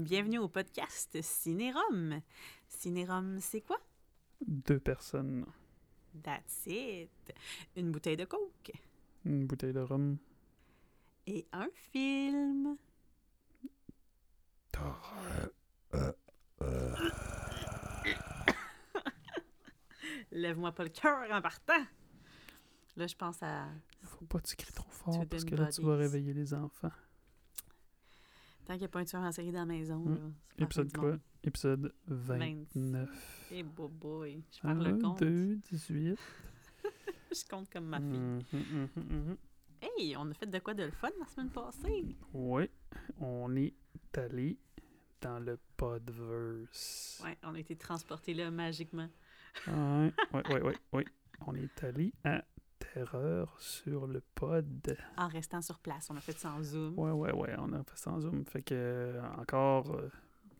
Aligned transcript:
Bienvenue 0.00 0.38
au 0.38 0.48
podcast 0.48 1.20
Cinérum. 1.20 2.22
Cinérum, 2.68 3.38
c'est 3.38 3.60
quoi? 3.60 3.78
Deux 4.40 4.80
personnes. 4.80 5.44
That's 6.22 6.64
it. 6.66 7.10
Une 7.76 7.92
bouteille 7.92 8.16
de 8.16 8.24
coke 8.24 8.72
Une 9.26 9.46
bouteille 9.46 9.74
de 9.74 9.80
rhum. 9.80 10.16
et 11.26 11.46
un 11.52 11.68
film. 11.92 12.78
Lève-moi 20.32 20.72
pas 20.72 20.84
le 20.84 20.88
cœur 20.88 21.30
en 21.30 21.42
partant. 21.42 21.84
Là, 22.96 23.06
je 23.06 23.14
pense 23.16 23.42
à. 23.42 23.66
Faut 24.04 24.24
pas 24.24 24.40
que 24.40 24.46
tu 24.48 24.56
cries 24.56 24.72
trop 24.72 24.88
fort 24.90 25.26
parce 25.28 25.44
que 25.44 25.54
là, 25.56 25.66
tu 25.70 25.82
vas 25.82 25.96
réveiller 25.96 26.32
les 26.32 26.54
enfants. 26.54 26.90
Tant 28.64 28.74
qu'il 28.74 28.80
n'y 28.80 28.84
a 28.84 28.88
pas 28.88 29.00
un 29.00 29.04
tueur 29.04 29.22
en 29.22 29.32
série 29.32 29.52
dans 29.52 29.60
la 29.60 29.66
maison. 29.66 29.98
Hmm. 29.98 30.32
là, 30.58 30.64
Épisode 30.64 30.92
quoi? 30.96 31.18
Épisode 31.42 31.94
29. 32.06 33.48
Eh, 33.52 33.62
boy, 33.62 33.88
boy. 33.88 34.42
Je 34.52 34.60
perds 34.60 34.74
le 34.74 34.90
1, 34.90 34.98
compte. 34.98 35.20
2, 35.20 35.56
18. 35.70 36.18
Je 37.32 37.48
compte 37.48 37.70
comme 37.70 37.86
ma 37.86 37.98
fille. 38.00 38.08
Mhm, 38.08 38.44
mhm, 38.52 38.88
mhm. 38.96 39.36
Hey, 39.80 40.14
on 40.16 40.30
a 40.30 40.34
fait 40.34 40.46
de 40.46 40.58
quoi 40.58 40.74
de 40.74 40.84
le 40.84 40.90
fun 40.90 41.08
la 41.18 41.26
semaine 41.26 41.48
passée? 41.50 42.16
Oui, 42.34 42.68
on 43.18 43.56
est 43.56 43.72
allé 44.16 44.58
dans 45.20 45.38
le 45.38 45.58
podverse. 45.76 47.20
Ouais, 47.24 47.38
on 47.44 47.54
a 47.54 47.58
été 47.58 47.76
transportés 47.76 48.34
là 48.34 48.50
magiquement. 48.50 49.08
Ouais, 49.66 50.12
ouais, 50.34 50.62
ouais, 50.62 50.76
ouais. 50.92 51.04
On 51.46 51.54
est 51.54 51.84
allé 51.84 52.12
à 52.22 52.44
Terreur 52.92 53.54
sur 53.60 54.06
le 54.06 54.20
pod. 54.34 54.96
En 55.16 55.28
restant 55.28 55.62
sur 55.62 55.78
place. 55.78 56.08
On 56.10 56.16
a 56.16 56.20
fait 56.20 56.36
ça 56.36 56.52
en 56.52 56.62
Zoom. 56.62 56.98
Ouais, 56.98 57.12
ouais, 57.12 57.32
ouais, 57.32 57.54
on 57.58 57.72
a 57.72 57.84
fait 57.84 57.96
ça 57.96 58.10
en 58.10 58.20
Zoom. 58.20 58.44
Fait 58.44 58.62
que, 58.62 58.74
euh, 58.74 59.22
encore, 59.38 59.94
euh, 59.94 60.08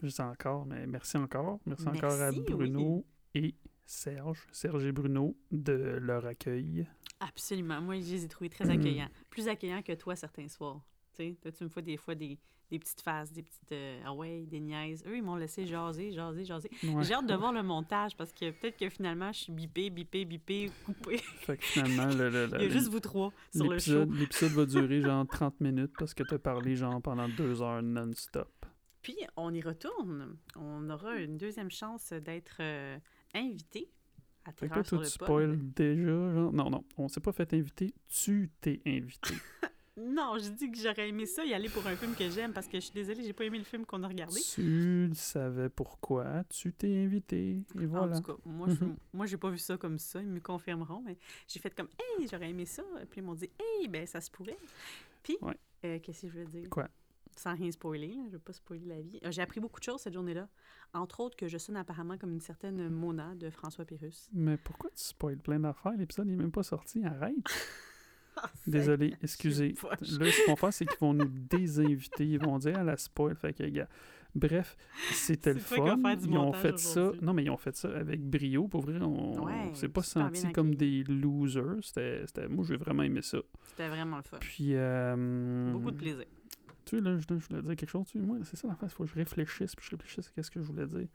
juste 0.03 0.21
encore, 0.21 0.65
mais 0.65 0.87
merci 0.87 1.17
encore. 1.17 1.59
Merci, 1.67 1.89
encore 1.89 2.21
à 2.21 2.31
Bruno 2.31 3.05
et 3.35 3.55
Serge, 3.85 4.47
Serge 4.53 4.85
et 4.85 4.93
Bruno, 4.93 5.37
de 5.51 5.99
leur 6.01 6.25
accueil. 6.25 6.87
Absolument. 7.19 7.81
Moi, 7.81 7.97
je 7.97 8.13
les 8.13 8.25
ai 8.25 8.29
trouvés 8.29 8.51
très 8.51 8.71
accueillants. 8.71 9.11
Plus 9.29 9.49
accueillants 9.49 9.83
que 9.83 9.93
toi 9.93 10.15
certains 10.15 10.49
soirs. 10.49 10.81
Tu 11.13 11.31
sais, 11.31 11.37
toi, 11.43 11.51
tu 11.51 11.65
me 11.65 11.69
fais 11.69 11.83
des 11.83 11.97
fois 11.97 12.15
des, 12.15 12.39
des 12.71 12.79
petites 12.79 13.01
phases, 13.01 13.33
des 13.33 13.43
petites. 13.43 13.73
euh, 13.73 14.01
ah 14.05 14.13
ouais, 14.15 14.47
des 14.47 14.61
niaises. 14.61 15.03
Eux, 15.07 15.17
ils 15.17 15.23
m'ont 15.23 15.37
laissé 15.37 15.67
jaser, 15.67 16.13
jaser, 16.13 16.45
jaser. 16.45 16.71
Ouais. 16.85 17.03
J'ai 17.05 17.15
hâte 17.15 17.27
de 17.27 17.35
voir 17.35 17.53
le 17.53 17.63
montage 17.63 18.17
parce 18.17 18.33
que 18.33 18.51
peut-être 18.53 18.77
que 18.79 18.89
finalement, 18.89 19.33
je 19.33 19.39
suis 19.41 19.53
bipé, 19.53 19.91
bipé, 19.91 20.25
bipé, 20.25 20.71
coupé. 20.87 21.19
Fait 21.19 21.57
que 21.57 21.65
finalement, 21.65 22.07
le- 22.07 22.31
le- 22.31 22.47
le- 22.47 22.57
Il 22.59 22.63
y 22.63 22.67
a 22.67 22.69
juste 22.69 22.89
vous 22.89 23.01
trois 23.01 23.33
sur 23.55 23.69
le 23.69 23.79
show. 23.79 24.05
l'épisode 24.05 24.53
va 24.53 24.67
durer 24.67 25.01
genre 25.03 25.27
30 25.27 25.61
minutes 25.61 25.93
parce 25.99 26.15
que 26.15 26.23
tu 26.23 26.35
as 26.35 26.39
parlé 26.39 26.77
genre 26.77 27.01
pendant 27.03 27.29
deux 27.29 27.61
heures 27.63 27.83
non-stop. 27.83 28.49
Puis, 29.03 29.17
on 29.37 29.53
y 29.55 29.63
retourne. 29.63 30.37
On 30.57 30.89
aura 30.91 31.17
une 31.17 31.39
deuxième 31.39 31.71
chance 31.71 32.13
d'être 32.13 32.57
euh, 32.61 32.99
invité 33.35 33.89
à 34.45 34.53
Fait 34.53 34.69
que 34.69 34.75
Terreur 34.75 34.77
là, 34.79 34.85
sur 34.85 34.97
toi, 34.97 35.01
le 35.01 35.07
tu 35.07 35.13
spoil 35.13 35.73
déjà. 35.75 36.35
Genre... 36.35 36.53
Non, 36.53 36.69
non, 36.71 36.85
on 36.99 37.09
s'est 37.09 37.21
pas 37.21 37.33
fait 37.33 37.53
inviter. 37.55 37.95
Tu 38.09 38.51
t'es 38.61 38.81
invité. 38.87 39.35
Non, 39.97 40.39
je 40.39 40.49
dis 40.51 40.71
que 40.71 40.79
j'aurais 40.79 41.09
aimé 41.09 41.27
ça 41.27 41.45
y 41.45 41.53
aller 41.53 41.69
pour 41.69 41.87
un 41.87 41.97
film 41.97 42.15
que 42.15 42.31
j'aime 42.31 42.53
parce 42.53 42.67
que 42.69 42.75
je 42.79 42.85
suis 42.87 42.95
désolée, 42.95 43.23
j'ai 43.25 43.33
pas 43.33 43.45
aimé 43.45 43.59
le 43.59 43.65
film 43.65 43.85
qu'on 43.85 44.03
a 44.03 44.09
regardé. 44.09 44.41
tu 44.41 45.11
savais 45.15 45.69
pourquoi. 45.69 46.45
Tu 46.49 46.73
t'es 46.73 47.05
invité. 47.05 47.63
Et 47.81 47.87
voilà. 47.87 48.17
En 48.17 48.21
tout 48.21 48.33
cas, 48.35 48.41
moi, 48.47 48.69
je, 48.71 48.85
Mhm. 48.85 48.97
moi, 49.13 49.27
j'ai 49.27 49.37
pas 49.37 49.51
vu 49.51 49.59
ça 49.59 49.77
comme 49.77 49.99
ça. 49.99 50.23
Ils 50.23 50.29
me 50.29 50.41
confirmeront, 50.41 51.03
mais 51.05 51.19
j'ai 51.49 51.59
fait 51.61 51.75
comme, 51.75 51.89
hey, 51.99 52.27
j'aurais 52.29 52.51
aimé 52.51 52.65
ça. 52.67 52.83
Puis 53.11 53.21
ils 53.21 53.25
m'ont 53.25 53.35
dit, 53.35 53.51
hey, 53.59 53.89
ben, 53.89 54.07
ça 54.07 54.21
se 54.21 54.31
pourrait. 54.31 54.57
Puis, 55.23 55.37
Ouais. 55.43 55.57
euh, 55.85 55.99
qu'est-ce 55.99 56.23
que 56.23 56.29
je 56.29 56.39
veux 56.39 56.47
dire? 56.47 56.71
Quoi? 56.71 56.89
Sans 57.37 57.55
rien 57.55 57.71
spoiler, 57.71 58.09
là, 58.15 58.23
je 58.27 58.33
veux 58.33 58.39
pas 58.39 58.53
spoiler 58.53 58.87
la 58.87 59.01
vie. 59.01 59.19
Euh, 59.25 59.31
J'ai 59.31 59.43
appris 59.43 59.61
beaucoup 59.61 59.81
de 59.81 59.85
choses 59.85 60.01
cette 60.01 60.15
journée-là. 60.15 60.49
Entre 60.95 61.21
autres, 61.21 61.37
que 61.37 61.49
je 61.49 61.59
sonne 61.59 61.77
apparemment 61.77 62.17
comme 62.19 62.33
une 62.33 62.41
certaine 62.41 62.89
Mona 62.89 63.35
de 63.35 63.51
François 63.51 63.85
Pérus. 63.85 64.29
Mais 64.33 64.57
pourquoi 64.57 64.91
tu 64.91 65.03
spoil 65.05 65.37
plein 65.37 65.61
d'affaires? 65.61 65.93
L'épisode 65.97 66.27
n'est 66.27 66.37
même 66.37 66.53
pas 66.53 66.63
sorti. 66.63 67.05
Arrête. 67.05 67.35
Désolé, 68.67 69.15
excusez. 69.23 69.75
Là, 69.83 69.97
ce 70.01 70.17
qu'ils 70.19 70.47
vont 70.49 70.57
faire, 70.57 70.73
c'est 70.73 70.87
qu'ils 70.87 70.99
vont 71.01 71.15
nous 71.15 71.29
désinviter. 71.29 72.27
Ils 72.27 72.41
vont 72.41 72.59
dire 72.59 72.79
à 72.79 72.85
la 72.85 72.97
spoil. 72.97 73.35
Fait 73.37 73.53
que, 73.53 73.65
gars, 73.65 73.89
bref, 74.35 74.77
c'était 75.13 75.53
le 75.55 75.61
fun. 75.61 75.97
Ils 76.23 76.37
ont 76.39 76.53
fait 76.53 76.79
ça. 76.79 77.13
Non, 77.23 77.33
mais 77.35 77.45
ils 77.45 77.51
ont 77.51 77.57
fait 77.57 77.77
ça 77.77 77.89
avec 77.97 78.21
brio. 78.23 78.69
Pour 78.69 78.83
vrai, 78.83 79.01
on 79.01 79.45
Ouais, 79.45 79.75
s'est 79.75 79.89
pas 79.89 80.03
senti 80.03 80.51
comme 80.53 80.75
des 80.75 81.03
losers. 81.05 81.79
C'était, 81.83 82.49
Moi, 82.49 82.65
j'ai 82.69 82.77
vraiment 82.77 83.03
aimé 83.03 83.23
ça. 83.23 83.39
C'était 83.69 83.89
vraiment 83.89 84.17
le 84.19 84.23
fun. 84.23 84.39
Puis. 84.41 84.75
euh, 84.75 85.73
Beaucoup 85.73 85.91
de 85.91 85.97
plaisir. 85.97 86.25
Tu 86.85 86.97
sais, 86.97 87.03
là, 87.03 87.17
je, 87.19 87.23
je 87.29 87.49
voulais 87.49 87.63
dire 87.63 87.77
quelque 87.77 87.91
chose. 87.91 88.07
Tu 88.11 88.19
moi, 88.19 88.39
c'est 88.45 88.57
ça 88.57 88.67
la 88.69 88.75
face. 88.75 88.93
Il 88.93 88.95
faut 88.95 89.05
que 89.05 89.11
je 89.11 89.15
réfléchisse. 89.15 89.75
Puis 89.77 89.87
je 89.91 89.97
réfléchisse 89.97 90.33
à 90.37 90.43
ce 90.43 90.51
que 90.51 90.61
je 90.61 90.67
voulais 90.67 90.87
dire. 90.87 91.09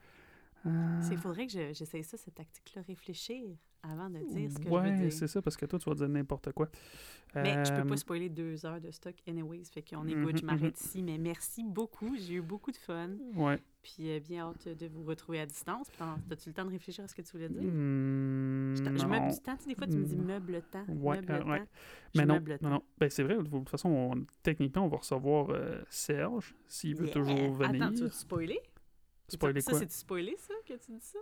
Euh, 0.65 1.01
Il 1.11 1.17
faudrait 1.17 1.45
que 1.47 1.53
je- 1.53 1.73
j'essaye 1.73 2.03
ça, 2.03 2.17
cette 2.17 2.35
tactique-là, 2.35 2.81
réfléchir 2.87 3.43
avant 3.91 4.09
de 4.09 4.19
dire 4.19 4.51
ce 4.51 4.57
que 4.57 4.63
je 4.69 4.69
ouais, 4.69 4.91
veux 4.91 5.09
dire. 5.09 5.11
c'est 5.13 5.27
ça, 5.27 5.41
parce 5.41 5.57
que 5.57 5.65
toi, 5.65 5.79
tu 5.79 5.89
vas 5.89 5.95
dire 5.95 6.09
n'importe 6.09 6.51
quoi. 6.53 6.69
Mais 7.35 7.53
je 7.65 7.71
peux 7.73 7.81
Euh, 7.81 7.85
pas 7.85 7.97
spoiler 7.97 8.29
deux 8.29 8.65
heures 8.65 8.79
de 8.79 8.91
stock 8.91 9.15
anyways, 9.27 9.65
fait 9.65 9.81
qu'on 9.81 10.07
est 10.07 10.13
Mhm, 10.15 10.23
good, 10.23 10.37
je 10.37 10.41
mhm. 10.43 10.47
m'arrête 10.47 10.79
ici. 10.79 11.03
Mais 11.03 11.17
merci 11.17 11.63
beaucoup, 11.63 12.15
j'ai 12.17 12.35
eu 12.35 12.41
beaucoup 12.41 12.71
de 12.71 12.77
fun. 12.77 13.09
Ouais. 13.35 13.59
Puis 13.83 14.09
euh, 14.09 14.19
bien 14.19 14.47
hâte 14.49 14.67
de 14.67 14.87
vous 14.87 15.03
retrouver 15.03 15.39
à 15.41 15.45
distance. 15.45 15.87
T'as-tu 16.29 16.49
le 16.49 16.53
temps 16.53 16.65
de 16.65 16.71
réfléchir 16.71 17.03
à 17.03 17.07
ce 17.07 17.13
que 17.15 17.21
tu 17.21 17.31
voulais 17.33 17.49
dire? 17.49 17.61
Je, 17.61 18.83
je 18.99 19.05
meuble 19.05 19.27
du 19.31 19.39
temps, 19.41 19.55
tu 19.57 19.63
sais, 19.63 19.69
des 19.69 19.75
fois 19.75 19.87
tu 19.87 19.97
me 19.97 20.05
dis 20.05 20.15
Mm. 20.15 20.25
meuble 20.25 20.51
le 20.53 20.61
temps, 20.61 20.85
Ouais, 20.87 21.17
meuble 21.17 21.31
euh, 21.33 21.43
ouais. 21.43 21.59
temps. 21.59 21.67
Je 22.13 22.19
Mais 22.19 22.25
non, 22.25 22.41
non. 22.61 22.83
Ben, 22.97 23.09
c'est 23.09 23.23
vrai, 23.23 23.35
de 23.37 23.43
toute 23.43 23.69
façon, 23.69 23.89
on- 23.89 24.25
techniquement, 24.43 24.85
on 24.85 24.89
va 24.89 24.97
recevoir 24.97 25.49
euh, 25.51 25.81
Serge, 25.89 26.55
s'il 26.67 26.95
veut 26.95 27.05
Yeah. 27.05 27.13
toujours 27.13 27.53
venir. 27.53 27.83
Attends, 27.83 27.93
tu 27.93 28.03
veux 28.03 28.09
spoiler? 28.09 28.59
Spoiler 29.27 29.61
ça, 29.61 29.71
quoi? 29.71 29.79
c'est-tu 29.79 29.95
spoiler 29.95 30.35
ça, 30.37 30.53
que 30.67 30.73
tu 30.73 30.91
dis 30.91 30.99
ça? 31.01 31.19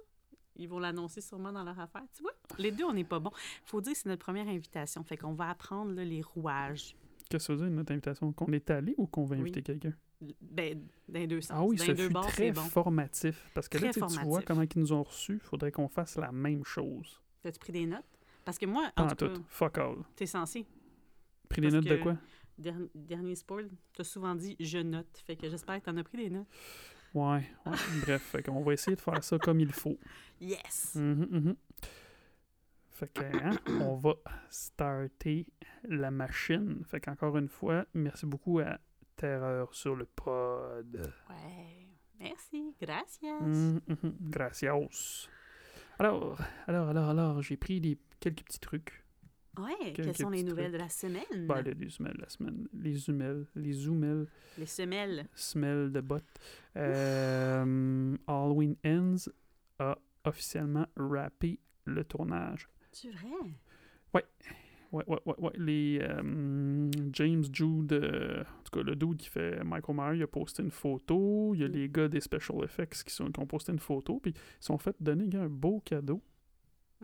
Ils 0.55 0.67
vont 0.69 0.79
l'annoncer 0.79 1.21
sûrement 1.21 1.51
dans 1.51 1.63
leur 1.63 1.79
affaire. 1.79 2.03
Tu 2.15 2.21
vois, 2.21 2.33
les 2.57 2.71
deux, 2.71 2.83
on 2.83 2.93
n'est 2.93 3.03
pas 3.03 3.19
bons. 3.19 3.31
faut 3.65 3.81
dire 3.81 3.93
que 3.93 3.99
c'est 3.99 4.09
notre 4.09 4.23
première 4.23 4.47
invitation. 4.47 5.03
Fait 5.03 5.17
qu'on 5.17 5.33
va 5.33 5.49
apprendre 5.49 5.93
là, 5.93 6.03
les 6.05 6.21
rouages. 6.21 6.95
Qu'est-ce 7.29 7.47
que 7.47 7.53
ça 7.53 7.53
veut 7.55 7.67
dire, 7.67 7.75
notre 7.75 7.91
invitation? 7.91 8.31
Qu'on 8.33 8.51
est 8.51 8.69
allé 8.69 8.93
ou 8.97 9.07
qu'on 9.07 9.23
va 9.25 9.35
Oui. 9.35 9.41
inviter 9.41 9.61
quelqu'un? 9.63 9.93
Ben, 10.41 10.79
dans 11.09 11.19
les 11.19 11.27
deux 11.27 11.41
sens. 11.41 11.51
Ah 11.59 11.63
oui, 11.63 11.77
bords, 12.09 12.27
très 12.27 12.33
c'est 12.47 12.51
bon. 12.51 12.61
formatif. 12.61 13.49
Parce 13.53 13.67
que 13.67 13.77
là, 13.77 13.91
Très 13.91 14.01
tu 14.01 14.21
vois 14.23 14.41
comment 14.43 14.61
ils 14.61 14.69
nous 14.79 14.93
ont 14.93 15.03
reçus. 15.03 15.33
Il 15.33 15.39
faudrait 15.39 15.71
qu'on 15.71 15.87
fasse 15.89 16.15
la 16.17 16.31
même 16.31 16.63
chose. 16.63 17.19
T'as-tu 17.41 17.59
pris 17.59 17.73
des 17.73 17.85
notes? 17.85 18.05
Parce 18.45 18.57
que 18.57 18.65
moi, 18.65 18.89
en 18.95 19.03
en 19.03 19.07
tout 19.07 19.15
cas, 19.27 19.33
Fuck 19.47 19.77
all. 19.79 19.95
t'es 20.15 20.25
censé. 20.25 20.65
Pris 21.49 21.61
des 21.61 21.71
notes 21.71 21.85
de 21.85 21.97
quoi? 21.97 22.17
Der- 22.57 22.75
dernier 22.93 23.35
spoil, 23.35 23.67
t'as 23.93 24.03
souvent 24.03 24.35
dit 24.35 24.55
«je 24.59 24.77
note». 24.77 25.07
Fait 25.25 25.35
que 25.35 25.49
j'espère 25.49 25.79
que 25.79 25.85
t'en 25.85 25.97
as 25.97 26.03
pris 26.03 26.17
des 26.17 26.29
notes. 26.29 26.47
Ouais, 27.13 27.44
ouais. 27.66 27.72
Bref, 28.01 28.35
qu'on 28.44 28.63
va 28.63 28.74
essayer 28.74 28.96
de 28.96 29.01
faire 29.01 29.24
ça 29.24 29.38
comme 29.38 29.59
il 29.59 29.72
faut. 29.72 29.97
Yes! 30.41 30.96
Mhm, 30.96 31.28
mhm. 31.29 31.56
Fait 32.90 33.07
que, 33.07 33.22
hein, 33.22 33.57
on 33.81 33.96
va 33.96 34.16
starter 34.50 35.47
la 35.84 36.12
machine. 36.12 36.84
Fait 36.85 37.00
qu'encore 37.00 37.38
une 37.38 37.50
fois, 37.50 37.85
merci 37.94 38.25
beaucoup 38.25 38.59
à 38.59 38.79
Terreur 39.16 39.74
sur 39.74 39.96
le 39.96 40.06
pod. 40.06 41.13
Ouais. 41.30 41.88
Merci. 42.19 42.74
Gracias. 42.81 43.42
Mhm, 43.42 43.81
mhm. 43.88 44.16
Gracias. 44.21 45.27
Alors, 46.00 46.38
alors, 46.68 46.89
alors, 46.89 47.09
alors, 47.09 47.42
j'ai 47.42 47.57
pris 47.57 47.80
des, 47.80 47.98
quelques 48.19 48.44
petits 48.44 48.59
trucs. 48.59 49.02
Ouais. 49.59 49.94
Quelles 49.94 50.15
sont 50.17 50.29
les 50.31 50.41
nouvelles 50.44 50.65
trucs. 50.71 50.73
de 50.79 50.83
la 50.83 50.89
semaine? 50.89 51.47
Ben, 51.47 51.61
les, 51.61 51.73
les 51.75 51.89
semelles, 51.89 52.17
la 52.19 52.27
semaine. 52.29 52.67
Les 52.73 52.94
zoomels, 52.95 53.45
les 53.55 53.73
zoomels, 53.73 54.25
Les 54.57 54.65
semelles. 54.65 55.27
semelles 55.35 55.91
de 55.91 56.01
bottes. 56.01 56.23
Euh, 56.75 58.15
Halloween 58.27 58.75
Ends 58.85 59.29
a 59.79 59.97
officiellement 60.25 60.85
rappé 60.95 61.59
le 61.85 62.03
tournage. 62.03 62.67
C'est 62.91 63.09
vrai? 63.09 63.27
Ouais, 64.13 64.23
ouais, 64.91 65.03
ouais, 65.25 65.33
ouais. 65.39 65.51
Les 65.57 65.99
euh, 66.03 66.89
James 67.13 67.44
Jude, 67.51 67.94
euh, 67.94 68.41
en 68.44 68.61
tout 68.63 68.77
cas, 68.79 68.83
le 68.83 68.95
dude 68.95 69.17
qui 69.17 69.27
fait 69.27 69.63
Michael 69.63 69.95
Myers, 69.95 70.17
il 70.17 70.21
a 70.23 70.27
posté 70.27 70.61
une 70.61 70.69
photo. 70.69 71.53
Il 71.56 71.61
y 71.61 71.63
a 71.63 71.67
Mm. 71.67 71.71
les 71.71 71.89
gars 71.89 72.07
des 72.07 72.19
Special 72.21 72.63
Effects 72.63 73.03
qui, 73.03 73.11
sont, 73.13 73.31
qui 73.31 73.39
ont 73.39 73.47
posté 73.47 73.71
une 73.71 73.79
photo. 73.79 74.19
Puis 74.19 74.33
ils 74.35 74.63
sont 74.63 74.77
fait 74.77 74.95
donner 74.99 75.35
un 75.35 75.47
beau 75.49 75.81
cadeau. 75.83 76.21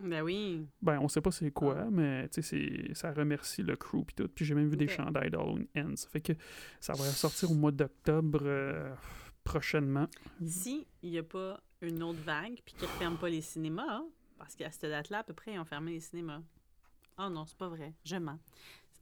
Ben 0.02 0.22
oui. 0.22 0.66
Ben, 0.82 0.98
on 1.00 1.08
sait 1.08 1.20
pas 1.20 1.30
c'est 1.30 1.50
quoi, 1.50 1.76
Ah. 1.86 1.90
mais 1.90 2.28
tu 2.28 2.42
sais, 2.42 2.56
c'est- 2.88 2.94
ça 2.94 3.12
remercie 3.12 3.62
le 3.62 3.76
crew 3.76 4.04
puis 4.06 4.14
tout. 4.16 4.28
Puis 4.28 4.44
j'ai 4.44 4.54
même 4.54 4.68
vu 4.68 4.76
des 4.76 4.88
chandails 4.88 5.30
d'Halloween 5.30 5.66
Ends. 5.76 5.94
Fait 6.10 6.20
que 6.20 6.32
ça 6.80 6.92
va 6.94 7.04
sortir 7.04 7.50
au 7.50 7.54
mois 7.54 7.72
d'octobre 7.72 8.40
euh, 8.42 8.94
prochainement. 9.44 10.06
Si 10.44 10.86
il 11.02 11.10
n'y 11.10 11.18
a 11.18 11.22
pas 11.22 11.60
une 11.82 12.02
autre 12.02 12.20
vague 12.20 12.60
puis 12.64 12.74
qu'ils 12.74 12.88
ne 12.88 12.92
ferment 12.94 13.16
pas 13.16 13.28
les 13.30 13.40
cinémas, 13.40 13.84
hein, 13.88 14.06
parce 14.38 14.54
qu'à 14.54 14.70
cette 14.70 14.90
date-là, 14.90 15.18
à 15.18 15.24
peu 15.24 15.32
près, 15.34 15.54
ils 15.54 15.58
ont 15.58 15.64
fermé 15.64 15.92
les 15.92 16.00
cinémas. 16.00 16.42
Ah 17.16 17.28
non, 17.28 17.44
c'est 17.46 17.56
pas 17.58 17.68
vrai. 17.68 17.94
Je 18.04 18.16
mens. 18.16 18.38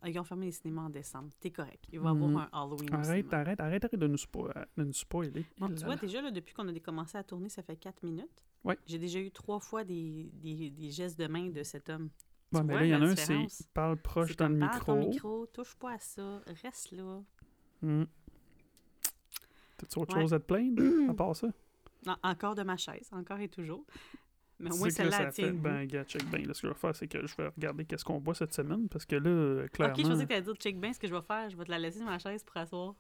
Ils 0.06 0.16
ont 0.18 0.24
fermé 0.24 0.46
les 0.46 0.52
cinémas 0.52 0.82
en 0.82 0.90
décembre. 0.90 1.28
T'es 1.40 1.50
correct. 1.50 1.84
Il 1.92 1.98
va 1.98 2.10
y 2.10 2.12
avoir 2.12 2.30
Mhm. 2.30 2.36
un 2.36 2.48
Halloween 2.52 2.94
Arrête, 2.94 3.32
arrête, 3.34 3.60
arrête, 3.60 3.84
arrête 3.84 3.94
de 3.96 4.06
nous, 4.06 4.16
spo- 4.16 4.52
de 4.76 4.84
nous 4.84 4.92
spoiler. 4.92 5.44
Bon, 5.58 5.68
tu 5.74 5.84
vois, 5.84 5.96
déjà, 5.96 6.22
là, 6.22 6.30
depuis 6.30 6.54
qu'on 6.54 6.68
a 6.68 6.78
commencé 6.80 7.18
à 7.18 7.24
tourner, 7.24 7.48
ça 7.48 7.62
fait 7.64 7.76
quatre 7.76 8.02
minutes. 8.04 8.44
Ouais. 8.64 8.78
J'ai 8.87 8.99
déjà 8.99 9.19
eu 9.20 9.31
trois 9.31 9.60
fois 9.60 9.84
des, 9.84 10.31
des, 10.34 10.70
des 10.70 10.90
gestes 10.90 11.19
de 11.19 11.26
main 11.26 11.49
de 11.49 11.62
cet 11.62 11.88
homme. 11.88 12.10
Bon, 12.50 12.64
mais 12.64 12.75
là, 12.75 12.84
il 12.84 12.88
y 12.90 12.94
en 12.94 13.02
a 13.02 13.06
un, 13.06 13.16
c'est 13.16 13.69
parle 13.72 13.96
proche 13.99 14.37
dans 14.37 14.49
le 14.49 14.58
parle 14.58 14.75
micro. 14.75 14.96
micro, 15.10 15.46
touche 15.46 15.75
pas 15.76 15.93
à 15.93 15.99
ça, 15.99 16.43
reste 16.62 16.93
là. 16.93 17.20
Mm. 17.82 18.05
T'as-tu 19.76 19.99
autre 19.99 20.14
Ouais. 20.16 20.22
chose 20.22 20.34
à 20.34 20.40
te 20.40 20.44
plaindre 20.46 20.82
à 21.10 21.14
part 21.14 21.37
ça? 21.37 21.49
En- 22.06 22.16
encore 22.31 22.55
de 22.55 22.62
ma 22.62 22.76
chaise, 22.76 23.08
encore 23.12 23.40
et 23.40 23.49
toujours. 23.49 23.84
Mais 24.61 24.72
au 24.72 24.76
moins, 24.76 24.88
celle-là, 24.90 25.31
tient. 25.32 25.52
Ben, 25.52 25.84
gars, 25.84 26.04
check 26.04 26.25
bien. 26.31 26.40
Là, 26.46 26.54
ce 26.54 26.62
que 26.62 26.69
je 26.69 26.72
vais 26.72 26.78
faire, 26.78 26.94
c'est 26.94 27.08
que 27.08 27.26
je 27.26 27.37
vais 27.37 27.49
regarder 27.49 27.84
qu'est-ce 27.84 28.04
qu'on 28.04 28.20
boit 28.20 28.34
cette 28.34 28.54
semaine, 28.54 28.88
parce 28.88 29.04
que 29.04 29.16
là, 29.16 29.69
clairement, 29.69 29.94
Ok, 29.94 30.00
je 30.00 30.08
pensais 30.08 30.22
que 30.25 30.28
t'allais 30.28 30.43
dire 30.43 30.54
check 30.54 30.81
bien 30.81 30.93
ce 30.93 30.99
que 31.00 31.06
je 31.08 31.14
vais 31.14 31.22
faire. 31.22 31.50
Je 31.50 31.56
vais 31.56 31.64
te 31.64 31.70
la 31.70 31.78
laisser 31.78 31.99
sur 31.99 32.06
ma 32.06 32.19
chaise 32.19 32.43
pour 32.44 32.56
asseoir. 32.56 32.94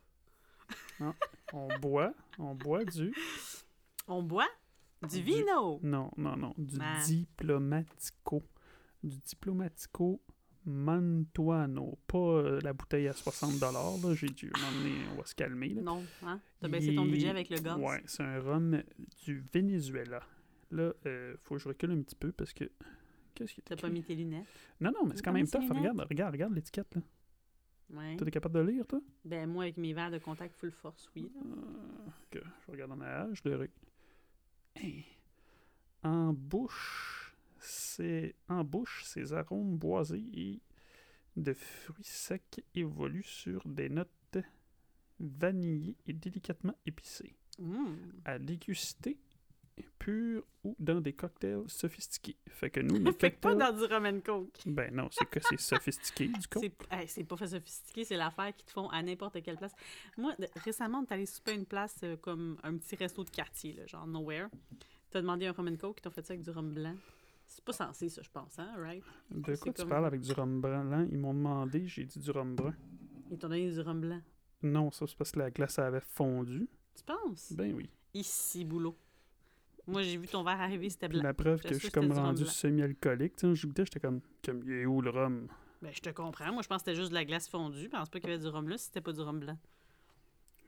on 1.52 1.68
boit, 1.80 2.12
on 2.38 2.54
boit 2.54 2.84
du... 2.84 3.14
On 4.10 4.22
boit? 4.22 4.48
Du 5.02 5.16
Du- 5.18 5.22
vino. 5.22 5.78
Non, 5.82 6.10
non, 6.16 6.36
non, 6.36 6.54
du 6.58 6.76
Ah. 6.80 7.00
Diplomatico. 7.06 8.42
Du 9.02 9.16
Diplomatico 9.18 10.20
Mantuano. 10.64 11.98
Pas 12.06 12.18
euh, 12.18 12.60
la 12.62 12.72
bouteille 12.72 13.08
à 13.08 13.12
60 13.12 13.60
là. 13.60 14.14
J'ai 14.14 14.28
dû 14.28 14.50
m'emmener, 14.60 14.96
on 15.12 15.16
va 15.20 15.24
se 15.26 15.34
calmer, 15.34 15.68
là. 15.70 15.82
Non, 15.82 16.04
hein? 16.22 16.40
T'as 16.60 16.68
baissé 16.68 16.94
ton 16.94 17.04
budget 17.04 17.28
avec 17.28 17.48
le 17.50 17.58
gaz. 17.58 17.78
Ouais, 17.78 18.02
c'est 18.06 18.22
un 18.22 18.40
rhum 18.40 18.82
du 19.24 19.44
Venezuela. 19.52 20.20
Là, 20.70 20.92
euh, 21.06 21.34
faut 21.44 21.54
que 21.54 21.60
je 21.62 21.68
recule 21.68 21.90
un 21.92 22.02
petit 22.02 22.16
peu 22.16 22.32
parce 22.32 22.52
que. 22.52 22.64
Qu'est-ce 23.34 23.54
qui 23.54 23.62
T'as 23.62 23.76
pas 23.76 23.88
mis 23.88 24.02
tes 24.02 24.14
lunettes? 24.16 24.46
Non, 24.80 24.90
non, 24.92 25.06
mais 25.06 25.14
c'est 25.16 25.22
quand 25.22 25.32
même 25.32 25.48
tough. 25.48 25.62
Regarde, 25.70 26.00
regarde, 26.08 26.32
regarde 26.32 26.52
l'étiquette, 26.54 26.94
là. 26.96 27.02
Ouais. 27.90 28.16
T'es 28.16 28.30
capable 28.30 28.56
de 28.66 28.70
lire, 28.72 28.86
toi? 28.86 29.00
Ben, 29.24 29.48
moi, 29.48 29.62
avec 29.62 29.78
mes 29.78 29.94
verres 29.94 30.10
de 30.10 30.18
contact 30.18 30.54
full 30.56 30.72
force, 30.72 31.08
oui. 31.16 31.30
là. 31.34 31.40
Euh, 31.46 32.36
ok, 32.36 32.42
je 32.66 32.72
regarde 32.72 32.92
en 32.92 33.00
arrière, 33.00 33.28
je 33.34 33.48
le 33.48 33.70
Hey. 34.80 35.04
En 36.04 36.32
bouche, 36.32 37.34
c'est 37.58 38.36
en 38.48 38.62
bouche, 38.62 39.02
ces 39.04 39.32
arômes 39.32 39.76
boisés 39.76 40.24
et 40.32 40.60
de 41.36 41.52
fruits 41.52 42.04
secs 42.04 42.62
évoluent 42.74 43.24
sur 43.24 43.66
des 43.66 43.88
notes 43.88 44.38
vanillées 45.18 45.96
et 46.06 46.12
délicatement 46.12 46.74
épicées. 46.86 47.34
Mmh. 47.58 47.86
À 48.24 48.38
déguster 48.38 49.18
pur 49.98 50.42
ou 50.64 50.74
dans 50.78 51.00
des 51.00 51.12
cocktails 51.12 51.64
sophistiqués. 51.68 52.36
Fait 52.48 52.70
que 52.70 52.80
nous, 52.80 52.98
notre 52.98 53.18
Fait 53.20 53.32
que 53.32 53.40
pas 53.40 53.54
dans 53.54 53.72
du 53.76 53.84
rum 53.84 54.06
and 54.06 54.20
coke. 54.24 54.58
Ben 54.66 54.94
non, 54.94 55.08
c'est 55.10 55.28
que 55.28 55.40
c'est 55.40 55.60
sophistiqué, 55.60 56.28
du 56.28 56.46
coup. 56.48 56.60
C'est 56.60 57.18
hey, 57.18 57.24
pas 57.24 57.36
fait 57.36 57.48
sophistiqué, 57.48 58.04
c'est 58.04 58.16
l'affaire 58.16 58.54
qu'ils 58.54 58.66
te 58.66 58.72
font 58.72 58.88
à 58.88 59.02
n'importe 59.02 59.42
quelle 59.42 59.56
place. 59.56 59.72
Moi, 60.16 60.34
récemment, 60.64 60.98
on 61.00 61.04
est 61.04 61.12
allé 61.12 61.26
souper 61.26 61.52
à 61.52 61.54
une 61.54 61.66
place 61.66 61.96
euh, 62.02 62.16
comme 62.16 62.56
un 62.62 62.76
petit 62.76 62.96
resto 62.96 63.24
de 63.24 63.30
quartier, 63.30 63.74
là, 63.74 63.86
genre 63.86 64.06
nowhere. 64.06 64.48
T'as 65.10 65.20
demandé 65.20 65.46
un 65.46 65.52
rum 65.52 65.68
and 65.68 65.76
coke, 65.76 65.98
ils 65.98 66.02
t'ont 66.02 66.10
fait 66.10 66.24
ça 66.24 66.34
avec 66.34 66.42
du 66.42 66.50
rhum 66.50 66.72
blanc. 66.72 66.94
C'est 67.46 67.64
pas 67.64 67.72
censé, 67.72 68.08
ça, 68.10 68.20
je 68.22 68.30
pense, 68.30 68.58
hein, 68.58 68.70
right? 68.76 69.02
De 69.30 69.56
quoi 69.56 69.72
tu 69.72 69.80
comme- 69.80 69.88
parles 69.88 70.04
avec 70.06 70.20
du 70.20 70.32
rhum 70.32 70.60
blanc? 70.60 71.06
Ils 71.10 71.18
m'ont 71.18 71.32
demandé, 71.34 71.86
j'ai 71.86 72.04
dit 72.04 72.18
du 72.18 72.30
rhum 72.30 72.54
brun. 72.54 72.74
Ils 73.30 73.38
t'ont 73.38 73.48
donné 73.48 73.70
du 73.70 73.80
rhum 73.80 74.00
blanc. 74.00 74.20
Non, 74.62 74.90
ça 74.90 75.06
c'est 75.06 75.16
parce 75.16 75.30
que 75.32 75.38
la 75.38 75.50
glace 75.50 75.78
avait 75.78 76.00
fondu. 76.00 76.68
Tu 76.94 77.04
penses? 77.04 77.52
Ben 77.52 77.72
oui. 77.74 77.88
Ici, 78.12 78.64
boulot. 78.64 78.98
Moi, 79.88 80.02
j'ai 80.02 80.16
vu 80.18 80.28
ton 80.28 80.42
verre 80.44 80.60
arriver, 80.60 80.90
c'était 80.90 81.08
blanc. 81.08 81.22
la 81.22 81.32
preuve 81.34 81.62
que 81.62 81.72
je 81.74 81.78
suis 81.78 81.90
comme 81.90 82.12
rendu 82.12 82.44
semi-alcoolique. 82.46 83.34
Je 83.40 83.66
goûtais, 83.66 83.84
j'étais 83.84 84.00
comme, 84.00 84.20
comme, 84.44 84.62
il 84.66 84.72
est 84.72 84.86
où 84.86 85.00
le 85.00 85.10
rhum? 85.10 85.48
Ben, 85.80 85.92
je 85.94 86.00
te 86.00 86.10
comprends. 86.10 86.52
Moi, 86.52 86.62
je 86.62 86.68
pense 86.68 86.82
que 86.82 86.90
c'était 86.90 86.96
juste 86.96 87.08
de 87.10 87.14
la 87.14 87.24
glace 87.24 87.48
fondue. 87.48 87.84
Je 87.84 87.88
pense 87.88 88.08
pas 88.10 88.20
qu'il 88.20 88.28
y 88.28 88.32
avait 88.34 88.42
du 88.42 88.48
rhum 88.48 88.68
là 88.68 88.76
si 88.76 88.84
c'était 88.86 89.00
pas 89.00 89.12
du 89.12 89.20
rhum 89.20 89.40
blanc. 89.40 89.56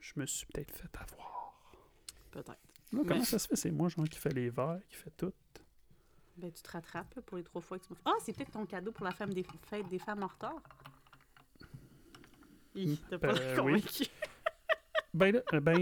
Je 0.01 0.13
me 0.17 0.25
suis 0.27 0.47
peut-être 0.47 0.73
fait 0.73 0.89
avoir. 0.99 1.55
Peut-être. 2.31 2.49
Là, 2.49 2.57
Mais- 2.93 3.05
comment 3.05 3.25
ça 3.25 3.39
se 3.39 3.47
fait? 3.49 3.57
C'est 3.57 3.71
moi, 3.71 3.89
genre, 3.89 4.09
qui 4.09 4.19
fait 4.19 4.33
les 4.33 4.49
verres, 4.51 4.81
qui 4.89 4.97
fait 4.97 5.13
tout. 5.17 5.33
Ben, 6.37 6.51
tu 6.51 6.63
te 6.63 6.71
rattrapes 6.71 7.15
là, 7.15 7.23
pour 7.23 7.37
les 7.37 7.45
trois 7.45 7.61
fois 7.61 7.79
que 7.79 7.85
tu. 7.87 7.93
Ah, 8.07 8.13
c'est 8.25 8.33
peut-être 8.35 8.53
ton 8.53 8.65
cadeau 8.65 8.93
pour 8.93 9.05
la 9.05 9.13
femme 9.13 9.35
des 9.35 9.45
fêtes 9.69 9.89
des 9.89 9.99
femmes 9.99 10.23
en 10.23 10.29
retard. 10.29 10.57
Hi, 12.75 12.99
T'as 13.11 13.19
pas 13.19 13.33
l'air 13.33 13.65
oui. 13.65 13.85
Ben 15.12 15.33
là, 15.35 15.41
euh, 15.55 15.61
ben, 15.61 15.77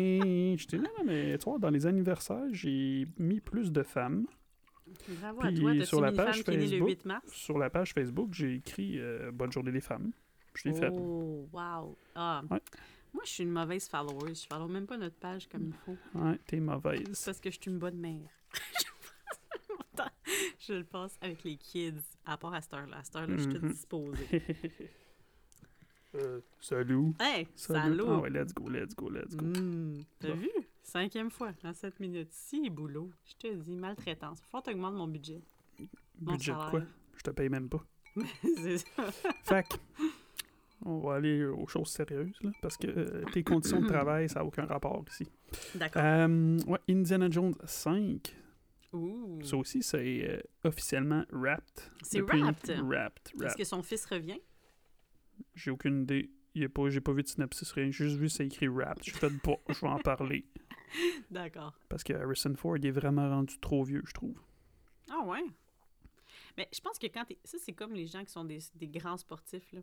je 0.59 0.67
t'ai 0.67 0.79
dit, 0.79 0.85
mais 1.05 1.37
tu 1.39 1.45
vois, 1.45 1.59
dans 1.59 1.71
les 1.71 1.87
anniversaires, 1.87 2.47
j'ai 2.53 3.07
mis 3.19 3.41
plus 3.41 3.71
de 3.73 3.83
femmes. 3.83 4.27
Bravo 5.21 5.41
à 5.43 5.49
Puis 5.49 5.61
toi. 5.61 5.73
T'as 5.79 5.85
sur 5.85 6.01
la 6.01 6.13
page 6.13 6.43
qui 6.45 6.51
est 6.51 6.57
née 6.57 6.65
le 6.65 6.71
Facebook, 6.71 6.89
8 6.89 7.05
mars? 7.05 7.33
Sur 7.33 7.59
la 7.59 7.69
page 7.71 7.93
Facebook, 7.93 8.33
j'ai 8.33 8.55
écrit 8.55 8.99
euh, 8.99 9.31
Bonne 9.33 9.53
journée 9.53 9.71
les 9.71 9.83
femmes. 9.83 10.13
Je 10.55 10.69
l'ai 10.69 10.75
fait. 10.75 10.89
Oh, 10.91 11.47
wow. 11.53 11.97
Ah. 12.15 12.43
Ouais. 12.51 12.59
Moi, 13.13 13.23
je 13.25 13.31
suis 13.31 13.43
une 13.45 13.51
mauvaise 13.51 13.87
follower. 13.89 14.35
Je 14.35 14.47
follow 14.47 14.67
même 14.69 14.87
pas 14.87 14.97
notre 14.97 15.17
page 15.17 15.47
comme 15.49 15.67
il 15.69 15.73
faut. 15.75 15.97
Ouais, 16.19 16.39
t'es 16.47 16.59
mauvaise. 16.61 17.23
Parce 17.25 17.39
que 17.41 17.51
je 17.51 17.59
suis 17.61 17.71
une 17.71 17.79
bonne 17.79 17.99
mère. 17.99 18.29
Je 20.61 20.75
le 20.75 20.85
passe 20.85 21.17
avec 21.23 21.45
les 21.45 21.57
kids, 21.57 21.95
à 22.27 22.37
part 22.37 22.53
à 22.55 22.61
cette 22.61 22.75
heure-là. 22.75 22.99
À 22.99 23.03
cette 23.05 23.17
heure-là, 23.17 23.37
je 23.37 23.43
suis 23.43 23.53
toute 23.53 23.63
Mhm. 23.63 23.71
disposée. 23.73 24.29
Euh, 26.15 26.41
salut. 26.61 27.13
Hey, 27.21 27.47
Salut. 27.55 28.03
Ah 28.09 28.19
ouais, 28.21 28.31
let's 28.31 28.53
go, 28.55 28.69
let's 28.69 28.95
go, 28.95 29.11
let's 29.11 29.37
go. 29.37 29.45
Mm, 29.45 30.05
T'as 30.21 30.29
Bon. 30.29 30.37
vu? 30.37 30.51
Cinquième 30.83 31.31
fois 31.31 31.53
en 31.65 31.75
7 31.75 32.01
minutes. 32.01 32.33
Si, 32.33 32.71
boulot. 32.71 33.11
Je 33.27 33.35
te 33.49 33.55
dis, 33.55 33.77
maltraitance. 33.77 34.41
Faut 34.51 34.61
que 34.61 34.71
t'augmentes 34.71 34.95
mon 34.95 35.07
budget. 35.07 35.43
Budget 36.19 36.53
de 36.53 36.71
quoi? 36.71 36.83
Je 37.17 37.23
te 37.23 37.31
paye 37.31 37.51
même 37.51 37.69
pas. 37.69 37.85
C'est 38.57 38.79
ça. 38.79 39.11
Fait 39.45 39.69
que, 39.69 39.75
on 40.85 40.99
va 41.01 41.17
aller 41.17 41.45
aux 41.45 41.67
choses 41.67 41.89
sérieuses, 41.89 42.39
là, 42.43 42.51
parce 42.63 42.77
que 42.79 42.87
euh, 42.87 43.25
tes 43.33 43.43
conditions 43.45 43.81
de 43.83 43.87
travail, 43.89 44.29
ça 44.31 44.41
n'a 44.41 44.47
aucun 44.47 44.65
rapport 44.65 45.05
ici. 45.11 45.29
D'accord. 45.75 46.03
Euh, 46.03 46.59
ouais, 46.67 46.79
Indiana 46.89 47.29
Jones 47.31 47.55
5, 47.65 48.35
Ouh. 48.95 49.41
ça 49.45 49.57
aussi, 49.59 49.83
c'est 49.83 50.27
euh, 50.31 50.41
officiellement 50.65 51.25
wrapped. 51.33 51.91
C'est 52.03 52.21
depuis- 52.21 52.41
wrapped. 52.41 52.71
Wrapped, 52.83 53.29
Est-ce 53.35 53.43
wrapped. 53.43 53.57
que 53.59 53.65
son 53.65 53.83
fils 53.83 54.07
revient? 54.07 54.41
J'ai 55.55 55.71
aucune 55.71 56.03
idée. 56.03 56.31
A 56.61 56.69
pas, 56.69 56.89
j'ai 56.89 57.01
pas 57.01 57.13
vu 57.13 57.23
de 57.23 57.29
synopsis, 57.29 57.71
rien. 57.71 57.91
J'ai 57.91 58.09
juste 58.09 58.17
vu 58.17 58.29
c'est 58.29 58.47
écrit 58.47 58.67
wrapped. 58.67 59.05
Je 59.05 59.13
fais 59.13 59.31
pas, 59.31 59.57
je 59.69 59.81
vais 59.81 59.87
en 59.87 59.99
parler. 59.99 60.45
D'accord. 61.31 61.79
Parce 61.89 62.03
que 62.03 62.13
Harrison 62.15 62.55
Ford 62.57 62.77
il 62.77 62.87
est 62.87 62.91
vraiment 62.91 63.29
rendu 63.29 63.59
trop 63.61 63.85
vieux, 63.85 64.03
je 64.05 64.13
trouve. 64.13 64.41
Ah 65.11 65.25
ouais? 65.25 65.45
Mais 66.57 66.69
je 66.73 66.81
pense 66.81 66.99
que 66.99 67.07
quand 67.07 67.25
t'es... 67.25 67.39
Ça, 67.45 67.59
c'est 67.61 67.73
comme 67.73 67.95
les 67.95 68.09
gens 68.09 68.25
qui 68.25 68.33
sont 68.33 68.45
des, 68.45 68.59
des 68.75 68.89
grands 68.89 69.17
sportifs, 69.17 69.71
là. 69.73 69.81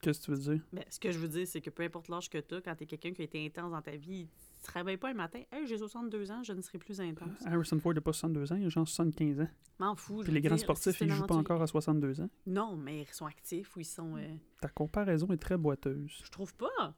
Qu'est-ce 0.00 0.20
que 0.20 0.24
tu 0.24 0.30
veux 0.32 0.54
dire? 0.54 0.64
Ben, 0.72 0.84
ce 0.90 0.98
que 0.98 1.10
je 1.10 1.18
veux 1.18 1.28
dire, 1.28 1.46
c'est 1.46 1.60
que 1.60 1.70
peu 1.70 1.82
importe 1.82 2.08
l'âge 2.08 2.28
que 2.28 2.38
t'as, 2.38 2.60
quand 2.60 2.74
t'es 2.74 2.86
quelqu'un 2.86 3.12
qui 3.12 3.22
a 3.22 3.24
été 3.24 3.44
intense 3.44 3.72
dans 3.72 3.82
ta 3.82 3.96
vie, 3.96 4.28
te 4.66 4.72
réveilles 4.72 4.96
pas 4.96 5.10
le 5.10 5.16
matin. 5.16 5.40
Hey, 5.52 5.66
j'ai 5.66 5.78
62 5.78 6.30
ans, 6.30 6.42
je 6.42 6.52
ne 6.52 6.60
serai 6.62 6.78
plus 6.78 7.00
intense. 7.00 7.44
Harrison 7.46 7.78
Ford 7.78 7.94
n'a 7.94 8.00
pas 8.00 8.12
62 8.12 8.52
ans, 8.52 8.56
il 8.56 8.66
a 8.66 8.68
genre 8.68 8.86
75 8.88 9.40
ans. 9.40 9.48
M'en 9.78 9.94
fous. 9.94 10.22
Puis 10.22 10.32
les 10.32 10.40
grands 10.40 10.56
dire, 10.56 10.64
sportifs, 10.64 11.00
ils 11.00 11.10
jouent 11.10 11.26
pas 11.26 11.36
encore 11.36 11.62
à 11.62 11.66
62 11.66 12.20
ans. 12.20 12.30
Non, 12.46 12.76
mais 12.76 13.02
ils 13.02 13.06
sont 13.14 13.26
actifs 13.26 13.76
ou 13.76 13.80
ils 13.80 13.84
sont. 13.84 14.16
euh, 14.16 14.26
Ta 14.60 14.68
comparaison 14.68 15.28
est 15.32 15.36
très 15.36 15.56
boiteuse. 15.56 16.20
Je 16.24 16.30
trouve 16.30 16.54
pas. 16.54 16.94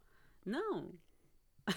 Non. 0.46 0.92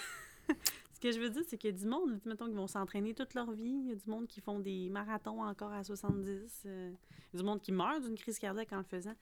Ce 0.94 1.00
que 1.00 1.12
je 1.12 1.20
veux 1.20 1.30
dire, 1.30 1.42
c'est 1.48 1.58
qu'il 1.58 1.70
y 1.70 1.74
a 1.74 1.78
du 1.78 1.86
monde, 1.86 2.20
mettons, 2.26 2.48
qui 2.48 2.56
vont 2.56 2.68
s'entraîner 2.68 3.14
toute 3.14 3.34
leur 3.34 3.52
vie. 3.52 3.82
Il 3.84 3.90
y 3.90 3.92
a 3.92 3.96
du 3.96 4.10
monde 4.10 4.26
qui 4.28 4.40
font 4.40 4.60
des 4.60 4.90
marathons 4.90 5.44
encore 5.44 5.74
à 5.74 5.84
70. 5.84 6.64
euh, 6.66 6.92
Il 7.34 7.36
y 7.36 7.38
a 7.38 7.40
du 7.42 7.46
monde 7.46 7.60
qui 7.62 7.74
meurt 7.74 8.02
d'une 8.04 8.16
crise 8.16 8.40
cardiaque 8.40 8.72
en 8.72 8.78
le 8.78 8.84
faisant. 8.84 9.14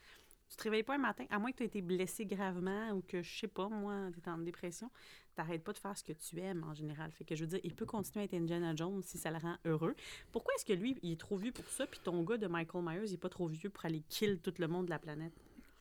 Tu 0.52 0.58
te 0.58 0.64
réveilles 0.64 0.84
pas 0.84 0.96
un 0.96 0.98
matin, 0.98 1.24
à 1.30 1.40
moins 1.40 1.52
que 1.52 1.58
tu 1.58 1.64
aies 1.64 1.68
été 1.68 1.82
blessé 1.82 2.26
gravement 2.26 2.92
ou 2.92 3.02
que, 3.02 3.22
je 3.22 3.40
sais 3.40 3.48
pas, 3.48 3.70
moi, 3.70 4.10
tu 4.14 4.20
es 4.20 4.30
en 4.30 4.38
dépression, 4.38 4.92
t'arrêtes 5.34 5.64
pas 5.64 5.72
de 5.72 5.78
faire 5.78 5.98
ce 5.98 6.04
que 6.04 6.12
tu 6.12 6.42
aimes 6.42 6.66
en 6.66 6.74
général. 6.74 7.10
Fait 7.14 7.24
que 7.24 7.36
je 7.36 7.42
veux 7.46 7.48
dire, 7.48 7.62
il 7.64 7.74
peut 7.74 7.86
continuer 7.86 8.24
à 8.24 8.26
être 8.26 8.34
Indiana 8.34 8.76
Jones 8.76 9.02
si 9.02 9.18
ça 9.18 9.32
le 9.32 9.38
rend 9.38 9.56
heureux. 9.64 9.96
Pourquoi 10.34 10.54
est-ce 10.56 10.66
que 10.66 10.74
lui, 10.74 10.98
il 11.04 11.14
est 11.14 11.20
trop 11.20 11.38
vieux 11.38 11.54
pour 11.54 11.66
ça, 11.70 11.88
puis 11.88 12.02
ton 12.04 12.22
gars 12.24 12.36
de 12.36 12.48
Michael 12.48 12.84
Myers, 12.84 13.08
il 13.08 13.14
est 13.14 13.18
pas 13.18 13.30
trop 13.30 13.48
vieux 13.48 13.70
pour 13.70 13.86
aller 13.86 14.04
kill 14.10 14.42
tout 14.42 14.54
le 14.60 14.68
monde 14.68 14.88
de 14.88 14.90
la 14.90 15.00
planète? 15.00 15.32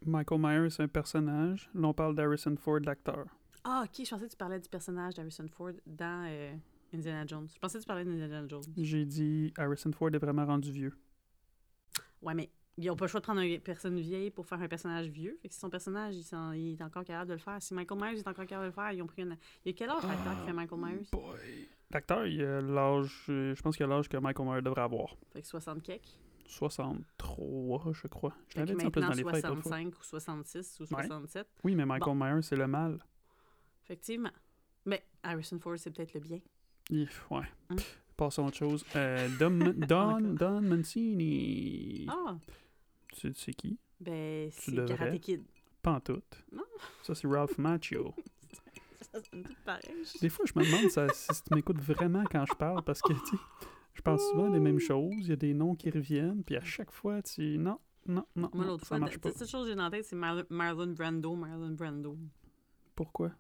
Michael 0.07 0.41
Myers, 0.41 0.71
c'est 0.71 0.85
un 0.85 0.89
personnage. 0.89 1.69
Là, 1.75 1.89
on 1.89 1.93
parle 1.93 2.15
d'Harrison 2.15 2.55
Ford, 2.57 2.79
l'acteur. 2.79 3.27
Ah, 3.65 3.83
ok, 3.85 4.05
je 4.05 4.09
pensais 4.09 4.27
que 4.27 4.31
tu 4.31 4.37
parlais 4.37 4.61
du 4.61 4.69
personnage 4.69 5.15
d'Harrison 5.15 5.49
Ford 5.49 5.73
dans 5.85 6.27
euh, 6.29 6.55
Indiana 6.95 7.27
Jones. 7.27 7.49
Je 7.53 7.59
pensais 7.59 7.79
que 7.79 7.83
tu 7.83 7.89
parlais 7.89 8.05
d'Indiana 8.05 8.47
Jones. 8.47 8.63
J'ai 8.77 9.05
dit 9.05 9.53
Harrison 9.57 9.91
Ford 9.91 10.15
est 10.15 10.19
vraiment 10.19 10.47
rendu 10.47 10.71
vieux. 10.71 10.97
Ouais, 12.23 12.35
mais 12.35 12.51
ils 12.77 12.87
n'ont 12.87 12.97
pas 12.97 13.05
le 13.05 13.11
choix 13.11 13.21
de 13.21 13.25
prendre 13.25 13.41
une 13.41 13.61
personne 13.61 13.99
vieille 13.99 14.31
pour 14.31 14.47
faire 14.47 14.61
un 14.61 14.69
personnage 14.69 15.09
vieux. 15.09 15.39
Fait 15.43 15.49
que 15.49 15.55
si 15.55 15.61
son 15.61 15.71
personnage, 15.71 16.15
il, 16.55 16.77
est 16.79 16.83
encore 16.83 17.05
capable 17.05 17.29
de 17.29 17.35
le 17.35 17.39
faire. 17.39 17.61
Si 17.61 17.75
Michael 17.75 17.99
Myers 18.01 18.19
est 18.19 18.29
encore 18.29 18.47
capable 18.47 18.63
de 18.63 18.67
le 18.67 18.73
faire, 18.73 18.93
ils 18.93 19.03
ont 19.03 19.07
pris 19.07 19.23
une. 19.23 19.37
Il 19.65 19.73
y 19.73 19.75
a 19.75 19.77
quel 19.77 19.91
âge 19.91 20.03
l'acteur 20.03 20.39
qui 20.39 20.47
fait 20.47 20.53
Michael 20.53 20.79
Myers? 20.81 21.09
Boy. 21.13 21.69
L'acteur, 21.91 22.27
il 22.27 22.43
a 22.43 22.61
l'âge, 22.61 23.27
euh, 23.29 23.55
je 23.55 23.63
pense 23.63 23.77
qu'il 23.77 23.85
a 23.85 23.89
l'âge 23.89 24.09
que 24.09 24.17
Michael 24.17 24.47
Myers 24.47 24.63
devrait 24.63 24.83
avoir. 24.83 25.17
Fait 25.33 25.43
que 25.43 25.47
60 25.47 25.83
kek. 25.83 26.03
63, 26.47 27.93
je 27.93 28.07
crois. 28.09 28.35
Je 28.49 28.59
l'avais 28.59 28.75
dit 28.75 28.87
en 28.87 28.91
plus 28.91 29.01
dans 29.01 29.09
maintenant 29.09 29.31
les 29.31 29.37
fêtes 29.41 29.49
l'autre 29.49 29.63
fois. 29.63 29.73
65 29.73 29.99
ou 29.99 30.03
66 30.03 30.81
ou 30.81 30.83
Ouais. 30.83 31.07
67. 31.07 31.47
Oui, 31.65 31.75
mais 31.75 31.87
Michael 31.87 32.17
Myers, 32.17 32.43
c'est 32.43 32.57
le 32.57 32.67
mal. 32.67 32.99
Effectivement. 33.85 34.33
Mais 34.85 35.05
Harrison 35.23 35.59
Ford, 35.59 35.75
c'est 35.77 35.91
peut-être 35.91 36.15
le 36.15 36.21
bien. 36.21 36.41
Ouais. 37.31 37.47
Hum. 37.71 37.79
Passons 38.21 38.45
à 38.45 38.49
autre 38.49 38.57
chose. 38.59 38.85
Euh, 38.97 39.31
Dom, 39.39 39.59
Don. 39.89 40.21
Don 40.21 40.61
Mancini. 40.61 42.07
Ah, 42.11 42.37
Tu 43.15 43.21
sais 43.29 43.33
c'est 43.35 43.55
qui? 43.55 43.79
ben 43.99 44.51
c'est. 44.53 44.85
Karate 44.85 45.19
Kid. 45.21 45.43
Tout. 46.05 46.21
Non. 46.53 46.63
Ça, 47.03 47.15
c'est 47.15 47.27
Ralph 47.27 47.57
Macchio. 47.57 48.15
Ça 49.01 49.19
pareil. 49.65 50.05
Des 50.21 50.29
fois, 50.29 50.45
je 50.45 50.53
me 50.55 50.67
demande 50.67 50.91
ça- 50.91 51.09
si 51.09 51.43
tu 51.45 51.55
m'écoutes 51.55 51.81
vraiment 51.81 52.23
quand 52.31 52.45
je 52.45 52.53
parle, 52.53 52.83
parce 52.85 53.01
que, 53.01 53.15
tu 53.15 53.37
je 53.95 54.03
parle 54.03 54.19
souvent 54.21 54.51
des 54.51 54.61
mêmes 54.61 54.79
choses, 54.79 55.15
il 55.21 55.29
y 55.29 55.33
a 55.33 55.37
des 55.37 55.55
noms 55.55 55.75
qui 55.75 55.89
reviennent, 55.89 56.45
puis 56.45 56.57
à 56.57 56.63
chaque 56.63 56.91
fois, 56.93 57.23
tu... 57.23 57.57
Non, 57.57 57.79
non, 58.07 58.27
non, 58.37 58.51
Moi, 58.53 58.67
l'autre 58.67 58.87
fois, 58.87 58.99
marche 58.99 59.19
la 59.25 59.33
seule 59.33 59.49
chose 59.49 59.65
que 59.65 59.71
j'ai 59.71 59.75
dans 59.77 59.85
la 59.85 59.91
tête, 59.91 60.05
c'est 60.05 60.15
Marlon 60.15 60.93
Brando, 60.93 61.35
Marlon 61.35 61.71
Brando. 61.71 62.19
Pourquoi? 62.95 63.33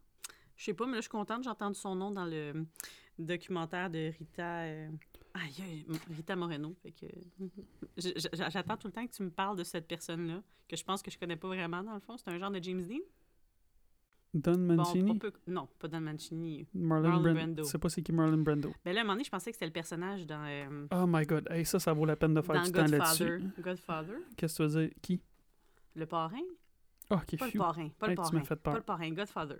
Je 0.56 0.64
sais 0.64 0.74
pas, 0.74 0.86
mais 0.86 0.92
là, 0.92 0.98
je 0.98 1.02
suis 1.02 1.10
contente. 1.10 1.44
J'ai 1.44 1.50
entendu 1.50 1.78
son 1.78 1.94
nom 1.94 2.10
dans 2.10 2.24
le 2.26 2.66
documentaire 3.26 3.90
de 3.90 4.10
Rita. 4.18 4.60
euh, 4.62 4.88
Rita 6.16 6.34
Moreno. 6.36 6.74
Fait 6.82 6.90
que. 6.92 7.06
je- 7.96 8.08
je- 8.16 8.50
J'attends 8.50 8.76
tout 8.76 8.88
le 8.88 8.92
temps 8.92 9.06
que 9.06 9.12
tu 9.12 9.22
me 9.22 9.30
parles 9.30 9.56
de 9.56 9.64
cette 9.64 9.86
personne-là, 9.86 10.42
que 10.68 10.76
je 10.76 10.82
pense 10.84 11.02
que 11.02 11.10
je 11.10 11.18
connais 11.18 11.36
pas 11.36 11.48
vraiment, 11.48 11.82
dans 11.82 11.94
le 11.94 12.00
fond. 12.00 12.16
C'est 12.16 12.28
un 12.30 12.38
genre 12.38 12.50
de 12.50 12.62
James 12.62 12.82
Dean? 12.82 12.98
Don 14.32 14.58
Mancini, 14.58 15.18
pas 15.18 15.30
peu- 15.30 15.38
Non, 15.48 15.68
pas 15.80 15.88
Don 15.88 16.00
Mancini. 16.00 16.64
Marlon, 16.72 17.08
Marlon 17.08 17.22
Brando. 17.22 17.40
Brando. 17.40 17.62
C'est 17.64 17.78
pas 17.78 17.88
c'est 17.88 18.00
qui 18.02 18.12
Marlon 18.12 18.38
Brando? 18.38 18.72
Mais 18.84 18.92
là, 18.92 19.00
à 19.00 19.02
un 19.02 19.04
moment 19.04 19.14
donné, 19.14 19.24
je 19.24 19.30
pensais 19.30 19.50
que 19.50 19.56
c'était 19.56 19.66
le 19.66 19.72
personnage 19.72 20.24
dans, 20.24 20.44
euh, 20.44 20.86
Oh 20.92 21.04
my 21.08 21.24
god, 21.26 21.48
hey, 21.50 21.64
ça, 21.66 21.80
ça 21.80 21.92
vaut 21.92 22.04
la 22.04 22.14
peine 22.14 22.34
de 22.34 22.40
faire 22.40 22.54
dans 22.54 22.62
du 22.62 22.70
temps 22.70 22.84
Godfather. 22.84 23.28
là-dessus. 23.38 23.60
Godfather. 23.60 24.16
Qu'est-ce 24.36 24.58
que 24.58 24.68
tu 24.68 24.72
veux 24.76 24.86
dire? 24.86 24.94
Qui? 25.02 25.20
Le 25.96 26.06
parrain? 26.06 26.38
Ah, 27.10 27.16
ok, 27.16 27.38
Pas 27.38 27.46
le 27.46 27.50
phew. 27.50 27.58
parrain. 27.58 27.88
Pas 27.98 28.06
le 28.06 28.14
tu 28.14 28.20
m'as 28.20 28.30
parrain. 28.30 28.44
fait 28.44 28.56
peur. 28.56 28.72
Pas 28.74 28.78
le 28.78 28.84
parrain. 28.84 29.10
Godfather. 29.10 29.56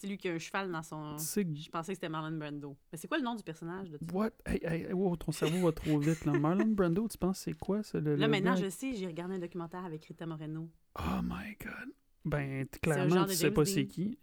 C'est 0.00 0.06
lui 0.06 0.16
qui 0.16 0.30
a 0.30 0.32
un 0.32 0.38
cheval 0.38 0.72
dans 0.72 0.82
son. 0.82 1.18
Je 1.18 1.68
pensais 1.68 1.92
que 1.92 1.96
c'était 1.96 2.08
Marlon 2.08 2.34
Brando. 2.38 2.74
Mais 2.90 2.96
c'est 2.96 3.06
quoi 3.06 3.18
le 3.18 3.22
nom 3.22 3.34
du 3.34 3.42
personnage 3.42 3.90
de? 3.90 3.98
What? 4.14 4.30
Hey, 4.46 4.58
hey, 4.64 4.92
wow, 4.94 5.14
ton 5.14 5.30
cerveau 5.30 5.66
va 5.66 5.72
trop 5.72 5.98
vite, 5.98 6.24
là. 6.24 6.32
Marlon 6.38 6.68
Brando, 6.68 7.06
tu 7.06 7.18
penses 7.18 7.40
c'est 7.40 7.52
quoi, 7.52 7.82
ça? 7.82 8.00
Le, 8.00 8.16
Là, 8.16 8.24
le 8.26 8.30
maintenant, 8.30 8.54
gars? 8.54 8.62
je 8.64 8.70
sais, 8.70 8.94
j'ai 8.94 9.06
regardé 9.06 9.34
un 9.34 9.38
documentaire 9.40 9.84
avec 9.84 10.02
Rita 10.06 10.24
Moreno. 10.24 10.70
Oh 10.98 11.20
my 11.22 11.54
god. 11.62 11.92
Ben, 12.24 12.66
clairement, 12.80 13.26
tu 13.26 13.34
sais 13.34 13.44
James 13.44 13.52
pas 13.54 13.66
c'est 13.66 13.86
qui. 13.86 14.18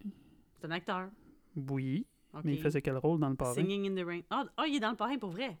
C'est 0.58 0.66
un 0.66 0.72
acteur. 0.72 1.10
Oui, 1.54 2.08
mais 2.42 2.54
il 2.54 2.60
faisait 2.60 2.82
quel 2.82 2.96
rôle 2.96 3.20
dans 3.20 3.28
le 3.28 3.36
parrain? 3.36 3.54
Singing 3.54 3.88
in 3.88 4.02
the 4.02 4.04
Rain. 4.04 4.20
Ah, 4.30 4.46
ah, 4.56 4.66
il 4.66 4.74
est 4.74 4.80
dans 4.80 4.90
le 4.90 4.96
parrain 4.96 5.16
pour 5.16 5.30
vrai. 5.30 5.56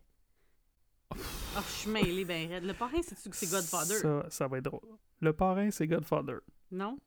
Ah, 1.12 1.62
je 1.64 1.72
suis 1.72 1.90
mêlée, 1.90 2.24
ben 2.24 2.48
raide. 2.48 2.64
Le 2.64 2.74
parrain, 2.74 3.00
c'est-tu 3.02 3.30
que 3.30 3.36
c'est 3.36 3.50
Godfather? 3.50 3.94
Ça, 3.94 4.26
ça 4.30 4.48
va 4.48 4.58
être 4.58 4.64
drôle. 4.64 4.98
Le 5.20 5.32
parrain, 5.32 5.70
c'est 5.70 5.86
Godfather. 5.86 6.38
Non? 6.72 6.98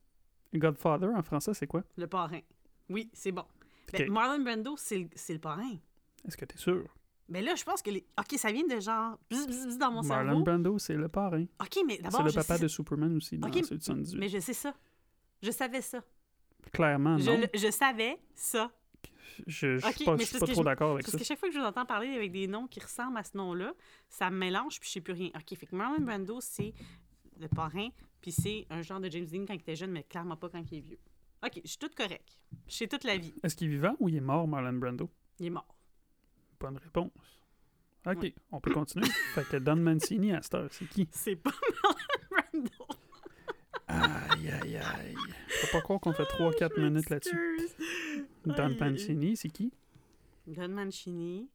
Godfather, 0.54 1.08
en 1.14 1.22
français, 1.22 1.52
c'est 1.52 1.66
quoi? 1.66 1.84
Le 1.96 2.06
parrain. 2.06 2.40
Oui, 2.88 3.10
c'est 3.12 3.32
bon. 3.32 3.44
Ben. 3.92 4.10
Marlon 4.10 4.42
Brando, 4.42 4.74
c'est 4.76 4.98
le, 4.98 5.08
c'est 5.14 5.32
le 5.34 5.38
parrain. 5.38 5.76
Est-ce 6.26 6.36
que 6.36 6.44
t'es 6.44 6.56
sûr? 6.58 6.84
Mais 7.28 7.40
là, 7.42 7.54
je 7.54 7.62
pense 7.64 7.82
que 7.82 7.90
les. 7.90 8.04
OK, 8.18 8.38
ça 8.38 8.50
vient 8.52 8.66
de 8.66 8.80
genre. 8.80 9.18
bzz, 9.30 9.46
bzz, 9.46 9.66
bzz 9.66 9.78
dans 9.78 9.90
mon 9.92 10.02
Marlon 10.02 10.28
cerveau. 10.30 10.44
Brando, 10.44 10.78
c'est 10.78 10.94
le 10.94 11.08
parrain. 11.08 11.44
OK, 11.60 11.78
mais 11.86 11.96
C'est 11.96 12.02
d'abord. 12.02 12.22
le 12.24 12.30
je 12.30 12.34
papa 12.36 12.56
sais- 12.56 12.62
de 12.62 12.68
Superman 12.68 13.16
aussi, 13.16 13.38
dans 13.38 13.48
Ok, 13.48 13.54
celui 13.54 13.78
de 13.78 13.82
78. 13.84 14.18
Mais 14.18 14.28
je 14.28 14.38
sais 14.38 14.52
ça. 14.54 14.74
Je 15.42 15.50
savais 15.50 15.80
ça. 15.82 16.02
Clairement, 16.72 17.18
Je, 17.18 17.30
non. 17.30 17.38
le- 17.40 17.48
je 17.58 17.70
savais 17.70 18.18
ça. 18.34 18.70
Je, 19.46 19.78
je 19.78 19.86
Ok, 19.86 19.92
suis 19.94 20.04
pas, 20.04 20.12
je 20.16 20.18
c'est 20.20 20.26
suis 20.26 20.38
parce 20.38 20.52
trop 20.52 20.60
je- 20.60 20.64
d'accord 20.64 20.92
avec 20.92 21.04
Parce 21.04 21.12
ça. 21.12 21.18
que 21.18 21.24
chaque 21.24 21.38
fois 21.38 21.48
que 21.48 21.54
je 21.54 21.58
vous 21.60 21.64
entends 21.64 21.86
parler 21.86 22.08
avec 22.14 22.32
des 22.32 22.46
noms 22.46 22.66
qui 22.66 22.80
ressemblent 22.80 23.16
à 23.16 23.24
ce 23.24 23.36
nom-là, 23.36 23.72
ça 24.08 24.30
me 24.30 24.36
mélange 24.38 24.78
puis 24.78 24.88
je 24.88 24.92
sais 24.94 25.00
plus 25.00 25.14
rien. 25.14 25.30
OK, 25.34 25.56
fait 25.56 25.66
que 25.66 25.74
Marlon 25.74 26.00
Brando, 26.00 26.38
c'est 26.40 26.74
le 27.40 27.48
parrain, 27.48 27.88
puis 28.20 28.30
c'est 28.30 28.66
un 28.70 28.82
genre 28.82 29.00
de 29.00 29.10
James 29.10 29.24
Dean 29.26 29.44
quand 29.46 29.54
il 29.54 29.60
était 29.60 29.74
jeune, 29.74 29.90
mais 29.90 30.02
clairement 30.04 30.36
pas 30.36 30.48
quand 30.50 30.62
il 30.70 30.78
est 30.78 30.80
vieux. 30.82 30.98
OK, 31.44 31.60
je 31.64 31.68
suis 31.68 31.78
toute 31.78 31.94
correcte. 31.94 32.38
Je 32.68 32.74
sais 32.74 32.86
toute 32.86 33.04
la 33.04 33.16
vie. 33.16 33.34
Est-ce 33.42 33.56
qu'il 33.56 33.68
est 33.68 33.70
vivant 33.70 33.96
ou 33.98 34.08
il 34.08 34.16
est 34.16 34.20
mort, 34.20 34.46
Marlon 34.46 34.72
Brando? 34.74 35.10
Il 35.40 35.46
est 35.46 35.50
mort. 35.50 35.66
Bonne 36.60 36.76
réponse. 36.78 37.10
OK, 38.06 38.16
Ouais. 38.22 38.34
on 38.50 38.60
peut 38.60 38.72
continuer. 38.72 39.06
fait 39.34 39.44
que 39.48 39.56
Don 39.56 39.76
Mancini, 39.76 40.32
à 40.32 40.42
cette 40.42 40.54
heure, 40.54 40.68
c'est 40.72 40.88
qui? 40.88 41.08
C'est 41.12 41.36
pas 41.36 41.50
Marlon 41.82 41.96
Brando. 42.30 42.86
Aïe, 43.88 44.50
aïe, 44.50 44.76
aïe. 44.76 45.14
Je 45.48 45.66
peux 45.66 45.72
pas 45.72 45.80
croire 45.82 46.00
qu'on 46.00 46.12
fait 46.12 46.22
3-4 46.24 46.70
Je 46.76 46.80
minutes 46.80 47.10
là-dessus. 47.10 47.58
Don. 48.46 48.76
Mancini, 48.80 49.36
c'est 49.36 49.50
qui? 49.50 49.72
Don 50.46 50.68
Mancini, 50.68 51.48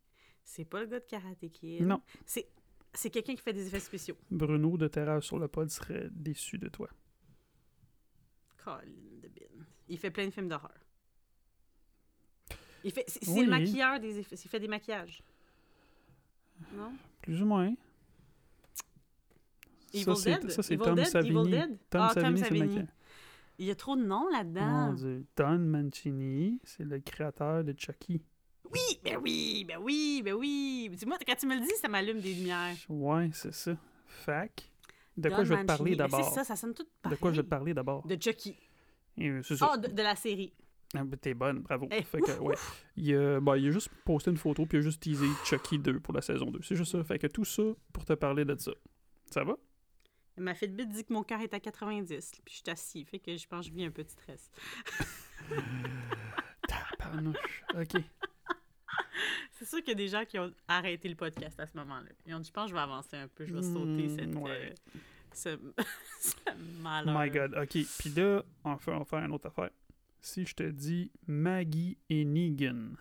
c'est 0.43 0.65
pas 0.65 0.81
le 0.81 0.87
gars 0.87 0.99
de 0.99 1.05
Karate 1.05 1.49
Kid. 1.51 1.81
Non. 1.85 2.01
C'est, 2.25 2.47
c'est 2.93 3.09
quelqu'un 3.09 3.35
qui 3.35 3.41
fait 3.41 3.53
des 3.53 3.67
effets 3.67 3.79
spéciaux. 3.79 4.15
Bruno 4.31 4.77
de 4.77 4.87
Terreur 4.87 5.23
sur 5.23 5.39
le 5.39 5.47
pod 5.47 5.69
serait 5.69 6.07
déçu 6.11 6.57
de 6.57 6.67
toi. 6.69 6.89
Colin 8.57 9.19
de 9.21 9.27
Bin. 9.29 9.46
Il 9.89 9.97
fait 9.97 10.11
plein 10.11 10.25
de 10.25 10.31
films 10.31 10.47
d'horreur. 10.49 10.73
Il 12.83 12.91
fait, 12.91 13.05
c'est, 13.07 13.27
Oui. 13.29 13.45
le 13.45 13.49
maquilleur 13.49 13.99
des 13.99 14.19
effets. 14.19 14.35
Il 14.35 14.49
fait 14.49 14.59
des 14.59 14.67
maquillages. 14.67 15.21
Non? 16.75 16.93
Plus 17.21 17.41
ou 17.41 17.45
moins. 17.45 17.73
Evil 19.93 20.03
ça, 20.03 20.15
c'est, 20.15 20.39
Dead? 20.39 20.51
ça, 20.51 20.63
c'est 20.63 20.73
Evil 20.73 20.83
Tom 20.83 20.95
Dead? 20.95 21.05
Savini. 21.07 21.49
Dead? 21.51 21.77
Tom 21.89 22.01
Ah, 22.01 22.11
Tom 22.13 22.23
Savini, 22.37 22.39
le 22.39 22.67
Savini. 22.67 22.87
Il 23.59 23.65
y 23.65 23.71
a 23.71 23.75
trop 23.75 23.95
de 23.95 24.03
noms 24.03 24.29
là-dedans. 24.29 24.65
Mon 24.87 24.93
Dieu. 24.93 25.25
Don 25.35 25.57
Mancini, 25.57 26.59
c'est 26.63 26.83
le 26.83 26.99
créateur 26.99 27.63
de 27.63 27.73
Chucky. 27.77 28.21
Oui, 28.71 28.99
ben 29.03 29.17
oui, 29.21 29.65
ben 29.67 29.77
oui, 29.81 30.21
ben 30.23 30.33
oui. 30.33 30.89
Dis-moi, 30.91 31.17
quand 31.25 31.35
tu 31.35 31.47
me 31.47 31.55
le 31.55 31.61
dis, 31.61 31.73
ça 31.81 31.87
m'allume 31.87 32.19
des 32.19 32.33
lumières. 32.33 32.75
Ouais, 32.89 33.29
c'est 33.33 33.53
ça. 33.53 33.75
Fac. 34.05 34.69
De 35.15 35.29
quoi 35.29 35.43
je 35.43 35.53
vais 35.55 35.61
te 35.61 35.65
parler. 35.65 35.91
Ben, 35.91 35.97
d'abord? 35.99 36.23
C'est 36.25 36.35
ça, 36.35 36.43
ça 36.43 36.55
sonne 36.55 36.73
tout 36.75 36.85
De 37.09 37.15
quoi 37.15 37.31
je 37.31 37.37
vais 37.37 37.43
te 37.43 37.49
parler 37.49 37.73
d'abord? 37.73 38.05
De 38.05 38.15
Chucky. 38.21 38.55
Et, 39.17 39.29
euh, 39.29 39.41
c'est 39.43 39.57
ça. 39.57 39.71
Ah, 39.73 39.77
de, 39.77 39.87
de 39.87 40.01
la 40.01 40.15
série. 40.15 40.53
Ah, 40.95 41.03
ben, 41.03 41.17
T'es 41.17 41.33
bonne, 41.33 41.59
bravo. 41.61 41.87
Eh, 41.91 42.03
fait 42.03 42.19
que, 42.21 42.39
ouais. 42.39 42.55
Il, 42.95 43.13
a, 43.15 43.39
ben, 43.41 43.57
il 43.57 43.67
a 43.67 43.71
juste 43.71 43.89
posté 44.05 44.31
une 44.31 44.37
photo 44.37 44.65
puis 44.65 44.77
il 44.77 44.81
a 44.81 44.83
juste 44.83 45.01
teasé 45.03 45.25
Chucky 45.45 45.79
2 45.79 45.99
pour 45.99 46.13
la 46.13 46.21
saison 46.21 46.49
2. 46.49 46.59
C'est 46.63 46.75
juste 46.75 46.91
ça. 46.93 47.03
Fait 47.03 47.19
que 47.19 47.27
tout 47.27 47.45
ça 47.45 47.63
pour 47.91 48.05
te 48.05 48.13
parler 48.13 48.45
de 48.45 48.55
ça. 48.57 48.71
Ça 49.31 49.43
va? 49.43 49.55
Ma 50.37 50.53
Fitbit 50.53 50.85
dit 50.87 51.03
que 51.03 51.11
mon 51.13 51.23
cœur 51.23 51.41
est 51.41 51.53
à 51.53 51.59
90, 51.59 52.41
puis 52.45 52.53
je 52.53 52.59
suis 52.61 52.63
assis, 52.71 53.03
fait 53.05 53.17
que 53.17 53.35
je 53.35 53.47
pense 53.47 53.65
que 53.65 53.71
je 53.71 53.75
vis 53.75 53.85
un 53.85 53.89
petit 53.91 54.11
stress. 54.13 54.51
Tabarnouche. 56.67 57.63
OK. 57.75 58.01
C'est 59.53 59.65
sûr 59.65 59.79
qu'il 59.79 59.89
y 59.89 59.91
a 59.91 59.95
des 59.95 60.07
gens 60.07 60.23
qui 60.25 60.37
ont 60.37 60.51
arrêté 60.67 61.09
le 61.09 61.15
podcast 61.15 61.59
à 61.59 61.65
ce 61.65 61.75
moment-là. 61.77 62.09
Ils 62.27 62.35
ont 62.35 62.39
dit, 62.39 62.47
je 62.49 62.53
pense 62.53 62.65
que 62.65 62.69
je 62.69 62.75
vais 62.75 62.81
avancer 62.81 63.15
un 63.17 63.27
peu, 63.27 63.45
je 63.45 63.53
vais 63.55 63.63
sauter 63.63 64.07
Hmm, 64.07 64.15
cette, 64.15 64.35
ouais. 64.35 64.51
euh, 64.51 64.99
ce, 65.37 65.57
ce 66.19 66.35
malheur. 66.81 67.19
My 67.19 67.29
God. 67.29 67.55
OK. 67.55 67.85
Puis 67.99 68.09
là, 68.15 68.43
on 68.63 68.71
va, 68.71 68.77
faire, 68.77 68.95
on 68.95 68.99
va 68.99 69.05
faire 69.05 69.19
une 69.19 69.31
autre 69.31 69.47
affaire. 69.47 69.69
Si 70.19 70.45
je 70.45 70.55
te 70.55 70.63
dis 70.63 71.11
Maggie 71.27 71.97
et 72.09 72.25
Negan, 72.25 72.95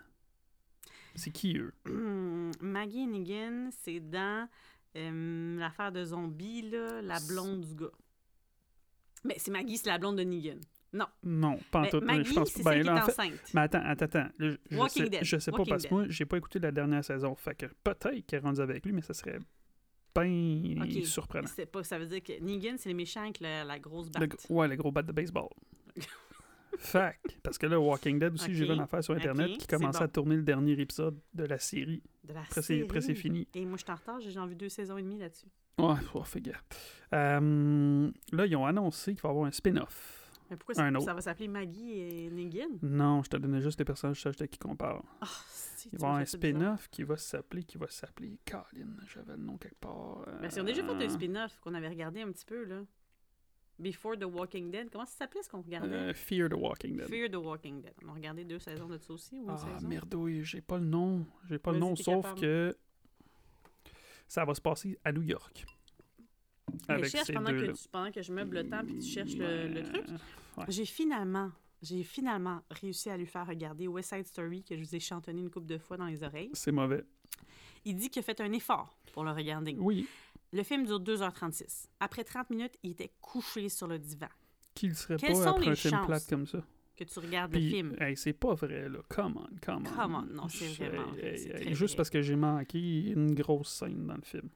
c'est 1.14 1.30
qui 1.30 1.56
eux? 1.56 1.72
Maggie 2.60 3.02
et 3.02 3.06
Negan, 3.06 3.70
c'est 3.72 4.00
dans 4.00 4.48
euh, 4.96 5.58
l'affaire 5.58 5.92
de 5.92 6.04
zombies, 6.04 6.62
là, 6.70 7.00
la 7.02 7.18
blonde 7.26 7.62
du 7.62 7.74
gars. 7.74 7.90
Mais 9.24 9.34
c'est 9.38 9.50
Maggie, 9.50 9.78
c'est 9.78 9.88
la 9.88 9.98
blonde 9.98 10.18
de 10.18 10.24
Negan. 10.24 10.60
Non. 10.92 11.06
Non, 11.24 11.58
pas 11.70 11.80
en 11.80 11.86
tout. 11.86 12.00
Maggie, 12.00 12.30
je 12.30 12.34
pense 12.34 12.50
c'est 12.50 12.62
pas. 12.62 12.72
celle 12.72 12.84
Ben, 12.84 12.94
qui 12.94 12.94
là, 12.94 12.96
est 12.96 13.02
en 13.02 13.30
fait-. 13.30 13.54
Mais 13.54 13.60
attends, 13.62 13.82
attends, 13.82 14.04
attends. 14.04 14.28
Là, 14.38 14.50
je, 14.70 14.76
Walking 14.76 15.04
sais, 15.04 15.10
Dead. 15.10 15.24
je 15.24 15.38
sais 15.38 15.50
pas 15.50 15.56
Walking 15.58 15.72
parce 15.72 15.86
que 15.86 15.94
moi, 15.94 16.04
j'ai 16.08 16.26
pas 16.26 16.36
écouté 16.36 16.58
la 16.58 16.70
dernière 16.70 17.04
saison. 17.04 17.34
Fait 17.34 17.54
que 17.54 17.66
peut-être 17.82 18.26
qu'elle 18.26 18.40
est 18.40 18.42
rendue 18.42 18.60
avec 18.60 18.84
lui, 18.84 18.92
mais 18.92 19.02
ça 19.02 19.14
serait 19.14 19.38
bien 20.24 20.82
Ok. 20.84 21.04
surprenant. 21.06 21.48
C'est 21.54 21.66
pas, 21.66 21.82
ça 21.84 21.98
veut 21.98 22.06
dire 22.06 22.22
que 22.22 22.40
Negan, 22.40 22.76
c'est 22.78 22.88
les 22.88 22.94
méchants 22.94 23.22
avec 23.22 23.40
la, 23.40 23.64
la 23.64 23.78
grosse 23.78 24.10
batte. 24.10 24.36
ouais, 24.48 24.68
le 24.68 24.76
gros 24.76 24.90
bat 24.92 25.02
de 25.02 25.12
baseball. 25.12 25.48
Fact. 26.78 27.38
Parce 27.42 27.56
que 27.56 27.66
là, 27.66 27.80
Walking 27.80 28.18
Dead 28.18 28.34
aussi, 28.34 28.54
j'ai 28.54 28.66
vu 28.66 28.74
une 28.74 28.80
affaire 28.80 29.02
sur 29.02 29.14
Internet 29.14 29.56
qui 29.58 29.66
commençait 29.66 29.98
bon. 30.00 30.04
à 30.04 30.08
tourner 30.08 30.36
le 30.36 30.42
dernier 30.42 30.72
épisode 30.72 31.18
de 31.32 31.44
la 31.44 31.58
série. 31.58 32.02
De 32.22 32.34
la 32.34 32.42
Après, 32.42 32.60
c'est, 32.60 32.82
après, 32.82 33.00
c'est 33.00 33.06
série. 33.08 33.18
fini. 33.20 33.48
Et 33.54 33.64
moi, 33.64 33.78
je 33.78 33.84
suis 33.84 33.92
en 33.92 33.94
retard, 33.96 34.20
j'ai 34.20 34.30
vu 34.46 34.54
deux 34.56 34.68
saisons 34.68 34.98
et 34.98 35.02
demie 35.02 35.18
là-dessus. 35.18 35.46
Ouais, 35.78 35.94
ouais, 36.14 36.22
fais 36.24 36.40
gaffe. 36.40 36.64
Euh, 37.14 38.10
là, 38.32 38.46
ils 38.46 38.56
ont 38.56 38.66
annoncé 38.66 39.12
qu'il 39.14 39.22
va 39.22 39.28
y 39.28 39.32
avoir 39.32 39.46
un 39.46 39.52
spin-off. 39.52 40.25
Mais 40.50 40.56
pourquoi 40.56 40.80
Un 40.82 41.00
ça, 41.00 41.14
va 41.14 41.20
s'appeler 41.20 41.48
Maggie 41.48 41.92
et 41.98 42.30
Negan? 42.30 42.78
Non, 42.82 43.22
je 43.22 43.30
te 43.30 43.36
donnais 43.36 43.60
juste 43.60 43.78
les 43.78 43.84
personnages, 43.84 44.20
je 44.22 44.30
sais 44.32 44.48
qui 44.48 44.58
qu'on 44.58 44.76
parle. 44.76 45.02
Ah, 45.20 45.26
si, 45.48 45.88
Il 45.92 45.98
va 45.98 46.06
y 46.06 46.10
avoir 46.10 46.20
un 46.20 46.24
spin-off 46.24 46.88
qui 46.88 47.02
va 47.02 47.16
s'appeler, 47.16 47.64
qui 47.64 47.78
va 47.78 47.88
s'appeler 47.88 48.38
Colin. 48.48 48.96
J'avais 49.12 49.32
le 49.36 49.42
nom 49.42 49.56
quelque 49.58 49.80
part. 49.80 50.24
Ben, 50.40 50.48
si 50.50 50.60
on 50.60 50.62
a 50.62 50.66
déjà 50.66 50.82
fait 50.84 50.90
Euh, 50.92 51.06
un 51.06 51.08
spin-off 51.08 51.58
qu'on 51.60 51.74
avait 51.74 51.88
regardé 51.88 52.22
un 52.22 52.30
petit 52.30 52.44
peu, 52.44 52.64
là. 52.64 52.82
Before 53.78 54.16
the 54.18 54.24
Walking 54.24 54.70
Dead. 54.70 54.88
Comment 54.90 55.04
ça 55.04 55.16
s'appelait 55.18 55.42
ce 55.42 55.50
qu'on 55.50 55.60
regardait? 55.60 55.94
euh, 55.94 56.14
Fear 56.14 56.48
the 56.48 56.54
Walking 56.54 56.96
Dead. 56.96 57.08
Fear 57.08 57.28
the 57.30 57.34
Walking 57.36 57.82
Dead. 57.82 57.92
On 58.04 58.08
a 58.08 58.12
regardé 58.14 58.44
deux 58.44 58.58
saisons 58.58 58.88
de 58.88 58.96
ça 58.96 59.12
aussi, 59.12 59.38
ou 59.38 59.44
une 59.50 59.50
Ah, 59.50 59.78
merdouille, 59.82 60.42
j'ai 60.44 60.62
pas 60.62 60.78
le 60.78 60.86
nom. 60.86 61.26
J'ai 61.48 61.58
pas 61.58 61.72
le 61.72 61.78
nom, 61.78 61.94
sauf 61.94 62.22
capable. 62.22 62.40
que 62.40 62.76
ça 64.28 64.44
va 64.46 64.54
se 64.54 64.60
passer 64.62 64.98
à 65.04 65.12
New 65.12 65.22
York. 65.22 65.66
Avec 66.94 67.06
cherche 67.10 67.26
ces 67.26 67.32
pendant 67.32 67.50
que, 67.50 67.72
tu, 67.72 67.88
pendant 67.90 68.10
que 68.12 68.22
je 68.22 68.32
meuble 68.32 68.56
le 68.56 68.68
temps 68.68 68.82
puis 68.84 68.98
tu 68.98 69.06
cherches 69.08 69.34
le, 69.36 69.68
le 69.68 69.82
truc. 69.82 70.04
ouais. 70.58 70.64
J'ai 70.68 70.84
finalement, 70.84 71.50
j'ai 71.82 72.02
finalement 72.02 72.62
réussi 72.70 73.10
à 73.10 73.16
lui 73.16 73.26
faire 73.26 73.46
regarder 73.46 73.86
West 73.88 74.14
Side 74.14 74.26
Story 74.26 74.62
que 74.64 74.76
je 74.76 74.82
vous 74.82 74.94
ai 74.94 75.00
chantonné 75.00 75.40
une 75.40 75.50
couple 75.50 75.66
de 75.66 75.78
fois 75.78 75.96
dans 75.96 76.06
les 76.06 76.22
oreilles. 76.22 76.50
C'est 76.54 76.72
mauvais. 76.72 77.04
Il 77.84 77.96
dit 77.96 78.10
qu'il 78.10 78.20
a 78.20 78.22
fait 78.22 78.40
un 78.40 78.52
effort 78.52 78.96
pour 79.12 79.24
le 79.24 79.30
regarder. 79.30 79.76
Oui, 79.78 80.06
Le 80.52 80.62
film 80.62 80.84
dure 80.86 81.00
2h36. 81.00 81.86
Après 82.00 82.24
30 82.24 82.50
minutes, 82.50 82.74
il 82.82 82.92
était 82.92 83.12
couché 83.20 83.68
sur 83.68 83.86
le 83.86 83.98
divan. 83.98 84.28
qui 84.74 84.88
le 84.88 84.94
serait 84.94 85.16
Quelles 85.16 85.32
pas 85.32 85.42
sont 85.44 85.48
après 85.50 85.64
les 85.66 85.70
un 85.70 85.74
film 85.74 85.94
chances? 85.94 86.06
plate 86.06 86.26
comme 86.28 86.46
ça? 86.46 86.62
Que 86.96 87.04
tu 87.04 87.18
regardes 87.18 87.52
le 87.54 87.60
film? 87.60 87.94
hey, 88.00 88.16
c'est 88.16 88.32
pas 88.32 88.54
vrai, 88.54 88.88
là. 88.88 89.00
Come 89.10 89.36
on, 89.36 89.56
come 89.60 89.84
on. 89.86 89.94
Come 90.02 90.14
on, 90.14 90.22
non, 90.34 90.48
c'est 90.48 90.66
vraiment 90.68 91.10
vrai, 91.12 91.38
hey, 91.38 91.74
Juste 91.74 91.92
vrai. 91.92 91.96
parce 91.98 92.08
que 92.10 92.22
j'ai 92.22 92.36
manqué 92.36 93.10
une 93.10 93.34
grosse 93.34 93.68
scène 93.68 94.06
dans 94.06 94.14
le 94.16 94.22
film. 94.22 94.48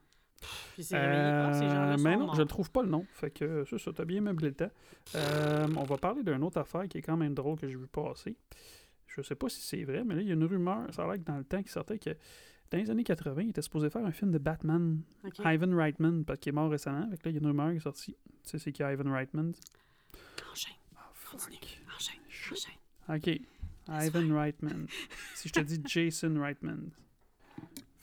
Puis 0.74 0.84
c'est 0.84 0.98
réveillé. 0.98 1.52
Ces 1.54 1.68
gens-là 1.68 1.92
Euh, 1.92 1.96
mais 2.00 2.16
non, 2.16 2.26
morts. 2.26 2.34
je 2.34 2.42
ne 2.42 2.46
trouve 2.46 2.70
pas 2.70 2.82
le 2.82 2.88
nom. 2.88 3.06
Fait 3.12 3.30
que 3.30 3.64
c'est 3.68 3.78
ça, 3.78 3.92
t'as 3.92 4.04
bien 4.04 4.20
meublé 4.20 4.48
le 4.48 4.54
temps. 4.54 4.70
Euh, 5.14 5.66
on 5.76 5.84
va 5.84 5.96
parler 5.98 6.22
d'une 6.22 6.42
autre 6.42 6.58
affaire 6.58 6.88
qui 6.88 6.98
est 6.98 7.02
quand 7.02 7.16
même 7.16 7.34
drôle 7.34 7.58
que 7.58 7.68
j'ai 7.68 7.76
vu 7.76 7.86
passer. 7.86 8.36
Je 9.06 9.22
sais 9.22 9.34
pas 9.34 9.48
si 9.48 9.60
c'est 9.60 9.82
vrai, 9.84 10.04
mais 10.04 10.14
là, 10.14 10.22
il 10.22 10.28
y 10.28 10.30
a 10.30 10.34
une 10.34 10.44
rumeur. 10.44 10.86
Ça 10.94 11.02
a 11.02 11.06
l'air 11.06 11.16
que 11.16 11.28
dans 11.30 11.36
le 11.38 11.44
temps 11.44 11.62
qui 11.62 11.68
sortait 11.70 11.98
que 11.98 12.10
dans 12.70 12.78
les 12.78 12.88
années 12.90 13.02
80, 13.04 13.42
il 13.42 13.48
était 13.50 13.62
supposé 13.62 13.90
faire 13.90 14.04
un 14.06 14.12
film 14.12 14.30
de 14.30 14.38
Batman. 14.38 15.02
Ivan 15.44 15.76
Reitman, 15.76 16.24
parce 16.24 16.38
qu'il 16.38 16.50
est 16.50 16.54
mort 16.54 16.70
récemment. 16.70 17.08
Fait 17.10 17.16
que 17.18 17.24
là, 17.24 17.30
il 17.30 17.34
y 17.34 17.36
a 17.38 17.40
une 17.40 17.46
rumeur 17.48 17.70
qui 17.72 17.76
est 17.78 17.80
sortie. 17.80 18.16
Tu 18.44 18.50
sais, 18.50 18.58
c'est 18.58 18.72
qui 18.72 18.82
Ivan 18.82 19.10
Reitman? 19.12 19.52
Enchaîne, 20.52 20.74
continue. 21.30 21.56
fuck. 21.56 21.80
Enchaîne, 21.96 22.20
enchaîne. 22.52 22.74
OK. 23.08 23.40
Ivan 23.88 24.36
Reitman. 24.40 24.86
si 25.34 25.48
je 25.48 25.52
te 25.54 25.60
dis 25.60 25.80
Jason 25.84 26.40
Reitman. 26.40 26.90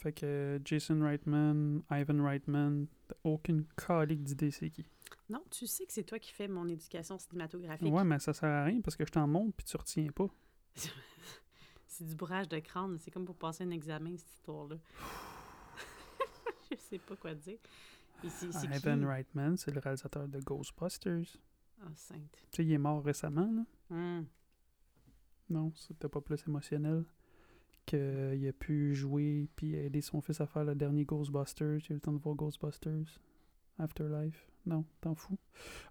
Fait 0.07 0.13
que 0.13 0.61
Jason 0.63 1.01
Reitman, 1.01 1.81
Ivan 1.91 2.23
Reitman, 2.23 2.87
t'as 3.09 3.15
aucune 3.25 3.65
calique 3.75 4.23
d'idée 4.23 4.51
c'est 4.51 4.69
qui? 4.69 4.85
Non, 5.27 5.43
tu 5.51 5.67
sais 5.67 5.85
que 5.85 5.91
c'est 5.91 6.05
toi 6.05 6.17
qui 6.17 6.31
fais 6.31 6.47
mon 6.47 6.65
éducation 6.69 7.19
cinématographique. 7.19 7.93
Ouais, 7.93 8.05
mais 8.05 8.17
ça 8.19 8.31
sert 8.31 8.47
à 8.47 8.63
rien 8.63 8.79
parce 8.79 8.95
que 8.95 9.05
je 9.05 9.11
t'en 9.11 9.27
montre 9.27 9.53
puis 9.57 9.65
tu 9.65 9.75
retiens 9.75 10.07
pas. 10.15 10.29
c'est 11.87 12.05
du 12.05 12.15
bourrage 12.15 12.47
de 12.47 12.57
crâne. 12.59 12.97
C'est 12.99 13.11
comme 13.11 13.25
pour 13.25 13.35
passer 13.35 13.65
un 13.65 13.71
examen, 13.71 14.15
cette 14.15 14.31
histoire-là. 14.31 14.77
je 16.71 16.77
sais 16.77 16.99
pas 16.99 17.17
quoi 17.17 17.33
dire. 17.33 17.57
Ivan 18.23 18.99
qui? 18.99 19.05
Reitman, 19.05 19.57
c'est 19.57 19.71
le 19.71 19.81
réalisateur 19.81 20.25
de 20.29 20.39
Ghostbusters. 20.39 21.35
Ah, 21.81 21.91
sainte. 21.95 22.47
Tu 22.51 22.55
sais, 22.55 22.63
il 22.63 22.71
est 22.71 22.77
mort 22.77 23.03
récemment, 23.03 23.51
là. 23.51 23.65
Hum. 23.91 24.25
Non, 25.49 25.73
c'était 25.75 26.07
pas 26.07 26.21
plus 26.21 26.41
émotionnel 26.47 27.03
qu'il 27.87 28.47
a 28.47 28.53
pu 28.53 28.93
jouer 28.93 29.49
puis 29.55 29.73
aider 29.73 30.01
son 30.01 30.21
fils 30.21 30.39
à 30.41 30.45
faire 30.45 30.63
le 30.63 30.75
dernier 30.75 31.05
Ghostbusters. 31.05 31.81
A 31.89 31.91
eu 31.91 31.93
le 31.93 31.99
temps 31.99 32.13
de 32.13 32.19
voir 32.19 32.35
Ghostbusters. 32.35 33.19
Afterlife. 33.79 34.47
Non, 34.65 34.85
t'en 35.01 35.15
fous. 35.15 35.37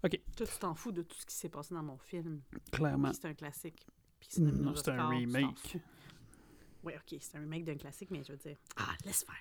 Toi, 0.02 0.10
tu 0.10 0.58
t'en 0.60 0.74
fous 0.74 0.92
de 0.92 1.02
tout 1.02 1.16
ce 1.16 1.26
qui 1.26 1.34
s'est 1.34 1.48
passé 1.48 1.74
dans 1.74 1.82
mon 1.82 1.96
film. 1.96 2.42
Clairement. 2.70 3.12
C'est 3.12 3.26
un 3.26 3.34
classique. 3.34 3.86
Puis 4.20 4.28
c'est 4.30 4.42
Non, 4.42 4.74
c'est 4.74 4.90
un 4.90 5.08
remake. 5.08 5.78
Oui, 6.84 6.92
ok, 6.94 7.18
c'est 7.20 7.36
un 7.36 7.40
remake 7.40 7.64
d'un 7.64 7.76
classique, 7.76 8.10
mais 8.10 8.22
je 8.22 8.32
veux 8.32 8.38
dire, 8.38 8.56
ah, 8.76 8.94
laisse 9.04 9.24
faire. 9.24 9.34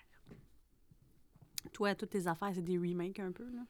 Toi, 1.73 1.93
toutes 1.95 2.11
tes 2.11 2.27
affaires, 2.27 2.51
c'est 2.55 2.63
des 2.63 2.77
remakes 2.77 3.19
un 3.19 3.31
peu, 3.31 3.47
là? 3.49 3.65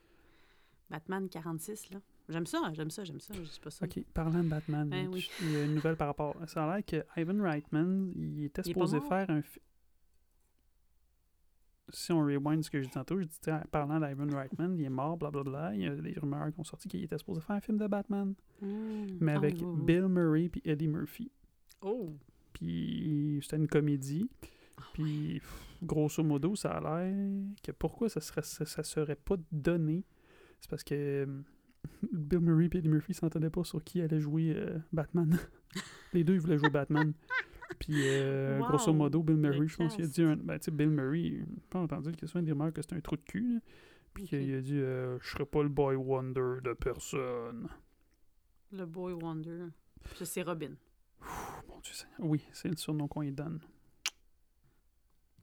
Batman 0.88 1.28
46, 1.28 1.90
là? 1.90 2.00
J'aime 2.28 2.46
ça, 2.46 2.72
j'aime 2.74 2.90
ça, 2.90 3.04
j'aime 3.04 3.20
ça, 3.20 3.34
je 3.34 3.40
dis 3.42 3.60
pas 3.62 3.70
ça. 3.70 3.84
Ok, 3.84 4.00
parlant 4.12 4.42
de 4.42 4.48
Batman, 4.48 4.88
Ben 4.88 5.08
oui. 5.12 5.30
il 5.42 5.52
y 5.52 5.56
a 5.56 5.64
une 5.64 5.74
nouvelle 5.74 5.96
par 5.96 6.08
rapport. 6.08 6.34
Ça 6.48 6.64
a 6.64 6.74
l'air 6.76 6.84
que 6.84 7.04
Ivan 7.20 7.40
Reitman, 7.42 8.12
il 8.16 8.44
était 8.44 8.62
Il 8.62 8.68
supposé 8.72 9.00
faire 9.00 9.30
un. 9.30 9.42
fi- 9.42 9.60
Si 11.90 12.10
on 12.10 12.18
rewind 12.24 12.64
ce 12.64 12.70
que 12.70 12.80
je 12.80 12.86
dis 12.86 12.92
tantôt, 12.92 13.20
je 13.20 13.26
dis, 13.26 13.38
parlant 13.70 14.00
d'Ivan 14.00 14.26
Reitman, 14.36 14.76
il 14.76 14.84
est 14.84 14.88
mort, 14.90 15.16
blablabla. 15.16 15.72
Il 15.76 15.82
y 15.82 15.86
a 15.86 15.94
des 15.94 16.14
rumeurs 16.18 16.52
qui 16.52 16.58
ont 16.58 16.64
sorti 16.64 16.88
qu'il 16.88 17.04
était 17.04 17.16
supposé 17.16 17.40
faire 17.40 17.54
un 17.56 17.60
film 17.60 17.78
de 17.78 17.86
Batman, 17.86 18.34
Hmm. 18.60 19.06
mais 19.20 19.32
Ah, 19.32 19.36
avec 19.36 19.54
oui, 19.54 19.62
oui, 19.62 19.74
oui. 19.78 19.84
Bill 19.84 20.08
Murray 20.08 20.48
puis 20.48 20.62
Eddie 20.64 20.88
Murphy. 20.88 21.30
Oh! 21.82 22.12
Puis 22.54 23.38
c'était 23.42 23.56
une 23.56 23.68
comédie. 23.68 24.28
Puis 24.94 25.34
pff, 25.38 25.76
grosso 25.82 26.24
modo, 26.24 26.56
ça 26.56 26.70
a 26.72 26.80
l'air 26.80 27.14
que 27.62 27.70
pourquoi 27.70 28.08
ça 28.08 28.20
serait 28.20 28.42
ça, 28.42 28.64
ça 28.66 28.82
serait 28.82 29.14
pas 29.16 29.36
donné, 29.52 30.04
c'est 30.60 30.68
parce 30.70 30.82
que 30.82 30.94
euh, 30.94 31.42
Bill 32.12 32.40
Murray 32.40 32.68
et 32.72 32.78
Eddie 32.78 32.88
Murphy 32.88 33.14
s'entendaient 33.14 33.50
pas 33.50 33.64
sur 33.64 33.82
qui 33.82 34.00
allait 34.00 34.20
jouer 34.20 34.54
euh, 34.56 34.78
Batman. 34.92 35.38
Les 36.12 36.24
deux 36.24 36.34
ils 36.34 36.40
voulaient 36.40 36.58
jouer 36.58 36.70
Batman. 36.70 37.12
Puis 37.80 37.94
euh, 38.06 38.58
Wow, 38.60 38.68
grosso 38.68 38.92
modo, 38.92 39.22
Bill 39.22 39.36
Murray, 39.36 39.66
je 39.66 39.76
pense 39.76 39.96
qu'il 39.96 40.04
a 40.04 40.08
dit 40.08 40.22
un, 40.22 40.36
ben, 40.36 40.58
tu 40.58 40.66
sais, 40.66 40.70
Bill 40.70 40.88
Murray, 40.88 41.40
pas 41.68 41.80
entendu 41.80 42.12
qu'il 42.12 42.28
a 42.32 42.42
des 42.42 42.52
rumeurs 42.52 42.72
que 42.72 42.80
c'est 42.80 42.94
un 42.94 43.00
trou 43.00 43.16
de 43.16 43.22
cul. 43.22 43.54
là. 43.54 43.60
Puis 44.14 44.24
qu'il 44.24 44.54
a 44.54 44.60
dit 44.60 44.78
euh, 44.78 45.18
je 45.20 45.28
serais 45.28 45.44
pas 45.44 45.62
le 45.62 45.68
boy 45.68 45.94
wonder 45.96 46.60
de 46.62 46.72
personne. 46.72 47.68
Le 48.72 48.84
Boy 48.84 49.12
Wonder. 49.12 49.68
C'est 50.22 50.42
Robin. 50.42 50.74
Oh, 51.22 51.26
mon 51.68 51.80
Dieu 51.80 51.92
Seigneur. 51.92 52.18
Oui, 52.20 52.44
c'est 52.52 52.68
le 52.68 52.76
surnom 52.76 53.08
qu'on 53.08 53.20
lui 53.20 53.32
donne. 53.32 53.60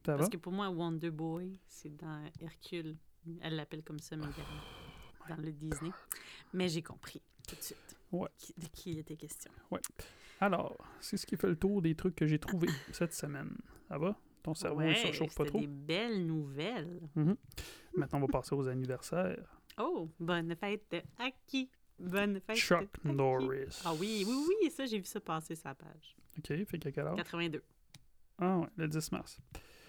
Parce 0.02 0.28
que 0.28 0.36
pour 0.36 0.52
moi, 0.52 0.68
Wonder 0.68 1.10
Boy, 1.10 1.58
c'est 1.66 1.96
dans 1.96 2.22
Hercule. 2.40 2.96
Elle 3.40 3.56
l'appelle 3.56 3.82
comme 3.82 3.98
ça, 3.98 4.16
mais 4.16 4.26
dans 5.28 5.36
le 5.36 5.52
Disney. 5.52 5.90
Mais 6.52 6.68
j'ai 6.68 6.82
compris 6.82 7.22
tout 7.48 7.56
de 7.56 7.60
suite 7.62 7.96
Ouais. 8.12 8.28
qui- 8.38 8.54
de 8.56 8.66
qui 8.66 8.92
il 8.92 8.98
était 8.98 9.16
question. 9.16 9.50
Alors, 10.40 10.76
c'est 11.00 11.16
ce 11.16 11.26
qui 11.26 11.36
fait 11.36 11.48
le 11.48 11.56
tour 11.56 11.80
des 11.82 11.94
trucs 11.94 12.16
que 12.16 12.26
j'ai 12.26 12.38
trouvés 12.38 12.68
cette 12.92 13.14
semaine. 13.14 13.56
Ça 13.88 13.98
va? 13.98 14.16
Ton 14.42 14.54
cerveau 14.54 14.82
ne 14.82 14.88
Ouais, 14.88 14.94
se 14.96 15.06
réchauffe 15.06 15.34
pas 15.34 15.44
trop? 15.46 15.58
des 15.60 15.66
belles 15.66 16.26
nouvelles. 16.26 17.00
Mhm. 17.14 17.36
Maintenant, 17.96 18.18
on 18.18 18.22
va 18.22 18.28
passer 18.28 18.54
aux 18.54 18.68
anniversaires. 18.68 19.60
Oh, 19.78 20.08
bonne 20.20 20.54
fête 20.56 20.94
à 21.18 21.30
qui? 21.46 21.70
Bonne 21.98 22.40
fête 22.40 22.56
Chuck 22.56 22.82
à 22.82 23.08
qui? 23.08 23.14
Norris. 23.14 23.80
Ah 23.84 23.94
oui, 23.94 24.24
oui, 24.26 24.44
oui, 24.62 24.70
ça, 24.70 24.84
j'ai 24.86 24.98
vu 24.98 25.04
ça 25.06 25.20
passer 25.20 25.54
sur 25.54 25.68
la 25.68 25.74
page. 25.74 26.16
OK, 26.38 26.46
fait 26.66 26.78
qu'à 26.78 26.92
quelle 26.92 27.06
heure? 27.06 27.14
82. 27.16 27.62
Ah 28.38 28.58
ouais, 28.58 28.66
le 28.76 28.88
10 28.88 29.12
mars. 29.12 29.38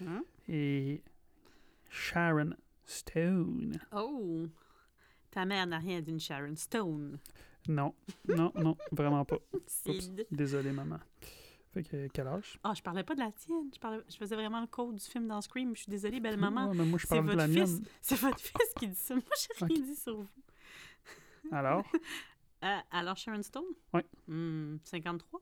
Hein? 0.06 0.22
Et 0.48 1.02
Sharon 1.90 2.50
Stone. 2.84 3.78
Oh! 3.92 4.46
Ta 5.30 5.44
mère 5.44 5.66
n'a 5.66 5.78
rien 5.78 6.00
d'une 6.00 6.20
Sharon 6.20 6.56
Stone. 6.56 7.18
Non, 7.68 7.94
non, 8.28 8.52
non, 8.54 8.76
vraiment 8.92 9.24
pas. 9.24 9.36
Oups, 9.52 10.10
désolé, 10.30 10.72
maman. 10.72 10.98
Fait 11.72 11.82
que 11.82 12.06
quel 12.08 12.26
âge? 12.28 12.58
Ah, 12.62 12.72
je 12.74 12.80
parlais 12.82 13.02
pas 13.04 13.14
de 13.14 13.20
la 13.20 13.32
tienne. 13.32 13.68
Je, 13.74 13.78
parlais... 13.78 14.00
je 14.08 14.16
faisais 14.16 14.34
vraiment 14.36 14.60
le 14.60 14.66
code 14.66 14.94
du 14.96 15.04
film 15.04 15.26
dans 15.26 15.40
Scream. 15.42 15.74
Je 15.76 15.82
suis 15.82 15.90
désolée, 15.90 16.20
belle 16.20 16.38
maman. 16.38 16.68
Ouais, 16.70 16.76
mais 16.76 16.84
moi, 16.86 16.98
je 16.98 17.06
C'est 17.06 17.14
parle 17.16 17.26
de 17.26 17.32
votre 17.32 17.38
la 17.38 17.48
fils. 17.48 17.72
mienne. 17.74 17.84
C'est 18.00 18.18
votre 18.18 18.40
fils 18.40 18.74
qui 18.78 18.88
dit 18.88 18.94
ça. 18.94 19.14
Moi, 19.14 19.24
j'ai 19.36 19.64
rien 19.66 19.80
dit 19.84 19.96
sur 19.96 20.16
vous. 20.16 20.28
Alors, 21.52 21.84
Euh, 22.64 22.78
alors, 22.90 23.18
Sharon 23.18 23.42
Stone? 23.42 23.64
Hmm, 24.26 24.76
53? 24.82 25.40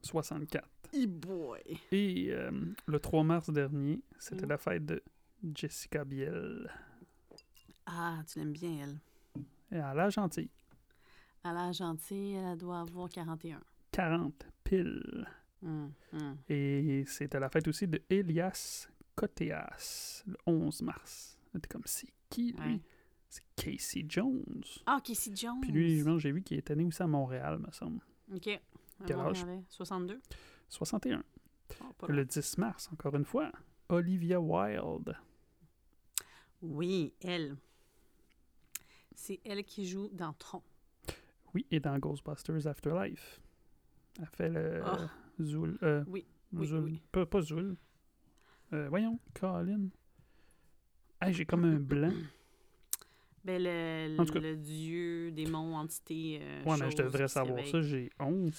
64. 0.00 0.66
E 0.94 1.06
boy! 1.06 1.60
Et 1.92 2.28
euh, 2.30 2.50
le 2.86 2.98
3 2.98 3.22
mars 3.22 3.50
dernier, 3.50 4.00
c'était 4.18 4.44
Mhm. 4.44 4.48
la 4.48 4.56
fête 4.58 4.86
de 4.86 5.02
Jessica 5.54 6.04
Biel. 6.06 6.72
Ah, 7.84 8.22
tu 8.26 8.38
l'aimes 8.38 8.52
bien, 8.52 8.78
elle. 8.82 8.98
Et 9.70 9.78
à 9.78 9.94
la 9.94 10.10
gentille. 10.10 10.50
À 11.42 11.52
la 11.52 11.72
gentille, 11.72 12.34
elle 12.34 12.58
doit 12.58 12.80
avoir 12.80 13.08
41. 13.08 13.60
40 13.92 14.46
piles. 14.62 15.26
Hmm, 15.62 15.88
hmm. 16.12 16.34
Et 16.48 17.04
c'était 17.06 17.40
la 17.40 17.48
fête 17.48 17.66
aussi 17.68 17.86
de 17.86 18.02
Elias 18.10 18.88
Koteas, 19.14 20.22
le 20.26 20.36
11 20.46 20.82
mars. 20.82 21.38
C'était 21.52 21.68
comme, 21.68 21.82
c'est 21.84 22.12
qui, 22.28 22.52
lui? 22.52 22.74
Ouais. 22.74 22.80
C'est 23.28 23.42
Casey 23.56 24.04
Jones. 24.08 24.62
Ah, 24.86 25.00
Casey 25.02 25.32
Jones! 25.34 25.60
Puis 25.60 25.72
lui, 25.72 26.02
j'ai 26.18 26.32
vu 26.32 26.42
qu'il 26.42 26.58
était 26.58 26.76
né 26.76 26.84
aussi 26.84 27.02
à 27.02 27.06
Montréal, 27.06 27.58
me 27.58 27.70
semble. 27.72 28.00
OK. 28.32 28.48
À 28.48 28.60
Quel 29.06 29.18
âge? 29.18 29.40
Montréalais. 29.40 29.64
62? 29.68 30.20
61. 30.68 31.24
Ah, 31.80 31.84
pas 31.98 32.06
Le 32.08 32.14
loin. 32.14 32.24
10 32.24 32.58
mars, 32.58 32.88
encore 32.92 33.16
une 33.16 33.24
fois, 33.24 33.50
Olivia 33.88 34.40
Wilde. 34.40 35.16
Oui, 36.62 37.12
elle. 37.20 37.56
C'est 39.14 39.40
elle 39.44 39.64
qui 39.64 39.86
joue 39.86 40.08
dans 40.12 40.32
Tron. 40.34 40.62
Oui, 41.54 41.66
et 41.70 41.80
dans 41.80 41.96
Ghostbusters 41.98 42.66
Afterlife. 42.66 43.40
Elle 44.18 44.26
fait 44.26 44.48
le 44.48 44.82
Ah. 44.84 45.08
Zoul. 45.40 45.78
euh, 45.82 46.04
Oui, 46.08 46.24
oui. 46.52 47.00
Pas, 47.12 47.26
pas 47.26 47.40
Zoul. 47.42 47.76
Euh, 48.72 48.88
voyons, 48.88 49.18
Colin. 49.34 49.88
Hey, 51.20 51.32
j'ai 51.32 51.46
comme 51.46 51.64
un 51.64 51.76
blanc. 51.80 52.12
Ben, 53.44 53.62
le, 53.62 54.16
En 54.18 54.24
tout 54.24 54.32
cas. 54.32 54.40
le 54.40 54.56
dieu, 54.56 55.30
démon, 55.30 55.76
entité. 55.76 56.38
euh, 56.40 56.64
Ouais, 56.64 56.76
mais 56.80 56.90
je 56.90 56.96
devrais 56.96 57.28
savoir 57.28 57.62
ça, 57.66 57.82
j'ai 57.82 58.08
honte. 58.18 58.54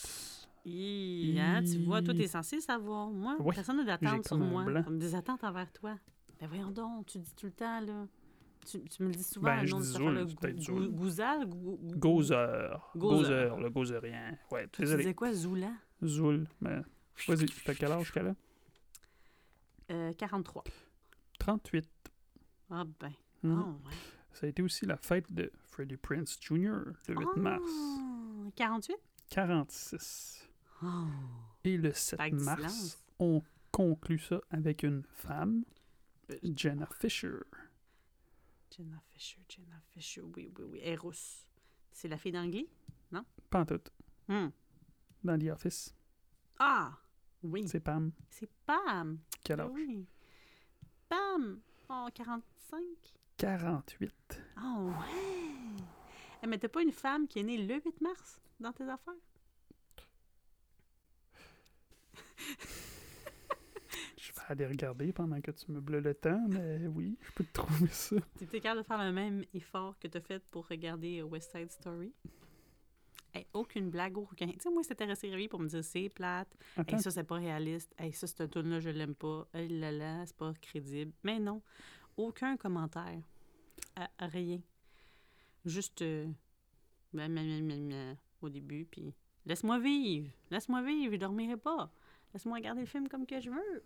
Hein, 0.67 1.63
tu 1.63 1.79
vois, 1.83 2.03
toi, 2.03 2.13
t'es 2.13 2.27
censé 2.27 2.61
savoir. 2.61 3.09
Moi, 3.09 3.35
Oui, 3.39 3.55
personne 3.55 3.77
n'a 3.77 3.83
d'attente 3.83 4.27
sur 4.27 4.37
moi. 4.37 4.63
blanc. 4.63 4.83
Comme 4.83 4.99
des 4.99 5.15
attentes 5.15 5.43
envers 5.43 5.71
toi. 5.73 5.97
Ben 6.39 6.47
voyons 6.47 6.69
donc, 6.69 7.07
tu 7.07 7.17
dis 7.17 7.33
tout 7.33 7.47
le 7.47 7.51
temps, 7.53 7.79
là. 7.81 8.05
Tu, 8.65 8.81
tu 8.85 9.03
me 9.03 9.09
le 9.09 9.15
dis 9.15 9.23
souvent, 9.23 9.45
Ben, 9.47 9.61
le 9.61 9.67
je 9.67 9.71
nom 9.73 9.79
de 9.79 10.87
Gouzal? 10.89 11.45
Gou- 11.47 11.77
Gou- 11.81 11.95
Gozer. 11.97 12.91
Gozer. 12.95 13.57
Le 13.59 13.69
gozerien. 13.69 14.37
Ouais, 14.51 14.67
tu 14.71 14.81
disais 14.83 15.13
quoi, 15.13 15.31
Zoula? 15.33 15.71
Zoul. 16.03 16.47
Mais... 16.61 16.81
Vas-y, 17.27 17.45
t'as 17.63 17.73
quel 17.75 17.91
âge 17.91 18.11
qu'elle 18.11 18.27
a? 18.27 18.35
Euh, 19.91 20.13
43. 20.13 20.63
38. 21.39 21.87
Ah 22.71 22.83
ben. 22.99 23.13
Mhm. 23.43 23.59
Ah, 23.63 23.87
ouais. 23.87 23.95
Ça 24.33 24.45
a 24.47 24.49
été 24.49 24.61
aussi 24.61 24.85
la 24.85 24.97
fête 24.97 25.31
de 25.31 25.51
Freddie 25.69 25.97
Prince 25.97 26.37
Jr. 26.41 26.57
le 27.07 27.15
8 27.15 27.37
mars. 27.37 27.61
Ah, 27.71 28.49
48? 28.55 28.95
46. 29.29 30.49
Oh. 30.83 30.87
Et 31.63 31.77
le 31.77 31.93
7 31.93 32.17
Vague 32.19 32.35
du 32.35 32.43
mars, 32.43 32.99
on 33.19 33.41
conclut 33.71 34.19
ça 34.19 34.41
avec 34.49 34.83
une 34.83 35.03
femme, 35.13 35.63
Euh, 36.31 36.35
Jenna 36.55 36.87
Fisher. 36.99 37.37
Jenna 38.75 38.99
Fisher, 39.13 39.39
Jenna 39.47 39.79
Fisher, 39.93 40.21
oui, 40.21 40.51
oui, 40.57 40.65
oui. 40.69 40.79
Eros. 40.83 41.45
C'est 41.93 42.09
la 42.09 42.17
fille 42.17 42.33
d'Angly? 42.33 42.67
Pas 43.49 43.61
en 43.61 43.65
tout. 43.65 43.81
Hmm. 44.27 44.49
Dans 45.23 45.39
The 45.39 45.49
Office. 45.51 45.95
Ah! 46.59 46.91
Oui. 47.41 47.67
C'est 47.69 47.79
Pam. 47.79 48.11
C'est 48.29 48.49
Pam. 48.65 49.19
Quel 49.43 49.61
âge? 49.61 49.69
Oui. 49.71 50.05
Pam! 51.07 51.61
Oh, 51.89 52.07
45? 52.13 52.81
48. 53.37 54.41
Ah 54.57 54.77
ouais! 54.79 55.83
Eh, 56.43 56.47
mais 56.47 56.57
t'as 56.57 56.67
pas 56.67 56.81
une 56.81 56.91
femme 56.91 57.27
qui 57.27 57.39
est 57.39 57.43
née 57.43 57.57
le 57.57 57.75
8 57.75 58.01
mars 58.01 58.41
dans 58.59 58.73
tes 58.73 58.83
affaires? 58.89 59.13
Vais 64.47 64.51
aller 64.53 64.67
regarder 64.67 65.11
pendant 65.11 65.41
que 65.41 65.51
tu 65.51 65.71
me 65.71 65.79
bleu 65.81 65.99
le 65.99 66.13
temps, 66.13 66.39
mais 66.49 66.85
oui, 66.87 67.17
je 67.21 67.31
peux 67.31 67.43
te 67.43 67.53
trouver 67.53 67.87
ça. 67.89 68.15
T'étais 68.37 68.59
capable 68.59 68.81
de 68.81 68.85
faire 68.85 69.03
le 69.03 69.11
même 69.11 69.43
effort 69.53 69.97
que 69.99 70.07
t'as 70.07 70.21
fait 70.21 70.43
pour 70.51 70.67
regarder 70.67 71.19
euh, 71.21 71.23
West 71.23 71.51
Side 71.51 71.71
Story? 71.71 72.13
Hey, 73.33 73.47
aucune 73.53 73.89
blague, 73.89 74.17
aucun. 74.17 74.47
Tu 74.47 74.59
sais, 74.59 74.69
moi, 74.69 74.83
c'était 74.83 75.05
resté 75.05 75.29
réveillé 75.29 75.47
pour 75.49 75.59
me 75.59 75.67
dire 75.67 75.83
c'est 75.83 76.09
plate. 76.09 76.55
Hey, 76.87 76.99
ça, 76.99 77.09
c'est 77.11 77.23
pas 77.23 77.35
réaliste. 77.35 77.93
Hey, 77.97 78.13
ça, 78.13 78.27
cette 78.27 78.51
tune-là, 78.51 78.79
je 78.79 78.89
l'aime 78.89 79.15
pas. 79.15 79.47
Hey, 79.53 79.67
là, 79.67 79.91
là, 79.91 80.25
c'est 80.25 80.37
pas 80.37 80.53
crédible. 80.61 81.11
Mais 81.23 81.39
non, 81.39 81.61
aucun 82.15 82.55
commentaire. 82.55 83.19
À- 83.95 84.09
à 84.19 84.27
rien. 84.27 84.61
Juste 85.65 86.01
euh, 86.03 86.27
au 88.41 88.49
début, 88.49 88.85
puis 88.85 89.13
laisse-moi 89.45 89.79
vivre. 89.79 90.29
Laisse-moi 90.51 90.81
vivre, 90.83 91.13
je 91.13 91.19
dormirai 91.19 91.57
pas. 91.57 91.89
Laisse-moi 92.33 92.57
regarder 92.57 92.81
le 92.81 92.87
film 92.87 93.07
comme 93.07 93.25
que 93.25 93.39
je 93.39 93.49
veux. 93.49 93.83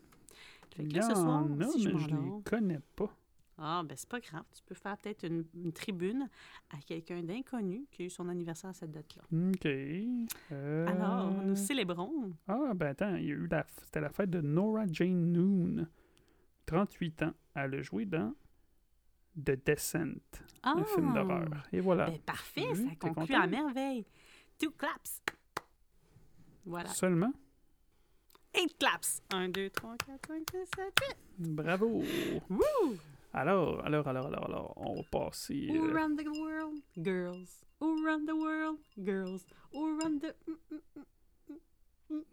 Fait 0.76 0.84
il 0.84 0.90
que 0.90 0.94
y 0.94 1.00
là, 1.00 1.10
ce 1.10 1.16
soir, 1.16 1.46
si 1.72 1.84
je 1.84 1.90
mais 1.90 2.00
je 2.00 2.08
les 2.10 2.44
connais 2.44 2.80
pas. 2.96 3.14
Ah, 3.62 3.84
ben 3.84 3.94
c'est 3.98 4.08
pas 4.08 4.22
grave. 4.22 4.44
Tu 4.56 4.64
peux 4.64 4.76
faire 4.76 4.98
peut-être 4.98 5.26
une, 5.26 5.44
une 5.54 5.74
tribune 5.74 6.30
à 6.70 6.78
quelqu'un 6.78 7.22
d'inconnu 7.22 7.86
qui 7.92 8.04
a 8.04 8.06
eu 8.06 8.10
son 8.10 8.30
anniversaire 8.30 8.70
à 8.70 8.74
cette 8.74 8.92
date-là. 8.92 9.24
OK. 9.34 9.66
Euh, 9.66 10.88
Alors, 10.88 11.30
nous 11.44 11.58
célébrons. 11.58 12.32
Ah, 12.48 12.72
ben 12.74 12.88
attends, 12.88 13.16
il 13.16 13.26
y 13.26 13.32
a 13.32 13.36
eu 13.36 13.48
la... 13.48 13.66
C'était 13.84 14.00
la 14.00 14.10
fête 14.12 14.30
de 14.30 14.40
Nora 14.40 14.86
Jane 14.90 15.34
Noon. 15.34 15.88
38 16.68 17.24
ans. 17.24 17.34
Elle 17.56 17.76
a 17.76 17.82
joué 17.82 18.06
dans 18.06 18.34
The 19.36 19.60
Descent, 19.66 20.20
Ah! 20.64 20.76
un 20.78 20.84
film 20.86 21.14
d'horreur. 21.14 21.50
Et 21.74 21.82
voilà. 21.82 22.06
Ben, 22.10 22.20
parfait, 22.20 22.68
Oui, 22.72 22.88
ça 22.88 22.96
conclut 22.96 23.36
à 23.36 23.46
merveille. 23.48 24.06
Two 24.58 24.72
claps. 24.72 25.22
Voilà. 26.66 26.90
Seulement? 26.90 27.34
Eight 28.54 28.78
claps. 28.80 29.22
Un, 29.32 29.50
deux, 29.50 29.70
trois, 29.70 29.96
quatre, 29.98 30.28
cinq, 30.28 30.44
six, 30.52 30.66
sept, 30.76 30.94
huit. 31.02 31.18
Bravo. 31.56 32.04
Woo! 32.50 32.98
Alors, 33.34 33.86
alors, 33.86 34.08
alors, 34.08 34.26
alors, 34.28 34.46
alors, 34.46 34.74
on 34.78 34.96
va 34.96 35.04
passer... 35.12 35.70
Who 35.70 35.86
euh, 35.86 35.94
run 35.94 36.16
the 36.16 36.28
world? 36.28 36.82
Girls. 36.98 37.64
Who 37.80 38.04
run 38.04 38.26
the 38.26 38.34
world? 38.34 38.80
Girls. 38.98 39.46
Who 39.72 40.00
run 40.00 40.20
the... 40.20 40.34
Mm, 40.48 40.58
mm, 42.10 42.24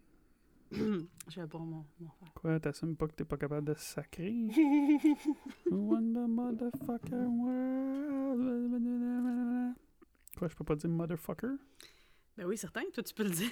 mm, 0.71 1.07
vais 1.35 1.45
boire 1.45 1.63
mon... 1.63 1.85
mon. 1.99 2.09
Quoi, 2.33 2.59
t'assumes 2.59 2.95
pas 2.95 3.07
que 3.07 3.13
t'es 3.13 3.25
pas 3.25 3.37
capable 3.37 3.67
de 3.67 3.75
sacrer? 3.75 4.31
When 5.71 6.13
the 6.13 6.27
motherfucker 6.27 7.27
world... 7.27 8.07
Quoi, 10.35 10.47
je 10.47 10.55
peux 10.55 10.63
pas 10.63 10.75
dire 10.75 10.89
motherfucker? 10.89 11.57
Ben 12.37 12.45
oui, 12.45 12.57
certain. 12.57 12.83
Toi, 12.91 13.03
tu 13.03 13.13
peux 13.13 13.23
le 13.23 13.29
dire. 13.29 13.51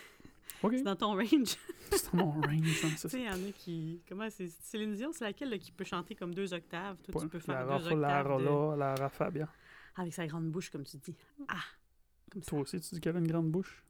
C'est 0.61 0.81
dans 0.83 0.95
ton 0.95 1.13
range. 1.15 1.27
c'est 1.91 2.15
dans 2.15 2.25
mon 2.25 2.31
range. 2.41 2.45
hein, 2.55 2.89
Tu 2.91 2.97
c'est 2.97 3.09
sais, 3.09 3.19
il 3.21 3.25
y 3.25 3.29
en 3.29 3.33
a 3.33 3.51
qui. 3.51 4.01
Comment 4.07 4.29
c'est 4.29 4.47
Céline 4.47 4.93
Dion, 4.95 5.11
c'est 5.13 5.23
laquelle 5.25 5.49
là, 5.49 5.57
qui 5.57 5.71
peut 5.71 5.83
chanter 5.83 6.15
comme 6.15 6.33
deux 6.33 6.53
octaves? 6.53 6.97
Toi, 7.03 7.13
pas- 7.13 7.19
tu 7.21 7.27
peux 7.29 7.39
faire 7.39 7.55
la 7.55 7.63
deux 7.79 7.83
Rafa, 7.83 7.95
la 7.95 8.19
octaves. 8.21 8.41
de- 8.41 8.47
Rola, 8.47 8.75
la 8.77 8.95
Rafabia. 8.95 9.49
Avec 9.97 10.13
sa 10.13 10.25
grande 10.27 10.49
bouche, 10.49 10.69
comme 10.69 10.83
tu 10.83 10.97
dis. 10.97 11.15
Ah 11.47 11.55
Comme 12.31 12.41
ça. 12.43 12.49
Toi 12.49 12.59
aussi, 12.61 12.79
tu 12.81 12.95
dis 12.95 13.01
qu'elle 13.01 13.15
a 13.15 13.19
une 13.19 13.27
grande 13.27 13.49
bouche? 13.51 13.83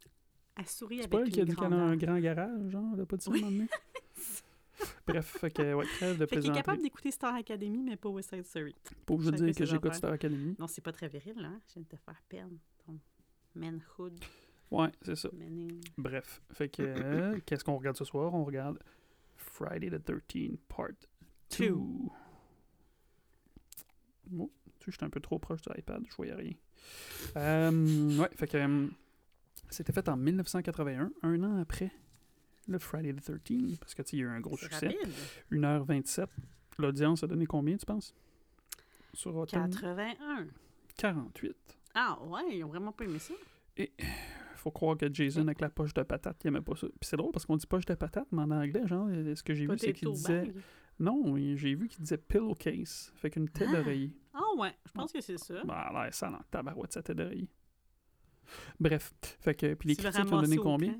Elle 0.58 0.68
sourit 0.68 0.96
C'est 0.98 1.02
avec 1.04 1.12
pas 1.12 1.22
elle 1.22 1.30
qui 1.32 1.42
a 1.42 1.46
dit 1.46 1.56
qu'elle 1.56 1.74
a 1.74 1.78
un 1.78 1.96
grand 1.98 2.20
garage, 2.20 2.70
genre? 2.70 2.92
Elle 2.94 3.02
a 3.02 3.06
pas 3.06 3.18
dit 3.18 3.26
ça 3.26 3.32
donné? 3.32 3.68
Bref, 5.08 5.38
fait 5.40 5.52
que, 5.52 5.74
ouais, 5.74 5.86
trêve 5.86 6.18
de 6.18 6.26
Fait 6.26 6.28
qu'il 6.28 6.38
est 6.38 6.42
plaisanterie. 6.42 6.58
capable 6.58 6.82
d'écouter 6.82 7.12
Star 7.12 7.34
Academy, 7.36 7.82
mais 7.84 7.96
pas 7.96 8.10
West 8.10 8.30
Side 8.32 8.46
Story. 8.46 8.76
De 9.08 9.24
chacun 9.24 9.32
dire 9.46 9.56
que 9.56 9.66
j'écoute. 9.66 9.94
Star 9.94 10.12
Academy. 10.12 10.56
Non, 10.60 10.68
c'est 10.68 10.82
pas 10.82 10.92
très 10.92 11.08
viril, 11.08 11.34
hein? 11.46 11.60
Je 11.70 11.74
viens 11.76 11.84
de 11.84 11.88
te 11.88 11.96
faire 11.96 12.22
perdre 12.28 12.56
ton 12.86 13.00
manhood, 13.56 14.20
Ouais, 14.72 14.92
c'est 15.04 15.16
ça. 15.16 15.30
Bref, 15.98 16.42
fait 16.52 16.70
que, 16.70 16.82
euh, 16.82 17.40
qu'est-ce 17.46 17.64
qu'on 17.64 17.78
regarde 17.78 17.98
ce 17.98 18.06
soir? 18.06 18.34
On 18.34 18.44
regarde 18.44 18.80
Friday 19.38 19.90
the 19.90 20.04
13th 20.04 20.58
Part 20.68 20.90
2. 21.58 21.68
Two. 21.68 22.12
Oh, 24.38 24.52
tu 24.80 24.86
sais, 24.86 24.92
j'étais 24.92 25.04
un 25.06 25.10
peu 25.10 25.20
trop 25.20 25.38
proche 25.40 25.62
de 25.62 25.74
l'iPad, 25.74 26.04
je 26.10 26.16
voyais 26.16 26.34
rien. 26.34 26.54
Euh, 27.38 28.18
ouais, 28.18 28.30
fait 28.36 28.48
que 28.48 28.58
euh, 28.58 28.88
c'était 29.70 29.94
fait 29.94 30.08
en 30.10 30.18
1981, 30.18 31.12
un 31.22 31.44
an 31.44 31.58
après 31.60 31.92
le 32.68 32.80
Friday 32.80 33.14
the 33.14 33.22
13th, 33.22 33.78
parce 33.80 33.94
que 33.94 34.02
tu 34.02 34.16
il 34.16 34.20
y 34.20 34.22
a 34.24 34.26
eu 34.26 34.30
un 34.30 34.40
gros 34.40 34.58
succès. 34.58 34.88
rapide. 34.88 35.14
1h27. 35.52 36.28
L'audience 36.80 37.24
a 37.24 37.28
donné 37.28 37.46
combien, 37.46 37.78
tu 37.78 37.86
penses? 37.86 38.14
Sur 39.14 39.34
Rotten? 39.34 39.70
81. 39.70 40.48
48. 40.98 41.56
Ah 41.94 42.20
ouais, 42.24 42.58
ils 42.58 42.64
ont 42.64 42.68
vraiment 42.68 42.92
pas 42.92 43.06
aimé 43.06 43.20
ça. 43.20 43.34
Faut 44.66 44.72
croire 44.72 44.98
que 44.98 45.14
Jason, 45.14 45.42
avec 45.44 45.62
la 45.62 45.70
poche 45.70 45.94
de 45.94 46.02
patate, 46.02 46.44
il 46.44 46.48
aimait 46.48 46.60
pas 46.60 46.76
ça. 46.76 46.88
Puis 46.88 46.98
c'est 47.08 47.18
drôle 47.18 47.32
parce 47.32 47.46
qu'on 47.46 47.56
dit 47.56 47.68
poche 47.68 47.86
de 47.86 47.94
patate, 47.94 48.28
mais 48.32 48.42
en 48.42 48.50
anglais, 48.50 48.82
genre, 48.88 49.08
ce 49.10 49.44
que 49.44 49.54
j'ai 49.54 49.68
vu, 49.68 49.78
c'est 49.78 49.94
qu'il 49.94 50.12
disait. 50.12 50.52
Non, 51.00 51.36
j'ai 51.38 51.76
vu 51.76 51.88
qu'il 51.88 52.02
disait 52.02 52.18
pillowcase. 52.18 53.12
Fait 53.16 53.30
qu'une 53.30 53.48
tête 53.48 53.68
Ah. 53.72 53.76
d'oreiller. 53.78 54.12
Ah 54.34 54.42
ouais, 54.58 54.74
je 54.88 54.92
pense 54.92 55.12
que 55.12 55.22
c'est 55.22 55.38
ça. 55.38 55.64
Bah, 55.66 55.86
elle 55.92 55.98
a 55.98 56.04
l'air 56.06 56.14
sale 56.16 56.34
en 56.34 56.42
tabarouette, 56.50 56.94
sa 56.94 57.04
tête 57.04 57.16
d'oreiller. 57.18 57.48
Bref. 58.80 59.14
Fait 59.40 59.54
que. 59.54 59.76
Puis 59.76 59.90
les 59.90 59.96
critiques 59.96 60.32
ont 60.34 60.42
donné 60.42 60.58
combien? 60.58 60.94
Camp. 60.94 61.00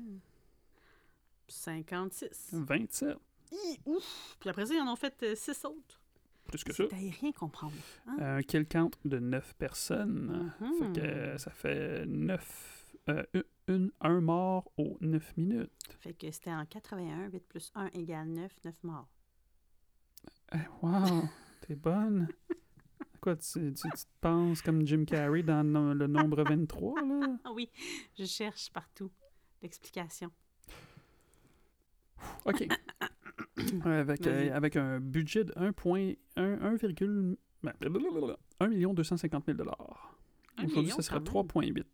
56. 1.48 2.50
27. 2.52 3.16
Hi, 3.52 3.80
ouf! 3.86 4.36
Puis 4.40 4.50
après 4.50 4.66
ça, 4.66 4.74
ils 4.74 4.80
en 4.80 4.92
ont 4.92 4.96
fait 4.96 5.34
6 5.36 5.64
autres. 5.64 6.00
Plus 6.48 6.62
que 6.62 6.72
ça. 6.72 6.84
Rien 6.92 7.32
comprendre. 7.32 7.72
hein? 8.06 8.16
Un 8.20 8.42
kill 8.42 8.66
count 8.66 8.90
de 9.04 9.18
9 9.18 9.54
personnes. 9.56 10.52
Mhm. 10.60 10.72
Fait 10.94 11.00
que 11.00 11.06
euh, 11.06 11.38
ça 11.38 11.50
fait 11.50 12.06
9. 12.06 12.94
euh, 13.08 13.22
une, 13.68 13.90
un 14.00 14.20
mort 14.20 14.70
aux 14.76 14.96
9 15.00 15.36
minutes. 15.36 15.70
Fait 16.00 16.14
que 16.14 16.30
c'était 16.30 16.52
en 16.52 16.64
81, 16.64 17.28
8 17.30 17.40
plus 17.48 17.72
1 17.74 17.86
égale 17.94 18.28
9, 18.28 18.52
9 18.64 18.74
morts. 18.82 19.08
Eh, 20.54 20.58
wow, 20.82 21.24
t'es 21.60 21.74
bonne. 21.74 22.28
Quoi, 23.20 23.36
tu, 23.36 23.72
tu, 23.72 23.74
tu 23.74 23.90
te 23.90 24.20
penses 24.20 24.62
comme 24.62 24.86
Jim 24.86 25.04
Carrey 25.04 25.42
dans 25.42 25.62
le 25.94 26.06
nombre 26.06 26.44
23, 26.44 27.02
là? 27.02 27.38
Ah 27.44 27.50
oui, 27.54 27.70
je 28.18 28.24
cherche 28.24 28.70
partout 28.72 29.10
l'explication. 29.62 30.30
OK. 32.44 32.68
avec, 33.84 34.26
euh, 34.26 34.54
avec 34.54 34.76
un 34.76 35.00
budget 35.00 35.44
de 35.44 35.52
1,1 35.52 36.16
1, 36.36 37.36
ben, 37.62 37.72
blablabla, 37.80 38.36
1 38.60 38.68
250 38.94 39.44
000 39.46 39.58
Un 40.58 40.64
Aujourd'hui, 40.64 40.92
ça 40.92 41.02
serait 41.02 41.20
quand 41.24 41.54
même. 41.56 41.72
3,8. 41.74 41.84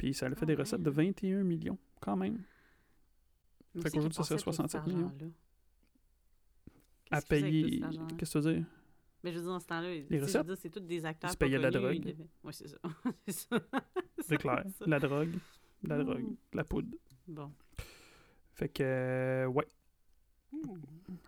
Puis 0.00 0.14
ça 0.14 0.24
a 0.24 0.30
fait 0.30 0.36
Ah 0.40 0.46
des 0.46 0.54
ouais. 0.54 0.60
recettes 0.60 0.82
de 0.82 0.88
21 0.88 1.42
millions, 1.42 1.76
quand 2.00 2.16
même. 2.16 2.42
Mais 3.74 3.82
Fait 3.82 3.90
qu'aujourd'hui, 3.90 4.14
ça 4.16 4.22
serait 4.22 4.36
passait 4.36 4.44
tout 4.44 4.52
67 4.56 4.80
cet 4.80 4.86
millions. 4.94 5.12
À 7.10 7.20
payer. 7.20 7.80
Qu'est-ce 8.16 8.32
que 8.32 8.38
tu 8.38 8.44
veux 8.46 8.54
dire? 8.54 8.66
Mais 9.22 9.30
je 9.30 9.36
veux 9.36 9.42
dire, 9.42 9.52
dans 9.52 9.60
ce 9.60 9.66
temps-là, 9.66 9.94
Les 10.08 10.20
recettes? 10.22 10.54
c'est 10.54 10.70
tous 10.70 10.80
des 10.80 11.04
acteurs 11.04 11.28
Ils 11.28 11.32
se 11.34 11.36
payaient 11.36 11.58
de 11.58 11.62
la 11.64 11.70
drogue? 11.70 12.16
Oui, 12.42 12.54
c'est 12.54 12.68
ça. 12.68 12.78
c'est 14.20 14.38
clair. 14.38 14.64
ça. 14.78 14.86
La 14.86 14.98
drogue. 14.98 15.34
La 15.82 16.02
drogue. 16.02 16.34
La 16.54 16.64
poudre. 16.64 16.96
Bon. 17.28 17.52
Fait 18.54 18.70
que, 18.70 18.82
euh, 18.82 19.46
ouais. 19.48 19.68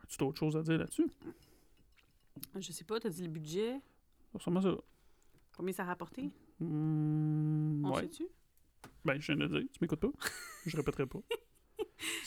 As-tu 0.03 0.17
d'autres 0.17 0.39
choses 0.39 0.57
à 0.57 0.63
dire 0.63 0.79
là-dessus? 0.79 1.07
Je 2.59 2.73
sais 2.73 2.85
pas, 2.85 2.99
t'as 3.01 3.11
dit 3.11 3.23
le 3.23 3.29
budget? 3.29 3.83
Ça. 4.41 4.51
Combien 5.55 5.75
ça 5.75 5.83
a 5.83 5.87
rapporté? 5.87 6.31
Hmm, 6.59 7.85
On 7.85 7.95
ouais. 7.95 8.01
sait-tu? 8.01 8.27
Ben, 9.05 9.21
je 9.21 9.27
viens 9.33 9.37
de 9.37 9.41
le 9.53 9.61
dire. 9.61 9.69
Tu 9.73 9.79
m'écoutes 9.81 10.01
pas? 10.01 10.11
Je 10.67 10.77
répéterai 10.77 11.07
pas. 11.07 11.19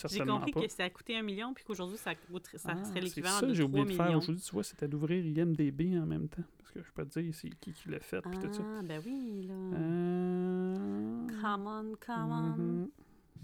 J'ai 0.09 0.19
compris 0.25 0.51
pas. 0.51 0.61
que 0.61 0.67
ça 0.71 0.83
a 0.85 0.89
coûté 0.89 1.15
un 1.17 1.21
million, 1.21 1.53
puis 1.53 1.63
qu'aujourd'hui, 1.63 1.97
ça, 1.97 2.13
coûterait- 2.15 2.57
ça 2.57 2.69
Ah, 2.73 2.83
serait 2.83 2.93
c'est 2.95 3.01
l'équivalent 3.01 3.39
ça 3.39 3.45
de 3.47 3.53
j'ai 3.53 3.63
3 3.63 3.69
oublié 3.81 3.85
de 3.85 3.93
faire 3.95 4.05
millions. 4.07 4.17
aujourd'hui, 4.19 4.43
tu 4.43 4.51
vois, 4.51 4.63
c'était 4.63 4.88
d'ouvrir 4.88 5.25
IMDB 5.25 5.97
en 5.99 6.05
même 6.05 6.27
temps. 6.29 6.43
Parce 6.57 6.71
que 6.71 6.81
je 6.83 6.91
peux 6.91 7.05
te 7.05 7.19
dire 7.19 7.33
c'est 7.33 7.49
qui 7.59 7.71
qui 7.73 7.89
l'a 7.89 7.99
fait, 7.99 8.21
puis 8.21 8.39
tout 8.39 8.51
ça. 8.53 8.61
Ah, 8.65 8.81
ben 8.83 9.01
oui, 9.05 9.43
là. 9.47 9.53
Euh... 9.53 11.27
Come 11.41 11.67
on, 11.67 11.95
come 11.99 12.31
on. 12.31 12.57
mhm. 12.57 12.89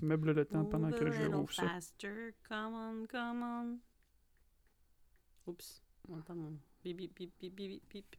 Meuble 0.02 0.32
le 0.32 0.46
temps 0.46 0.66
pendant 0.66 0.92
que 0.92 1.12
je 1.12 1.24
rouvre 1.28 1.54
ça. 1.54 1.68
faster. 1.68 2.34
Come 2.48 2.74
on, 2.74 3.06
come 3.08 3.44
on. 3.44 3.78
Oups. 5.52 5.84
On 6.10 6.18
entend 6.18 6.36
mon 6.36 6.58
bip, 6.84 6.98
bip, 6.98 7.14
bip, 7.16 7.32
bip, 7.40 7.56
bip, 7.56 7.84
bip. 7.90 8.16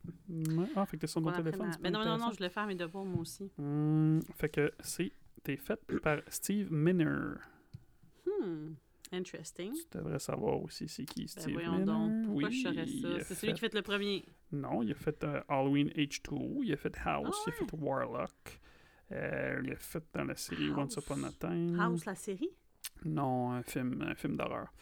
Ouais. 0.59 0.67
Ah, 0.77 0.87
fait 0.87 0.97
que 0.97 1.03
t'es 1.03 1.07
sur 1.07 1.23
ton 1.23 1.33
téléphone. 1.33 1.71
c'est 1.73 1.81
Ben 1.83 1.93
non, 1.93 2.05
non, 2.05 2.19
non, 2.19 2.31
je 2.31 2.37
voulais 2.37 2.51
faire 2.51 2.67
mes 2.67 2.75
devoirs, 2.75 3.05
moi 3.05 3.21
aussi. 3.23 3.51
Hmm, 3.59 4.21
fait 4.37 4.49
que 4.49 4.73
c'est 4.81 5.13
t'es 5.43 5.57
fait 5.57 5.81
par 6.03 6.19
Steve 6.29 6.73
Miner. 6.73 7.35
Hmm. 8.27 8.75
Interesting. 9.13 9.73
Tu 9.75 9.99
devrais 9.99 10.19
savoir 10.19 10.63
aussi 10.63 10.89
c'est 10.89 11.05
qui 11.05 11.23
Ben 11.23 11.29
Steve 11.29 11.53
voyons 11.53 11.73
Miner. 11.73 11.85
donc. 11.85 12.25
Pourquoi 12.25 12.49
oui, 12.49 12.55
je 12.57 12.69
saurais 12.69 12.85
il 12.87 13.03
ça? 13.03 13.09
a 13.09 13.21
C'est 13.25 13.35
celui 13.35 13.53
qui 13.53 13.61
fait 13.61 13.75
le 13.75 13.83
premier. 13.83 14.25
Non, 14.53 14.83
il 14.83 14.93
a 14.93 14.95
fait 14.95 15.23
euh, 15.25 15.41
Halloween 15.49 15.89
H2, 15.89 16.61
il 16.65 16.73
a 16.73 16.77
fait 16.77 16.95
House, 17.05 17.37
Ah 17.39 17.45
il 17.47 17.51
a 17.51 17.67
fait 17.67 17.77
Warlock. 17.77 18.61
Euh, 19.13 19.61
il 19.65 19.73
a 19.73 19.77
fait 19.77 20.03
dans 20.15 20.25
la 20.25 20.37
série 20.37 20.71
Once. 20.71 20.97
Upon 20.97 21.25
a 21.25 21.33
Time. 21.33 21.79
House, 21.79 22.07
la 22.07 22.15
série? 22.15 22.49
Non, 23.05 23.51
un 23.53 23.63
film, 23.63 24.03
un 24.03 24.15
film 24.15 24.37
d'horreur. 24.37 24.73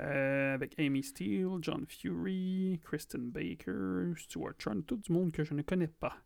Euh, 0.00 0.54
avec 0.54 0.78
Amy 0.78 1.02
Steele, 1.02 1.48
John 1.60 1.84
Fury, 1.86 2.80
Kristen 2.82 3.30
Baker, 3.30 4.12
Stuart 4.16 4.54
Chun, 4.58 4.82
tout 4.82 4.96
du 4.96 5.12
monde 5.12 5.32
que 5.32 5.44
je 5.44 5.54
ne 5.54 5.62
connais 5.62 5.86
pas. 5.88 6.16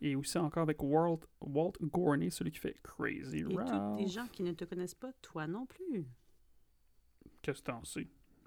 Et 0.00 0.16
aussi 0.16 0.36
encore 0.38 0.64
avec 0.64 0.82
Walt, 0.82 1.20
Walt 1.40 1.74
Gorney, 1.80 2.30
celui 2.30 2.50
qui 2.50 2.58
fait 2.58 2.76
Crazy 2.82 3.38
Et 3.38 3.42
tous 3.44 3.56
Ralph. 3.56 3.96
des 3.98 4.08
gens 4.08 4.26
qui 4.32 4.42
ne 4.42 4.52
te 4.52 4.64
connaissent 4.64 4.94
pas, 4.96 5.12
toi 5.22 5.46
non 5.46 5.64
plus. 5.66 6.04
Qu'est-ce 7.40 7.60
que 7.62 7.66
t'en 7.70 7.84
sais? 7.84 8.08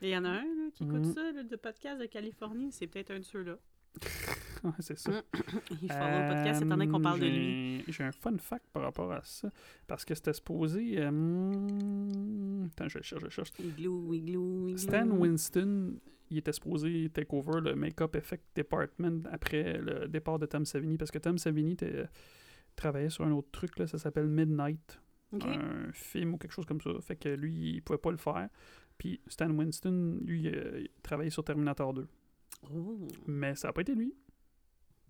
Il 0.00 0.08
y 0.10 0.16
en 0.16 0.24
a 0.24 0.28
un 0.30 0.42
là, 0.44 0.70
qui 0.74 0.84
écoute 0.84 1.06
Mhm. 1.06 1.12
ça, 1.14 1.32
là, 1.32 1.42
de 1.42 1.56
podcast 1.56 2.00
de 2.00 2.06
Californie. 2.06 2.70
C'est 2.72 2.86
peut-être 2.86 3.10
un 3.12 3.18
de 3.20 3.24
ceux-là. 3.24 3.56
Ouais, 4.64 4.72
c'est 4.80 4.98
ça. 4.98 5.22
Il 5.82 5.92
follow 5.92 6.18
le 6.18 6.34
podcast 6.34 6.62
étant 6.62 6.70
donné 6.76 6.88
qu'on 6.88 7.00
parle 7.00 7.20
de 7.20 7.26
lui. 7.26 7.84
J'ai- 7.88 8.04
un 8.04 8.12
fun 8.12 8.36
fact 8.38 8.66
par 8.72 8.82
rapport 8.82 9.12
à 9.12 9.22
ça. 9.24 9.50
Parce 9.86 10.04
que 10.04 10.14
c'était 10.14 10.32
supposé. 10.32 10.96
euh, 10.98 12.66
Attends, 12.66 12.88
je 12.88 13.00
cherche, 13.02 13.22
je 13.24 13.28
cherche. 13.30 13.52
Igloo, 13.60 14.12
igloo, 14.14 14.68
igloo. 14.68 14.76
Stan 14.76 15.08
Winston, 15.08 15.94
il 16.30 16.38
était 16.38 16.52
supposé 16.52 17.08
take 17.10 17.34
over 17.34 17.60
le 17.60 17.74
Make-up 17.74 18.16
Effect 18.16 18.44
Department 18.56 19.22
après 19.30 19.78
le 19.78 20.08
départ 20.08 20.38
de 20.38 20.46
Tom 20.46 20.64
Savini. 20.64 20.98
Parce 20.98 21.10
que 21.10 21.18
Tom 21.18 21.38
Savini 21.38 21.72
était- 21.72 22.06
travaillait 22.76 23.10
sur 23.10 23.24
un 23.24 23.32
autre 23.32 23.50
truc, 23.50 23.78
là, 23.78 23.86
ça 23.86 23.98
s'appelle 23.98 24.26
Midnight. 24.28 25.00
Un 25.32 25.92
film 25.92 26.34
ou 26.34 26.38
quelque 26.38 26.52
chose 26.52 26.64
comme 26.64 26.80
ça. 26.80 26.90
Fait 27.02 27.16
que 27.16 27.28
lui, 27.28 27.74
il 27.74 27.82
pouvait 27.82 27.98
pas 27.98 28.10
le 28.10 28.16
faire. 28.16 28.48
Puis 28.96 29.20
Stan 29.28 29.50
Winston, 29.50 30.18
lui, 30.24 30.48
euh, 30.48 30.80
il 30.80 30.88
travaillait 31.02 31.30
sur 31.30 31.44
Terminator 31.44 31.92
2. 31.92 32.08
Oh. 32.74 33.06
Mais 33.26 33.54
ça 33.54 33.68
n'a 33.68 33.72
pas 33.72 33.82
été 33.82 33.94
lui. 33.94 34.14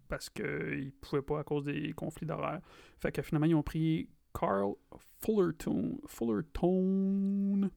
Parce 0.09 0.31
qu'il 0.31 0.45
ne 0.45 0.91
pouvait 1.01 1.23
pas 1.23 1.41
à 1.41 1.45
cause 1.45 1.65
des 1.65 1.93
conflits 1.93 2.27
d'horaire. 2.27 2.61
Fait 2.99 3.13
que 3.13 3.23
finalement, 3.23 3.47
ils 3.47 3.55
ont 3.55 3.63
pris 3.63 4.09
Carl 4.39 4.75
Fullerton. 5.21 6.01
Fullerton. 6.07 7.71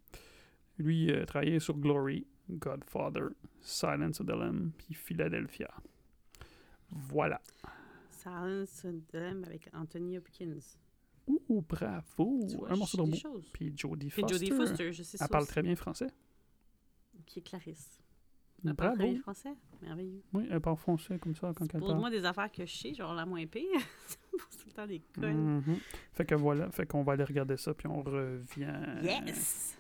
Lui, 0.78 1.06
il 1.06 1.26
travaillait 1.26 1.60
sur 1.60 1.78
Glory, 1.78 2.26
Godfather, 2.50 3.30
Silence 3.60 4.22
of 4.22 4.28
the 4.28 4.32
Lamb, 4.32 4.72
puis 4.78 4.94
Philadelphia. 4.94 5.70
Voilà. 6.90 7.42
Silence 8.10 8.86
of 8.86 8.96
the 9.12 9.16
Lamb 9.16 9.44
avec 9.46 9.70
Anthony 9.74 10.18
Hopkins. 10.18 10.78
Ouh, 11.28 11.62
bravo! 11.62 12.48
Vois, 12.58 12.72
un 12.72 12.76
morceau 12.76 13.06
de. 13.06 13.18
Puis 13.54 13.74
Jodie 13.76 14.10
Foster. 14.10 14.34
Jodie 14.34 14.52
Foster, 14.52 14.92
je 14.92 15.04
sais 15.04 15.18
ça 15.18 15.26
Elle 15.26 15.30
parle 15.30 15.44
aussi, 15.44 15.52
très 15.52 15.62
bien 15.62 15.76
français. 15.76 16.08
Qui 17.26 17.40
est 17.40 17.44
Clarisse. 17.44 18.01
Elle 18.64 18.76
parle 18.76 18.98
Bravo. 18.98 19.16
français. 19.22 19.54
Merveilleux. 19.82 20.22
Oui, 20.34 20.48
elle 20.52 20.60
parle 20.62 20.78
français 20.78 21.18
comme 21.18 21.36
ça 21.36 21.52
quand 21.56 21.66
elle 21.66 21.80
parle. 21.80 21.94
Pose-moi 21.94 22.10
des 22.12 22.26
affaires 22.26 22.52
que 22.52 22.66
je 22.66 22.72
sais, 22.76 22.94
genre 22.94 23.14
la 23.16 23.26
moins 23.26 23.46
pire. 23.48 23.64
C'est 24.50 24.58
tout 24.60 24.68
le 24.68 24.72
temps 24.74 24.86
des 24.88 25.00
connes. 25.16 25.62
Mhm. 25.66 25.80
Fait 26.14 26.26
que 26.26 26.36
voilà, 26.36 26.70
fait 26.72 26.86
qu'on 26.86 27.04
va 27.04 27.14
aller 27.14 27.24
regarder 27.24 27.58
ça, 27.58 27.74
puis 27.74 27.88
on 27.88 28.04
revient. 28.04 29.02
Yes! 29.02 29.78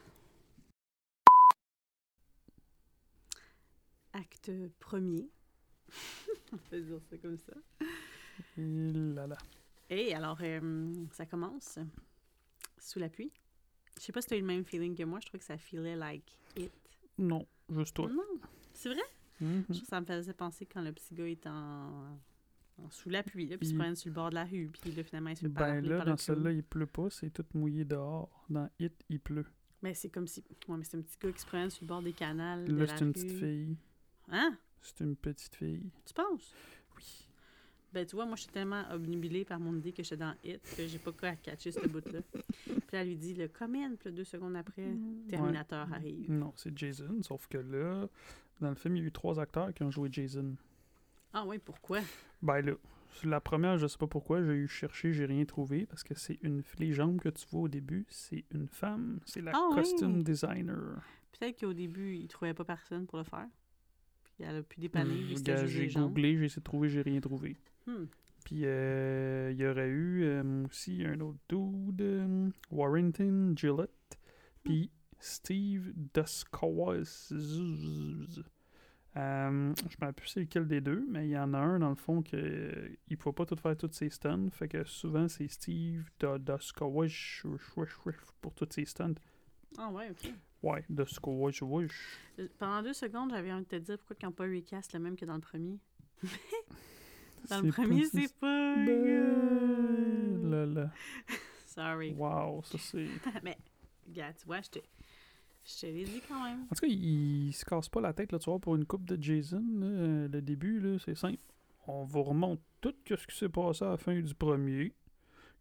Acte 4.13 4.51
premier. 4.79 5.29
On 6.53 6.57
peut 6.57 6.81
dire 6.81 6.99
ça 7.09 7.17
comme 7.17 7.37
ça. 7.37 7.53
Là 8.57 9.27
là. 9.27 9.37
Et 9.89 10.13
alors, 10.13 10.37
euh, 10.41 10.93
ça 11.11 11.25
commence 11.25 11.79
sous 12.77 12.99
la 12.99 13.09
pluie. 13.09 13.31
Je 13.97 14.03
sais 14.03 14.11
pas 14.11 14.21
si 14.21 14.27
tu 14.29 14.33
as 14.33 14.37
eu 14.37 14.41
le 14.41 14.47
même 14.47 14.65
feeling 14.65 14.95
que 14.95 15.03
moi. 15.03 15.19
Je 15.21 15.27
trouvais 15.27 15.39
que 15.39 15.45
ça 15.45 15.57
feelait 15.57 15.95
like 15.95 16.37
it. 16.57 16.71
Non, 17.17 17.45
juste 17.69 17.95
toi. 17.95 18.09
Non, 18.09 18.23
c'est 18.81 18.89
vrai? 18.89 19.01
Mhm. 19.39 19.65
Que 19.65 19.73
ça 19.73 19.99
me 20.01 20.05
faisait 20.05 20.33
penser 20.33 20.65
quand 20.65 20.81
le 20.81 20.91
petit 20.91 21.13
gars 21.15 21.27
est 21.27 21.45
en, 21.47 21.51
en- 22.77 22.89
sous 22.89 23.09
la 23.09 23.23
pluie, 23.23 23.47
là, 23.47 23.57
puis 23.57 23.65
il 23.67 23.69
se 23.69 23.73
Puis- 23.73 23.77
promène 23.79 23.95
sur 23.95 24.09
le 24.09 24.13
bord 24.15 24.29
de 24.29 24.35
la 24.35 24.45
rue, 24.45 24.69
puis 24.81 24.91
là, 24.91 25.03
finalement, 25.03 25.29
il 25.29 25.35
se 25.35 25.41
fait 25.41 25.47
Ben 25.49 25.81
là, 25.85 25.97
par 25.97 26.05
dans 26.05 26.11
le 26.13 26.17
celle-là, 26.17 26.51
il 26.51 26.63
pleut 26.63 26.85
pas, 26.87 27.09
c'est 27.09 27.29
tout 27.31 27.45
mouillé 27.53 27.85
dehors. 27.85 28.45
Dans 28.49 28.69
Hit, 28.79 28.93
il 29.09 29.19
pleut. 29.19 29.45
Mais 29.83 29.93
c'est 29.95 30.09
comme 30.09 30.27
si... 30.27 30.43
Ouais, 30.67 30.77
mais 30.77 30.83
c'est 30.83 30.97
un 30.97 31.01
petit 31.01 31.17
gars 31.19 31.31
qui 31.31 31.39
se 31.41 31.45
promène 31.45 31.69
sur 31.71 31.83
le 31.83 31.87
bord 31.87 32.01
des 32.03 32.13
canals 32.13 32.65
Là, 32.67 32.85
c'est 32.87 33.03
une 33.03 33.13
petite 33.13 33.31
fille. 33.31 33.75
Hein? 34.29 34.57
C'est 34.81 34.99
une 35.01 35.15
petite 35.15 35.55
fille. 35.55 35.89
Tu 36.05 36.13
penses? 36.13 36.53
Oui. 36.97 37.27
Ben, 37.93 38.05
tu 38.05 38.15
vois, 38.15 38.25
moi, 38.25 38.35
je 38.35 38.43
suis 38.43 38.51
tellement 38.51 38.83
obnubilée 38.91 39.43
par 39.43 39.59
mon 39.59 39.75
idée 39.75 39.91
que 39.91 40.01
j'étais 40.03 40.17
dans 40.17 40.33
Hit 40.43 40.61
que 40.77 40.87
j'ai 40.87 40.97
pas 40.99 41.11
quoi 41.11 41.29
à 41.29 41.35
catcher 41.35 41.71
ce 41.71 41.85
bout-là. 41.87 42.21
puis 42.65 42.75
elle 42.93 43.07
lui 43.07 43.15
dit, 43.17 43.33
le 43.33 43.47
comment, 43.47 43.95
puis 43.99 44.11
deux 44.11 44.23
secondes 44.23 44.55
après, 44.55 44.87
Terminator 45.27 45.87
Ouais. 45.89 45.95
arrive. 45.95 46.31
Non, 46.31 46.53
c'est 46.55 46.75
Jason, 46.77 47.21
sauf 47.23 47.47
que 47.47 47.57
là, 47.57 48.07
dans 48.61 48.69
le 48.69 48.75
film, 48.75 48.95
il 48.95 49.01
y 49.01 49.05
a 49.05 49.07
eu 49.07 49.11
trois 49.11 49.39
acteurs 49.39 49.73
qui 49.73 49.83
ont 49.83 49.91
joué 49.91 50.09
Jason. 50.11 50.55
Ah 51.33 51.43
oui, 51.45 51.59
pourquoi? 51.59 51.99
Ben 52.41 52.61
là, 52.61 52.73
la 53.23 53.39
première, 53.39 53.77
je 53.77 53.87
sais 53.87 53.97
pas 53.97 54.07
pourquoi, 54.07 54.43
j'ai 54.43 54.53
eu 54.53 54.67
cherché, 54.67 55.13
j'ai 55.13 55.25
rien 55.25 55.45
trouvé, 55.45 55.85
parce 55.85 56.03
que 56.03 56.13
c'est 56.13 56.39
une 56.41 56.63
les 56.79 56.93
jambes 56.93 57.19
que 57.19 57.29
tu 57.29 57.45
vois 57.51 57.61
au 57.61 57.67
début, 57.67 58.05
c'est 58.09 58.45
une 58.51 58.67
femme. 58.67 59.19
C'est 59.25 59.41
la 59.41 59.51
Ah 59.53 59.67
oui. 59.69 59.75
costume 59.75 60.23
designer. 60.23 61.01
Peut-être 61.31 61.59
qu'au 61.59 61.73
début, 61.73 62.15
il 62.15 62.27
trouvait 62.27 62.53
pas 62.53 62.65
personne 62.65 63.05
pour 63.07 63.17
le 63.17 63.23
faire. 63.23 63.47
Puis 64.23 64.43
elle 64.43 64.57
a 64.57 64.63
pu 64.63 64.79
dépanner, 64.79 65.23
juste 65.23 65.45
J'ai 65.67 65.87
googlé, 65.87 66.37
j'ai 66.37 66.45
essayé 66.45 66.59
de 66.59 66.63
trouver, 66.63 66.89
j'ai 66.89 67.01
rien 67.01 67.19
trouvé. 67.19 67.57
Hmm. 67.87 68.05
Puis 68.45 68.61
euh, 68.63 69.49
il 69.51 69.59
y 69.59 69.67
aurait 69.67 69.89
eu 69.89 70.23
euh, 70.23 70.65
aussi 70.65 71.05
un 71.05 71.19
autre 71.19 71.37
dude, 71.47 72.01
euh, 72.01 72.49
Warrington 72.71 73.53
Gillette, 73.55 74.19
puis 74.63 74.89
Steve 75.21 75.93
Duskowaz. 76.13 77.31
Euh, 79.17 79.73
je 79.75 79.83
ne 79.83 79.87
me 79.87 79.99
rappelle 79.99 80.13
plus 80.13 80.27
c'est 80.27 80.39
lequel 80.39 80.67
des 80.67 80.79
deux, 80.79 81.05
mais 81.09 81.27
il 81.27 81.31
y 81.31 81.37
en 81.37 81.53
a 81.53 81.57
un 81.57 81.79
dans 81.79 81.89
le 81.89 81.95
fond 81.95 82.21
que 82.21 82.37
euh, 82.37 82.89
il 83.09 83.13
ne 83.13 83.15
pouvait 83.17 83.33
pas 83.33 83.45
tout 83.45 83.57
faire 83.57 83.75
toutes 83.75 83.93
ses 83.93 84.09
stunts. 84.09 84.49
Fait 84.51 84.67
que 84.67 84.83
souvent 84.85 85.27
c'est 85.27 85.47
Steve 85.47 86.09
Duskowaz 86.19 87.43
pour 88.39 88.53
toutes 88.53 88.73
ses 88.73 88.85
stunts. 88.85 89.15
Ah 89.77 89.89
ouais, 89.89 90.09
OK. 90.09 90.33
Ouais, 90.63 90.85
Duskowaz. 90.89 91.61
Euh, 92.39 92.47
Pendant 92.57 92.83
deux 92.83 92.93
secondes, 92.93 93.31
j'avais 93.31 93.51
envie 93.51 93.63
de 93.63 93.69
te 93.69 93.75
dire 93.75 93.97
pourquoi 93.97 94.15
n'ont 94.27 94.33
pas 94.33 94.45
recast 94.45 94.93
le 94.93 94.99
même 94.99 95.15
que 95.15 95.25
dans 95.25 95.35
le 95.35 95.41
premier. 95.41 95.77
Dans 97.49 97.61
le 97.61 97.71
premier, 97.71 98.05
c'est 98.05 98.31
pas... 98.35 98.75
Ben, 98.75 100.51
là, 100.51 100.65
là. 100.65 100.91
Sorry. 101.65 102.13
Wow, 102.13 102.61
ça 102.63 102.77
c'est. 102.77 103.07
Mais, 103.43 103.57
regarde, 104.07 104.35
tu 104.37 104.45
vois, 104.45 104.61
je 104.61 104.69
te, 104.69 104.79
je 105.63 105.81
te 105.81 105.85
l'ai 105.85 106.03
dit 106.03 106.21
quand 106.27 106.43
même. 106.43 106.61
En 106.63 106.75
tout 106.75 106.81
cas, 106.81 106.87
il, 106.87 107.47
il 107.47 107.53
se 107.53 107.63
casse 107.65 107.89
pas 107.89 108.01
la 108.01 108.13
tête, 108.13 108.31
là, 108.31 108.39
tu 108.39 108.49
vois, 108.49 108.59
pour 108.59 108.75
une 108.75 108.85
coupe 108.85 109.05
de 109.05 109.21
Jason. 109.21 109.63
là, 109.79 109.85
euh, 109.85 110.27
le 110.27 110.41
début, 110.41 110.79
là, 110.79 110.97
c'est 111.03 111.15
simple. 111.15 111.39
On 111.87 112.03
vous 112.03 112.23
remonte 112.23 112.59
tout 112.79 112.93
ce 113.07 113.27
qui 113.27 113.35
s'est 113.37 113.49
passé 113.49 113.83
à 113.85 113.89
la 113.89 113.97
fin 113.97 114.19
du 114.19 114.33
premier. 114.35 114.93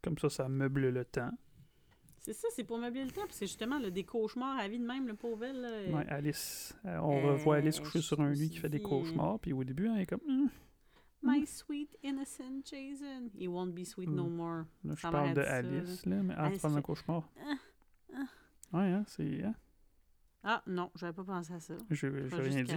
Comme 0.01 0.17
ça, 0.17 0.29
ça 0.29 0.47
meuble 0.49 0.89
le 0.89 1.05
temps. 1.05 1.31
C'est 2.19 2.33
ça, 2.33 2.47
c'est 2.55 2.63
pour 2.63 2.77
meubler 2.77 3.03
le 3.03 3.09
temps. 3.11 3.21
puis 3.25 3.33
c'est 3.33 3.47
justement 3.47 3.79
le 3.79 3.89
des 3.89 4.03
cauchemars 4.03 4.57
à 4.59 4.67
vie 4.67 4.77
de 4.77 4.85
même, 4.85 5.07
le 5.07 5.15
pauvre 5.15 5.43
elle. 5.43 5.59
là. 5.61 5.97
Ouais, 5.97 6.07
Alice. 6.07 6.75
euh, 6.85 6.99
on 6.99 7.17
Euh, 7.17 7.31
revoit 7.33 7.55
Alice 7.57 7.79
coucher 7.79 8.01
sur 8.01 8.19
un 8.21 8.29
lit 8.31 8.49
qui 8.51 8.57
fait 8.57 8.69
des 8.69 8.81
cauchemars. 8.81 9.39
Puis 9.39 9.53
au 9.53 9.63
début, 9.63 9.87
hein, 9.87 9.95
elle 9.95 10.01
est 10.03 10.05
comme. 10.05 10.21
Hum, 10.27 10.49
My 11.23 11.45
sweet 11.45 11.97
innocent 12.03 12.61
Jason. 12.65 13.29
He 13.39 13.47
won't 13.47 13.73
be 13.73 13.83
sweet 13.83 14.09
no 14.09 14.25
Mm. 14.25 14.35
more. 14.35 14.63
là, 14.83 14.95
je 14.95 15.01
Ça 15.01 15.11
parle 15.11 15.33
de 15.35 15.43
ça, 15.43 15.53
Alice, 15.55 16.05
là, 16.07 16.15
mais 16.23 16.33
Alice 16.35 16.57
en 16.57 16.59
train 16.59 16.69
fait- 16.69 16.77
un 16.77 16.81
cauchemar. 16.81 17.29
Ah, 17.39 17.53
ah. 18.15 18.77
Ouais, 18.77 18.91
hein, 18.91 19.03
c'est. 19.07 19.43
Hein, 19.43 19.53
Ah 20.43 20.63
non, 20.65 20.91
j'avais 20.95 21.13
pas 21.13 21.23
pensé 21.23 21.53
à 21.53 21.59
ça. 21.59 21.75
j'ai 21.89 22.11
juste 22.11 22.33
rien 22.33 22.63
dit, 22.63 22.71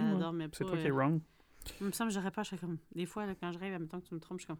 C'est 0.52 0.64
toi 0.64 0.76
qui 0.76 0.86
es 0.86 0.90
euh, 0.90 0.94
wrong. 0.94 1.20
Il 1.80 1.86
me 1.86 1.92
semble 1.92 2.10
que 2.10 2.14
j'aurais 2.14 2.30
pas, 2.30 2.42
je 2.42 2.50
serais 2.50 2.58
comme. 2.58 2.78
Des 2.94 3.06
fois, 3.06 3.24
là, 3.26 3.34
quand 3.34 3.50
je 3.52 3.58
rêve, 3.58 3.72
admettons 3.74 4.00
que 4.00 4.06
tu 4.06 4.14
me 4.14 4.20
trompes, 4.20 4.38
je 4.40 4.44
suis 4.44 4.48
comme. 4.48 4.58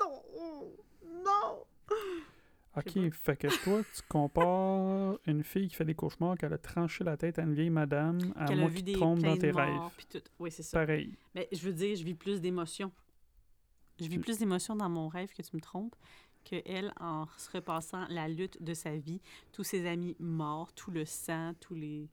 non! 0.00 0.22
Non! 1.24 1.64
Ok, 2.76 3.10
fait 3.12 3.36
que 3.36 3.64
toi, 3.64 3.82
tu 3.94 4.02
compares 4.08 5.18
une 5.26 5.42
fille 5.42 5.68
qui 5.68 5.74
fait 5.74 5.84
des 5.84 5.94
cauchemars, 5.94 6.36
qu'elle 6.38 6.52
a 6.52 6.58
tranché 6.58 7.02
la 7.02 7.16
tête 7.16 7.38
à 7.38 7.42
une 7.42 7.54
vieille 7.54 7.70
madame, 7.70 8.18
à 8.36 8.46
Qu'elle 8.46 8.58
a 8.58 8.60
moi 8.62 8.70
vu 8.70 8.76
qui 8.76 8.82
des 8.84 8.92
te 8.92 8.98
trompe 8.98 9.18
dans 9.20 9.36
tes 9.36 9.52
morts, 9.52 9.92
rêves. 9.96 10.06
tout. 10.22 10.30
Oui, 10.38 10.50
c'est 10.50 10.62
ça. 10.62 10.78
Pareil. 10.80 11.16
Mais 11.34 11.48
je 11.50 11.58
veux 11.66 11.72
dire, 11.72 11.96
je 11.96 12.04
vis 12.04 12.14
plus 12.14 12.40
d'émotions. 12.40 12.92
Je 14.00 14.06
vis 14.06 14.18
plus 14.18 14.38
d'émotions 14.38 14.76
dans 14.76 14.88
mon 14.88 15.08
rêve 15.08 15.32
que 15.34 15.42
tu 15.42 15.56
me 15.56 15.60
trompes 15.60 15.96
que 16.48 16.56
elle 16.64 16.92
en 17.00 17.26
se 17.36 17.50
repassant 17.50 18.06
la 18.08 18.28
lutte 18.28 18.62
de 18.62 18.74
sa 18.74 18.96
vie, 18.96 19.20
tous 19.52 19.64
ses 19.64 19.86
amis 19.86 20.16
morts, 20.20 20.72
tout 20.72 20.90
le 20.90 21.04
sang, 21.04 21.52
tous 21.60 21.74
les. 21.74 22.08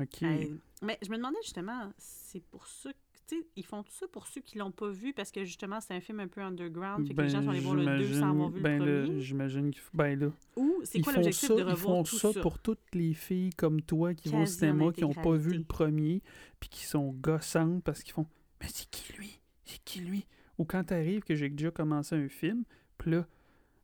Ok. 0.00 0.22
Mais 0.22 0.98
je 1.02 1.10
me 1.10 1.16
demandais 1.16 1.36
justement, 1.42 1.92
c'est 1.98 2.42
pour 2.44 2.66
ça 2.66 2.92
que. 2.92 2.98
Tu 3.26 3.36
sais, 3.38 3.46
ils 3.54 3.64
font 3.64 3.84
tout 3.84 3.92
ça 3.92 4.08
pour 4.08 4.26
ceux 4.26 4.40
qui 4.40 4.58
l'ont 4.58 4.72
pas 4.72 4.88
vu 4.88 5.12
parce 5.12 5.30
que 5.30 5.44
justement, 5.44 5.80
c'est 5.80 5.94
un 5.94 6.00
film 6.00 6.18
un 6.18 6.26
peu 6.26 6.40
underground. 6.40 7.06
Fait 7.06 7.14
que 7.14 7.22
les 7.22 7.28
gens 7.28 7.42
sont 7.42 7.50
allés 7.50 7.60
voir 7.60 7.76
le 7.76 7.98
2 7.98 8.14
sans 8.18 8.30
avoir 8.30 8.48
vu 8.50 8.60
ben 8.60 8.84
le 8.84 9.00
là, 9.02 9.06
premier. 9.06 9.20
j'imagine 9.20 9.70
qu'il 9.70 9.80
faut- 9.80 9.96
ben 9.96 10.18
là, 10.18 10.32
Ou 10.56 10.80
c'est 10.82 10.98
ils 10.98 11.04
quoi 11.04 11.12
font 11.12 11.20
l'objectif 11.20 11.48
ça, 11.48 11.54
de 11.54 11.60
ils 11.60 11.62
revoir 11.64 11.96
font 11.98 12.02
tout 12.02 12.18
ça 12.18 12.32
ça? 12.32 12.40
pour 12.40 12.58
toutes 12.58 12.92
les 12.92 13.14
filles 13.14 13.50
comme 13.50 13.82
toi 13.82 14.14
qui 14.14 14.30
vont 14.30 14.42
au 14.42 14.46
cinéma, 14.46 14.90
qui 14.92 15.02
n'ont 15.02 15.12
pas 15.14 15.36
vu 15.36 15.52
le 15.54 15.62
premier, 15.62 16.22
puis 16.58 16.68
qui 16.70 16.84
sont 16.84 17.12
gossantes 17.12 17.84
parce 17.84 18.02
qu'ils 18.02 18.14
font 18.14 18.26
Mais 18.60 18.66
c'est 18.68 18.90
qui 18.90 19.12
lui? 19.12 19.38
C'est 19.64 19.78
qui 19.84 20.00
lui 20.00 20.26
Ou 20.58 20.64
quand 20.64 20.82
t'arrives 20.82 21.22
que 21.22 21.36
j'ai 21.36 21.50
déjà 21.50 21.70
commencé 21.70 22.16
un 22.16 22.28
film, 22.28 22.64
puis 22.98 23.12
là, 23.12 23.26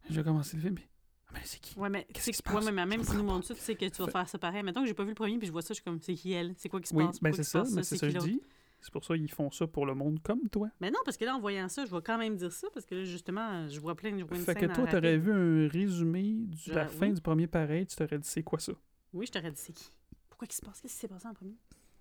j'ai 0.08 0.22
commencé 0.22 0.56
le 0.56 0.62
film, 0.62 0.74
puis 0.74 0.88
Ah, 1.28 1.32
mais 1.34 1.40
c'est 1.44 1.60
qui? 1.60 1.78
Ouais, 1.78 1.88
mais, 1.88 2.04
Qu'est-ce 2.12 2.30
qui 2.30 2.36
se 2.36 2.42
ouais, 2.42 2.54
passe? 2.54 2.64
mais 2.72 2.86
même 2.86 3.00
Je 3.02 3.06
si 3.10 3.16
nous 3.16 3.24
montres 3.24 3.46
ça, 3.46 3.54
tu 3.54 3.60
sais 3.60 3.74
que 3.76 3.86
tu 3.88 4.02
vas 4.02 4.08
faire 4.10 4.28
ça 4.28 4.38
pareil. 4.38 4.62
Mettons 4.62 4.80
que 4.82 4.86
j'ai 4.86 4.94
pas 4.94 5.02
vu 5.04 5.10
le 5.10 5.14
premier, 5.14 5.38
puis 5.38 5.46
je 5.46 5.52
vois 5.52 5.62
ça, 5.62 5.68
je 5.68 5.74
suis 5.74 5.84
comme, 5.84 6.00
c'est 6.00 6.14
qui 6.14 6.32
elle? 6.32 6.54
C'est 6.56 6.68
quoi 6.68 6.80
qui 6.80 6.88
se 6.88 6.94
Oui, 6.94 7.04
passe? 7.04 7.20
ben 7.20 7.30
Pourquoi 7.30 7.44
c'est 7.44 7.50
ça, 7.50 7.64
mais 7.74 7.82
c'est 7.82 7.96
ça 7.96 8.06
qui 8.06 8.12
que 8.14 8.20
je 8.20 8.26
dis. 8.26 8.42
C'est 8.80 8.92
pour 8.92 9.04
ça 9.04 9.16
qu'ils 9.16 9.32
font 9.32 9.50
ça 9.50 9.66
pour 9.66 9.86
le 9.86 9.94
monde 9.94 10.20
comme 10.22 10.48
toi. 10.48 10.68
Mais 10.80 10.90
non, 10.90 11.00
parce 11.04 11.16
que 11.16 11.24
là, 11.24 11.34
en 11.34 11.40
voyant 11.40 11.68
ça, 11.68 11.84
je 11.84 11.90
vais 11.90 12.02
quand 12.02 12.18
même 12.18 12.36
dire 12.36 12.52
ça, 12.52 12.68
parce 12.72 12.86
que 12.86 12.94
là, 12.94 13.04
justement, 13.04 13.66
je 13.68 13.80
vois 13.80 13.94
plein 13.96 14.12
de 14.12 14.18
je 14.30 14.34
Fait 14.44 14.54
que 14.54 14.66
toi, 14.66 14.86
t'aurais 14.86 15.18
vu 15.18 15.32
un 15.32 15.66
résumé 15.68 16.34
de 16.66 16.72
la 16.72 16.86
Je- 16.86 16.90
fin 16.92 17.06
oui. 17.08 17.14
du 17.14 17.20
premier 17.20 17.46
pareil, 17.46 17.86
tu 17.86 17.96
t'aurais 17.96 18.18
dit 18.18 18.28
c'est 18.28 18.42
quoi 18.42 18.60
ça? 18.60 18.72
Oui, 19.12 19.26
je 19.26 19.32
t'aurais 19.32 19.50
dit 19.50 19.60
c'est 19.60 19.72
qui? 19.72 19.90
Pourquoi 20.28 20.46
qu'il 20.46 20.56
se 20.56 20.62
passe? 20.62 20.80
Qu'est-ce 20.80 20.94
qui 20.94 21.00
s'est 21.00 21.08
passé 21.08 21.26
en 21.26 21.34
premier? 21.34 21.56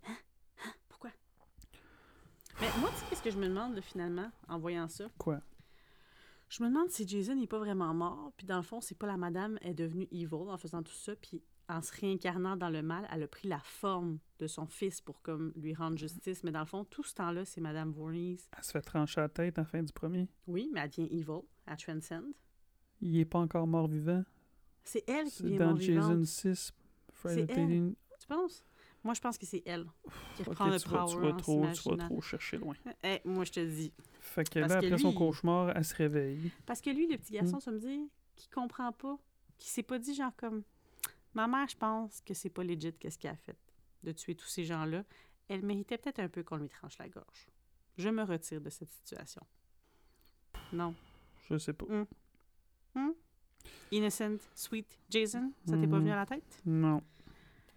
Hein? 0.08 0.16
Hein? 0.66 0.72
Pourquoi? 0.90 1.10
Mais 2.62 2.68
moi, 2.80 2.90
tu 2.92 2.98
sais, 3.00 3.06
qu'est-ce 3.10 3.24
que 3.24 3.32
je 3.32 3.38
me 3.38 3.48
demande, 3.48 3.80
finalement, 3.82 4.30
en 4.48 4.60
voyant 4.60 4.88
ça? 4.88 5.06
Quoi? 5.18 5.40
Je 6.56 6.64
me 6.64 6.70
demande 6.70 6.90
si 6.90 7.06
Jason 7.06 7.36
n'est 7.36 7.48
pas 7.48 7.60
vraiment 7.60 7.94
mort, 7.94 8.32
puis 8.38 8.48
dans 8.48 8.56
le 8.56 8.64
fond, 8.64 8.80
c'est 8.80 8.98
pas 8.98 9.08
la 9.08 9.18
madame 9.18 9.58
est 9.60 9.74
devenue 9.74 10.08
evil 10.10 10.48
en 10.48 10.58
faisant 10.58 10.82
tout 10.84 10.94
ça, 10.94 11.14
puis 11.18 11.44
en 11.68 11.82
se 11.82 11.92
réincarnant 12.00 12.56
dans 12.56 12.70
le 12.70 12.82
mal, 12.82 13.06
elle 13.12 13.24
a 13.24 13.28
pris 13.28 13.50
la 13.50 13.60
forme 13.60 14.20
de 14.40 14.48
son 14.48 14.66
fils 14.66 15.02
pour 15.02 15.22
comme 15.22 15.52
lui 15.58 15.74
rendre 15.74 15.98
justice. 15.98 16.46
Mais 16.46 16.52
dans 16.52 16.62
le 16.62 16.66
fond, 16.66 16.86
tout 16.86 17.04
ce 17.04 17.14
temps-là, 17.16 17.44
c'est 17.44 17.60
Madame 17.60 17.92
Voorhees. 17.92 18.48
Elle 18.56 18.64
se 18.64 18.72
fait 18.72 18.82
trancher 18.82 19.20
la 19.20 19.28
tête 19.28 19.58
à 19.58 19.64
la 19.64 19.66
fin 19.66 19.84
du 19.84 19.92
premier. 19.92 20.30
Oui, 20.48 20.70
mais 20.74 20.80
elle 20.80 20.90
devient 20.92 21.10
evil, 21.12 21.42
elle 21.68 21.76
transcend. 21.76 22.24
Il 23.02 23.20
est 23.20 23.26
pas 23.26 23.40
encore 23.40 23.68
mort-vivant. 23.68 24.24
C'est 24.86 25.04
elle 25.10 25.26
qui 25.26 25.32
C'est 25.32 25.44
devient 25.44 25.58
dans 25.58 25.66
mort-vivante. 25.72 26.10
Jason 26.10 26.24
6. 26.24 26.74
Friday 27.12 27.46
C'est 27.50 27.60
elle. 27.60 27.68
13. 27.68 27.96
Tu 28.22 28.28
penses? 28.28 28.64
Moi, 29.06 29.14
je 29.14 29.22
pense 29.22 29.38
que 29.38 29.46
c'est 29.46 29.62
elle 29.66 29.86
qui 30.36 30.44
reprend 30.44 30.66
le 30.68 30.80
tu 30.80 30.90
vas, 30.90 31.06
power 31.06 31.14
tu 31.14 31.22
vas 31.22 31.34
trop, 31.38 31.68
tu 31.74 31.90
vas 31.90 31.98
trop 32.08 32.22
chercher 32.22 32.58
loin. 32.58 32.74
Eh, 33.04 33.22
moi, 33.24 33.46
je 33.46 33.52
te 33.52 33.60
dis. 33.60 33.94
Fait 34.20 34.50
que 34.50 34.58
là, 34.60 34.66
après 34.66 34.98
son 34.98 35.10
lui, 35.12 35.16
cauchemar, 35.18 35.70
elle 35.78 35.86
se 35.86 35.94
réveille. 35.96 36.52
Parce 36.66 36.82
que 36.82 36.90
lui, 36.90 37.08
le 37.08 37.16
petit 37.18 37.34
garçon, 37.34 37.58
Mm. 37.58 37.60
vas 37.66 37.72
me 37.72 37.80
dire, 37.80 38.02
qui 38.36 38.50
comprend 38.50 38.92
pas, 38.92 39.18
qui 39.60 39.70
s'est 39.70 39.84
pas 39.84 40.00
dit 40.00 40.14
genre 40.16 40.36
comme 40.36 40.64
Ma 41.36 41.48
mère, 41.48 41.68
je 41.70 41.76
pense 41.78 42.22
que 42.22 42.34
c'est 42.34 42.50
pas 42.50 42.64
legit 42.64 42.94
qu'est-ce 42.94 43.18
qu'elle 43.20 43.32
a 43.34 43.36
fait 43.38 43.58
de 44.04 44.12
tuer 44.12 44.34
tous 44.36 44.48
ces 44.48 44.64
gens-là. 44.66 45.04
Elle 45.50 45.64
méritait 45.64 45.98
peut-être 46.00 46.20
un 46.20 46.30
peu 46.30 46.42
qu'on 46.44 46.58
lui 46.58 46.70
tranche 46.70 46.98
la 46.98 47.08
gorge. 47.10 47.48
Je 47.98 48.10
me 48.10 48.24
retire 48.24 48.60
de 48.62 48.70
cette 48.70 48.90
situation. 48.90 49.42
Non. 50.74 50.96
Je 51.50 51.58
sais 51.58 51.74
pas. 51.74 51.86
Innocent, 53.92 54.38
sweet 54.56 54.98
Jason, 55.10 55.52
ça 55.68 55.78
t'est 55.78 55.88
pas 55.88 56.00
venu 56.00 56.12
à 56.12 56.16
la 56.16 56.26
tête? 56.26 56.62
Non. 56.66 57.02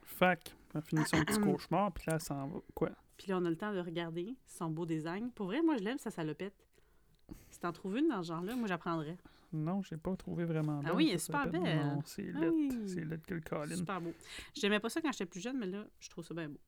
Fac, 0.02 0.54
elle 0.78 0.84
finit 0.84 1.04
son 1.06 1.22
petit 1.24 1.38
cauchemar, 1.40 1.92
puis 1.92 2.04
là, 2.06 2.14
elle 2.14 2.20
s'en 2.20 2.46
va. 2.48 2.58
Quoi? 2.74 2.90
Puis 3.16 3.28
là, 3.28 3.38
on 3.38 3.44
a 3.44 3.50
le 3.50 3.56
temps 3.56 3.72
de 3.72 3.80
regarder 3.80 4.34
son 4.46 4.70
beau 4.70 4.86
design. 4.86 5.30
Pour 5.32 5.46
vrai, 5.46 5.60
moi, 5.62 5.76
je 5.76 5.84
l'aime, 5.84 5.98
sa 5.98 6.10
salopette. 6.10 6.54
Si 7.50 7.60
t'en 7.60 7.72
trouves 7.72 7.96
une 7.98 8.08
dans 8.08 8.22
ce 8.22 8.28
genre-là, 8.28 8.54
moi, 8.56 8.68
j'apprendrais. 8.68 9.16
Non, 9.52 9.82
j'ai 9.82 9.96
pas 9.96 10.14
trouvé 10.16 10.44
vraiment 10.44 10.80
Ah 10.84 10.88
belle, 10.88 10.96
oui, 10.96 11.08
elle 11.08 11.14
est 11.14 11.18
super 11.18 11.48
belle. 11.50 11.62
Non, 11.62 12.02
c'est 12.04 12.30
Ah 12.34 12.40
oui. 12.52 12.70
C'est 12.86 13.04
laid 13.04 13.18
que 13.26 13.34
le 13.34 13.40
Colin. 13.40 13.76
Super 13.76 14.00
beau. 14.00 14.12
J'aimais 14.54 14.78
pas 14.78 14.88
ça 14.90 15.00
quand 15.00 15.10
j'étais 15.12 15.26
plus 15.26 15.40
jeune, 15.40 15.58
mais 15.58 15.66
là, 15.66 15.84
je 16.00 16.10
trouve 16.10 16.24
ça 16.24 16.34
bien 16.34 16.48
beau. 16.50 16.58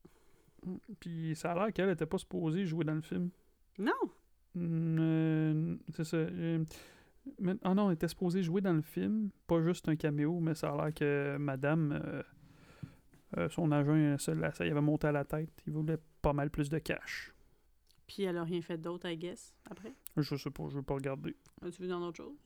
Puis 0.99 1.35
ça 1.37 1.53
a 1.53 1.55
l'air 1.55 1.73
qu'elle 1.73 1.91
était 1.91 2.07
pas 2.07 2.19
supposée 2.19 2.65
jouer 2.67 2.85
dans 2.85 2.95
le 2.95 3.01
film. 3.03 3.31
Non! 3.79 3.93
Mm, 4.55 4.97
euh, 4.99 5.77
c'est 5.95 6.05
ça. 6.05 6.17
euh, 6.17 6.65
mais- 7.39 7.55
Ah 7.63 7.75
non, 7.75 7.89
elle 7.89 7.95
était 7.95 8.09
supposée 8.09 8.43
jouer 8.43 8.61
dans 8.61 8.73
le 8.73 8.83
film, 8.83 9.31
pas 9.47 9.61
juste 9.63 9.89
un 9.89 9.97
caméo, 9.97 10.41
mais 10.41 10.55
ça 10.55 10.71
a 10.71 10.77
l'air 10.85 10.95
que 10.95 11.37
madame, 11.39 11.93
euh, 12.05 12.23
euh, 13.39 13.49
son 13.49 13.71
agent, 13.73 14.19
ça, 14.19 14.35
la- 14.35 14.53
ça 14.53 14.67
y 14.67 14.71
avait 14.71 14.81
monté 14.81 15.07
à 15.09 15.13
la 15.13 15.25
tête. 15.25 15.51
Il 15.67 15.73
voulait 15.73 15.99
pas 16.23 16.33
mal 16.33 16.51
plus 16.51 16.69
de 16.69 16.79
cash. 16.79 17.33
Puis 18.07 18.25
elle 18.25 18.37
a 18.39 18.43
rien 18.45 18.61
fait 18.63 18.77
d'autre, 18.79 19.09
I 19.09 19.17
guess, 19.17 19.55
après? 19.71 19.95
Je 20.17 20.35
sais 20.37 20.51
pas, 20.51 20.65
je 20.69 20.77
veux 20.77 20.83
pas 20.83 20.95
regarder. 20.95 21.37
As-tu 21.65 21.83
vu 21.83 21.89
dans 21.89 22.01
d'autres 22.01 22.17
choses? 22.17 22.37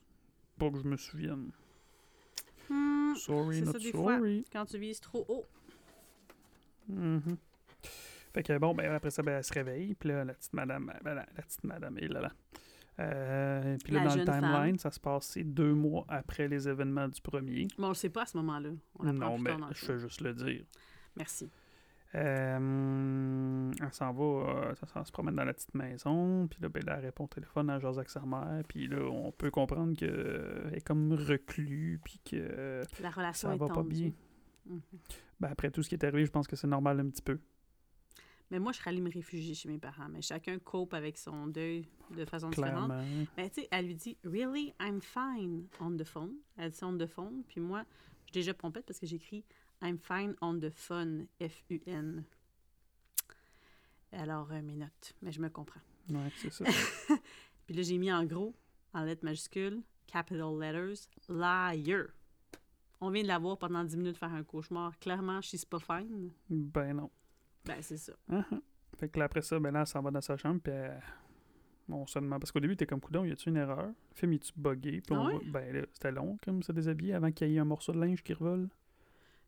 Pas 0.59 0.71
que 0.71 0.79
je 0.79 0.85
me 0.85 0.97
souvienne. 0.97 1.51
Hmm, 2.69 3.15
Sorry, 3.17 3.63
not 3.63 3.73
ça, 3.73 3.79
des 3.79 3.91
fois. 3.93 4.17
sorry. 4.17 4.45
quand 4.53 4.65
tu 4.67 4.79
vises 4.79 5.01
trop 5.01 5.25
haut. 5.29 5.47
Mhm. 6.89 7.37
Fait 8.33 8.43
que 8.43 8.59
bon, 8.59 8.75
ben 8.75 8.91
après 8.93 9.11
ça, 9.11 9.23
ben, 9.23 9.37
elle 9.39 9.45
se 9.45 9.53
réveille. 9.53 9.95
Puis 9.95 10.09
là, 10.09 10.25
la 10.25 10.35
petite 10.35 10.53
madame, 10.53 10.93
ben, 11.03 11.15
la, 11.15 11.27
la 11.37 11.43
petite 11.43 11.65
madame 11.65 11.97
est 11.99 12.09
là. 12.09 12.21
là. 12.21 12.33
Euh, 13.01 13.77
puis 13.83 13.93
là, 13.93 14.05
La 14.05 14.11
dans 14.11 14.17
le 14.17 14.25
timeline, 14.25 14.79
ça 14.79 14.91
se 14.91 15.01
passe 15.01 15.27
c'est 15.27 15.43
deux 15.43 15.75
mois 15.75 16.05
après 16.09 16.47
les 16.47 16.69
événements 16.69 17.09
du 17.09 17.21
premier. 17.21 17.67
Mais 17.79 17.87
on 17.87 17.89
le 17.89 17.95
sait 17.95 18.11
pas 18.11 18.23
à 18.23 18.27
ce 18.27 18.37
moment-là. 18.37 18.71
On 18.99 19.13
non, 19.13 19.39
mais 19.39 19.57
dans 19.57 19.69
le 19.69 19.75
je 19.75 19.85
fais 19.85 19.99
juste 19.99 20.21
le 20.21 20.33
dire. 20.35 20.65
Merci. 21.17 21.51
Euh, 22.15 23.73
elle 23.81 23.93
s'en 23.93 24.13
va, 24.13 24.23
euh, 24.23 24.75
ça, 24.87 25.05
se 25.05 25.11
promène 25.11 25.35
dans 25.35 25.45
la 25.45 25.53
petite 25.53 25.75
maison, 25.75 26.47
puis 26.47 26.61
là, 26.63 26.69
ben, 26.69 26.85
elle 26.87 27.05
répond 27.07 27.25
au 27.25 27.29
téléphone 27.29 27.71
à 27.71 27.81
sa 28.07 28.21
mère, 28.21 28.63
puis 28.69 28.87
là, 28.87 29.03
on 29.03 29.33
peut 29.33 29.51
comprendre 29.51 29.97
qu'elle 29.97 30.71
est 30.73 30.87
comme 30.87 31.13
reclus, 31.13 31.99
puis 32.05 32.21
que 32.25 32.83
La 33.03 33.11
relation 33.11 33.49
ça 33.49 33.55
est 33.57 33.59
va 33.59 33.67
pas 33.67 33.83
bien. 33.83 34.13
Mhm. 34.67 34.81
Ben, 35.41 35.49
après 35.51 35.73
tout 35.73 35.83
ce 35.83 35.89
qui 35.89 35.97
est 35.97 36.05
arrivé, 36.05 36.25
je 36.25 36.31
pense 36.31 36.47
que 36.47 36.55
c'est 36.55 36.69
normal 36.69 37.01
un 37.01 37.09
petit 37.09 37.23
peu. 37.23 37.41
Mais 38.51 38.59
moi, 38.59 38.73
je 38.73 38.79
serais 38.79 38.91
allée 38.91 39.01
me 39.01 39.11
réfugier 39.11 39.55
chez 39.55 39.69
mes 39.69 39.79
parents. 39.79 40.09
Mais 40.09 40.23
chacun 40.23 40.59
cope 40.59 40.95
avec 40.95 41.17
son 41.17 41.47
deuil 41.47 41.87
de 42.11 42.25
façon 42.25 42.51
différente. 42.51 42.91
Clairement. 42.91 43.27
Mais 43.37 43.51
tu 43.51 43.63
sais, 43.63 43.69
elle 43.71 43.87
lui 43.87 43.95
dit 43.95 44.17
Really, 44.25 44.73
I'm 44.81 45.01
fine 45.01 45.67
on 45.81 45.97
the 45.97 46.05
phone. 46.05 46.35
Elle 46.57 46.71
dit 46.71 46.85
on 46.85 46.97
the 46.97 47.07
phone? 47.07 47.43
Puis 47.49 47.61
moi, 47.61 47.85
je 48.27 48.33
suis 48.33 48.41
déjà 48.41 48.55
pompette 48.55 48.87
parce 48.87 48.99
que 48.99 49.07
j'écris 49.07 49.45
I'm 49.83 49.99
fine 49.99 50.35
on 50.41 50.59
the 50.59 50.71
fun. 50.71 51.27
F-U-N. 51.41 52.25
Alors, 54.13 54.53
euh, 54.53 54.63
mes 54.63 54.77
notes. 54.77 55.15
Mais 55.23 55.33
je 55.33 55.41
me 55.41 55.49
comprends. 55.49 55.81
Ouais, 56.11 56.31
c'est 56.37 56.53
ça. 56.53 56.65
Puis 57.67 57.75
là, 57.75 57.83
j'ai 57.83 57.99
mis 57.99 58.13
en 58.13 58.25
gros, 58.25 58.55
en 58.93 59.05
lettres 59.05 59.25
majuscules, 59.25 59.83
capital 60.07 60.59
letters, 60.59 61.09
liar. 61.29 62.07
On 63.01 63.11
vient 63.11 63.23
de 63.23 63.29
la 63.29 63.39
voir 63.39 63.59
pendant 63.59 63.83
10 63.85 63.97
minutes 63.97 64.17
faire 64.17 64.33
un 64.33 64.45
cauchemar. 64.45 64.99
Clairement, 64.99 65.41
she's 65.41 65.65
pas 65.65 65.81
fine. 65.81 66.31
ben 66.49 66.95
non. 66.95 67.11
Ben, 67.67 67.77
c'est 67.81 67.97
ça. 67.97 68.13
Uh-huh. 68.31 68.61
Fait 68.99 69.09
que 69.09 69.19
là, 69.19 69.25
après 69.27 69.43
ça, 69.43 69.59
ben 69.59 69.71
là, 69.73 69.81
elle 69.81 69.87
s'en 69.87 70.03
va 70.03 70.11
dans 70.11 70.21
sa 70.21 70.37
chambre, 70.37 70.61
puis 70.63 70.73
elle- 70.73 71.01
on 71.89 72.07
se 72.07 72.19
demande. 72.19 72.41
Parce 72.41 72.53
qu'au 72.53 72.61
début, 72.61 72.77
t'es 72.77 72.87
comme 72.87 73.01
coudon, 73.01 73.25
y 73.25 73.33
a-tu 73.33 73.49
une 73.51 73.57
erreur? 73.57 73.87
Le 73.89 74.15
film, 74.15 74.39
tu 74.39 74.53
buggé? 74.57 75.01
Puis 75.01 75.15
Ah 75.17 75.21
on 75.21 75.27
ouais? 75.27 75.33
voit- 75.35 75.43
ben 75.61 75.75
là, 75.75 75.83
c'était 75.93 76.13
long, 76.13 76.39
comme 76.45 76.63
se 76.63 76.73
déshabiller 76.73 77.15
avant 77.15 77.31
qu'il 77.33 77.51
y 77.51 77.57
ait 77.57 77.59
un 77.59 77.65
morceau 77.65 77.93
de 77.93 78.01
linge 78.01 78.23
qui 78.23 78.33
revole. 78.35 78.69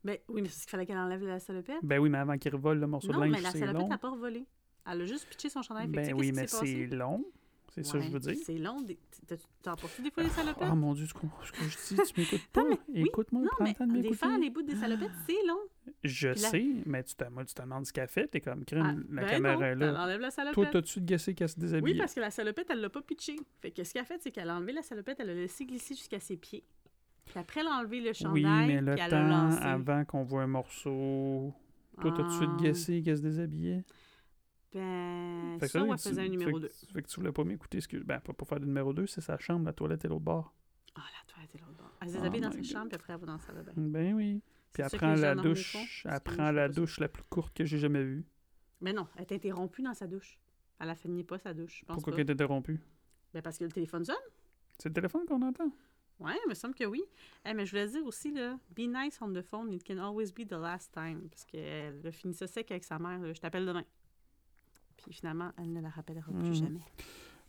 Ben, 0.03 0.17
oui, 0.29 0.41
mais 0.41 0.49
c'est 0.49 0.59
ce 0.59 0.63
qu'il 0.63 0.71
fallait 0.71 0.85
qu'elle 0.85 0.97
enlève 0.97 1.23
la 1.25 1.39
salopette. 1.39 1.79
Ben 1.83 1.99
oui, 1.99 2.09
mais 2.09 2.19
avant 2.19 2.37
qu'il 2.37 2.53
revole 2.53 2.79
le 2.79 2.87
morceau 2.87 3.11
Non, 3.11 3.19
de 3.19 3.23
linge, 3.25 3.31
mais 3.33 3.41
la 3.41 3.51
c'est 3.51 3.59
salopette 3.59 3.81
long. 3.81 3.87
n'a 3.87 3.97
pas 3.97 4.09
revolé. 4.11 4.45
Elle 4.89 5.01
a 5.01 5.05
juste 5.05 5.27
pitché 5.27 5.49
son 5.49 5.61
chandail. 5.61 5.87
Ben 5.87 6.13
oui, 6.13 6.31
mais 6.33 6.47
c'est 6.47 6.85
long. 6.87 7.25
C'est 7.73 7.83
ça 7.83 7.97
que 7.99 8.05
je 8.05 8.09
veux 8.11 8.19
dire. 8.19 8.35
C'est 8.45 8.57
long. 8.57 8.77
T'en 9.61 9.75
portes 9.75 9.99
des 10.01 10.09
fois 10.11 10.23
des 10.23 10.29
salopettes? 10.29 10.63
Ah 10.71 10.75
mon 10.75 10.93
dieu, 10.93 11.05
ce 11.05 11.13
que 11.13 11.19
je 11.63 11.95
dis, 11.95 12.13
tu 12.13 12.19
m'écoutes 12.21 12.47
pas. 12.53 12.63
Non. 12.63 12.77
Écoute-moi, 12.93 13.41
non, 13.43 13.49
prends 13.51 13.65
le 13.65 13.73
temps 13.73 13.85
de 13.87 13.93
des 13.93 14.01
m'écouter. 14.01 14.37
les 14.39 14.49
bouts 14.49 14.61
des 14.61 14.75
salopettes, 14.75 15.11
c'est 15.27 15.45
long. 15.47 15.59
Je 16.03 16.33
sais, 16.33 16.65
mais 16.85 17.03
tu 17.03 17.15
te, 17.15 17.23
moi, 17.29 17.43
tu 17.45 17.53
te 17.53 17.61
demandes 17.61 17.85
ce 17.85 17.93
qu'elle 17.93 18.07
fait, 18.07 18.27
t'es 18.27 18.41
comme, 18.41 18.63
crime, 18.65 18.81
Ah, 18.83 19.13
la 19.13 19.21
ben 19.23 19.27
caméra 19.29 19.75
non, 19.75 19.91
là. 19.93 20.03
enlève 20.03 20.21
la 20.21 20.31
salopette. 20.31 20.53
Toi, 20.55 20.65
t'as-tu 20.67 21.01
guessé 21.01 21.33
qu'elle 21.33 21.49
se 21.49 21.59
déshabille? 21.59 21.93
Oui, 21.93 21.97
parce 21.97 22.13
que 22.13 22.19
la 22.19 22.31
salopette, 22.31 22.67
elle 22.69 22.81
l'a 22.81 22.89
pas 22.89 23.01
pitché. 23.01 23.35
Fait 23.61 23.71
que 23.71 23.83
ce 23.83 23.93
qu'elle 23.93 24.01
a 24.01 24.05
fait, 24.05 24.21
c'est 24.21 24.31
qu'elle 24.31 24.49
a 24.49 24.55
enlevé 24.55 24.73
la 24.73 24.81
salopette, 24.83 25.19
elle 25.19 25.27
l'a 25.27 25.33
laissé 25.33 25.65
glisser 25.65 25.95
jusqu'à 25.95 26.19
ses 26.19 26.37
pieds. 26.37 26.63
Puis 27.25 27.39
après, 27.39 27.59
elle 27.61 27.67
a 27.67 27.71
enlevé 27.79 27.99
le 28.01 28.13
chandail, 28.13 28.43
Oui, 28.43 28.67
mais 28.67 28.81
le 28.81 28.93
puis 28.93 29.03
elle 29.03 29.09
temps 29.11 29.21
l'a 29.23 29.29
lancé. 29.29 29.61
avant 29.63 30.05
qu'on 30.05 30.23
voit 30.23 30.43
un 30.43 30.47
morceau. 30.47 31.53
Toi, 31.99 32.11
t'as 32.11 32.23
tout 32.23 32.23
de 32.23 32.27
Ah. 32.27 32.37
suite 32.37 32.55
guessé 32.57 33.01
qu'elle 33.01 33.17
se 33.17 33.21
déshabillait? 33.21 33.83
Ben, 34.73 35.57
Fait 35.59 35.67
ça, 35.67 35.79
elle 35.79 35.95
tu- 35.97 36.09
faisait 36.09 36.21
un 36.21 36.27
numéro 36.27 36.51
que- 36.57 36.59
2. 36.63 36.69
Fait 36.93 37.01
que 37.01 37.07
tu 37.07 37.15
voulais 37.19 37.31
pas 37.31 37.43
m'écouter. 37.43 37.79
que- 37.81 37.97
Ben, 37.97 38.19
pas 38.19 38.33
pour 38.33 38.47
faire 38.47 38.59
le 38.59 38.65
numéro 38.65 38.93
2, 38.93 39.07
c'est 39.07 39.21
sa 39.21 39.37
chambre, 39.39 39.65
la 39.65 39.73
toilette 39.73 40.05
est 40.05 40.07
l'autre 40.07 40.21
bord. 40.25 40.53
Ah, 40.95 40.99
la 41.01 41.33
toilette 41.33 41.55
est 41.55 41.59
l'autre 41.59 41.73
bord. 41.77 41.91
Elle 42.01 42.09
se 42.09 42.13
Oh 42.13 42.17
déshabille 42.19 42.41
dans 42.41 42.47
my 42.49 42.53
sa 42.53 42.59
God. 42.61 42.67
chambre, 42.69 42.87
puis 42.89 42.95
après, 42.95 43.13
elle 43.13 43.19
va 43.19 43.25
dans 43.27 43.37
sa 43.39 43.47
salle 43.47 43.57
de 43.57 43.61
bain. 43.63 43.73
Ben 43.77 44.13
oui. 44.13 44.41
Puis 44.73 44.83
elle 44.83 44.97
prend 44.99 45.15
la 45.15 45.35
douche, 45.35 45.75
elle 46.05 46.19
prend 46.21 46.51
la 46.51 46.69
douche 46.69 46.99
la 46.99 47.07
plus 47.07 47.23
courte 47.23 47.55
que 47.55 47.65
j'ai 47.65 47.79
jamais 47.79 48.03
vue. 48.03 48.25
Mais 48.81 48.93
non, 48.93 49.07
elle 49.15 49.23
est 49.23 49.31
interrompue 49.33 49.81
dans 49.81 49.93
sa 49.93 50.05
douche. 50.07 50.37
Elle 50.79 50.89
a 50.89 50.95
fini 50.95 51.23
pas 51.23 51.39
sa 51.39 51.53
douche, 51.53 51.79
je 51.79 51.85
pense 51.85 51.95
Pourquoi 51.95 52.13
qu'elle 52.13 52.29
est 52.29 52.33
interrompue? 52.33 52.79
Ben, 53.33 53.41
parce 53.41 53.57
que 53.57 53.63
le 53.63 53.71
téléphone 53.71 54.05
sonne. 54.05 54.15
C'est 54.77 54.89
le 54.89 54.93
téléphone 54.93 55.25
qu'on 55.25 55.41
entend? 55.41 55.71
Ouais, 56.19 56.33
il 56.45 56.49
me 56.49 56.53
semble 56.53 56.75
que 56.75 56.83
oui. 56.83 57.01
Eh, 57.45 57.53
mais 57.53 57.65
je 57.65 57.71
voulais 57.71 57.87
dire 57.87 58.05
aussi, 58.05 58.31
là, 58.31 58.59
be 58.75 58.81
nice 58.81 59.19
on 59.21 59.31
the 59.33 59.41
phone, 59.41 59.71
it 59.73 59.83
can 59.83 59.97
always 59.97 60.31
be 60.31 60.47
the 60.47 60.51
last 60.53 60.91
time. 60.93 61.27
Parce 61.29 61.45
qu'elle 61.45 62.05
a 62.05 62.11
fini 62.11 62.33
ça 62.35 62.45
sec 62.47 62.69
avec 62.71 62.83
sa 62.83 62.99
mère, 62.99 63.19
là, 63.19 63.33
je 63.33 63.39
t'appelle 63.39 63.65
demain. 63.65 63.85
Puis 64.97 65.13
finalement, 65.13 65.51
elle 65.57 65.71
ne 65.73 65.81
la 65.81 65.89
rappellera 65.89 66.31
plus 66.31 66.53
jamais. 66.55 66.81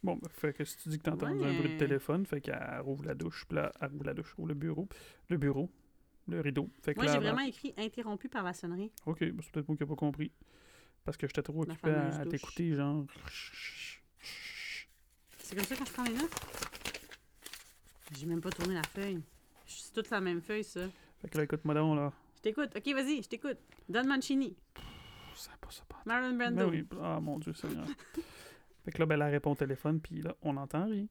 Bon, 0.03 0.17
ben, 0.17 0.29
fait 0.31 0.53
que 0.53 0.65
si 0.65 0.77
tu 0.79 0.89
dis 0.91 0.99
que 0.99 1.03
t'as 1.05 1.13
entendu 1.13 1.33
un 1.45 1.53
bruit 1.55 1.63
de 1.69 1.73
Ouais. 1.73 1.77
téléphone, 1.77 2.25
fait 2.25 2.41
qu'elle 2.41 2.81
rouvre 2.81 3.05
la 3.05 3.15
douche, 3.15 3.47
puis 3.49 3.57
là, 3.57 3.73
elle 3.81 3.89
rouvre 3.89 4.05
la 4.05 4.15
douche, 4.15 4.33
rouvre 4.35 4.49
le 4.49 4.55
bureau, 4.55 4.89
le 5.29 5.37
bureau, 5.39 5.71
le 6.29 6.41
rideau. 6.41 6.71
Fait 6.83 6.95
que 6.95 7.01
Moi, 7.01 7.11
j'ai 7.11 7.19
vraiment 7.19 7.41
écrit 7.41 7.75
interrompu 7.77 8.29
par 8.29 8.45
la 8.45 8.53
sonnerie. 8.53 8.93
Ok, 9.07 9.21
ben, 9.21 9.41
c'est 9.43 9.51
peut-être 9.51 9.69
moi 9.69 9.77
qui 9.77 9.83
n'ai 9.83 9.89
pas 9.89 9.97
compris. 9.97 10.31
Parce 11.05 11.17
que 11.17 11.27
j'étais 11.27 11.43
trop 11.43 11.63
occupé 11.63 11.91
à, 11.91 12.27
t'écouter, 12.27 12.75
genre. 12.75 13.07
C'est 15.39 15.57
comme 15.57 15.65
ça 15.65 15.77
quand 15.77 15.87
je 15.87 15.93
prends 15.93 16.05
les 16.05 16.15
notes? 16.15 16.35
J'ai 18.17 18.27
même 18.27 18.41
pas 18.41 18.51
tourné 18.51 18.75
la 18.75 18.83
feuille. 18.83 19.23
C'est 19.67 19.93
toute 19.93 20.11
la 20.11 20.21
même 20.21 20.43
feuille, 20.43 20.65
ça. 20.65 20.83
Fait 21.21 21.29
que 21.29 21.39
là, 21.39 21.45
écoute-moi 21.45 21.75
donc, 21.75 21.97
là. 21.97 22.13
Je 22.37 22.43
t'écoute. 22.43 22.71
OK, 22.77 22.95
vas-y, 22.95 23.23
je 23.23 23.29
t'écoute. 23.29 23.59
Don 23.89 24.05
Mancini. 24.05 24.55
Ça 25.35 25.53
pas 25.61 25.71
ça 25.71 25.83
pas. 25.89 26.03
Marlon 26.05 26.37
Brando. 26.37 26.57
Ben 26.57 26.69
oui, 26.69 26.87
ah 27.03 27.21
mon 27.21 27.39
dieu, 27.39 27.55
Seigneur. 27.55 27.87
fait 28.85 28.93
que 28.93 28.99
là, 28.99 29.07
ben, 29.07 29.21
elle 29.21 29.31
répond 29.31 29.53
au 29.53 29.57
téléphone, 29.57 30.01
puis 30.01 30.21
là, 30.21 30.35
on 30.43 30.55
n'entend 30.55 30.87
rien. 30.87 31.07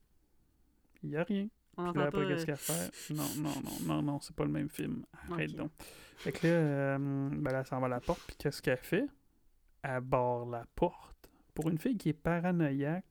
Il 1.04 1.10
y 1.10 1.18
a 1.18 1.24
rien. 1.24 1.48
On 1.78 1.92
Puis 1.92 2.02
là, 2.02 2.08
après, 2.08 2.28
qu'est-ce 2.28 2.42
euh, 2.42 2.46
qu'elle 2.46 2.56
fait? 2.58 3.14
Non, 3.14 3.24
non, 3.38 3.62
non, 3.64 3.96
non, 3.96 4.02
non, 4.02 4.20
c'est 4.20 4.36
pas 4.36 4.46
le 4.46 4.52
même 4.52 4.70
film. 4.70 5.06
Arrête 5.32 5.56
donc. 5.56 5.72
Fait 6.18 6.32
que 6.32 6.48
là, 6.48 6.54
euh, 6.54 6.98
ben 7.32 7.52
là, 7.52 7.60
elle 7.60 7.66
s'en 7.66 7.80
va 7.80 7.86
à 7.86 7.90
la 7.90 8.00
porte, 8.00 8.22
puis 8.26 8.36
qu'est-ce 8.38 8.62
qu'elle 8.62 8.78
fait? 8.78 9.06
Elle 9.84 10.02
barre 10.02 10.48
la 10.48 10.66
porte. 10.76 11.30
Pour 11.54 11.70
une 11.70 11.78
fille 11.78 11.98
qui 11.98 12.10
est 12.10 12.14
paranoïaque, 12.14 13.06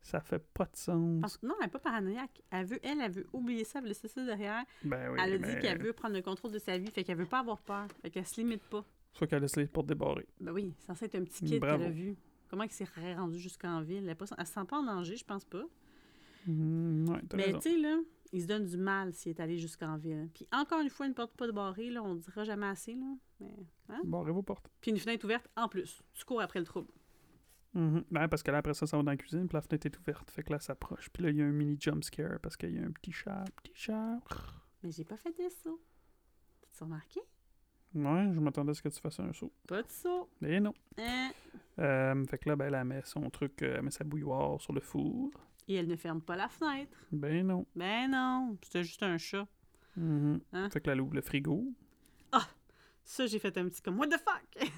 ça 0.00 0.20
fait 0.20 0.38
pas 0.38 0.64
de 0.64 0.76
sens. 0.76 1.20
parce- 1.20 1.42
Non, 1.42 1.54
elle 1.60 1.66
n'est 1.66 1.70
pas 1.70 1.78
paranoïaque. 1.78 2.42
Elle 2.50 2.66
veut, 2.66 2.80
elle, 2.82 3.00
elle 3.00 3.12
veut 3.12 3.26
oublier 3.34 3.64
ça, 3.64 3.78
elle 3.78 3.84
veut 3.84 3.88
laisser 3.88 4.08
ça 4.08 4.24
derrière. 4.24 4.64
Ben 4.82 5.10
oui, 5.10 5.18
elle 5.22 5.34
a 5.34 5.38
mais... 5.38 5.54
dit 5.54 5.60
qu'elle 5.60 5.82
veut 5.82 5.92
prendre 5.92 6.14
le 6.14 6.22
contrôle 6.22 6.52
de 6.52 6.58
sa 6.58 6.78
vie, 6.78 6.90
fait 6.90 7.04
qu'elle 7.04 7.18
veut 7.18 7.26
pas 7.26 7.40
avoir 7.40 7.58
peur. 7.60 7.86
Fait 8.00 8.10
qu'elle 8.10 8.26
se 8.26 8.40
limite 8.40 8.62
pas. 8.64 8.84
Soit 9.12 9.26
qu'elle 9.26 9.42
laisse 9.42 9.56
les 9.56 9.66
portes 9.66 9.86
débarrées. 9.86 10.26
Ben 10.40 10.52
oui, 10.52 10.72
c'est 10.78 10.86
censé 10.86 11.04
être 11.04 11.16
un 11.16 11.24
petit 11.24 11.44
kid 11.44 11.60
qu'elle 11.60 11.82
a 11.82 11.90
vu. 11.90 12.16
Comment 12.48 12.64
il 12.64 12.70
s'est 12.70 12.86
rendu 13.16 13.38
jusqu'en 13.38 13.82
ville? 13.82 14.08
Elle, 14.08 14.16
elle 14.38 14.46
se 14.46 14.52
sent 14.52 14.64
pas 14.66 14.78
en 14.78 14.84
danger, 14.84 15.16
je 15.16 15.24
pense 15.24 15.44
pas. 15.44 15.64
Hmm, 16.46 17.08
ouais, 17.08 17.20
Mais 17.34 17.52
tu 17.54 17.60
sais, 17.60 17.76
là, 17.78 17.98
Il 18.32 18.42
se 18.42 18.46
donne 18.46 18.64
du 18.64 18.76
mal 18.76 19.12
s'il 19.12 19.30
est 19.30 19.40
allé 19.40 19.58
jusqu'en 19.58 19.96
ville. 19.96 20.28
Puis 20.32 20.46
encore 20.52 20.80
une 20.80 20.88
fois, 20.88 21.06
une 21.06 21.14
porte 21.14 21.36
pas 21.36 21.50
barrée, 21.50 21.90
là, 21.90 22.02
on 22.02 22.14
ne 22.14 22.20
dira 22.20 22.44
jamais 22.44 22.66
assez, 22.66 22.94
là. 22.94 23.14
Mais, 23.40 23.56
hein? 23.88 24.00
Barrez 24.04 24.30
vos 24.30 24.42
portes. 24.42 24.70
Puis 24.80 24.92
une 24.92 24.98
fenêtre 24.98 25.24
ouverte 25.24 25.48
en 25.56 25.68
plus. 25.68 26.00
Tu 26.14 26.24
cours 26.24 26.40
après 26.40 26.60
le 26.60 26.64
trouble. 26.64 26.92
Mhm. 27.74 28.04
Ben, 28.10 28.28
parce 28.28 28.42
que 28.42 28.50
là, 28.50 28.58
après 28.58 28.74
ça, 28.74 28.86
ça 28.86 28.96
va 28.96 29.02
dans 29.02 29.10
la 29.10 29.16
cuisine, 29.16 29.48
puis 29.48 29.54
la 29.54 29.62
fenêtre 29.62 29.86
est 29.86 29.98
ouverte. 29.98 30.30
Fait 30.30 30.42
que 30.42 30.52
là, 30.52 30.58
ça 30.58 30.68
s'approche. 30.68 31.08
Puis 31.10 31.22
là, 31.22 31.30
il 31.30 31.36
y 31.36 31.42
a 31.42 31.44
un 31.44 31.52
mini 31.52 31.76
jump 31.78 32.02
scare 32.04 32.38
parce 32.40 32.56
qu'il 32.56 32.74
y 32.74 32.78
a 32.78 32.82
un 32.82 32.92
petit 32.92 33.12
chat, 33.12 33.44
petit 33.62 33.72
chat. 33.74 34.20
Mais 34.82 34.90
j'ai 34.90 35.04
pas 35.04 35.16
fait 35.16 35.30
de 35.30 35.48
saut. 35.62 35.80
T'as-tu 36.60 36.84
remarqué? 36.84 37.20
Ouais, 37.94 38.30
je 38.32 38.40
m'attendais 38.40 38.70
à 38.70 38.74
ce 38.74 38.82
que 38.82 38.88
tu 38.88 39.00
fasses 39.00 39.18
un 39.18 39.32
saut. 39.32 39.52
Pas 39.66 39.82
de 39.82 39.88
saut. 39.90 40.28
Mais 40.40 40.60
non. 40.60 40.72
Hein? 40.98 41.32
Euh, 41.80 42.24
fait 42.26 42.38
que 42.38 42.48
là, 42.48 42.56
ben, 42.56 42.72
elle 42.72 42.84
met 42.84 43.02
son 43.04 43.28
truc, 43.30 43.62
euh, 43.62 43.76
elle 43.78 43.82
met 43.82 43.90
sa 43.90 44.04
bouilloire 44.04 44.60
sur 44.60 44.72
le 44.72 44.80
four. 44.80 45.30
Et 45.70 45.74
elle 45.76 45.86
ne 45.86 45.96
ferme 45.96 46.20
pas 46.20 46.34
la 46.34 46.48
fenêtre. 46.48 46.98
Ben 47.12 47.46
non. 47.46 47.64
Ben 47.76 48.10
non, 48.10 48.58
c'était 48.62 48.82
juste 48.82 49.02
un 49.04 49.16
chat. 49.18 49.46
Hein? 49.96 50.40
Fait 50.70 50.80
que 50.80 50.90
elle 50.90 51.00
ouvre 51.00 51.14
le 51.14 51.20
frigo. 51.20 51.72
Ça, 53.04 53.26
j'ai 53.26 53.38
fait 53.38 53.56
un 53.58 53.64
petit 53.68 53.82
comme 53.82 53.98
What 53.98 54.08
the 54.08 54.18
fuck? 54.18 54.70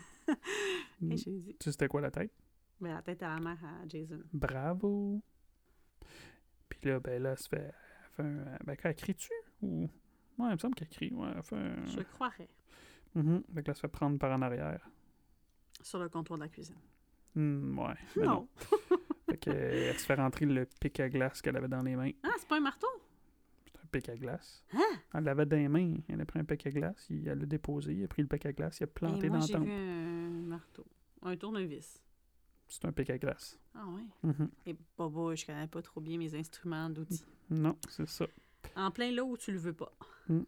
Mm. 1.01 1.13
Et 1.13 1.17
j'ai 1.17 1.33
dit. 1.33 1.57
Tu 1.59 1.65
sais, 1.65 1.73
c'était 1.73 1.89
quoi 1.89 2.01
la 2.01 2.11
tête? 2.11 2.33
Ben, 2.81 2.95
la 2.95 3.03
tête 3.03 3.23
à 3.23 3.35
la 3.35 3.41
mère 3.41 3.63
à 3.65 3.87
Jason. 3.89 4.23
Bravo. 4.33 5.21
Puis 6.69 6.79
là, 6.85 7.01
ben 7.01 7.21
là, 7.21 7.33
elle 7.33 7.39
se 7.39 7.49
fait, 7.49 7.75
elle 7.75 8.11
fait 8.13 8.23
un... 8.23 8.59
Ben, 8.65 8.77
elle 8.83 8.95
crie-tu? 8.95 9.33
Ou... 9.63 9.91
Ouais, 10.39 10.49
il 10.49 10.53
me 10.53 10.59
semble 10.59 10.75
qu'elle 10.77 10.89
crie. 10.89 11.13
Ouais, 11.13 11.29
elle 11.35 11.43
fait 11.43 11.57
un... 11.57 11.87
Je 11.87 12.01
croirais. 12.03 12.49
Mhm. 13.15 13.43
Fait 13.55 13.63
que 13.63 13.67
là, 13.67 13.73
elle 13.73 13.75
se 13.75 13.81
fait 13.81 13.89
prendre 13.89 14.19
par 14.19 14.31
en 14.33 14.43
arrière. 14.43 14.89
Sur 15.83 15.99
le 15.99 16.09
comptoir 16.09 16.39
de 16.39 16.45
la 16.45 16.49
cuisine. 16.49 16.81
Hmm, 17.35 17.79
ouais. 17.79 17.95
ben 18.17 18.25
non. 18.25 18.49
Fait 19.33 19.39
que, 19.39 19.51
euh, 19.51 19.91
elle 19.91 19.99
se 19.99 20.05
fait 20.07 20.15
rentrer 20.15 20.47
le 20.47 20.67
pic 20.81 21.01
à 21.01 21.09
glace 21.09 21.41
qu'elle 21.43 21.57
avait 21.57 21.69
dans 21.69 21.83
les 21.83 21.97
mains. 21.97 22.11
Ah, 22.23 22.31
c'est 22.39 22.49
pas 22.49 22.57
un 22.57 22.61
marteau? 22.61 22.87
C'est 23.67 23.79
un 23.83 23.87
pic 23.91 24.09
à 24.09 24.17
glace. 24.17 24.65
Hein? 24.75 24.81
Elle 25.15 25.25
l'avait 25.25 25.47
dans 25.47 25.57
les 25.57 25.69
mains. 25.69 25.95
Elle 26.09 26.21
a 26.21 26.25
pris 26.25 26.39
un 26.39 26.45
pic 26.45 26.67
à 26.67 26.71
glace. 26.71 27.07
Il, 27.11 27.27
elle 27.29 27.39
l'a 27.41 27.47
déposé. 27.47 27.93
Il 27.95 28.05
a 28.05 28.09
pris 28.09 28.23
le 28.23 28.29
pic 28.29 28.45
à 28.47 28.53
glace. 28.53 28.79
Il 28.81 28.85
a 28.85 28.87
planté 28.89 29.27
Et 29.27 29.29
moi, 29.31 29.39
dans 29.39 29.47
j'ai 29.47 29.53
le 29.55 29.61
vu 29.61 29.67
temple. 29.67 29.81
un 29.81 30.43
marteau. 30.49 30.85
Un 31.23 31.37
tournevis. 31.37 32.03
C'est 32.69 32.85
un 32.87 32.93
pic 32.93 33.11
à 33.11 33.19
glace. 33.19 33.59
Ah 33.75 33.85
ouais. 33.87 34.03
Mhm. 34.31 34.49
Et 34.67 34.77
Bobo, 34.97 35.35
je 35.37 35.45
connais 35.47 35.67
pas 35.67 35.83
trop 35.83 36.01
bien 36.01 36.17
mes 36.19 36.35
instruments 36.35 36.89
d'outils. 36.91 37.25
Non, 37.51 37.77
c'est 37.89 38.09
ça. 38.09 38.27
En 38.77 38.91
plein 38.91 39.11
là 39.13 39.25
où 39.25 39.37
tu 39.37 39.53
le 39.53 39.59
veux 39.59 39.75
pas. 39.75 39.93
Mm. 40.29 40.41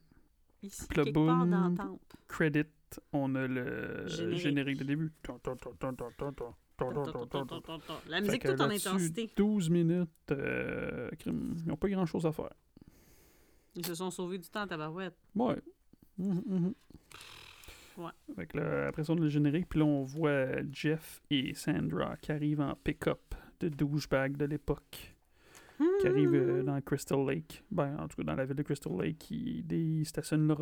Ici, 0.62 0.86
Puis 0.88 1.04
quelque 1.04 1.12
part 1.26 1.44
dans 1.46 1.68
le 1.68 1.74
temple. 1.76 2.16
Credit, 2.28 2.64
on 3.12 3.34
a 3.34 3.46
le 3.46 4.06
Générique. 4.06 4.38
générique, 4.38 4.78
de 4.78 4.84
début. 4.84 5.12
Ton, 5.22 5.38
ton, 5.38 5.56
ton, 5.56 6.54
la 8.08 8.20
musique 8.20 8.44
tout 8.44 8.60
en 8.60 8.70
intensité. 8.70 9.30
12 9.36 9.70
minutes, 9.70 10.10
euh, 10.30 11.10
ils 11.26 11.32
n'ont 11.66 11.76
pas 11.76 11.88
grand 11.88 12.06
chose 12.06 12.26
à 12.26 12.32
faire. 12.32 12.52
Ils 13.76 13.86
se 13.86 13.94
sont 13.94 14.10
sauvés 14.10 14.38
du 14.38 14.48
temps, 14.48 14.66
tabarouette. 14.66 15.16
Ouais. 15.34 15.56
Mhm, 16.18 16.42
mhm. 16.46 16.74
Ouais. 17.96 18.10
Avec 18.36 18.54
là, 18.54 18.88
après 18.88 19.04
ça, 19.04 19.12
on 19.12 19.16
a 19.16 19.20
le 19.20 19.28
générique, 19.28 19.68
puis 19.68 19.78
là, 19.78 19.84
on 19.84 20.02
voit 20.02 20.62
Jeff 20.72 21.22
et 21.30 21.54
Sandra 21.54 22.16
qui 22.16 22.32
arrivent 22.32 22.60
en 22.60 22.74
pick-up 22.74 23.34
de 23.60 23.68
douchebag 23.68 24.36
de 24.36 24.46
l'époque. 24.46 25.14
Qui 26.00 26.06
arrivent 26.06 26.34
euh, 26.34 26.62
hmm. 26.62 26.66
dans 26.66 26.80
Crystal 26.80 27.26
Lake. 27.26 27.64
Ben, 27.70 27.96
en 27.98 28.06
tout 28.06 28.16
cas, 28.16 28.22
dans 28.22 28.36
la 28.36 28.44
ville 28.44 28.54
de 28.54 28.62
Crystal 28.62 28.92
Lake, 28.96 29.28
ils, 29.30 30.06
stationnent 30.06 30.46
leur 30.46 30.60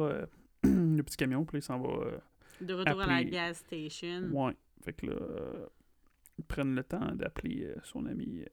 le 0.65 1.03
petit 1.03 1.17
camion, 1.17 1.45
puis 1.45 1.59
ils 1.59 1.63
s'en 1.63 1.79
vont. 1.79 2.03
Euh, 2.03 2.19
de 2.61 2.75
retour 2.75 3.01
à 3.01 3.07
la 3.07 3.25
gas 3.25 3.55
station. 3.55 4.31
Ouais. 4.33 4.57
Fait 4.83 4.93
que 4.93 5.07
là, 5.07 5.17
ils 6.39 6.45
prennent 6.45 6.75
le 6.75 6.85
temps 6.85 7.15
d'appeler 7.15 7.65
euh, 7.65 7.75
son 7.85 8.07
ami 8.07 8.41
euh, 8.41 8.47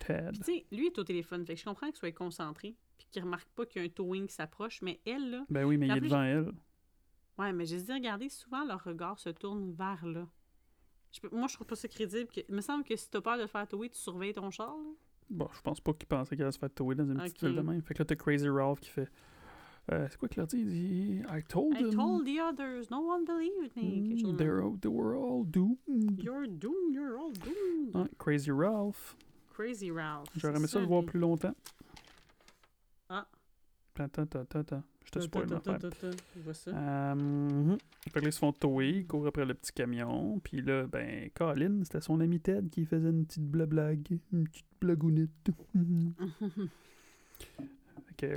Ted. 0.00 0.32
Tu 0.38 0.42
sais, 0.42 0.66
lui 0.72 0.86
est 0.86 0.98
au 0.98 1.04
téléphone, 1.04 1.44
fait 1.46 1.54
que 1.54 1.60
je 1.60 1.64
comprends 1.64 1.86
qu'il 1.86 1.96
soit 1.96 2.12
concentré, 2.12 2.76
puis 2.98 3.06
qu'il 3.10 3.22
remarque 3.22 3.48
pas 3.50 3.64
qu'il 3.66 3.82
y 3.82 3.84
a 3.84 3.88
un 3.88 3.90
towing 3.90 4.26
qui 4.26 4.34
s'approche, 4.34 4.82
mais 4.82 5.00
elle, 5.06 5.30
là, 5.30 5.46
Ben 5.50 5.64
oui, 5.64 5.76
mais 5.76 5.86
il 5.88 5.96
est 5.96 6.00
devant 6.00 6.22
elle. 6.22 6.52
ouais, 7.38 7.52
mais 7.52 7.64
j'ai 7.66 7.80
dit, 7.80 7.92
regardez, 7.92 8.28
souvent 8.28 8.64
leur 8.64 8.82
regard 8.84 9.18
se 9.18 9.30
tourne 9.30 9.72
vers 9.72 10.04
là. 10.06 10.26
Je 11.12 11.20
peux- 11.20 11.30
moi, 11.34 11.46
je 11.48 11.54
trouve 11.54 11.66
pas 11.68 11.76
ça 11.76 11.86
crédible. 11.88 12.28
que- 12.28 12.40
Il 12.48 12.54
me 12.56 12.60
semble 12.60 12.82
que 12.84 12.96
si 12.96 13.08
t'as 13.08 13.20
peur 13.20 13.38
de 13.38 13.46
faire 13.46 13.66
tower, 13.68 13.88
tu 13.88 13.98
surveilles 13.98 14.32
ton 14.32 14.50
char, 14.50 14.76
là. 14.76 14.90
Bon, 15.30 15.48
je 15.54 15.60
pense 15.62 15.80
pas 15.80 15.92
qu'il 15.94 16.06
pensait 16.06 16.36
qu'elle 16.36 16.44
allait 16.44 16.52
se 16.52 16.58
faire 16.58 16.70
tower 16.74 16.96
dans 16.96 17.06
une 17.06 17.16
petite 17.16 17.40
ville 17.42 17.54
de 17.56 17.60
même. 17.62 17.80
Fait 17.82 17.94
que 17.94 18.00
là, 18.00 18.04
t'as 18.04 18.16
Crazy 18.16 18.48
Ralph 18.48 18.80
qui 18.80 18.90
fait. 18.90 19.08
Euh, 19.92 20.06
c'est 20.10 20.16
quoi 20.18 20.28
qu'il 20.28 20.38
leur 20.38 20.46
dit? 20.46 20.58
Il 20.60 20.68
dit 20.68 21.22
I 21.28 21.42
told 21.46 21.76
I 21.78 21.90
told 21.90 22.24
the 22.26 22.38
others, 22.40 22.90
no 22.90 23.00
one 23.00 23.24
believed 23.24 23.76
me. 23.76 24.14
Mm, 24.22 24.36
they're 24.36 24.60
all- 24.62 24.78
they 24.80 24.88
were 24.90 25.14
all 25.16 25.44
doomed. 25.44 26.22
You're 26.22 26.46
doomed, 26.46 26.94
you're 26.94 27.18
all 27.18 27.32
doomed. 27.32 27.94
Ouais, 27.94 28.08
Crazy 28.18 28.50
Ralph. 28.50 29.16
Crazy 29.52 29.90
Ralph. 29.90 30.28
J'aurais 30.36 30.56
aimé 30.56 30.66
ça 30.66 30.80
le 30.80 30.86
voir 30.86 31.04
plus 31.04 31.20
longtemps. 31.20 31.54
Ah. 33.08 33.26
Attends, 33.96 34.22
attends, 34.22 34.40
attends, 34.40 34.58
attends. 34.60 34.82
Je 35.04 35.10
te 35.10 35.20
spoil 35.20 35.46
l'affaire. 35.48 35.78
Je 36.34 36.40
vois 36.42 36.54
ça. 36.54 36.70
Euh, 36.72 37.14
mhm. 37.14 37.76
Fait 38.00 38.10
que 38.10 38.18
là, 38.20 38.28
ils 38.28 38.32
se 38.32 38.38
font 38.38 38.52
tower, 38.52 38.88
ils 38.88 39.06
courent 39.06 39.26
après 39.28 39.44
le 39.44 39.54
petit 39.54 39.70
camion. 39.72 40.40
Puis 40.42 40.60
là, 40.62 40.86
ben, 40.88 41.30
Colin, 41.34 41.82
c'était 41.84 42.00
son 42.00 42.18
ami 42.20 42.40
Ted 42.40 42.68
qui 42.70 42.84
faisait 42.86 43.10
une 43.10 43.24
petite 43.26 43.44
bla- 43.44 43.66
blague, 43.66 44.18
une 44.32 44.48
petite 44.48 44.66
blagounette. 44.80 45.30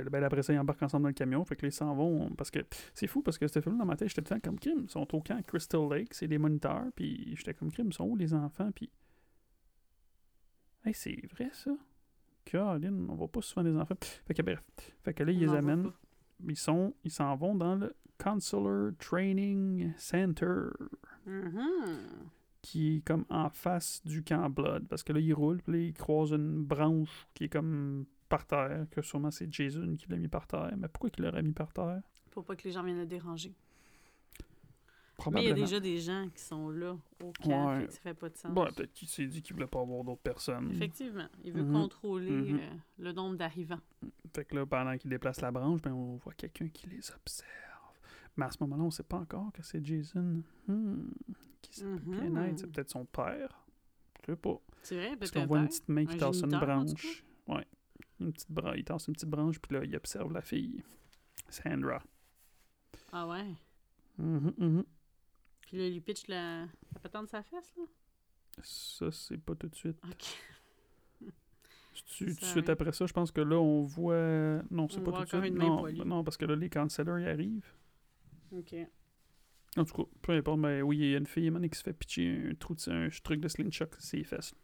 Que, 0.04 0.08
ben, 0.08 0.22
après 0.24 0.42
ça, 0.42 0.52
ils 0.52 0.58
embarquent 0.58 0.82
ensemble 0.82 1.02
dans 1.04 1.08
le 1.08 1.14
camion. 1.14 1.44
Fait 1.44 1.56
que 1.56 1.66
ils 1.66 1.72
s'en 1.72 1.94
vont. 1.94 2.30
Parce 2.36 2.50
que 2.50 2.60
c'est 2.94 3.06
fou, 3.06 3.22
parce 3.22 3.38
que 3.38 3.46
ce 3.48 3.60
film 3.60 3.78
dans 3.78 3.84
ma 3.84 3.96
tête, 3.96 4.08
j'étais 4.08 4.22
tout 4.22 4.34
le 4.34 4.40
temps 4.40 4.48
comme 4.50 4.58
crime. 4.58 4.80
Ils 4.84 4.90
sont 4.90 5.14
au 5.14 5.20
camp 5.20 5.40
Crystal 5.46 5.88
Lake, 5.90 6.14
c'est 6.14 6.28
des 6.28 6.38
moniteurs. 6.38 6.86
Puis 6.94 7.34
j'étais 7.36 7.54
comme 7.54 7.70
crime, 7.70 7.88
ils 7.88 7.94
sont 7.94 8.04
où 8.04 8.16
les 8.16 8.32
enfants? 8.34 8.70
Puis. 8.72 8.90
Hey, 10.84 10.94
c'est 10.94 11.20
vrai 11.32 11.50
ça? 11.52 11.72
Colin, 12.50 13.06
on 13.08 13.14
voit 13.14 13.28
pas 13.28 13.42
souvent 13.42 13.62
des 13.64 13.76
enfants. 13.76 13.96
Fait 14.26 14.34
que 14.34 14.42
bref. 14.42 14.62
Fait 15.02 15.12
que 15.12 15.22
là, 15.22 15.32
ils 15.32 15.48
On 15.48 15.52
les 15.52 15.58
amènent. 15.58 15.90
Ils 16.46 16.56
sont, 16.56 16.94
ils 17.04 17.10
s'en 17.10 17.34
vont 17.36 17.54
dans 17.54 17.74
le 17.74 17.94
Consular 18.22 18.92
Training 18.98 19.92
Center, 19.96 20.68
Mhm. 21.26 21.60
qui 22.62 22.96
est 22.96 23.00
comme 23.04 23.24
en 23.28 23.50
face 23.50 24.00
du 24.04 24.22
camp 24.22 24.48
Blood, 24.50 24.86
parce 24.88 25.02
que 25.02 25.12
là, 25.12 25.20
ils 25.20 25.34
roulent, 25.34 25.60
puis 25.62 25.72
là, 25.72 25.78
ils 25.78 25.92
croisent 25.92 26.32
une 26.32 26.64
branche 26.64 27.26
qui 27.34 27.44
est 27.44 27.48
comme 27.48 28.06
par 28.28 28.46
terre, 28.46 28.86
que 28.90 29.02
sûrement 29.02 29.30
c'est 29.30 29.52
Jason 29.52 29.96
qui 29.96 30.08
l'a 30.08 30.16
mis 30.16 30.28
par 30.28 30.46
terre. 30.46 30.72
Mais 30.76 30.88
pourquoi 30.88 31.10
il 31.16 31.22
l'aurait 31.24 31.42
mis 31.42 31.52
par 31.52 31.72
terre? 31.72 32.00
Pour 32.30 32.44
pas 32.44 32.56
que 32.56 32.64
les 32.64 32.72
gens 32.72 32.82
viennent 32.82 32.98
le 32.98 33.06
déranger. 33.06 33.54
Mais 35.32 35.42
il 35.42 35.48
y 35.48 35.50
a 35.50 35.54
déjà 35.54 35.80
des 35.80 35.98
gens 35.98 36.28
qui 36.32 36.40
sont 36.40 36.70
là 36.70 36.96
au 37.20 37.32
camp, 37.42 37.76
Ouais. 37.76 37.88
ça 37.90 37.98
fait 38.00 38.14
pas 38.14 38.28
de 38.28 38.36
sens. 38.36 38.52
Bon, 38.54 38.64
peut-être 38.66 38.92
qu'il 38.92 39.08
s'est 39.08 39.26
dit 39.26 39.42
qu'il 39.42 39.54
voulait 39.54 39.66
pas 39.66 39.80
avoir 39.80 40.04
d'autres 40.04 40.20
personnes. 40.22 40.70
Effectivement, 40.70 41.26
il 41.42 41.52
veut 41.52 41.64
Mhm. 41.64 41.72
contrôler 41.72 42.30
Mhm. 42.30 42.58
euh, 42.60 42.74
le 43.00 43.12
nombre 43.12 43.36
d'arrivants. 43.36 43.80
Fait 44.32 44.44
que 44.44 44.54
là, 44.54 44.64
pendant 44.64 44.96
qu'il 44.96 45.10
déplace 45.10 45.40
la 45.40 45.50
branche, 45.50 45.82
ben, 45.82 45.92
on 45.92 46.16
voit 46.18 46.34
quelqu'un 46.34 46.68
qui 46.68 46.88
les 46.88 47.10
observe. 47.10 47.48
Mais 48.36 48.44
à 48.44 48.50
ce 48.52 48.58
moment-là, 48.60 48.84
on 48.84 48.90
sait 48.92 49.02
pas 49.02 49.16
encore 49.16 49.50
que 49.52 49.62
c'est 49.64 49.84
Jason. 49.84 50.40
Hmm. 50.68 51.08
Qui 51.62 51.80
ça 51.80 51.86
peut 51.86 51.98
bien 52.12 52.36
être? 52.44 52.60
C'est 52.60 52.66
peut-être 52.68 52.90
son 52.90 53.04
père. 53.04 53.66
Je 54.24 54.32
sais 54.32 54.36
pas. 54.36 54.60
C'est 54.84 54.94
vrai, 54.96 55.16
Parce 55.16 55.32
peut-être 55.32 55.42
qu'on 55.42 55.48
voit 55.48 55.58
un 55.58 55.62
une 55.62 55.68
petite 55.68 55.88
main 55.88 56.06
qui 56.06 56.16
tasse 56.16 56.42
une 56.42 56.50
branche. 56.50 57.24
Une 58.20 58.32
petite 58.32 58.50
bran- 58.50 58.72
il 58.72 58.84
tasse 58.84 59.06
une 59.08 59.14
petite 59.14 59.28
branche, 59.28 59.58
puis 59.60 59.74
là, 59.76 59.84
il 59.84 59.94
observe 59.96 60.32
la 60.32 60.42
fille. 60.42 60.82
Sandra. 61.48 62.02
Ah 63.12 63.26
ouais? 63.28 63.54
Mhm, 64.18 64.52
mhm. 64.58 64.84
Puis 65.60 65.76
là, 65.78 65.86
il 65.86 65.92
lui 65.94 66.00
pitch 66.00 66.26
la, 66.28 66.62
la 66.62 67.00
patente 67.02 67.26
de 67.26 67.30
sa 67.30 67.42
fesse, 67.42 67.74
là? 67.76 67.84
Ça, 68.62 69.10
c'est 69.12 69.38
pas 69.38 69.54
tout 69.54 69.68
de 69.68 69.74
suite. 69.74 69.98
Ok. 70.04 70.24
Tout 72.16 72.24
de 72.26 72.44
suite 72.44 72.68
après 72.68 72.92
ça, 72.92 73.06
je 73.06 73.12
pense 73.12 73.32
que 73.32 73.40
là, 73.40 73.56
on 73.56 73.82
voit... 73.82 74.62
Non, 74.70 74.88
c'est 74.88 75.02
pas 75.02 75.10
tout 75.12 75.22
de 75.22 75.26
suite. 75.26 75.44
une 75.52 75.58
Non, 75.58 76.04
non, 76.04 76.24
parce 76.24 76.36
que 76.36 76.44
là, 76.44 76.54
les 76.54 76.70
counselors, 76.70 77.18
ils 77.18 77.26
arrivent. 77.28 77.72
Ok. 78.52 78.74
En 79.76 79.84
tout 79.84 80.04
cas, 80.04 80.10
peu 80.22 80.32
importe, 80.32 80.60
mais 80.60 80.80
oui, 80.80 80.96
il 80.98 81.10
y 81.10 81.14
a 81.14 81.18
une 81.18 81.26
fille, 81.26 81.50
man, 81.50 81.68
qui 81.68 81.76
se 81.76 81.82
fait 81.82 81.92
pitcher 81.92 82.50
un, 82.50 82.54
trou 82.54 82.74
de, 82.76 82.90
un 82.90 83.08
truc 83.22 83.40
de 83.40 83.48
slingshot 83.48 83.86
sur 83.92 84.00
ses 84.00 84.22
fesses. 84.24 84.54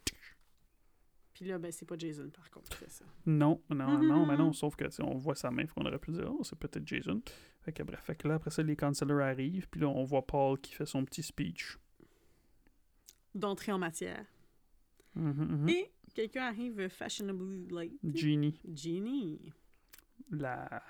Puis 1.35 1.47
là, 1.47 1.59
ben, 1.59 1.73
c'est 1.73 1.85
pas 1.85 1.99
Jason, 1.99 2.31
par 2.31 2.49
contre, 2.49 2.71
qui 2.71 2.77
fait 2.77 2.91
ça. 2.91 3.05
Non, 3.27 3.61
non, 3.69 3.99
non, 3.99 4.25
mais 4.25 4.37
non, 4.37 4.53
sauf 4.53 4.77
que 4.77 4.85
on 5.03 5.17
voit 5.17 5.35
sa 5.35 5.51
main, 5.51 5.67
qu'on 5.67 5.85
aurait 5.85 5.99
pu 5.99 6.13
dire, 6.13 6.33
oh, 6.33 6.45
c'est 6.45 6.57
peut-être 6.57 6.87
Jason. 6.87 7.21
Fait 7.63 7.73
que 7.73 7.83
bref, 7.83 8.01
fait 8.05 8.15
que 8.15 8.29
là, 8.29 8.35
après 8.35 8.51
ça, 8.51 8.63
les 8.63 8.77
counselors 8.77 9.21
arrivent, 9.21 9.69
puis 9.69 9.81
là, 9.81 9.89
on 9.89 10.05
voit 10.05 10.25
Paul 10.25 10.61
qui 10.61 10.73
fait 10.73 10.87
son 10.87 11.05
petit 11.05 11.25
speech. 11.25 11.77
D'entrée 13.35 13.73
en 13.73 13.79
matière. 13.79 14.25
Mhm, 15.17 15.63
mhm. 15.63 15.69
Et 15.69 15.91
quelqu'un 16.15 16.45
arrive 16.45 16.89
fashionably 16.89 17.67
late. 17.69 17.91
Jeannie, 18.05 18.61
Genie. 18.73 19.53
la 20.31 20.83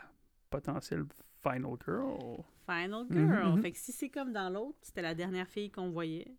potentielle 0.51 1.05
final 1.42 1.76
girl. 1.86 2.45
Final 2.66 3.07
girl. 3.11 3.61
Fait 3.62 3.72
que 3.72 3.78
si 3.78 3.92
c'est 3.92 4.11
comme 4.11 4.32
dans 4.32 4.51
l'autre, 4.51 4.78
c'était 4.82 5.03
la 5.03 5.14
dernière 5.14 5.49
fille 5.49 5.70
qu'on 5.70 5.90
voyait. 5.90 6.36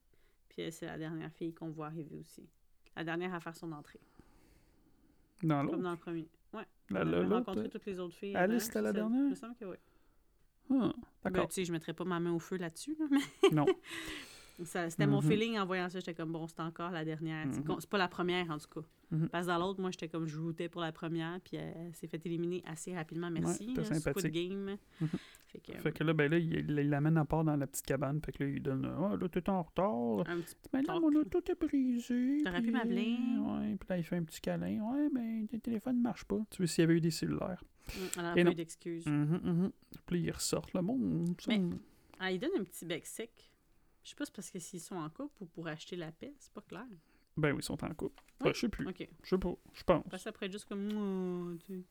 Puis 0.50 0.72
c'est 0.72 0.86
la 0.86 0.98
dernière 0.98 1.32
fille 1.32 1.54
qu'on 1.54 1.70
voit 1.70 1.88
arriver 1.88 2.18
aussi. 2.18 2.48
La 2.96 3.04
dernière 3.04 3.34
à 3.34 3.40
faire 3.40 3.56
son 3.56 3.72
entrée. 3.72 4.00
Dans 5.44 5.58
Comme 5.60 5.68
l'autre? 5.68 5.84
dans 5.84 5.92
le 5.92 5.98
premier. 5.98 6.28
Ouais. 6.54 6.64
La- 6.90 7.02
on 7.02 7.14
avait 7.14 7.26
rencontré 7.36 7.70
toutes 7.70 7.86
les 7.86 8.00
autres 8.00 8.16
filles. 8.16 8.36
Alice, 8.36 8.56
avant, 8.56 8.66
c'était 8.66 8.82
la 8.82 8.94
dernière? 8.94 9.24
Il 9.26 9.30
me 9.32 9.36
semble 9.36 9.56
que 9.56 9.66
oui. 9.66 9.78
Ah, 10.72 10.74
Ben, 11.24 11.32
D'accord. 11.32 11.48
tu 11.50 11.56
sais, 11.56 11.66
je 11.66 11.72
mettrais 11.72 11.94
pas 11.94 12.06
ma 12.06 12.20
main 12.20 12.32
au 12.32 12.40
feu 12.40 12.58
là-dessus, 12.58 12.96
là, 13.00 13.06
mais 13.12 13.50
non. 13.52 13.66
C'était 14.64 15.06
mon 15.06 15.22
Mhm. 15.22 15.28
feeling 15.30 15.60
en 15.60 15.66
voyant 15.66 15.90
ça. 15.90 16.00
J'étais 16.00 16.14
comme, 16.14 16.32
bon, 16.32 16.48
c'est 16.48 16.62
encore 16.62 16.90
la 16.92 17.04
dernière. 17.04 17.46
C'est 17.52 17.60
Mhm. 17.60 17.66
con- 17.66 17.78
C'est 17.82 17.90
pas 17.90 17.98
la 17.98 18.08
première, 18.08 18.50
en 18.50 18.58
tout 18.58 18.70
cas. 18.70 18.88
Mhm. 19.12 19.28
Parce 19.28 19.46
que 19.46 19.52
dans 19.52 19.60
l'autre, 19.60 19.82
moi, 19.82 19.92
j'étais 19.92 20.08
comme, 20.08 20.26
je 20.28 20.40
routais 20.40 20.70
pour 20.70 20.80
la 20.80 20.94
première, 20.94 21.42
puis 21.42 21.58
elle 21.58 21.94
s'est 21.94 22.08
fait 22.08 22.26
éliminer 22.26 22.64
assez 22.66 22.96
rapidement. 22.96 23.30
Merci. 23.30 23.74
là, 23.76 23.84
Squid 23.84 24.00
sympathique. 24.02 24.32
Game. 24.32 24.78
Fait 25.64 25.74
que, 25.74 25.80
Fait 25.80 25.92
que 25.92 26.04
là, 26.04 26.14
ben 26.14 26.30
là, 26.32 26.38
il 26.38 26.66
l'amène 26.90 27.18
à 27.18 27.26
part 27.26 27.44
dans 27.44 27.56
la 27.56 27.68
petite 27.68 27.86
cabane. 27.86 28.20
Fait 28.22 28.32
que 28.32 28.44
là, 28.44 28.50
il 28.50 28.62
donne 28.62 28.86
Ah, 28.86 29.16
là, 29.20 29.30
t'es 29.30 29.50
en 29.50 29.62
retard. 29.64 30.28
un 30.30 30.40
petit 30.42 30.56
Mais 30.74 30.82
là, 30.82 31.00
mon 31.00 31.14
auto 31.16 31.40
est 31.40 31.60
brisé. 31.60 32.42
T'aurais 32.44 32.62
pu 32.62 32.72
m'appeler. 32.72 33.18
Ouais, 33.40 33.76
puis 33.80 33.88
là, 33.90 33.98
il 33.98 34.04
fait 34.04 34.18
un 34.18 34.24
petit 34.24 34.42
câlin. 34.42 34.80
Ouais, 34.82 35.10
ben, 35.14 35.48
ton 35.48 35.60
téléphone 35.60 35.98
ne 35.98 36.02
marche 36.04 36.26
pas. 36.26 36.40
Tu 36.50 36.62
veux 36.62 36.68
s'il 36.68 36.82
y 36.82 36.86
avait 36.86 36.96
eu 36.96 37.02
des 37.02 37.12
cellulaires. 37.12 37.64
Mm, 37.88 37.92
Elle 38.20 38.26
a 38.26 38.32
Et 38.32 38.36
pas 38.36 38.44
non. 38.44 38.52
eu 38.52 38.56
d'excuses. 38.56 39.06
Mhm, 39.06 39.40
mhm. 39.44 39.72
Puis 40.06 40.20
ils 40.22 40.32
ressortent. 40.32 40.74
Là, 40.74 40.82
bon, 40.82 41.26
ça, 41.40 41.52
Mais- 41.56 41.62
Ah, 42.20 42.32
il 42.32 42.40
donne 42.40 42.52
un 42.60 42.64
petit 42.64 42.86
bec 42.86 43.06
sec. 43.06 43.32
Je 44.04 44.10
sais 44.10 44.16
pas 44.16 44.26
si 44.26 44.32
c'est 44.32 44.36
parce 44.36 44.52
que 44.52 44.60
s'ils 44.60 44.80
sont 44.82 44.96
en 44.96 45.10
couple 45.10 45.44
ou 45.44 45.46
pour 45.48 45.68
acheter 45.68 45.96
la 45.96 46.12
paix, 46.12 46.34
c'est 46.40 46.52
pas 46.54 46.62
clair. 46.62 46.86
Ben 47.38 47.52
oui, 47.52 47.58
ils 47.60 47.64
sont 47.64 47.84
en 47.84 47.90
couple. 47.94 48.24
Ben, 48.40 48.54
je 48.54 48.60
sais 48.62 48.70
plus. 48.70 48.88
Je 49.24 49.30
sais 49.30 49.38
pas. 49.38 49.54
Je 49.74 49.84
pense. 49.84 50.04
Parce 50.10 50.26
après, 50.28 50.50
juste 50.50 50.66
comme, 50.66 50.88
Mouah, 50.94 51.56
tu. 51.66 51.84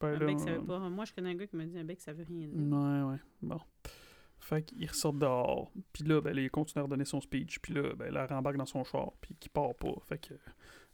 Ben, 0.00 0.08
un 0.08 0.18
là, 0.18 0.26
bec, 0.26 0.40
ça 0.40 0.52
veut 0.52 0.64
pas. 0.64 0.78
Moi, 0.78 1.04
je 1.04 1.12
connais 1.12 1.30
un 1.30 1.34
gars 1.34 1.46
qui 1.46 1.56
m'a 1.56 1.64
dit 1.64 1.78
un 1.78 1.84
bec, 1.84 2.00
ça 2.00 2.12
veut 2.12 2.24
rien 2.24 2.46
dire. 2.46 2.56
Ouais, 2.56 3.02
ouais. 3.12 3.20
Bon. 3.42 3.60
Fait 4.40 4.62
qu'il 4.62 4.86
ressort 4.88 5.12
dehors. 5.12 5.70
Puis 5.92 6.04
là, 6.04 6.20
ben, 6.20 6.36
il 6.36 6.50
continue 6.50 6.80
à 6.80 6.84
redonner 6.84 7.04
son 7.04 7.20
speech. 7.20 7.58
Puis 7.60 7.74
là, 7.74 7.94
ben, 7.94 8.16
rembarque 8.26 8.56
dans 8.56 8.66
son 8.66 8.84
char. 8.84 9.12
Puis 9.20 9.34
qu'il 9.34 9.50
part 9.50 9.74
pas. 9.74 9.94
Fait 10.06 10.18
que 10.18 10.34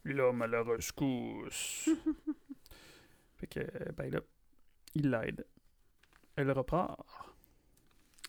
l'homme 0.05 0.43
à 0.43 0.47
la 0.47 0.63
rescousse. 0.63 1.89
fait 3.37 3.47
que, 3.47 3.93
ben 3.93 4.11
là, 4.11 4.21
il 4.95 5.11
l'aide. 5.11 5.47
Elle 6.37 6.51
repart. 6.51 7.07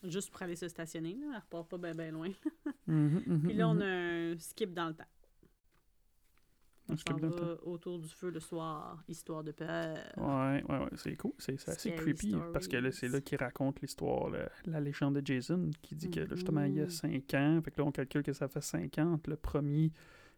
Juste 0.03 0.31
pour 0.31 0.41
aller 0.43 0.55
se 0.55 0.67
stationner, 0.67 1.15
là. 1.15 1.27
Elle 1.31 1.39
repart 1.39 1.69
pas 1.69 1.77
bien 1.77 1.95
ben 1.95 2.13
loin. 2.13 2.29
Mhm, 2.87 3.23
mhm, 3.25 3.41
Puis 3.47 3.53
là, 3.53 3.69
on 3.69 3.75
mhm. 3.75 3.81
a 3.81 3.85
un 3.85 4.37
skip 4.37 4.73
dans 4.73 4.87
le 4.89 4.93
temps. 4.93 5.07
On 6.87 6.95
s'en 6.95 7.15
va 7.17 7.57
autour 7.63 7.97
du 7.99 8.07
feu 8.09 8.29
le 8.29 8.39
soir, 8.39 9.03
histoire 9.07 9.43
de 9.43 9.51
peur. 9.51 9.97
Ouais, 10.17 10.63
ouais, 10.69 10.77
ouais, 10.79 10.89
c'est 10.97 11.15
cool. 11.15 11.31
C'est 11.39 11.67
assez 11.67 11.95
creepy 11.95 12.35
parce 12.53 12.67
que 12.67 12.77
là, 12.77 12.91
c'est 12.91 13.07
là 13.07 13.21
qu'il 13.21 13.39
raconte 13.39 13.81
l'histoire, 13.81 14.29
la, 14.65 14.79
légende 14.79 15.15
de 15.19 15.25
Jason, 15.25 15.71
qui 15.81 15.95
dit 15.95 16.11
que 16.11 16.19
là, 16.19 16.35
justement, 16.35 16.63
il 16.63 16.75
y 16.75 16.79
a 16.81 16.83
Mhm. 16.83 16.89
5 16.91 17.33
ans. 17.33 17.61
Fait 17.63 17.71
que 17.71 17.81
là, 17.81 17.87
on 17.87 17.91
calcule 17.91 18.21
que 18.23 18.33
ça 18.33 18.47
fait 18.47 18.61
5 18.61 18.99
ans 18.99 19.13
entre 19.13 19.29
le 19.31 19.35
premier 19.35 19.91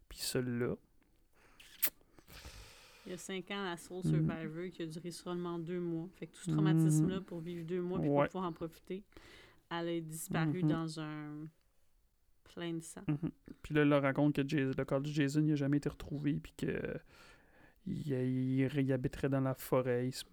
puis 0.07 0.19
celui-là. 0.19 0.75
Il 3.05 3.11
y 3.11 3.13
a 3.13 3.17
cinq 3.17 3.51
ans, 3.51 3.63
la 3.63 3.77
Soul 3.77 4.01
Mhm. 4.03 4.11
Survivor 4.11 4.69
qui 4.71 4.83
a 4.83 4.85
duré 4.85 5.11
seulement 5.11 5.59
deux 5.59 5.79
mois. 5.79 6.09
Fait 6.15 6.27
que 6.27 6.35
tout 6.35 6.43
ce 6.43 6.51
traumatisme-là, 6.51 7.21
pour 7.21 7.39
vivre 7.39 7.65
deux 7.65 7.81
mois 7.81 7.99
puis 7.99 8.09
Ouais. 8.09 8.15
pour 8.23 8.27
pouvoir 8.31 8.49
en 8.49 8.53
profiter, 8.53 9.03
elle 9.71 9.87
a 9.89 9.99
disparu 10.01 10.61
dans 10.63 10.99
un 10.99 11.47
plein 12.53 12.73
de 12.73 12.81
sang. 12.81 13.01
Mhm. 13.07 13.31
Puis 13.61 13.73
là, 13.75 13.83
il 13.83 13.89
leur 13.89 14.01
raconte 14.01 14.35
que 14.35 14.47
Jason- 14.47 14.73
le 14.77 14.85
corps 14.85 15.01
de 15.01 15.07
Jason 15.09 15.41
n'a 15.41 15.55
jamais 15.55 15.77
été 15.77 15.89
retrouvé, 15.89 16.33
puis 16.35 16.53
que 16.57 16.97
il, 17.85 18.11
il- 18.11 18.79
il 18.79 18.93
habiterait 18.93 19.29
dans 19.29 19.39
la 19.41 19.53
forêt, 19.53 20.07
il 20.07 20.11
se 20.13 20.23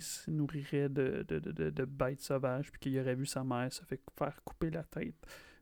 se 0.00 0.30
nourrirait 0.30 0.88
de, 0.88 1.24
de, 1.26 1.38
de, 1.38 1.70
de- 1.70 1.84
bêtes 1.84 2.20
sauvages, 2.20 2.70
puis 2.70 2.80
qu'il 2.80 2.98
aurait 3.00 3.14
vu 3.14 3.26
sa 3.26 3.42
mère 3.44 3.72
se 3.72 3.82
fait 3.84 4.00
faire 4.18 4.42
couper 4.44 4.70
la 4.70 4.84
tête. 4.84 5.16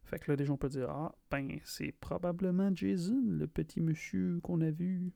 Fait 0.05 0.19
que 0.19 0.31
là, 0.31 0.37
des 0.37 0.45
gens 0.47 0.57
peuvent 0.57 0.71
dire 0.71 0.89
Ah, 0.91 1.15
ben, 1.31 1.59
c'est 1.65 1.93
probablement 1.93 2.75
Jason, 2.75 3.21
le 3.25 3.47
petit 3.47 3.81
monsieur 3.81 4.41
qu'on 4.43 4.61
a 4.63 4.71
vu. 4.71 5.13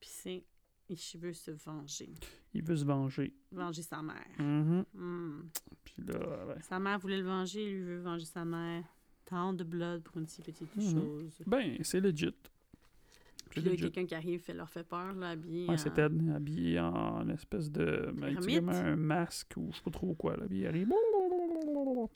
Puis 0.00 0.10
c'est, 0.12 0.44
il 0.88 0.98
veut 1.20 1.32
se 1.32 1.52
venger. 1.52 2.12
Il 2.52 2.62
veut 2.62 2.76
se 2.76 2.84
venger. 2.84 3.32
Venger 3.52 3.82
sa 3.82 4.02
mère. 4.02 4.26
Mhm. 4.38 4.84
Hmm. 4.94 5.42
Puis 5.84 6.02
là, 6.06 6.56
Sa 6.62 6.78
mère 6.80 6.98
voulait 6.98 7.18
le 7.18 7.24
venger, 7.26 7.70
lui 7.70 7.82
veut 7.82 7.98
venger 8.00 8.26
sa 8.26 8.44
mère. 8.44 8.84
Tant 9.26 9.52
de 9.52 9.64
blood 9.64 10.02
pour 10.02 10.16
une 10.18 10.26
si 10.26 10.40
petite 10.40 10.74
Mhm. 10.76 10.82
chose. 10.92 11.38
ben, 11.46 11.76
c'est 11.82 12.00
legit. 12.00 12.34
Puis 13.50 13.60
là, 13.60 13.66
il 13.66 13.66
y 13.66 13.68
a 13.68 13.72
legit. 13.72 13.82
quelqu'un 13.90 14.06
qui 14.06 14.14
arrive, 14.14 14.40
fait, 14.40 14.54
leur 14.54 14.68
fait 14.70 14.82
peur, 14.84 15.12
là, 15.14 15.30
habillé. 15.30 15.66
Ouais, 15.66 15.74
en- 15.74 15.76
c'est 15.76 15.92
Ted, 15.94 16.14
habillé 16.34 16.80
en 16.80 17.28
espèce 17.28 17.70
de. 17.70 18.12
ben, 18.14 18.36
un 18.68 18.96
masque 18.96 19.54
ou 19.56 19.68
je 19.72 19.76
sais 19.76 19.82
pas 19.82 19.90
trop 19.90 20.14
quoi, 20.14 20.36
là. 20.36 20.46
Puis 20.48 20.58
il 20.60 20.66
arrive. 20.66 20.88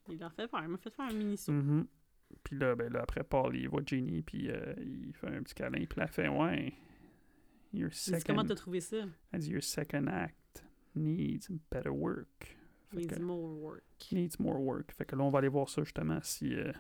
Il 0.09 0.19
leur 0.19 0.33
fait 0.33 0.49
peur. 0.49 0.61
Il 0.63 0.69
m'a 0.69 0.79
fait 0.79 0.91
faire 0.91 1.07
un 1.07 1.13
mini 1.15 1.37
saut. 1.37 1.53
Mhm. 1.53 1.87
Puis 2.45 2.57
là, 2.59 2.75
ben 2.77 2.93
là, 2.93 3.01
après 3.03 3.25
Paul, 3.25 3.57
il 3.57 3.69
voit 3.69 3.83
Jenny, 3.85 4.23
puis 4.23 4.51
euh, 4.51 4.75
il 4.79 5.13
fait 5.15 5.27
un 5.29 5.43
petit 5.43 5.55
câlin, 5.55 5.85
puis 5.85 5.99
là, 6.01 6.07
fait 6.07 6.29
Ouais, 6.29 6.73
your 7.73 7.91
dit, 7.91 8.11
comment 8.25 8.43
second, 8.43 8.45
t'as 8.49 8.55
trouvé 8.55 8.81
ça? 8.81 8.99
elle 9.33 9.41
dit, 9.41 9.51
your 9.51 9.63
second 9.63 10.07
act 10.07 10.65
needs 10.95 11.49
better 11.71 11.91
work. 11.91 12.57
Fait 12.93 13.03
Il 13.03 13.07
que, 13.09 13.21
more 13.21 13.53
work. 13.61 13.83
needs 14.13 14.37
more 14.39 14.61
work. 14.61 14.93
Fait 14.93 15.05
que 15.05 15.17
là, 15.17 15.23
on 15.25 15.29
va 15.31 15.39
aller 15.41 15.49
voir 15.49 15.69
ça 15.69 15.83
justement 15.83 16.19
si 16.23 16.55
euh, 16.55 16.73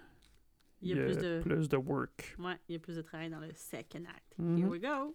Il 0.82 0.88
y 0.88 0.92
a, 0.98 1.04
plus 1.04 1.16
de... 1.18 1.40
plus 1.42 1.68
de 1.68 1.76
work. 1.76 2.36
Ouais, 2.38 2.56
il 2.68 2.72
y 2.72 2.76
a 2.76 2.78
plus 2.78 2.96
de 2.96 3.02
travail 3.02 3.28
dans 3.30 3.40
le 3.40 3.50
second 3.54 4.04
act. 4.06 4.38
Mhm. 4.38 4.58
Here 4.58 4.68
we 4.68 4.80
go. 4.80 5.14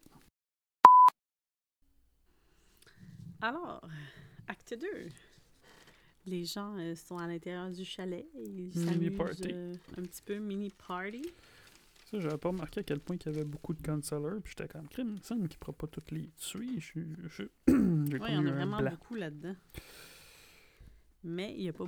Alors, 3.41 3.81
acte 4.47 4.75
2. 4.79 4.87
Les 6.27 6.45
gens 6.45 6.75
euh, 6.77 6.95
sont 6.95 7.17
à 7.17 7.27
l'intérieur 7.27 7.69
du 7.69 7.85
chalet 7.85 8.25
et 8.35 8.43
ils 8.43 8.79
Mini 8.79 9.11
party. 9.11 9.49
euh, 9.51 9.73
un 9.97 10.01
petit 10.03 10.21
peu, 10.23 10.37
mini 10.37 10.71
party. 10.87 11.21
Ça, 12.09 12.19
j'avais 12.19 12.37
pas 12.37 12.49
remarqué 12.49 12.79
à 12.79 12.83
quel 12.83 12.99
point 12.99 13.15
il 13.15 13.25
y 13.25 13.29
avait 13.29 13.45
beaucoup 13.45 13.73
de 13.73 13.81
counselors, 13.81 14.41
puis 14.43 14.53
j'étais 14.57 14.67
comme, 14.71 14.87
crime, 14.87 15.09
il 15.09 15.15
me 15.15 15.21
semble 15.23 15.47
qu'il 15.47 15.57
pourra 15.59 15.73
pas 15.73 15.87
toutes 15.87 16.11
les 16.11 16.29
tuer. 16.37 16.79
Je 16.79 17.43
il 17.67 18.17
y 18.17 18.37
en 18.37 18.45
a 18.45 18.51
vraiment 18.51 18.77
blanc. 18.77 18.91
beaucoup 18.91 19.15
là-dedans. 19.15 19.55
Mais 21.23 21.53
il 21.55 21.61
n'y 21.61 21.69
a 21.69 21.73
pas 21.73 21.85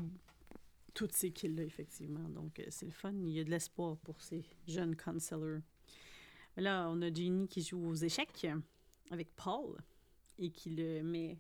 toutes 0.98 1.14
ces 1.14 1.30
kills-là, 1.30 1.62
effectivement. 1.64 2.28
Donc, 2.30 2.60
euh, 2.60 2.64
c'est 2.70 2.88
le 2.88 2.92
fun. 2.92 3.14
Il 3.14 3.30
y 3.30 3.40
a 3.40 3.44
de 3.44 3.52
l'espoir 3.52 3.98
pour 3.98 4.20
ces 4.20 4.44
jeunes 4.68 4.96
counselors. 4.96 5.62
Là, 6.56 6.90
on 6.90 7.00
a 7.04 7.14
Jenny 7.14 7.48
qui 7.48 7.62
joue 7.62 7.86
aux 7.88 7.94
échecs 7.94 8.48
avec 9.12 9.28
Paul 9.36 9.78
et 10.40 10.50
qui 10.50 10.72
le 10.72 11.04
met 11.04 11.38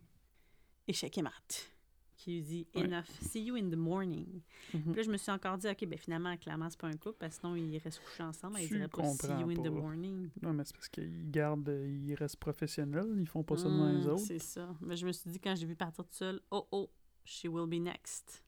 échec 0.88 1.18
et 1.18 1.24
maths. 1.24 1.74
Qui 2.16 2.34
lui 2.34 2.41
dit 2.43 2.68
Ouais. 2.76 2.84
Enough, 2.84 3.05
see 3.22 3.41
you 3.45 3.55
in 3.55 3.70
the 3.72 3.76
morning. 3.76 4.41
Mhm. 4.76 4.82
Puis 4.84 4.93
là, 4.93 5.01
je 5.01 5.10
me 5.10 5.18
suis 5.18 5.32
encore 5.32 5.58
dit, 5.58 5.68
OK, 5.68 5.86
ben 5.88 5.97
finalement, 5.97 6.38
clairement, 6.38 6.70
c'est 6.70 6.80
pas 6.80 6.88
un 6.88 6.97
couple, 6.97 7.18
parce 7.20 7.36
que 7.38 7.41
sinon, 7.41 7.55
ils 7.55 7.78
restent 7.80 7.99
couchés 8.03 8.24
ensemble. 8.24 8.60
Ils 8.60 8.68
diraient 8.70 8.88
pas 8.88 9.03
see 9.05 9.28
you 9.39 9.49
in 9.49 9.55
the 9.64 9.72
morning. 9.72 10.30
Non, 10.43 10.53
mais 10.53 10.66
c'est 10.66 10.76
parce 10.76 10.89
qu'ils 10.89 11.32
gardent, 11.32 11.68
ils 11.84 12.14
restent 12.14 12.38
professionnels, 12.38 13.16
ils 13.20 13.28
font 13.28 13.43
pas 13.43 13.58
ça 13.58 13.66
devant 13.70 13.89
les 13.89 14.05
Hmm, 14.05 14.10
autres. 14.10 14.24
C'est 14.26 14.39
ça. 14.41 14.76
Mais 14.82 14.95
je 14.95 15.05
me 15.08 15.12
suis 15.12 15.32
dit, 15.32 15.39
quand 15.39 15.55
j'ai 15.55 15.66
vu 15.66 15.76
partir 15.76 16.03
tout 16.05 16.14
seul, 16.14 16.39
oh 16.51 16.68
oh, 16.72 16.89
she 17.26 17.45
will 17.45 17.68
be 17.68 17.82
next. 17.82 18.43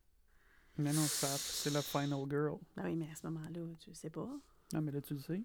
Mais 0.80 0.94
non, 0.94 1.02
ça, 1.02 1.28
c'est 1.38 1.72
la 1.72 1.82
final 1.82 2.22
girl. 2.30 2.58
Ben 2.76 2.86
oui, 2.86 2.96
mais 2.96 3.10
à 3.12 3.16
ce 3.16 3.28
moment-là, 3.28 3.62
tu 3.80 3.94
sais 3.94 4.10
pas. 4.10 4.28
Non, 4.74 4.82
mais 4.82 4.92
là, 4.92 5.02
tu 5.02 5.14
le 5.14 5.20
sais. 5.20 5.42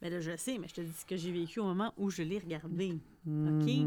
Ben 0.00 0.12
là, 0.12 0.18
je 0.20 0.36
sais, 0.36 0.58
mais 0.58 0.66
je 0.68 0.74
te 0.74 0.80
dis 0.80 0.92
ce 0.92 1.06
que 1.06 1.16
j'ai 1.16 1.30
vécu 1.30 1.60
au 1.60 1.64
moment 1.64 1.94
où 1.96 2.10
je 2.10 2.22
l'ai 2.22 2.38
regardé. 2.38 2.98
Mhm. 3.24 3.60
Puis 3.64 3.86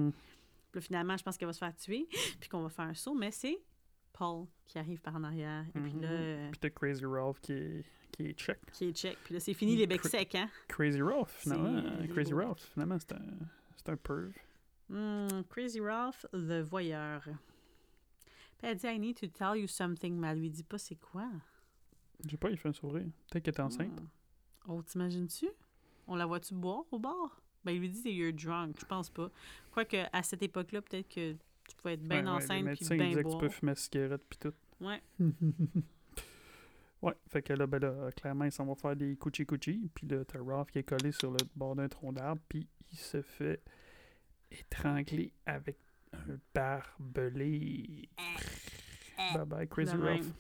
là, 0.74 0.82
finalement, 0.82 1.18
je 1.18 1.24
pense 1.24 1.38
qu'elle 1.38 1.48
va 1.48 1.54
se 1.54 1.60
faire 1.60 1.76
tuer, 1.76 2.08
puis 2.40 2.48
qu'on 2.50 2.62
va 2.64 2.70
faire 2.70 2.86
un 2.86 2.94
saut, 2.94 3.14
mais 3.14 3.32
c'est 3.32 3.60
Paul 4.14 4.46
qui 4.66 4.80
arrive 4.80 5.02
par 5.02 5.16
en 5.16 5.24
arrière. 5.26 5.66
Et 5.76 5.80
puis 5.80 5.92
là, 6.00 6.08
Mhm. 6.08 6.14
euh, 6.14 6.50
Puis 6.52 6.60
t'as 6.60 6.70
Crazy 6.70 7.06
Ralph 7.06 7.42
qui 7.42 7.52
est, 7.52 7.84
qui 8.12 8.28
est 8.28 8.34
check. 8.34 8.60
qui 8.72 8.86
est 8.86 8.94
check. 8.94 9.18
Puis 9.26 9.34
là, 9.34 9.40
c'est 9.42 9.54
fini 9.54 9.76
les 9.76 9.88
becs 9.88 10.02
Cra- 10.04 10.10
secs, 10.10 10.36
hein? 10.36 10.50
Crazy 10.70 11.02
Ralph, 11.02 11.36
finalement. 11.40 11.84
Crazy 12.14 12.34
Ralph, 12.34 12.70
finalement, 12.74 12.98
c'est 13.00 13.12
un, 13.12 13.22
c'est 13.76 13.90
un 13.90 13.98
perv. 13.98 14.32
Hmm, 14.88 15.42
Crazy 15.50 15.82
Ralph, 15.82 16.26
le 16.32 16.62
voyeur. 16.62 17.28
Elle 18.68 18.78
dit, 18.78 18.88
I 18.88 18.98
need 19.00 19.16
to 19.20 19.28
tell 19.28 19.56
you 19.56 19.68
something, 19.68 20.18
mais 20.18 20.30
elle 20.30 20.40
lui 20.40 20.50
dit 20.50 20.64
pas 20.64 20.78
c'est 20.80 20.96
quoi. 20.96 21.30
Je 22.26 22.32
sais 22.32 22.38
pas, 22.38 22.50
il 22.50 22.58
fait 22.58 22.70
un 22.70 22.74
sourire. 22.74 23.06
Peut-être 23.30 23.44
qu'elle 23.44 23.54
est 23.54 23.60
enceinte. 23.62 24.02
Hmm. 24.02 24.08
Oh, 24.72 24.82
t'imagines-tu? 24.82 25.48
On 26.08 26.16
la 26.16 26.26
voit-tu 26.26 26.56
boire 26.56 26.84
au 26.92 26.98
bar? 26.98 27.42
Ben, 27.64 27.72
il 27.74 27.80
lui 27.82 27.90
dit 27.90 28.10
you're 28.12 28.34
drunk. 28.34 28.78
Je 28.80 28.86
pense 28.86 29.10
pas. 29.10 29.30
Quoique, 29.72 29.98
à 30.12 30.24
cette 30.24 30.42
époque-là, 30.42 30.82
peut-être 30.82 31.08
que 31.10 31.34
tu 31.34 31.76
pouvais 31.78 31.94
être 31.94 32.04
bien 32.04 32.24
Ouais, 32.24 32.30
enceinte 32.30 32.66
puis 32.78 32.88
bien 32.90 33.10
disaient 33.10 33.14
que 33.14 33.18
tu 33.20 33.24
boire. 33.24 33.38
peux 33.40 33.50
fumer 33.50 33.72
la 33.72 33.76
cigarette 33.76 34.24
puis 34.30 34.40
tout. 34.40 34.54
Ouais. 34.82 35.02
ouais, 37.02 37.14
fait 37.28 37.42
que 37.44 37.54
là, 37.54 37.68
ben 37.68 37.80
là, 37.80 38.12
clairement, 38.12 38.46
ils 38.46 38.52
s'en 38.52 38.66
vont 38.66 38.76
faire 38.76 38.96
des 38.96 39.16
couchi 39.16 39.46
couchi. 39.46 39.90
Puis 39.94 40.08
là, 40.08 40.26
t'as 40.26 40.40
Ralph 40.44 40.72
qui 40.72 40.80
est 40.80 40.84
collé 40.84 41.12
sur 41.12 41.32
le 41.32 41.38
bord 41.56 41.76
d'un 41.76 41.88
tronc 41.88 42.14
d'arbre. 42.14 42.42
Puis 42.50 42.68
il 42.92 42.98
se 42.98 43.22
fait 43.22 43.62
étrangler 44.52 45.34
avec 45.46 45.78
un 46.14 46.38
barbelé. 46.54 48.10
Bye 49.34 49.46
bye, 49.46 49.68
Crazy 49.68 49.96
Ralph. 49.96 50.32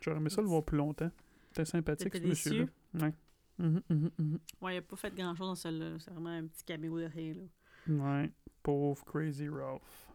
J'aurais 0.00 0.16
aimé 0.18 0.30
ça 0.30 0.42
le 0.42 0.48
voir 0.48 0.64
plus 0.64 0.76
longtemps. 0.78 1.10
C'était 1.48 1.64
sympathique, 1.64 2.14
ce 2.14 2.22
monsieur-là. 2.22 2.66
Ouais. 3.00 3.14
Mhm, 3.58 3.82
mhm, 3.88 4.10
mhm. 4.18 4.38
Ouais, 4.60 4.74
il 4.74 4.78
a 4.78 4.82
pas 4.82 4.96
fait 4.96 5.14
grand-chose 5.14 5.46
dans 5.46 5.54
celle-là. 5.54 5.96
C'est 6.00 6.10
vraiment 6.10 6.30
un 6.30 6.46
petit 6.46 6.64
caméo 6.64 6.98
de 7.00 7.04
rien, 7.06 7.34
là. 7.34 7.42
Ouais, 7.86 8.32
pauvre 8.62 9.04
Crazy 9.04 9.48
Ralph. 9.48 10.08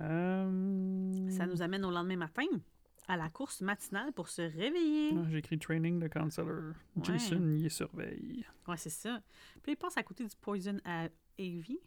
Euh... 0.00 1.30
Ça 1.30 1.46
nous 1.46 1.62
amène 1.62 1.84
au 1.84 1.90
lendemain 1.90 2.16
matin, 2.16 2.44
à 3.08 3.16
la 3.16 3.28
course 3.30 3.60
matinale 3.62 4.12
pour 4.12 4.28
se 4.28 4.42
réveiller. 4.42 5.12
Ah, 5.16 5.26
J'ai 5.30 5.38
écrit 5.38 5.58
training 5.58 5.98
de 5.98 6.08
counselor. 6.08 6.74
Ouais. 6.96 7.02
Jason 7.04 7.50
y 7.56 7.70
surveille. 7.70 8.44
Ouais, 8.68 8.76
c'est 8.76 8.90
ça. 8.90 9.20
Puis 9.62 9.72
il 9.72 9.76
passe 9.76 9.96
à 9.96 10.02
côté 10.02 10.24
du 10.24 10.36
Poison 10.40 10.78
à 10.84 11.08
Ivy. 11.38 11.78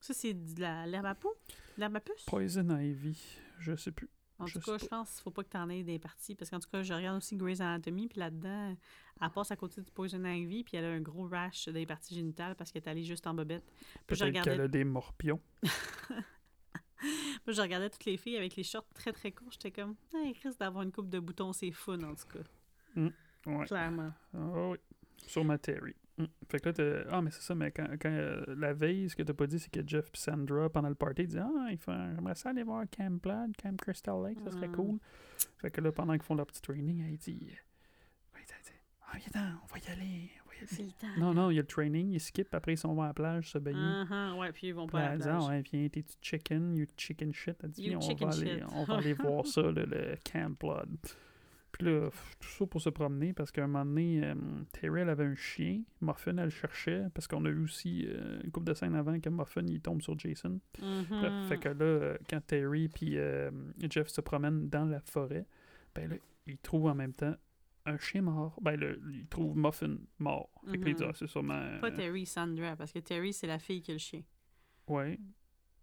Ça, 0.00 0.14
c'est 0.14 0.32
de 0.32 0.60
la- 0.60 0.86
l'herbe 0.86 1.04
à 1.06 1.14
peau? 1.14 1.34
L'herbe 1.76 1.96
à 1.96 2.00
puce? 2.00 2.24
Poison 2.24 2.78
Ivy, 2.78 3.20
je 3.58 3.76
sais 3.76 3.92
plus. 3.92 4.08
En 4.40 4.46
Je 4.46 4.54
tout 4.54 4.60
cas, 4.60 4.78
je 4.78 4.86
pense 4.86 5.12
qu'il 5.12 5.22
faut 5.22 5.30
pas 5.30 5.44
que 5.44 5.50
tu 5.50 5.56
en 5.56 5.68
aies 5.68 5.82
des 5.82 5.98
parties. 5.98 6.34
Parce 6.34 6.50
qu'en 6.50 6.58
tout 6.58 6.68
cas, 6.70 6.82
je 6.82 6.92
regarde 6.94 7.18
aussi 7.18 7.36
Grey's 7.36 7.60
Anatomy, 7.60 8.08
puis 8.08 8.18
là-dedans, 8.18 8.74
elle 9.20 9.30
passe 9.30 9.50
à 9.50 9.56
côté 9.56 9.82
du 9.82 9.90
Poison 9.90 10.24
Ivy, 10.24 10.64
puis 10.64 10.76
elle 10.76 10.86
a 10.86 10.90
un 10.90 11.00
gros 11.00 11.28
rash 11.28 11.68
des 11.68 11.84
parties 11.84 12.14
génitales 12.14 12.56
parce 12.56 12.72
qu'elle 12.72 12.82
est 12.82 12.88
allée 12.88 13.04
juste 13.04 13.26
en 13.26 13.34
bobette. 13.34 13.64
Peut-être 14.06 14.24
regardais, 14.24 14.50
qu'elle 14.50 14.60
a 14.62 14.68
des 14.68 14.84
morpions. 14.84 15.40
moi, 15.62 16.22
je 17.48 17.60
regardais 17.60 17.90
toutes 17.90 18.06
les 18.06 18.16
filles 18.16 18.38
avec 18.38 18.56
les 18.56 18.62
shorts 18.62 18.88
très 18.94 19.12
très 19.12 19.32
courts. 19.32 19.52
J'étais 19.52 19.70
comme, 19.70 19.94
il 20.14 20.34
risque 20.42 20.58
d'avoir 20.58 20.82
une 20.82 20.92
coupe 20.92 21.10
de 21.10 21.18
boutons, 21.18 21.52
c'est 21.52 21.70
fun 21.70 22.02
en 22.02 22.14
tout 22.14 22.28
cas. 22.28 23.02
Ouais. 23.46 23.66
Clairement. 23.66 24.12
Ah 24.34 24.68
oui. 24.70 24.78
Sur 25.26 25.44
ma 25.44 25.58
Terry. 25.58 25.94
Mm. 26.22 26.26
Fait 26.48 26.60
que 26.60 26.68
là, 26.68 26.72
t'as- 26.72 27.04
ah, 27.10 27.22
mais 27.22 27.30
c'est 27.30 27.42
ça, 27.42 27.54
mais 27.54 27.70
quand, 27.70 27.86
quand 28.00 28.08
euh, 28.10 28.44
la 28.56 28.72
veille, 28.72 29.08
ce 29.10 29.16
que 29.16 29.22
t'as 29.22 29.32
pas 29.34 29.46
dit, 29.46 29.58
c'est 29.58 29.70
que 29.70 29.80
Jeff 29.86 30.06
et 30.12 30.16
Sandra, 30.16 30.68
pendant 30.70 30.88
le 30.88 30.94
party, 30.94 31.26
disent 31.26 31.38
Ah, 31.42 31.68
il 31.70 31.78
faut, 31.78 31.92
j'aimerais 31.92 32.34
ça 32.34 32.50
aller 32.50 32.62
voir 32.62 32.84
Camp 32.90 33.20
Blood, 33.22 33.52
Camp 33.56 33.76
Crystal 33.80 34.22
Lake, 34.24 34.38
ça 34.44 34.50
serait 34.50 34.68
cool. 34.68 34.98
Fait 35.58 35.70
que 35.70 35.80
là, 35.80 35.92
pendant 35.92 36.12
qu'ils 36.14 36.22
font 36.22 36.34
leur 36.34 36.46
petit 36.46 36.62
training, 36.62 37.04
elle 37.08 37.16
dit 37.16 37.48
elle 38.34 38.42
dit, 38.62 38.70
Ah, 39.02 39.16
viens 39.18 39.58
on 39.62 39.66
va 39.66 39.78
y 39.78 39.90
aller. 39.92 40.30
on 40.44 40.48
va 40.48 40.54
y 40.54 40.58
aller. 40.58 40.66
C'est 40.66 40.82
le 40.82 40.90
temps. 40.92 41.18
Non, 41.18 41.32
non, 41.34 41.50
il 41.50 41.54
y 41.54 41.58
a 41.58 41.62
le 41.62 41.66
training, 41.66 42.10
ils 42.12 42.20
skip, 42.20 42.54
après 42.54 42.74
ils 42.74 42.78
s'en 42.78 42.94
vont 42.94 43.02
à 43.02 43.06
la 43.08 43.14
plage 43.14 43.50
se 43.50 43.58
baigner. 43.58 43.78
Uh-huh, 43.80 44.38
ouais, 44.38 44.52
puis 44.52 44.68
ils 44.68 44.74
vont 44.74 44.86
pas 44.86 44.98
à 44.98 45.02
elle 45.12 45.18
la 45.18 45.24
dit, 45.24 45.28
ah 45.30 45.36
plage. 45.38 45.48
ouais, 45.48 45.62
viens, 45.62 45.88
t'es-tu 45.88 46.14
chicken, 46.20 46.74
you 46.76 46.86
chicken 46.96 47.32
shit. 47.32 47.56
Elle 47.62 47.70
dit, 47.70 47.96
on 47.96 48.00
chicken 48.00 48.28
va, 48.28 48.34
aller, 48.34 48.62
on 48.74 48.84
va 48.84 48.96
aller 48.98 49.14
voir 49.14 49.46
ça, 49.46 49.62
le, 49.62 49.84
le 49.84 50.16
Camp 50.30 50.50
Blood. 50.60 50.96
Puis 51.72 51.84
là, 51.86 52.10
tout 52.40 52.48
ça 52.48 52.66
pour 52.66 52.80
se 52.82 52.88
promener, 52.90 53.32
parce 53.32 53.52
qu'à 53.52 53.62
un 53.64 53.66
moment 53.68 53.84
donné, 53.84 54.24
euh, 54.24 54.34
Terry, 54.72 55.00
elle 55.02 55.08
avait 55.08 55.24
un 55.24 55.34
chien. 55.36 55.82
Muffin, 56.00 56.36
elle 56.36 56.44
le 56.44 56.50
cherchait, 56.50 57.04
parce 57.14 57.28
qu'on 57.28 57.44
a 57.44 57.48
eu 57.48 57.62
aussi 57.62 58.06
euh, 58.08 58.40
une 58.42 58.50
couple 58.50 58.66
de 58.66 58.74
scènes 58.74 58.94
avant 58.96 59.18
que 59.20 59.28
Muffin, 59.30 59.64
il 59.66 59.80
tombe 59.80 60.02
sur 60.02 60.18
Jason. 60.18 60.60
Mhm. 60.82 61.46
Fait 61.48 61.58
que 61.58 61.68
là, 61.68 61.84
euh, 61.84 62.18
quand 62.28 62.40
Terry 62.46 62.88
puis 62.88 63.16
euh, 63.18 63.50
Jeff 63.88 64.08
se 64.08 64.20
promènent 64.20 64.68
dans 64.68 64.84
la 64.84 65.00
forêt, 65.00 65.46
ben 65.94 66.10
là, 66.10 66.16
ils 66.46 66.58
trouvent 66.58 66.86
en 66.86 66.94
même 66.94 67.12
temps 67.14 67.34
un 67.86 67.96
chien 67.98 68.22
mort. 68.22 68.58
Ben 68.60 68.78
là, 68.78 68.92
ils 69.12 69.26
trouvent 69.28 69.56
Muffin 69.56 69.96
mort. 70.18 70.50
Fait 70.70 70.76
que 70.76 70.84
là, 70.84 70.90
ils 70.90 70.94
disent, 70.94 71.02
Mhm. 71.04 71.10
ah, 71.12 71.16
c'est 71.16 71.26
sûrement... 71.28 71.78
Pas 71.80 71.92
Terry, 71.92 72.26
Sandra, 72.26 72.76
parce 72.76 72.92
que 72.92 72.98
Terry, 72.98 73.32
c'est 73.32 73.46
la 73.46 73.58
fille 73.58 73.80
qui 73.80 73.92
a 73.92 73.94
le 73.94 73.98
chien. 73.98 74.22
Ouais, 74.88 74.96
Ouais. 74.96 75.18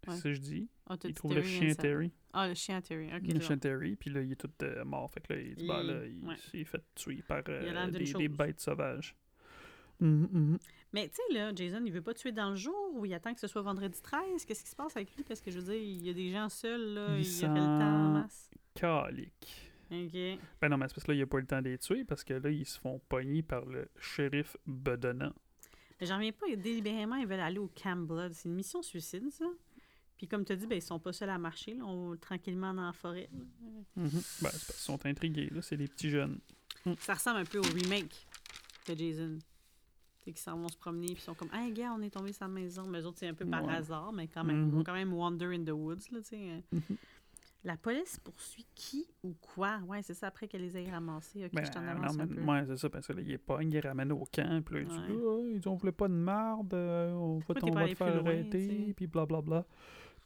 c'est 0.09 0.17
ce 0.17 0.23
que 0.23 0.33
je 0.33 0.41
dis. 0.41 0.69
Ah, 0.89 0.97
dit 0.97 1.13
trouvent 1.13 1.35
le 1.35 1.41
chien 1.43 1.69
Sa- 1.69 1.81
Terry. 1.81 2.11
Ah, 2.33 2.47
le 2.47 2.53
chien 2.53 2.81
Terry. 2.81 3.07
Ok, 3.07 3.33
le 3.33 3.39
chien. 3.39 3.57
Terry, 3.57 3.95
puis 3.95 4.09
là, 4.09 4.21
il 4.21 4.31
est 4.31 4.35
tout 4.35 4.49
euh, 4.63 4.85
mort. 4.85 5.11
Fait 5.11 5.19
que 5.21 5.33
là, 5.33 5.39
il 5.39 5.55
dit, 5.55 5.67
bah, 5.67 5.79
Il- 5.81 5.87
là, 5.87 6.05
il 6.05 6.25
ouais. 6.27 6.35
s'est 6.37 6.63
fait 6.63 6.83
tuer 6.95 7.21
par 7.27 7.41
Il 7.47 7.75
a 7.75 7.85
euh, 7.87 7.91
des, 7.91 8.27
bêtes 8.29 8.61
sauvages. 8.61 9.15
Mhm, 9.99 10.29
mhm. 10.31 10.57
Mais 10.93 11.09
tu 11.09 11.15
sais, 11.15 11.33
là, 11.33 11.51
Jason, 11.53 11.81
il 11.85 11.91
veut 11.91 12.01
pas 12.01 12.13
tuer 12.13 12.31
dans 12.31 12.51
le 12.51 12.55
jour 12.55 12.91
ou 12.93 13.05
il 13.05 13.13
attend 13.13 13.33
que 13.33 13.39
ce 13.39 13.47
soit 13.47 13.61
vendredi 13.61 13.99
13? 14.01 14.45
Qu'est-ce 14.45 14.63
qui 14.63 14.69
se 14.69 14.75
passe 14.75 14.95
avec 14.95 15.15
lui? 15.15 15.23
Parce 15.23 15.41
que 15.41 15.51
je 15.51 15.59
veux 15.59 15.65
dire, 15.73 15.81
il 15.81 16.05
y 16.05 16.09
a 16.09 16.13
des 16.13 16.31
gens 16.31 16.49
seuls, 16.49 16.93
là, 16.93 17.17
Il 17.17 17.25
il, 17.25 17.41
y 17.41 17.45
aurait 17.45 17.59
le 17.59 17.65
temps 17.65 18.05
en 18.05 18.09
masse. 18.13 18.51
Calique. 18.75 19.71
Ok. 19.89 20.39
Ben 20.61 20.69
non, 20.69 20.77
mais 20.77 20.87
c'est 20.87 20.95
parce 20.95 21.03
que 21.05 21.11
là, 21.11 21.17
il 21.17 21.21
a 21.21 21.27
pas 21.27 21.37
eu 21.37 21.41
le 21.41 21.47
temps 21.47 21.61
de 21.61 21.69
les 21.69 21.77
tuer 21.77 22.03
parce 22.03 22.23
que 22.23 22.33
là, 22.33 22.49
ils 22.49 22.65
se 22.65 22.79
font 22.79 22.99
pogner 23.09 23.41
par 23.41 23.65
le 23.65 23.89
shérif 23.99 24.55
bedonnant. 24.65 25.33
Mais 25.99 26.05
j'en 26.05 26.17
reviens 26.17 26.31
pas, 26.31 26.45
délibérément, 26.55 27.15
ils 27.15 27.25
veulent 27.25 27.39
aller 27.39 27.57
au 27.57 27.69
Camp 27.81 28.05
Blood. 28.05 28.33
C'est 28.33 28.47
une 28.49 28.55
mission 28.55 28.81
suicide, 28.81 29.29
ça. 29.31 29.45
Puis 30.17 30.27
comme 30.27 30.43
tu 30.45 30.51
as 30.51 30.55
dit, 30.55 30.65
ben, 30.67 30.75
ils 30.77 30.81
sont 30.81 30.99
pas 30.99 31.13
seuls 31.13 31.29
à 31.29 31.37
marcher, 31.37 31.73
là, 31.75 31.83
on 31.85 32.15
tranquillement 32.17 32.73
dans 32.73 32.85
la 32.87 32.93
forêt. 32.93 33.29
là. 33.31 33.39
Mhm. 33.95 34.09
Ben, 34.11 34.11
c'est 34.11 34.41
parce 34.41 34.65
qu'ils 34.65 34.73
sont 34.75 35.05
intrigués, 35.05 35.49
là. 35.51 35.61
C'est 35.61 35.77
des 35.77 35.87
petits 35.87 36.09
jeunes. 36.09 36.39
Ça 36.99 37.13
ressemble 37.15 37.39
un 37.39 37.45
peu 37.45 37.59
au 37.59 37.63
remake 37.63 38.25
de 38.87 38.95
Jason. 38.95 39.37
C'est 40.23 40.31
qu'ils 40.31 40.41
s'en 40.41 40.57
vont 40.57 40.67
se 40.69 40.77
promener, 40.77 41.07
puis 41.07 41.17
ils 41.17 41.21
sont 41.21 41.33
comme, 41.35 41.49
hey, 41.53 41.71
gars, 41.71 41.93
on 41.97 42.01
est 42.01 42.09
tombé 42.09 42.33
sur 42.33 42.45
la 42.45 42.49
maison. 42.53 42.85
Mais 42.87 42.99
eux 43.01 43.05
autres, 43.05 43.17
c'est 43.19 43.27
un 43.27 43.33
peu 43.33 43.45
par 43.45 43.63
Ouais. 43.65 43.73
hasard, 43.75 44.11
mais 44.11 44.27
quand 44.27 44.43
même, 44.43 44.65
ils 44.67 44.71
vont 44.71 44.77
Mhm. 44.79 44.83
quand 44.83 44.93
même 44.93 45.13
wander 45.13 45.45
in 45.55 45.63
the 45.63 45.69
woods, 45.71 45.95
là, 46.11 46.19
tu 46.21 46.29
sais. 46.29 46.63
Mhm. 46.71 46.81
La 47.63 47.75
police 47.75 48.19
poursuit 48.23 48.65
qui 48.75 49.05
ou 49.23 49.33
quoi? 49.41 49.79
Ouais, 49.87 50.01
c'est 50.01 50.13
ça, 50.13 50.27
après 50.27 50.47
qu'elle 50.47 50.61
les 50.61 50.77
ait 50.77 50.89
ramassés. 50.89 51.45
Ok, 51.45 51.51
Ben, 51.53 51.65
je 51.65 51.71
t'en 51.71 51.81
non, 51.81 51.89
avance 51.89 52.17
un 52.17 52.25
mais- 52.25 52.35
peu. 52.35 52.41
ouais, 52.43 52.63
c'est 52.67 52.77
ça, 52.77 52.89
parce 52.89 53.07
que 53.07 53.13
là, 53.13 53.21
il 53.21 53.31
est 53.31 53.37
pas, 53.37 53.61
il 53.61 53.69
les 53.69 53.79
ramène 53.81 54.11
au 54.13 54.23
camp, 54.31 54.63
puis 54.65 54.75
là, 54.75 54.81
il 54.81 54.87
dit, 54.87 54.95
Ouais. 54.95 55.03
Ah, 55.09 55.49
ils 55.53 55.59
dit, 55.59 55.67
on 55.67 55.75
voulait 55.75 55.91
pas 55.91 56.07
de 56.07 56.13
marde, 56.13 56.73
euh, 56.73 57.11
on 57.13 57.39
va, 57.39 57.45
on 57.49 57.53
pas 57.53 57.53
va 57.53 57.87
te 57.89 57.95
faire 57.95 58.15
loin, 58.21 58.31
arrêter, 58.31 58.93
puis 58.95 59.07
blablabla. 59.07 59.65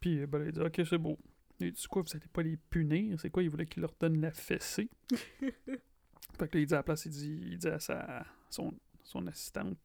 Puis 0.02 0.20
euh, 0.20 0.26
ben, 0.26 0.44
il 0.44 0.52
dit, 0.52 0.60
ok, 0.60 0.82
c'est 0.86 0.98
beau. 0.98 1.18
Il 1.60 1.72
dit, 1.72 1.86
quoi, 1.88 2.02
vous 2.02 2.10
allez 2.14 2.26
pas 2.30 2.42
les 2.42 2.56
punir? 2.58 3.18
C'est 3.20 3.30
quoi, 3.30 3.42
il 3.42 3.48
voulait 3.48 3.66
qu'il 3.66 3.80
leur 3.80 3.94
donne 3.98 4.20
la 4.20 4.32
fessée? 4.32 4.90
fait 5.40 6.48
que 6.48 6.56
là, 6.58 6.60
il 6.60 6.66
dit 6.66 6.74
à 6.74 6.78
la 6.78 6.82
place, 6.82 7.06
il 7.06 7.12
dit, 7.12 7.40
il 7.52 7.58
dit 7.58 7.68
à 7.68 7.78
sa, 7.78 8.26
son, 8.50 8.74
son 9.04 9.26
assistante, 9.28 9.78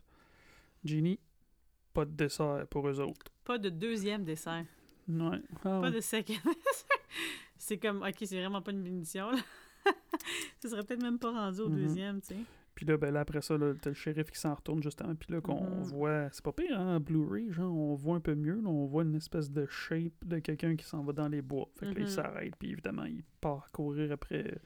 Jeannie, 0.84 1.20
pas 1.94 2.04
de 2.06 2.12
dessert 2.12 2.66
pour 2.70 2.88
eux 2.90 3.00
autres. 3.00 3.32
Pas 3.46 3.58
de 3.58 3.70
deuxième 3.70 4.24
dessert. 4.26 4.66
Ouais. 5.08 5.42
Ah, 5.64 5.80
Pas 5.82 5.92
de 5.92 6.02
second 6.02 6.34
C'est 7.58 7.78
comme, 7.78 8.02
ok, 8.04 8.16
c'est 8.20 8.38
vraiment 8.40 8.62
pas 8.62 8.72
une 8.72 8.84
punition, 8.84 9.32
là. 9.32 9.40
Ce 10.62 10.68
serait 10.70 10.84
peut-être 10.84 11.02
même 11.02 11.18
pas 11.20 11.32
rendu 11.32 11.62
au 11.62 11.70
Mhm. 11.70 11.76
deuxième, 11.82 12.22
tu 12.22 12.28
sais. 12.28 12.36
Puis 12.78 12.86
là, 12.86 12.96
ben 12.96 13.12
là, 13.12 13.22
après 13.22 13.42
ça, 13.42 13.58
là, 13.58 13.74
t'as 13.82 13.90
le 13.90 13.96
shérif 13.96 14.30
qui 14.30 14.40
s'en 14.40 14.54
retourne 14.54 14.84
justement. 14.84 15.16
Puis 15.16 15.34
là, 15.34 15.42
qu'on 15.42 15.64
Mhm. 15.64 15.82
voit. 15.86 16.30
C'est 16.32 16.44
pas 16.46 16.52
pire, 16.52 16.80
hein, 16.80 16.98
en 16.98 17.00
Blu-ray, 17.00 17.52
genre, 17.52 17.74
on 17.76 17.96
voit 17.96 18.18
un 18.18 18.20
peu 18.20 18.36
mieux. 18.36 18.62
là, 18.62 18.70
on 18.70 18.86
voit 18.86 19.02
une 19.02 19.16
espèce 19.16 19.50
de 19.52 19.66
shape 19.66 20.14
de 20.24 20.38
quelqu'un 20.38 20.76
qui 20.76 20.86
s'en 20.86 21.04
va 21.04 21.12
dans 21.12 21.28
les 21.28 21.42
bois. 21.42 21.68
Fait 21.78 21.88
que 21.88 21.92
là, 21.94 22.00
il 22.02 22.04
Mhm. 22.04 22.08
s'arrête. 22.08 22.56
Puis 22.60 22.70
évidemment, 22.74 23.06
il 23.06 23.24
part 23.42 23.72
courir 23.72 24.12
après 24.12 24.60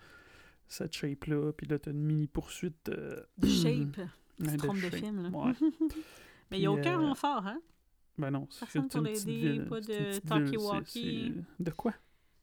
cette 0.67 0.93
shape-là. 0.93 1.53
Puis 1.53 1.67
là, 1.67 1.79
t'as 1.79 1.91
une 1.91 2.03
mini-poursuite. 2.03 2.89
euh, 2.89 3.21
De 3.37 3.47
shape. 3.47 3.97
ouais, 4.41 4.57
de 4.57 4.59
shape. 4.59 4.95
film, 4.95 5.23
là. 5.23 5.29
Ouais. 5.29 5.53
Mais 6.51 6.57
il 6.57 6.59
n'y 6.59 6.65
a 6.67 6.71
aucun 6.73 6.99
euh, 7.01 7.07
renfort, 7.07 7.47
hein? 7.47 7.61
Ben 8.17 8.29
non, 8.29 8.45
c'est 8.49 8.65
pour 8.79 8.89
petite 8.89 9.25
l'aider, 9.25 9.51
ville. 9.51 9.65
pas 9.69 9.79
de 9.79 9.85
petite 9.87 10.25
talkie 10.25 10.49
ville, 10.51 10.59
c'est- 10.59 10.65
walkie. 10.67 11.33
c'est- 11.57 11.63
De 11.63 11.71
quoi? 11.71 11.93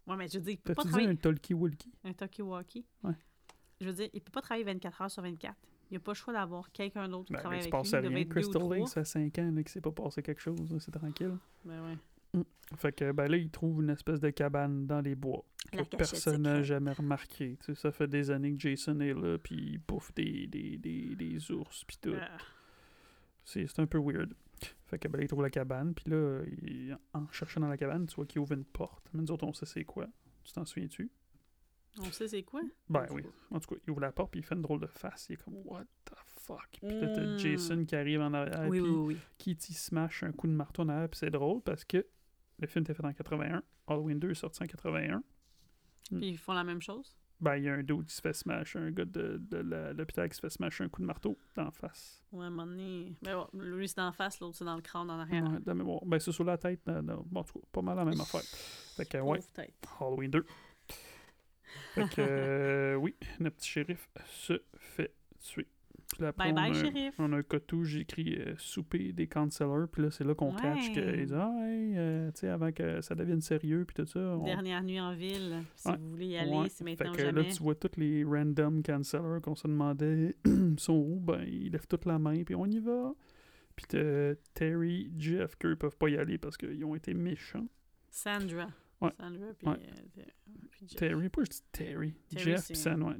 Ouais, 0.06 0.16
mais 0.16 0.26
je 0.28 0.38
il 0.38 0.56
peut 0.56 0.72
pas 0.74 0.82
travailler 0.84 1.08
un 1.08 1.14
talkie-walkie? 1.14 1.92
Un 2.04 2.12
talkie-walkie? 2.14 2.86
Ouais. 3.04 3.12
Je 3.80 3.86
veux 3.86 3.92
dire, 3.92 4.08
il 4.12 4.20
peut 4.20 4.30
pas 4.32 4.40
travailler 4.42 4.64
24 4.64 5.02
heures 5.02 5.10
sur 5.10 5.22
24. 5.22 5.54
Il 5.90 5.94
n'y 5.94 5.96
a 5.96 6.00
pas 6.00 6.10
le 6.12 6.16
choix 6.16 6.32
d'avoir 6.34 6.70
quelqu'un 6.72 7.08
d'autre 7.08 7.26
qui 7.26 7.32
Ben, 7.32 7.38
travaille 7.38 7.60
avec 7.60 7.72
lui. 7.72 7.78
Il 7.88 7.96
rien. 7.96 8.10
être 8.20 8.28
deux 8.28 8.28
ou 8.28 8.28
Crystal. 8.30 8.70
Lake, 8.78 8.88
ça 8.88 8.94
fait 9.04 9.04
5 9.32 9.38
ans 9.38 9.50
là, 9.52 9.62
qu'il 9.62 9.68
s'est 9.68 9.80
pas 9.80 9.92
passé 9.92 10.22
quelque 10.22 10.40
chose. 10.40 10.76
C'est 10.80 10.90
tranquille. 10.90 11.36
Ben 11.64 11.82
ouais. 11.84 11.96
Fait 12.76 12.92
que 12.92 13.10
ben 13.12 13.26
là, 13.30 13.38
il 13.38 13.48
trouve 13.50 13.82
une 13.82 13.88
espèce 13.88 14.20
de 14.20 14.28
cabane 14.28 14.86
dans 14.86 15.00
les 15.00 15.14
bois 15.14 15.42
que 15.72 15.78
La 15.78 15.84
cachette 15.84 15.96
personne 16.10 16.42
n'a 16.42 16.62
jamais 16.62 16.92
remarqué. 16.92 17.56
Tu 17.60 17.66
sais, 17.66 17.74
ça 17.74 17.90
fait 17.90 18.06
des 18.06 18.30
années 18.30 18.52
que 18.54 18.60
Jason 18.60 19.00
est 19.00 19.14
là, 19.14 19.38
puis 19.38 19.54
il 19.54 19.78
bouffe 19.78 20.12
des, 20.14 20.46
des, 20.46 20.76
des, 20.76 21.14
des 21.16 21.50
ours, 21.50 21.84
puis 21.84 21.96
tout. 22.02 22.12
Ah. 22.20 22.36
C'est 23.44 23.66
c'est 23.66 23.80
un 23.80 23.86
peu 23.86 23.98
weird. 23.98 24.34
Fait 24.86 24.98
que 24.98 25.08
ben 25.08 25.16
là, 25.18 25.24
il 25.24 25.28
trouve 25.28 25.42
la 25.42 25.48
cabane, 25.50 25.94
puis 25.94 26.10
là, 26.10 26.42
il- 26.62 26.98
en 27.14 27.26
cherchant 27.30 27.60
dans 27.60 27.68
la 27.68 27.78
cabane, 27.78 28.06
tu 28.06 28.16
vois 28.16 28.26
qu'il 28.26 28.40
ouvre 28.40 28.52
une 28.52 28.64
porte. 28.64 29.08
Mais 29.14 29.22
nous 29.22 29.30
autres, 29.30 29.46
on 29.46 29.52
sait 29.54 29.64
c'est 29.66 29.84
quoi. 29.84 30.06
Tu 30.44 30.52
t'en 30.52 30.66
souviens-tu? 30.66 31.10
On 32.00 32.04
sait 32.12 32.28
c'est 32.28 32.42
quoi? 32.42 32.60
Ben 32.88 33.06
oui. 33.10 33.22
En 33.50 33.58
tout 33.60 33.74
cas, 33.74 33.80
il 33.86 33.90
ouvre 33.90 34.00
la 34.00 34.12
porte, 34.12 34.30
puis 34.30 34.40
il 34.40 34.42
fait 34.44 34.54
une 34.54 34.62
drôle 34.62 34.80
de 34.80 34.86
face. 34.86 35.26
Il 35.28 35.32
est 35.34 35.36
comme, 35.36 35.54
what 35.64 35.84
the 36.04 36.12
fuck? 36.26 36.68
Puis 36.80 36.88
là, 37.00 37.08
t'as 37.08 37.20
Mm. 37.26 37.38
Jason 37.38 37.84
qui 37.84 37.96
arrive 37.96 38.20
en 38.20 38.32
arrière, 38.34 38.66
oui, 38.68 38.80
puis 38.80 38.88
oui, 38.88 38.96
oui, 38.96 39.14
oui. 39.14 39.18
qui 39.38 39.56
t'y 39.56 39.74
smash 39.74 40.22
un 40.22 40.32
coup 40.32 40.46
de 40.46 40.52
marteau 40.52 40.82
en 40.82 40.88
arrière, 40.90 41.08
puis 41.08 41.18
c'est 41.18 41.30
drôle 41.30 41.60
parce 41.62 41.84
que 41.84 42.06
le 42.60 42.66
film 42.66 42.82
était 42.84 42.94
fait 42.94 43.04
en 43.04 43.12
81, 43.12 43.62
Halloween 43.86 44.18
2 44.18 44.30
est 44.30 44.34
sorti 44.34 44.62
en 44.62 44.66
81. 44.66 45.18
Mm. 46.10 46.18
Puis 46.18 46.28
ils 46.30 46.38
font 46.38 46.52
la 46.52 46.64
même 46.64 46.80
chose? 46.82 47.16
Ben, 47.40 47.54
il 47.56 47.64
y 47.64 47.68
a 47.68 47.74
un 47.74 47.84
dude 47.84 48.04
qui 48.06 48.14
se 48.16 48.20
fait 48.20 48.32
smash, 48.32 48.74
un 48.74 48.90
gars 48.90 49.04
de, 49.04 49.38
de 49.40 49.58
l'hôpital 49.96 50.28
qui 50.28 50.34
se 50.34 50.40
fait 50.40 50.50
smash 50.50 50.80
un 50.80 50.88
coup 50.88 51.00
de 51.00 51.06
marteau 51.06 51.38
d'en 51.54 51.70
face. 51.70 52.20
Ouais, 52.32 52.42
à 52.44 52.48
un 52.48 52.50
moment 52.50 52.66
donné. 52.66 53.14
Ben, 53.22 53.36
ouais, 53.38 53.44
lui, 53.54 53.86
c'est 53.88 53.98
d'en 53.98 54.10
face, 54.10 54.40
l'autre, 54.40 54.56
c'est 54.56 54.64
dans 54.64 54.74
le 54.74 54.82
crâne 54.82 55.08
en 55.08 55.20
arrière. 55.20 55.44
Ouais, 55.44 55.60
de 55.60 55.72
mémoire. 55.72 56.04
Ben, 56.04 56.18
c'est 56.18 56.32
sur 56.32 56.42
la 56.42 56.58
tête. 56.58 56.80
dans- 56.84 57.00
dans- 57.00 57.22
bon, 57.30 57.40
en 57.40 57.44
tout 57.44 57.60
cas, 57.60 57.66
pas 57.70 57.82
mal 57.82 57.96
la 57.96 58.04
même 58.04 58.20
affaire. 58.20 58.40
Fait 58.96 59.04
que, 59.06 59.18
ouais. 59.18 59.38
Halloween 60.00 60.32
2. 60.32 60.44
Fait 61.94 62.08
que, 62.08 62.20
euh, 62.20 62.94
oui, 62.96 63.14
notre 63.40 63.56
petit 63.56 63.68
shérif 63.70 64.08
se 64.26 64.60
fait 64.76 65.12
tuer. 65.40 65.66
Puis 66.10 66.22
là, 66.22 66.28
après, 66.28 66.52
Bye 66.52 66.54
bye, 66.54 66.70
on 66.70 66.74
a- 66.74 66.84
shérif. 66.84 67.14
On 67.18 67.32
a 67.34 67.36
un 67.36 67.42
cotou, 67.42 67.84
j'ai 67.84 68.00
écrit 68.00 68.36
euh, 68.38 68.54
souper 68.56 69.12
des 69.12 69.26
counselors, 69.26 69.88
puis 69.88 70.02
là, 70.02 70.10
c'est 70.10 70.24
là 70.24 70.34
qu'on 70.34 70.52
catch 70.54 70.88
Ouais. 70.96 71.18
il 71.20 71.26
dit, 71.26 71.34
ah, 71.34 71.52
hey, 71.60 71.92
euh, 71.98 72.30
tu 72.32 72.40
sais, 72.40 72.48
avant 72.48 72.72
que 72.72 73.02
ça 73.02 73.14
devienne 73.14 73.42
sérieux, 73.42 73.84
puis 73.86 73.94
tout 73.94 74.06
ça. 74.06 74.18
on- 74.18 74.42
Dernière 74.44 74.82
nuit 74.82 74.98
en 75.00 75.14
ville. 75.14 75.58
Si 75.76 75.86
Ouais. 75.88 75.96
vous 75.98 76.08
voulez 76.08 76.26
y 76.28 76.36
aller, 76.38 76.50
Ouais. 76.50 76.68
c'est 76.70 76.82
maintenant 76.84 77.12
Fait 77.12 77.18
que 77.18 77.24
jamais. 77.26 77.42
là, 77.42 77.50
tu 77.52 77.62
vois 77.62 77.74
tous 77.74 77.90
les 77.98 78.24
random 78.24 78.82
counselors 78.82 79.42
qu'on 79.42 79.54
se 79.54 79.66
demandait 79.68 80.34
sont 80.78 80.94
où, 80.96 81.20
ben, 81.20 81.42
ils 81.46 81.70
lèvent 81.72 81.86
toute 81.86 82.06
la 82.06 82.18
main, 82.18 82.42
puis 82.42 82.54
on 82.54 82.64
y 82.66 82.78
va. 82.80 83.12
Puis 83.76 83.86
Terry, 84.54 85.12
Jeff, 85.18 85.56
qu'eux 85.56 85.76
peuvent 85.76 85.96
pas 85.98 86.08
y 86.08 86.16
aller 86.16 86.38
parce 86.38 86.56
qu'ils 86.56 86.84
ont 86.86 86.94
été 86.94 87.12
méchants. 87.14 87.66
Sandra. 88.10 88.68
Ouais. 89.00 89.10
Sandra, 89.18 89.46
puis, 89.54 89.68
Ouais. 89.68 89.76
euh, 90.18 90.22
puis 90.70 90.88
Jeff. 90.88 90.96
Terry, 90.98 91.28
je 91.44 91.50
dis 91.50 91.62
Terry? 91.72 92.14
Terry, 92.30 92.44
Jeff, 92.44 92.68
ouais, 92.70 92.74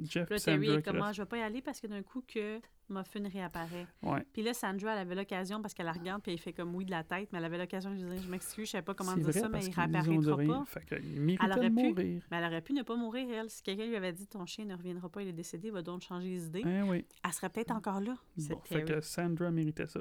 Jeff, 0.05 0.27
Puis 0.27 0.35
là, 0.37 0.41
Terry 0.41 0.67
Sandra 0.67 0.79
est 0.79 0.83
comme, 0.83 1.03
ah, 1.03 1.13
je 1.13 1.23
vais 1.23 1.27
pas 1.29 1.39
y 1.39 1.41
aller 1.43 1.63
parce 1.63 1.81
que 1.81 1.87
d'un 1.87 2.03
coup 2.03 2.23
que 2.27 2.61
Muffin 2.91 3.29
réapparaît. 3.29 3.87
Ouais. 4.03 4.25
Puis 4.33 4.43
là, 4.43 4.55
Sandra, 4.55 4.93
elle 4.93 4.99
avait 5.01 5.15
l'occasion, 5.15 5.61
parce 5.63 5.75
qu'elle 5.75 5.87
la 5.87 5.93
regarde, 5.93 6.23
puis 6.23 6.33
elle 6.33 6.39
fait 6.39 6.53
comme 6.53 6.75
oui 6.75 6.85
de 6.85 6.91
la 6.91 7.05
tête, 7.05 7.29
mais 7.33 7.39
elle 7.39 7.45
avait 7.45 7.59
l'occasion 7.59 7.91
de 7.91 7.97
lui 7.97 8.03
dire 8.11 8.23
Je 8.23 8.29
m'excuse, 8.31 8.67
je 8.67 8.71
savais 8.73 8.83
pas 8.83 8.95
comment 8.95 9.15
dire 9.15 9.25
vrai, 9.25 9.33
ça, 9.41 9.49
mais 9.49 9.65
il 9.65 9.73
réapparaîtra 9.75 10.37
pas. 10.37 10.65
Fait 10.67 11.01
méritait 11.03 11.45
Elle 11.45 11.53
aurait 11.59 11.71
de 11.71 11.75
pu. 11.77 11.83
mourir. 11.89 12.23
Mais 12.31 12.37
elle 12.39 12.45
aurait 12.45 12.63
pu 12.63 12.73
ne 12.73 12.83
pas 12.83 12.97
mourir, 12.97 13.29
elle. 13.31 13.51
Si 13.51 13.63
quelqu'un 13.63 13.87
lui 13.87 13.97
avait 13.97 14.13
dit 14.13 14.27
Ton 14.27 14.45
chien 14.47 14.65
ne 14.65 14.75
reviendra 14.75 15.09
pas, 15.09 15.23
il 15.23 15.29
est 15.29 15.33
décédé, 15.33 15.71
va 15.71 15.83
donc 15.83 16.03
changer 16.03 16.29
les 16.29 16.47
idées, 16.47 16.63
Eh 16.67 16.83
oui. 16.83 17.05
elle 17.25 17.33
serait 17.33 17.49
peut-être 17.51 17.71
encore 17.73 18.01
là. 18.01 18.17
Bon, 18.37 18.61
fait 18.65 18.85
que 18.85 19.01
Sandra 19.01 19.51
méritait 19.51 19.87
ça. 19.87 20.01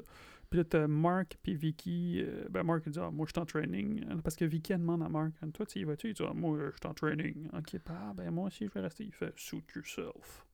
Puis 0.50 0.56
là, 0.58 0.64
t'as 0.64 0.86
Mark 0.86 1.36
puis 1.42 1.54
Vicky. 1.54 2.22
euh, 2.24 2.46
ben, 2.48 2.62
Mark, 2.62 2.82
il 2.86 2.92
dit 2.92 2.98
ah, 3.02 3.10
Moi, 3.10 3.26
je 3.26 3.32
suis 3.32 3.40
en 3.40 3.44
training. 3.44 4.02
Euh, 4.10 4.16
Parce 4.22 4.34
que 4.34 4.46
Vicky, 4.46 4.72
elle 4.72 4.80
demande 4.80 5.02
à 5.02 5.08
Mark 5.10 5.32
Toi, 5.52 5.66
tu 5.66 5.78
y 5.80 5.84
vas-tu 5.84 6.08
Il 6.08 6.14
dit 6.14 6.22
ah, 6.26 6.32
Moi, 6.34 6.58
je 6.58 6.70
suis 6.70 6.86
en 6.86 6.94
training. 6.94 7.48
Ok, 7.52 7.76
ah, 7.90 8.12
ben, 8.14 8.30
moi 8.30 8.46
aussi, 8.46 8.64
je 8.66 8.70
vais 8.72 8.80
rester. 8.80 9.04
Il 9.04 9.12
fait 9.12 9.32
Suit 9.38 9.62
yourself. 9.76 10.46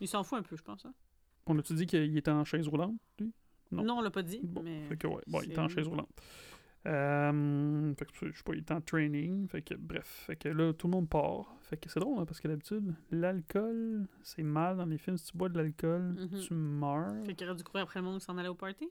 Il 0.00 0.08
s'en 0.08 0.22
fout 0.24 0.38
un 0.38 0.42
peu, 0.42 0.56
je 0.56 0.62
pense. 0.62 0.84
hein. 0.86 0.94
On 1.46 1.58
a-tu 1.58 1.74
dit 1.74 1.86
qu'il 1.86 2.16
était 2.16 2.30
en 2.30 2.44
chaise 2.44 2.66
roulante, 2.68 2.96
lui? 3.18 3.32
Non. 3.70 3.84
Non, 3.84 3.98
on 3.98 4.00
l'a 4.02 4.10
pas 4.10 4.22
dit, 4.22 4.40
Bon, 4.42 4.62
mais. 4.62 4.82
fait 4.88 4.96
que 4.96 5.06
ouais, 5.06 5.22
bon, 5.28 5.40
il 5.42 5.50
était 5.52 5.60
en 5.60 5.68
chaise 5.68 5.86
roulante. 5.86 6.10
Euh, 6.86 7.94
fait 7.94 8.04
que 8.06 8.12
je 8.32 8.36
sais 8.36 8.42
pas, 8.42 8.52
il 8.54 8.58
est 8.60 8.70
en 8.72 8.80
training. 8.80 9.46
Fait 9.48 9.62
que 9.62 9.74
bref, 9.74 10.24
fait 10.26 10.36
que 10.36 10.48
là, 10.48 10.72
tout 10.72 10.86
le 10.86 10.92
monde 10.92 11.08
part. 11.08 11.54
Fait 11.60 11.76
que 11.76 11.88
c'est 11.90 12.00
drôle, 12.00 12.18
hein, 12.18 12.24
parce 12.24 12.40
que 12.40 12.48
d'habitude, 12.48 12.94
l'alcool, 13.10 14.06
c'est 14.22 14.42
mal 14.42 14.76
dans 14.78 14.86
les 14.86 14.98
films. 14.98 15.18
Si 15.18 15.30
tu 15.30 15.36
bois 15.36 15.48
de 15.50 15.58
l'alcool, 15.58 16.14
Mhm. 16.18 16.40
tu 16.40 16.54
meurs. 16.54 17.24
Fait 17.26 17.34
qu'il 17.34 17.46
aurait 17.46 17.56
dû 17.56 17.64
courir 17.64 17.82
après 17.84 18.00
le 18.00 18.06
monde 18.06 18.18
qui 18.20 18.24
s'en 18.24 18.36
allait 18.38 18.48
au 18.48 18.54
party? 18.54 18.88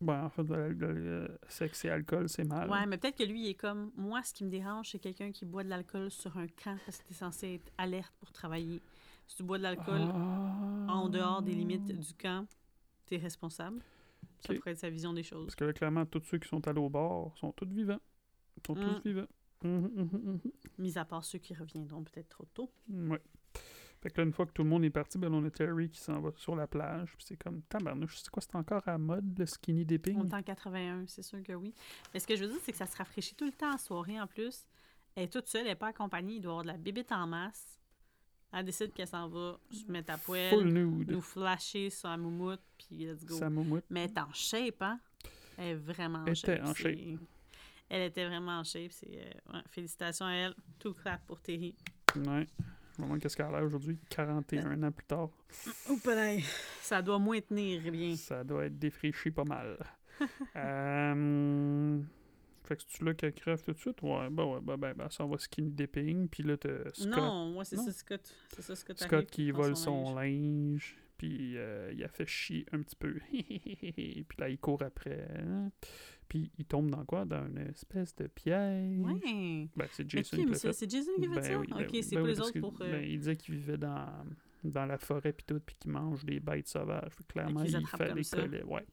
Ben, 0.00 0.24
en 0.24 0.28
fait, 0.30 0.42
le 0.44 1.26
sexe 1.48 1.84
et 1.86 1.90
alcool, 1.90 2.28
c'est 2.28 2.44
mal. 2.44 2.70
Ouais, 2.70 2.86
mais 2.86 2.98
peut-être 2.98 3.16
que 3.16 3.24
lui, 3.24 3.44
il 3.46 3.48
est 3.48 3.54
comme. 3.54 3.90
Moi, 3.96 4.22
ce 4.22 4.32
qui 4.34 4.44
me 4.44 4.50
dérange, 4.50 4.90
c'est 4.90 4.98
quelqu'un 4.98 5.32
qui 5.32 5.44
boit 5.46 5.64
de 5.64 5.70
l'alcool 5.70 6.10
sur 6.10 6.36
un 6.36 6.46
camp 6.46 6.76
parce 6.84 6.98
que 6.98 7.08
t'es 7.08 7.14
censé 7.14 7.54
être 7.54 7.72
alerte 7.78 8.12
pour 8.20 8.30
travailler. 8.30 8.80
Si 9.26 9.36
tu 9.36 9.42
bois 9.42 9.58
de 9.58 9.62
l'alcool 9.64 10.00
Ah. 10.14 10.86
en 10.88 11.08
dehors 11.08 11.42
des 11.42 11.52
limites 11.52 11.86
du 11.86 12.14
camp, 12.14 12.46
t'es 13.06 13.16
responsable. 13.16 13.80
Ça 14.40 14.54
pourrait 14.54 14.72
être 14.72 14.78
sa 14.78 14.90
vision 14.90 15.12
des 15.12 15.22
choses. 15.22 15.46
Parce 15.46 15.56
que 15.56 15.64
là, 15.64 15.72
clairement, 15.72 16.04
tous 16.06 16.20
ceux 16.24 16.38
qui 16.38 16.48
sont 16.48 16.66
allés 16.68 16.80
au 16.80 16.88
bar 16.88 17.36
sont 17.38 17.52
tous 17.52 17.66
vivants. 17.68 18.00
Ils 18.56 18.66
sont 18.66 18.74
tous 18.74 18.80
Mm. 18.98 19.00
vivants. 19.04 19.26
Mhm, 19.64 19.90
mhm, 19.94 20.10
mhm. 20.22 20.40
Mis 20.78 20.98
à 20.98 21.04
part 21.04 21.24
ceux 21.24 21.38
qui 21.38 21.54
reviendront 21.54 22.04
peut-être 22.04 22.28
trop 22.28 22.44
tôt. 22.54 22.70
Ouais. 22.88 23.20
Fait 24.02 24.10
que 24.10 24.20
là, 24.20 24.26
une 24.26 24.32
fois 24.32 24.46
que 24.46 24.52
tout 24.52 24.62
le 24.62 24.68
monde 24.68 24.84
est 24.84 24.90
parti, 24.90 25.16
ben, 25.18 25.32
on 25.32 25.42
a 25.44 25.50
Terry 25.50 25.88
qui 25.88 25.98
s'en 25.98 26.20
va 26.20 26.30
sur 26.36 26.54
la 26.54 26.66
plage. 26.66 27.08
Puis 27.16 27.24
c'est 27.26 27.36
comme, 27.42 27.62
tabarnouche, 27.62 28.18
c'est 28.18 28.28
quoi, 28.30 28.42
c'est 28.42 28.54
encore 28.54 28.86
à 28.86 28.98
mode, 28.98 29.36
le 29.38 29.46
skinny 29.46 29.84
dipping? 29.86 30.18
On 30.18 30.26
est 30.28 30.34
en 30.34 30.42
81, 30.42 31.06
c'est 31.06 31.22
sûr 31.22 31.42
que 31.42 31.54
oui. 31.54 31.74
Mais 32.12 32.20
ce 32.20 32.26
que 32.26 32.36
je 32.36 32.44
veux 32.44 32.50
dire, 32.52 32.60
c'est 32.62 32.72
que 32.72 32.78
ça 32.78 32.86
se 32.86 32.96
rafraîchit 32.96 33.34
tout 33.34 33.46
le 33.46 33.52
temps 33.52 33.72
en 33.72 33.78
soirée 33.78 34.20
en 34.20 34.26
plus. 34.26 34.66
Elle 35.14 35.24
est 35.24 35.32
toute 35.32 35.48
seule, 35.48 35.62
elle 35.62 35.68
n'est 35.68 35.74
pas 35.74 35.88
accompagnée. 35.88 36.34
Il 36.36 36.40
doit 36.42 36.50
y 36.50 36.52
avoir 36.52 36.62
de 36.64 36.68
la 36.68 36.76
bébête 36.76 37.10
en 37.10 37.26
masse. 37.26 37.75
Elle 38.58 38.64
décide 38.64 38.94
qu'elle 38.94 39.06
s'en 39.06 39.28
va 39.28 39.58
à 40.08 40.16
Full 40.16 40.48
poil, 40.48 40.64
nude. 40.64 41.10
nous 41.10 41.20
flasher 41.20 41.90
sur 41.90 42.08
la 42.08 42.16
moumoute, 42.16 42.62
puis 42.78 43.04
let's 43.04 43.22
go. 43.22 43.36
Sa 43.36 43.50
moumoute. 43.50 43.84
Mais 43.90 44.04
elle 44.04 44.10
est 44.10 44.18
en 44.18 44.32
shape, 44.32 44.80
hein? 44.80 44.98
Elle 45.58 45.64
est 45.66 45.74
vraiment 45.74 46.20
en 46.20 46.24
Elle 46.24 46.34
shape. 46.36 46.54
était 46.60 46.62
en 46.62 46.72
shape. 46.74 46.98
Elle 47.90 48.02
était 48.02 48.26
vraiment 48.26 48.60
en 48.60 48.64
shape. 48.64 48.92
C'est, 48.92 49.10
euh, 49.10 49.52
ouais, 49.52 49.60
félicitations 49.68 50.24
à 50.24 50.32
elle. 50.32 50.54
Tout 50.78 50.94
clap 50.94 51.26
pour 51.26 51.38
Terry. 51.42 51.76
Ouais. 52.16 52.46
Je 52.96 53.02
me 53.02 53.06
demande 53.06 53.20
qu'est-ce 53.20 53.36
qu'elle 53.36 53.54
a 53.54 53.62
aujourd'hui, 53.62 53.98
41 54.08 54.82
ans 54.84 54.90
plus 54.90 55.04
tard? 55.04 55.28
Oups, 55.90 56.04
là, 56.06 56.38
ça 56.80 57.02
doit 57.02 57.18
moins 57.18 57.40
tenir 57.42 57.82
bien. 57.92 58.16
Ça 58.16 58.42
doit 58.42 58.64
être 58.64 58.78
défraîchi 58.78 59.30
pas 59.30 59.44
mal. 59.44 59.76
euh... 60.56 62.00
Fait 62.66 62.76
que 62.76 62.82
c'est-tu 62.82 63.04
là 63.04 63.14
qu'elle 63.14 63.32
crève 63.32 63.62
tout 63.62 63.72
de 63.72 63.78
suite? 63.78 64.02
Ouais, 64.02 64.28
ben 64.30 64.44
ouais, 64.44 64.60
ben, 64.60 64.76
ben, 64.76 64.92
ben 64.94 65.08
ça 65.10 65.24
va 65.24 65.38
skinny 65.38 65.70
dipping. 65.70 66.28
Puis 66.28 66.42
là, 66.42 66.56
t'as 66.56 66.90
Scott, 66.92 67.06
Non, 67.08 67.50
moi, 67.52 67.64
c'est 67.64 67.76
ça, 67.76 67.92
Scott. 67.92 68.34
C'est 68.54 68.62
ça, 68.62 68.74
Scott. 68.74 68.98
Scott 68.98 69.30
qui 69.30 69.50
vole 69.50 69.76
son 69.76 70.14
linge. 70.14 70.94
linge. 70.94 70.96
Puis 71.18 71.56
euh, 71.56 71.92
il 71.94 72.04
a 72.04 72.08
fait 72.08 72.26
chier 72.26 72.66
un 72.72 72.82
petit 72.82 72.96
peu. 72.96 73.14
puis 73.30 74.26
là, 74.38 74.48
il 74.50 74.58
court 74.58 74.82
après. 74.82 75.26
hein. 75.38 75.70
Puis 76.28 76.50
il 76.58 76.64
tombe 76.66 76.90
dans 76.90 77.04
quoi? 77.04 77.24
Dans 77.24 77.46
une 77.46 77.58
espèce 77.58 78.14
de 78.16 78.26
piège. 78.26 78.98
Ouais. 79.00 79.68
Ben, 79.76 79.86
c'est 79.92 80.10
Jason 80.10 80.36
qui, 80.36 80.46
fait. 80.54 80.72
c'est 80.72 80.90
Jason 80.90 81.12
qui 81.16 81.28
fait 81.28 81.34
Ben 81.36 81.42
ça? 81.42 81.58
oui, 81.58 81.66
ben 81.70 81.80
ok, 81.86 81.96
c'est 82.02 82.16
ben 82.16 82.22
pas 82.22 82.22
oui, 82.22 82.28
les 82.34 82.40
autres 82.40 82.60
pour. 82.60 82.76
euh, 82.82 83.02
il 83.02 83.18
disait 83.18 83.36
qu'il 83.36 83.54
vivait 83.54 83.78
dans, 83.78 84.08
dans 84.64 84.84
la 84.86 84.98
forêt 84.98 85.32
puis 85.32 85.46
tout, 85.46 85.60
puis 85.64 85.76
qu'il 85.78 85.90
mange 85.92 86.24
des 86.24 86.40
bêtes 86.40 86.68
sauvages. 86.68 87.12
Fait 87.12 87.26
clairement, 87.28 87.62
il 87.62 87.70
fait 87.86 88.22
ça. 88.24 88.36
collets. 88.38 88.64
Ouais. 88.64 88.84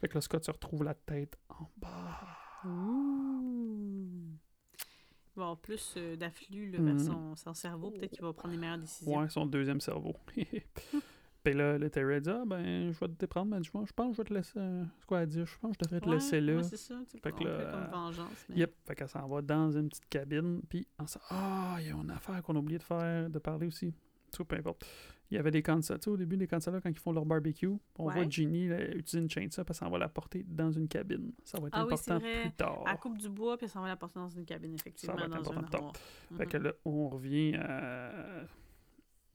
Fait 0.00 0.08
que 0.08 0.14
là, 0.14 0.20
Scott 0.20 0.44
se 0.44 0.50
retrouve 0.50 0.84
la 0.84 0.94
tête 0.94 1.36
en 1.48 1.68
bas. 1.78 2.20
Ouh. 2.64 4.08
Il 5.36 5.40
va 5.40 5.42
avoir 5.42 5.58
plus 5.58 5.94
euh, 5.96 6.14
d'afflux 6.16 6.70
vers 6.70 7.00
son, 7.00 7.34
son 7.34 7.54
cerveau. 7.54 7.90
Peut-être 7.90 8.12
qu'il 8.12 8.22
va 8.22 8.32
prendre 8.32 8.52
les 8.54 8.60
meilleures 8.60 8.78
décisions. 8.78 9.18
Ouais, 9.18 9.28
son 9.28 9.46
deuxième 9.46 9.80
cerveau. 9.80 10.14
Puis 11.42 11.52
là, 11.52 11.76
le 11.76 11.90
Terry 11.90 12.20
dit 12.22 12.30
Ah, 12.30 12.44
ben, 12.46 12.90
je 12.92 12.98
vais 12.98 13.08
te 13.08 13.18
déprendre, 13.18 13.54
mais 13.54 13.62
je 13.62 13.70
pense 13.70 13.88
je 13.88 13.92
pense 13.92 14.10
que 14.10 14.16
je 14.16 14.22
vais 14.22 14.28
te 14.28 14.34
laisser. 14.34 14.58
euh, 14.58 14.84
C'est 15.00 15.06
quoi 15.06 15.18
à 15.18 15.26
dire 15.26 15.44
Je 15.44 15.58
pense 15.58 15.76
que 15.76 15.84
je 15.84 15.88
devrais 15.90 16.00
te 16.00 16.08
Ouais, 16.08 16.14
laisser 16.14 16.40
là. 16.40 16.56
ouais, 16.56 16.62
c'est 16.62 16.76
ça. 16.76 16.94
tu 17.10 17.18
Fait 17.18 17.32
que 17.32 17.36
on 17.40 17.44
là, 17.44 17.58
fait 17.58 17.70
comme 17.72 17.90
vengeance. 17.90 18.46
Mais... 18.48 18.56
Yep, 18.56 18.74
fait 18.86 18.94
qu'elle 18.94 19.08
s'en 19.08 19.26
va 19.28 19.42
dans 19.42 19.70
une 19.72 19.88
petite 19.88 20.08
cabine, 20.08 20.62
puis 20.68 20.86
en 20.98 21.06
s'en- 21.06 21.20
Ah, 21.30 21.76
il 21.80 21.88
y 21.88 21.90
a 21.90 21.94
une 21.96 22.10
affaire 22.12 22.40
qu'on 22.42 22.54
a 22.56 22.58
oublié 22.60 22.78
de 22.78 22.82
faire, 22.84 23.28
de 23.28 23.38
parler 23.40 23.66
aussi. 23.66 23.92
Tout 24.32 24.44
peu 24.44 24.56
importe. 24.56 24.86
Il 25.30 25.36
y 25.36 25.38
avait 25.38 25.50
des 25.50 25.62
candidats, 25.62 25.98
tu 25.98 26.04
sais, 26.04 26.10
au 26.10 26.16
début 26.16 26.36
des 26.36 26.46
candidats, 26.46 26.80
quand 26.80 26.90
ils 26.90 26.98
font 26.98 27.12
leur 27.12 27.24
barbecue, 27.24 27.66
on 27.98 28.04
Ouais. 28.06 28.14
voit 28.14 28.28
Ginny 28.28 28.68
là, 28.68 28.80
utiliser 28.94 29.18
une 29.20 29.30
chainsaw 29.30 29.64
parce 29.64 29.80
qu'on 29.80 29.88
va 29.90 29.98
la 29.98 30.08
porter 30.08 30.44
dans 30.46 30.70
une 30.70 30.86
cabine. 30.86 31.32
Ça 31.44 31.58
va 31.58 31.68
être 31.68 31.74
Ah 31.76 31.86
oui, 31.86 31.92
important 31.94 32.18
vrai. 32.18 32.42
plus 32.42 32.52
tard. 32.52 32.84
Elle 32.86 32.98
coupe 32.98 33.18
du 33.18 33.28
bois, 33.30 33.56
puis 33.56 33.68
s'en 33.68 33.80
va 33.82 33.88
la 33.88 33.96
porter 33.96 34.18
dans 34.20 34.28
une 34.28 34.44
cabine, 34.44 34.74
effectivement, 34.74 35.14
Ça 35.16 35.20
va 35.20 35.26
être 35.26 35.32
dans 35.42 35.50
important 35.50 35.62
plus 35.62 35.70
tard. 35.70 35.92
Fait 36.36 36.46
que 36.46 36.56
Mhm. 36.58 36.62
là, 36.64 36.72
on 36.84 37.08
revient 37.08 37.54
à... 37.56 38.12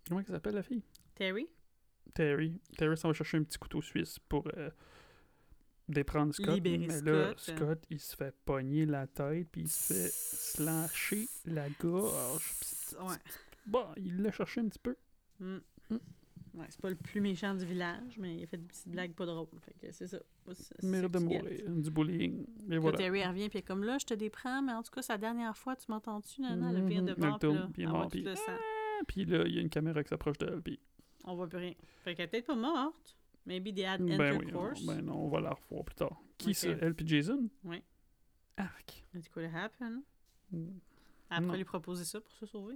Comment 0.08 0.20
elle 0.22 0.26
s'appelle 0.28 0.56
la 0.56 0.64
fille? 0.64 0.84
Terry? 1.16 1.48
Terry. 2.14 2.60
Terry 2.78 2.98
s'en 2.98 3.10
va 3.10 3.14
chercher 3.14 3.38
un 3.38 3.44
petit 3.44 3.58
couteau 3.58 3.82
suisse 3.82 4.18
pour 4.20 4.48
euh, 4.58 4.70
déprendre 5.88 6.34
Scott. 6.34 6.56
Libérer 6.56 6.78
mais 6.88 7.02
là, 7.02 7.34
Scott. 7.36 7.56
Scott, 7.58 7.86
il 7.90 8.00
se 8.00 8.16
fait 8.16 8.34
pogner 8.46 8.86
la 8.86 9.08
tête, 9.08 9.48
puis 9.52 9.62
il 9.62 9.70
se 9.70 9.94
fait 9.94 10.10
slasher 10.12 11.28
la 11.46 11.68
gorge. 11.80 12.54
Puis 12.62 12.98
Ouais. 13.04 13.16
Bon, 13.66 13.86
il 13.98 14.22
l'a 14.22 14.32
cherché 14.32 14.62
un 14.62 14.68
petit 14.68 14.80
peu. 14.80 14.96
Mm. 15.40 15.58
Mm. 15.90 15.98
Ouais, 16.56 16.66
c'est 16.70 16.82
pas 16.82 16.90
le 16.90 16.96
plus 16.96 17.22
méchant 17.22 17.54
du 17.56 17.64
village, 17.66 18.18
mais 18.18 18.36
il 18.38 18.44
a 18.44 18.48
fait 18.48 18.58
des 18.58 18.66
petites 18.66 18.88
blagues 18.90 19.14
pas 19.14 19.26
drôles. 19.26 19.48
Fait 19.62 19.74
que 19.88 19.92
c'est 19.94 20.08
ça. 20.08 20.18
C'est- 20.48 20.54
c'est 20.56 20.76
Il 20.84 20.90
mérite 20.90 21.12
de 21.12 21.20
mourir. 21.20 21.44
Du 21.70 21.92
bullying. 21.92 22.46
Et 22.70 22.78
voilà. 22.78 22.98
Terry 22.98 23.20
elle 23.20 23.30
revient, 23.30 23.50
puis 23.50 23.60
elle 23.60 23.64
est 23.64 23.68
comme 23.68 23.84
là, 23.84 23.98
je 24.00 24.06
te 24.06 24.14
déprends, 24.14 24.62
mais 24.62 24.74
en 24.74 24.84
tout 24.84 24.92
cas, 24.92 25.02
c'est 25.02 25.14
la 25.14 25.18
dernière 25.20 25.56
fois, 25.56 25.76
tu 25.76 25.86
m'entends-tu, 25.90 26.42
Nana? 26.42 26.72
Elle 26.72 26.86
vient 26.88 27.02
de. 27.04 27.14
Elle 27.14 27.20
mort, 27.20 27.40
puis 27.72 27.84
là, 27.86 28.08
puis- 28.10 28.22
le 28.24 28.36
sang. 28.36 28.44
Ah, 28.50 29.04
Puis 29.08 29.24
là, 29.26 29.44
il 29.46 29.56
y 29.56 29.58
a 29.60 29.62
une 29.62 29.70
caméra 29.70 30.04
qui 30.04 30.10
s'approche 30.10 30.38
d'elle. 30.40 30.62
Puis, 30.62 30.78
On 31.24 31.36
voit 31.36 31.48
plus 31.48 31.60
rien. 31.60 31.74
Fait 32.04 32.16
qu'elle 32.16 32.26
est 32.26 32.28
peut-être 32.28 32.48
pas 32.48 32.56
morte. 32.56 33.16
Maybe 33.46 33.74
they 33.74 33.86
had 33.86 34.02
ben 34.02 34.20
oui, 34.20 34.36
intercourse. 34.46 34.86
ben 34.86 35.02
non, 35.02 35.26
on 35.26 35.30
va 35.30 35.40
la 35.40 35.52
revoir 35.52 35.86
plus 35.86 35.96
tard. 35.96 36.20
Qui 36.38 36.54
ça? 36.54 36.68
Elle 36.82 36.94
puis 36.96 37.08
Jason? 37.08 37.48
Oui. 37.64 37.82
Arc. 38.58 39.06
It 39.16 39.30
could 39.30 39.46
happen. 39.54 40.02
Mm. 40.52 40.66
Après 41.30 41.46
Non. 41.46 41.54
lui 41.54 41.64
proposer 41.64 42.04
ça 42.04 42.20
pour 42.20 42.32
se 42.34 42.46
sauver. 42.46 42.76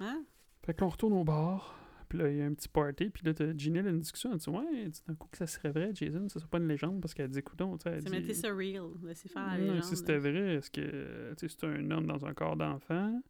Hein? 0.00 0.24
Fait 0.70 0.76
qu'on 0.78 0.88
retourne 0.88 1.14
au 1.14 1.24
bar. 1.24 1.76
Puis 2.08 2.18
là, 2.18 2.30
il 2.30 2.36
y 2.38 2.42
a 2.42 2.44
un 2.46 2.54
petit 2.54 2.68
party. 2.68 3.10
Puis 3.10 3.24
là, 3.24 3.32
Ginny, 3.56 3.78
elle 3.78 3.88
a 3.88 3.90
une 3.90 3.98
discussion. 3.98 4.30
Elle 4.32 4.38
dit 4.38 4.48
Ouais, 4.50 4.88
d'un 5.08 5.14
coup 5.16 5.26
que 5.30 5.36
ça 5.36 5.48
serait 5.48 5.70
vrai, 5.70 5.90
Jason, 5.94 6.28
ça 6.28 6.38
serait 6.38 6.48
pas 6.48 6.58
une 6.58 6.68
légende. 6.68 7.00
Parce 7.00 7.12
qu'elle 7.12 7.28
dit 7.28 7.40
C'est 7.42 8.20
dit, 8.20 8.34
ça 8.34 8.54
real. 8.54 8.90
Laissez 9.02 9.28
faire 9.28 9.46
la 9.46 9.58
légende. 9.58 9.82
si 9.84 9.96
c'était 9.96 10.18
vrai, 10.18 10.54
est-ce 10.54 10.70
que 10.70 11.34
tu 11.34 11.48
sais, 11.48 11.56
c'est 11.60 11.66
un 11.66 11.90
homme 11.90 12.06
dans 12.06 12.24
un 12.24 12.34
corps 12.34 12.56
d'enfant 12.56 13.20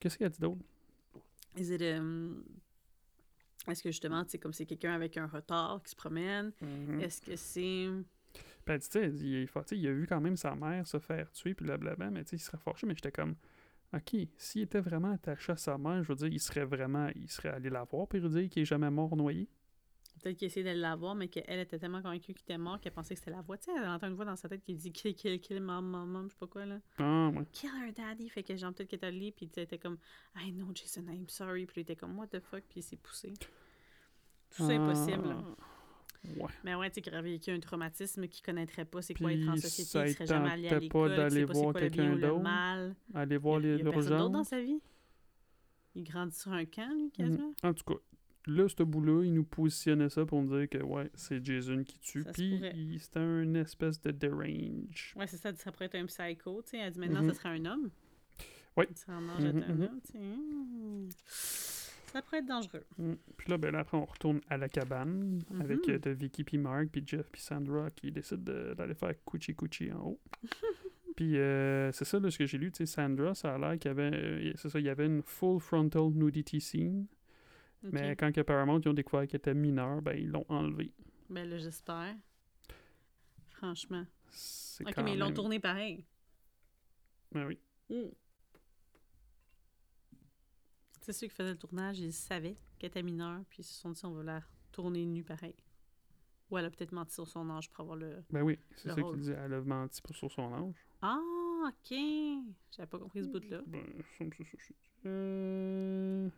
Qu'est-ce 0.00 0.16
qu'elle 0.16 0.28
a 0.28 0.30
dit 0.30 0.40
d'autre? 0.40 0.60
Is 1.58 1.70
it, 1.74 1.82
um, 1.82 2.44
Est-ce 3.66 3.82
que 3.82 3.90
justement, 3.90 4.24
tu 4.24 4.30
sais, 4.30 4.38
comme 4.38 4.54
c'est 4.54 4.64
quelqu'un 4.64 4.92
avec 4.94 5.16
un 5.18 5.26
retard 5.26 5.82
qui 5.82 5.90
se 5.90 5.96
promène, 5.96 6.52
Mhm. 6.62 7.00
est-ce 7.00 7.20
que 7.20 7.36
c'est. 7.36 7.88
Dit, 7.90 8.44
tu 8.66 8.80
sais, 8.80 9.08
il, 9.10 9.48
il 9.78 9.86
a 9.88 9.92
vu 9.92 10.06
quand 10.06 10.20
même 10.20 10.36
sa 10.36 10.54
mère 10.54 10.86
se 10.86 10.98
faire 10.98 11.30
tuer, 11.32 11.52
puis 11.54 11.64
blablabla, 11.66 12.10
mais 12.10 12.22
tu 12.24 12.30
sais, 12.30 12.36
il 12.36 12.40
serait 12.40 12.58
fâché, 12.58 12.86
mais 12.86 12.94
j'étais 12.94 13.12
comme, 13.12 13.34
ok, 13.92 14.16
s'il 14.36 14.62
était 14.62 14.80
vraiment 14.80 15.12
attaché 15.12 15.52
à 15.52 15.56
sa 15.56 15.78
mère, 15.78 16.02
je 16.02 16.08
veux 16.08 16.16
dire, 16.16 16.28
il 16.28 16.40
serait 16.40 16.64
vraiment, 16.64 17.08
il 17.14 17.30
serait 17.30 17.50
allé 17.50 17.70
la 17.70 17.84
voir, 17.84 18.06
puis 18.08 18.20
lui 18.20 18.28
dire 18.28 18.48
qu'il 18.48 18.62
est 18.62 18.66
jamais 18.66 18.90
mort 18.90 19.16
noyé? 19.16 19.48
Peut-être 20.22 20.36
qu'il 20.36 20.46
essayait 20.46 20.74
de 20.74 20.80
la 20.80 20.96
voir, 20.96 21.14
mais 21.14 21.28
qu'elle 21.28 21.60
était 21.60 21.78
tellement 21.78 22.02
convaincue 22.02 22.34
qu'il 22.34 22.42
était 22.42 22.58
mort 22.58 22.80
qu'elle 22.80 22.92
pensait 22.92 23.14
que 23.14 23.20
c'était 23.20 23.30
la 23.30 23.40
voix. 23.40 23.56
Tu 23.56 23.66
sais, 23.66 23.78
elle 23.78 23.88
entend 23.88 24.08
une 24.08 24.14
voix 24.14 24.24
dans 24.24 24.34
sa 24.34 24.48
tête 24.48 24.62
qui 24.64 24.74
dit 24.74 24.90
kill, 24.90 25.14
kill, 25.14 25.40
kill, 25.40 25.60
mom, 25.60 25.88
mom, 25.88 26.10
mom, 26.10 26.28
je 26.28 26.32
sais 26.32 26.38
pas 26.38 26.46
quoi, 26.48 26.66
là. 26.66 26.80
Ah, 26.98 27.30
ouais. 27.32 27.44
Kill 27.52 27.70
her 27.70 27.92
daddy. 27.92 28.28
Fait 28.28 28.42
que 28.42 28.56
genre, 28.56 28.72
peut-être 28.72 28.88
qu'elle 28.88 28.96
était 28.96 29.06
allée, 29.06 29.30
puis 29.30 29.48
elle 29.56 29.62
était 29.62 29.78
comme, 29.78 29.98
I 30.36 30.50
know, 30.52 30.72
Jason, 30.74 31.04
I'm 31.08 31.28
sorry. 31.28 31.66
Puis 31.66 31.80
il 31.80 31.82
était 31.82 31.94
comme, 31.96 32.18
what 32.18 32.26
the 32.28 32.40
fuck, 32.40 32.64
puis 32.68 32.80
il 32.80 32.82
s'est 32.82 32.96
poussé. 32.96 33.32
Tout 34.50 34.64
ça 34.64 34.74
est 34.74 34.78
possible, 34.78 35.28
là. 35.28 35.38
Ouais. 36.24 36.46
Mais 36.64 36.74
ouais, 36.74 36.88
tu 36.90 36.94
sais, 36.96 37.00
qu'il 37.02 37.12
aurait 37.12 37.22
vécu 37.22 37.50
un 37.50 37.60
traumatisme 37.60 38.26
qu'il 38.28 38.44
connaîtrait 38.44 38.84
pas, 38.84 39.00
c'est 39.02 39.14
quoi 39.14 39.32
être 39.32 39.48
en 39.48 39.56
société, 39.56 39.88
ça 39.90 40.06
il 40.06 40.12
serait 40.14 40.26
jamais 40.26 40.50
allé 40.50 40.66
à 40.68 40.70
pas 40.74 40.78
l'école, 40.80 41.16
d'aller 41.16 41.46
pas 41.46 41.54
c'est 41.54 41.60
voir 41.62 41.74
quelqu'un 41.74 42.16
d'autre. 42.16 42.40
mal. 42.42 42.96
Aller 43.14 43.36
voir 43.36 43.56
a, 43.56 43.58
a 43.58 43.78
personne 43.78 43.92
d'autre 43.94 44.08
dans 44.08 44.26
l'urgence. 44.28 44.48
sa 44.48 44.60
vie. 44.60 44.80
Il 45.94 46.04
grandit 46.04 46.36
sur 46.36 46.52
un 46.52 46.64
camp, 46.64 46.88
lui, 46.94 47.04
Mhm. 47.04 47.10
quasiment. 47.12 47.54
En 47.62 47.72
tout 47.72 47.84
cas, 47.84 48.00
là, 48.46 48.68
ce 48.68 48.82
bout-là, 48.82 49.24
il 49.24 49.32
nous 49.34 49.44
positionnait 49.44 50.08
ça 50.10 50.26
pour 50.26 50.42
nous 50.42 50.56
dire 50.58 50.68
que, 50.68 50.78
ouais, 50.82 51.10
c'est 51.14 51.44
Jason 51.44 51.82
qui 51.84 51.98
tue, 52.00 52.24
Ça 52.24 52.32
puis 52.32 52.98
c'était 53.00 53.20
une 53.20 53.56
espèce 53.56 54.00
de 54.02 54.10
derange. 54.10 55.14
Ouais, 55.16 55.26
c'est 55.26 55.36
ça, 55.38 55.54
ça 55.54 55.70
pourrait 55.72 55.86
être 55.86 55.94
un 55.96 56.06
psycho, 56.06 56.62
tu 56.62 56.70
sais. 56.70 56.78
Elle 56.78 56.92
dit 56.92 56.98
maintenant, 56.98 57.22
Mhm. 57.22 57.28
ça 57.30 57.34
serait 57.34 57.48
un 57.50 57.64
homme. 57.64 57.90
Oui. 58.76 58.84
Serait 58.94 59.12
en 59.12 59.20
Mhm, 59.22 59.30
un 59.68 59.80
homme, 59.82 60.00
tu 60.04 60.12
sais. 60.12 60.18
Ça 62.12 62.22
pourrait 62.22 62.38
être 62.38 62.46
dangereux. 62.46 62.84
Mm. 62.96 63.14
Puis 63.36 63.50
là, 63.50 63.58
ben, 63.58 63.70
là, 63.72 63.80
après, 63.80 63.96
on 63.96 64.04
retourne 64.04 64.40
à 64.48 64.56
la 64.56 64.68
cabane 64.68 65.42
avec 65.60 65.86
Mhm. 65.86 65.94
euh, 65.94 65.98
de 65.98 66.10
Vicky 66.10 66.44
puis 66.44 66.58
Mark, 66.58 66.88
puis 66.90 67.02
Jeff 67.06 67.30
puis 67.30 67.40
Sandra 67.40 67.90
qui 67.90 68.10
décident 68.10 68.42
de- 68.42 68.74
d'aller 68.74 68.94
faire 68.94 69.12
Coochie 69.24 69.54
Coochie 69.54 69.92
en 69.92 70.00
haut. 70.06 70.20
puis 71.16 71.36
euh, 71.38 71.92
c'est 71.92 72.04
ça, 72.04 72.18
là, 72.18 72.30
ce 72.30 72.38
que 72.38 72.46
j'ai 72.46 72.58
lu, 72.58 72.70
tu 72.72 72.78
sais, 72.78 72.86
Sandra, 72.86 73.34
ça 73.34 73.54
a 73.54 73.58
l'air 73.58 73.78
qu'il 73.78 73.88
y 73.88 73.92
avait, 73.92 74.10
euh, 74.14 74.52
c'est 74.56 74.68
ça, 74.70 74.78
il 74.78 74.86
y 74.86 74.88
avait 74.88 75.06
une 75.06 75.22
full 75.22 75.60
frontal 75.60 76.10
nudity 76.14 76.60
scene, 76.60 77.06
mais 77.82 78.16
quand 78.16 78.32
que 78.32 78.40
Paramount, 78.40 78.80
ils 78.80 78.88
ont 78.88 78.94
découvert 78.94 79.26
qu'elle 79.26 79.38
était 79.38 79.54
mineure, 79.54 80.00
ben, 80.02 80.16
ils 80.18 80.28
l'ont 80.30 80.46
enlevé. 80.48 80.92
Ben 81.30 81.48
là, 81.48 81.58
j'espère. 81.58 82.14
Franchement. 83.50 84.04
Ok, 84.86 84.96
mais 85.04 85.14
ils 85.14 85.18
l'ont 85.18 85.32
tourné 85.32 85.58
pareil. 85.58 86.04
Ben 87.32 87.46
oui. 87.46 87.58
Mm. 87.90 88.08
C'est 91.08 91.14
ceux 91.20 91.26
qui 91.28 91.34
faisaient 91.34 91.52
le 91.52 91.56
tournage, 91.56 91.98
ils 92.00 92.12
savaient 92.12 92.58
qu'elle 92.78 92.88
était 92.90 93.02
mineure, 93.02 93.40
puis 93.48 93.60
ils 93.60 93.64
se 93.64 93.72
sont 93.80 93.92
dit 93.92 94.00
on 94.04 94.12
va 94.12 94.22
la 94.22 94.42
tourner 94.70 95.06
nue 95.06 95.24
pareil. 95.24 95.54
Ou 96.50 96.58
elle 96.58 96.66
a 96.66 96.70
peut-être 96.70 96.92
menti 96.92 97.14
sur 97.14 97.26
son 97.26 97.48
âge 97.48 97.70
pour 97.70 97.80
avoir 97.80 97.96
le. 97.96 98.22
Ben 98.30 98.42
oui, 98.42 98.58
c'est 98.76 98.90
ça 98.90 98.94
qu'il 98.94 99.20
dit. 99.20 99.30
Elle 99.30 99.54
a 99.54 99.60
menti 99.62 100.02
pour 100.02 100.14
sur 100.14 100.30
son 100.30 100.52
âge. 100.52 100.74
Ah, 101.00 101.18
ok. 101.66 101.96
J'avais 102.76 102.86
pas 102.86 102.98
compris 102.98 103.24
ce 103.24 103.28
bout-là. 103.30 103.62
Ben, 103.66 103.82
ça 104.18 104.24
me- 104.24 104.30
Euh... 105.06 106.28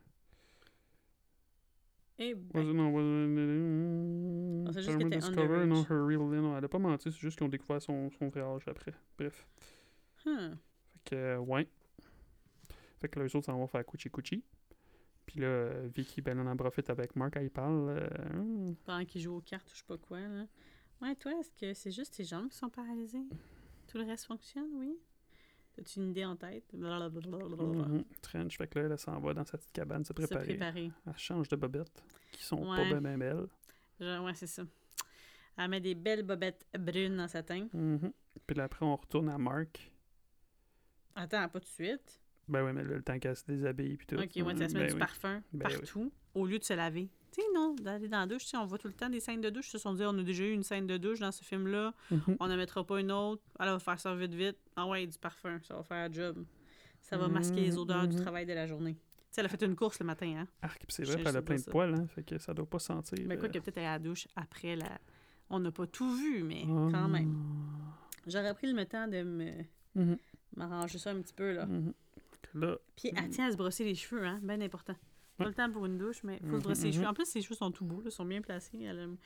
Eh 2.19 2.35
ben. 2.37 2.73
non, 2.73 2.91
it- 3.01 4.69
Ah, 4.69 4.73
c'est 4.73 4.83
juste 4.83 4.99
qu'elle 4.99 5.07
était 5.09 5.19
non, 5.67 5.83
her 5.83 6.07
real, 6.07 6.19
non, 6.43 6.57
elle 6.57 6.65
a 6.65 6.69
pas 6.69 6.79
menti, 6.79 7.11
c'est 7.11 7.19
juste 7.19 7.37
qu'ils 7.39 7.47
ont 7.47 7.51
découvert 7.51 7.83
son, 7.83 8.09
son 8.11 8.29
vrai 8.29 8.43
âge 8.43 8.69
après. 8.69 8.95
Bref. 9.19 9.49
Hmm. 10.25 10.51
Fait 10.93 11.01
que, 11.07 11.39
ouais. 11.39 11.67
Fait 13.01 13.09
que 13.09 13.19
là, 13.19 13.25
eux 13.27 13.37
autres 13.37 13.47
s'en 13.47 13.59
vont 13.59 13.67
faire 13.67 13.85
Coochie 13.85 14.11
Coochie. 14.11 14.45
Puis 15.31 15.41
là, 15.41 15.69
Vicky, 15.95 16.21
ben, 16.23 16.39
elle 16.41 16.49
en 16.49 16.57
profite 16.57 16.91
avec 16.91 17.15
Mark, 17.15 17.37
elle 17.37 17.51
parle. 17.51 17.89
euh, 17.91 18.09
Hum, 18.35 18.75
Pendant 18.85 19.05
qu'ils 19.05 19.21
jouent 19.21 19.37
aux 19.37 19.41
cartes 19.41 19.69
ou 19.71 19.75
je 19.75 19.79
sais 19.79 19.85
pas 19.87 19.97
quoi, 19.97 20.19
là. 20.21 20.45
Ouais, 21.01 21.15
toi, 21.15 21.33
est-ce 21.39 21.53
que 21.53 21.73
c'est 21.73 21.93
juste 21.93 22.15
tes 22.15 22.25
jambes 22.25 22.49
qui 22.49 22.57
sont 22.57 22.69
paralysées? 22.69 23.23
Tout 23.87 23.99
le 23.99 24.05
reste 24.05 24.25
fonctionne, 24.27 24.69
oui? 24.75 24.99
As-tu 25.79 26.01
une 26.01 26.11
idée 26.11 26.25
en 26.25 26.35
tête? 26.35 26.65
Mhm, 26.75 28.05
Trench, 28.21 28.57
fait 28.59 28.67
que 28.67 28.79
là, 28.81 28.89
elle 28.91 28.99
s'en 28.99 29.21
va 29.21 29.33
dans 29.33 29.45
sa 29.45 29.57
petite 29.57 29.73
cabane 29.73 30.03
se 30.05 30.09
Se 30.09 30.13
préparer. 30.15 30.47
préparer. 30.49 30.91
Elle 31.07 31.17
change 31.17 31.49
de 31.49 31.55
bobettes, 31.57 32.03
qui 32.33 32.43
sont 32.43 32.69
Ouais. 32.69 32.77
pas 32.77 32.85
bien 32.87 33.01
ben 33.01 33.17
belles. 33.19 33.47
Genre, 34.01 34.25
ouais, 34.25 34.35
c'est 34.35 34.49
ça. 34.49 34.65
Elle 35.57 35.71
met 35.71 35.81
des 35.81 35.95
belles 35.95 36.25
bobettes 36.25 36.67
brunes 36.77 37.21
en 37.21 37.29
satin. 37.29 37.69
Mhm. 37.73 38.13
Puis 38.47 38.57
là, 38.57 38.65
après, 38.65 38.85
on 38.85 38.97
retourne 38.97 39.29
à 39.29 39.39
Mark. 39.39 39.93
Attends, 41.15 41.49
pas 41.49 41.61
tout 41.61 41.67
de 41.67 41.71
suite. 41.87 42.21
Ben 42.51 42.65
ouais, 42.65 42.73
mais 42.73 42.83
là, 42.85 42.97
le 42.97 43.03
temps 43.03 43.19
qu'elle 43.19 43.37
se 43.37 43.45
déshabille, 43.47 43.97
puis 43.97 44.07
tout. 44.07 44.17
Ok, 44.17 44.31
ouais, 44.37 44.43
Hum, 44.43 44.57
se 44.57 44.63
met 44.75 44.81
ben 44.81 44.87
du 44.89 44.93
oui. 44.95 44.99
parfum 44.99 45.43
Ben 45.53 45.69
oui. 45.71 45.77
partout 45.79 46.13
au 46.35 46.47
lieu 46.47 46.59
de 46.59 46.65
se 46.65 46.73
laver. 46.75 47.09
Tu 47.33 47.41
sais, 47.41 47.47
non, 47.55 47.75
d'aller 47.81 48.09
dans 48.09 48.19
la 48.21 48.27
douche, 48.27 48.43
on 48.55 48.67
voit 48.67 48.77
tout 48.79 48.89
le 48.89 48.93
temps 48.95 49.09
des 49.09 49.21
scènes 49.21 49.41
de 49.41 49.51
douche. 49.51 49.69
Ils 49.69 49.73
se 49.73 49.79
sont 49.79 49.95
dit, 49.95 50.03
on 50.05 50.19
a 50.19 50.23
déjà 50.23 50.45
eu 50.45 50.53
une 50.53 50.65
scène 50.65 50.87
de 50.89 50.97
douche 50.97 51.21
dans 51.21 51.31
ce 51.33 51.45
film-là, 51.45 51.95
Mhm. 52.11 52.37
on 52.41 52.49
n'en 52.49 52.57
mettra 52.57 52.85
pas 52.85 53.01
une 53.01 53.13
autre. 53.13 53.43
Elle 53.61 53.67
va 53.69 53.79
faire 53.79 54.01
ça 54.01 54.15
vite, 54.17 54.35
vite. 54.35 54.57
Ah 54.75 54.87
ouais, 54.89 55.07
du 55.07 55.17
parfum, 55.19 55.61
ça 55.63 55.77
va 55.77 55.83
faire 55.85 56.09
un 56.09 56.13
job. 56.13 56.45
Ça 57.01 57.17
va 57.17 57.29
masquer 57.29 57.61
les 57.61 57.79
odeurs 57.79 58.07
du 58.09 58.17
Mhm. 58.17 58.23
travail 58.23 58.47
de 58.47 58.53
la 58.53 58.67
journée. 58.67 58.95
Tu 58.95 59.01
sais, 59.31 59.41
elle 59.43 59.47
a 59.47 59.49
fait 59.49 59.63
une 59.63 59.77
course 59.77 60.01
le 60.01 60.07
matin, 60.07 60.45
hein. 60.63 60.69
Puis 60.69 60.87
c'est 60.89 61.05
vrai, 61.05 61.23
elle 61.25 61.37
a 61.37 61.41
plein 61.43 61.55
de 61.55 61.61
ça. 61.61 61.71
poils, 61.71 61.95
hein, 61.95 62.07
fait 62.09 62.25
que 62.25 62.37
ça 62.39 62.53
doit 62.53 62.67
pas 62.67 62.81
sentir. 62.81 63.17
Mais 63.27 63.37
quoi 63.39 63.49
euh, 63.49 63.53
que 63.53 63.59
peut-être 63.61 63.79
elle 63.79 63.85
est 63.85 63.87
à 63.87 63.93
la 63.93 63.99
douche 64.01 64.27
après 64.35 64.75
la. 64.75 64.99
On 65.51 65.61
n'a 65.61 65.71
pas 65.71 65.87
tout 65.87 66.13
vu, 66.17 66.43
mais 66.43 66.65
ah. 66.67 66.89
quand 66.91 67.09
même. 67.09 67.37
J'aurais 68.27 68.55
pris 68.55 68.73
le 68.73 68.85
temps 68.87 69.07
de 69.07 69.23
me 69.23 69.53
Mhm. 69.95 70.17
m'arranger 70.57 70.99
ça 70.99 71.11
un 71.11 71.21
petit 71.23 71.33
peu, 71.35 71.53
là. 71.53 71.69
Là, 72.55 72.77
Puis 72.97 73.11
elle 73.17 73.29
tient 73.31 73.47
à 73.49 73.53
se 73.53 73.57
brosser 73.57 73.85
les 73.85 73.95
cheveux, 73.95 74.25
hein, 74.25 74.39
bien 74.43 74.61
important. 74.61 74.95
Pas 75.37 75.47
le 75.47 75.55
temps 75.55 75.71
pour 75.71 75.87
une 75.87 75.97
douche, 75.97 76.23
mais 76.23 76.39
faut 76.41 76.47
Mhm, 76.47 76.59
se 76.59 76.65
brosser 76.65 76.85
les 76.87 76.93
cheveux. 76.93 77.05
mhm. 77.05 77.11
En 77.11 77.15
plus, 77.15 77.25
ses 77.25 77.41
cheveux 77.41 77.55
sont 77.55 77.71
tout 77.71 77.85
beaux, 77.85 78.03
ils 78.05 78.11
sont 78.11 78.25
bien 78.27 78.43
placés. 78.43 78.83
elle 78.83 78.99
aime- 78.99 79.17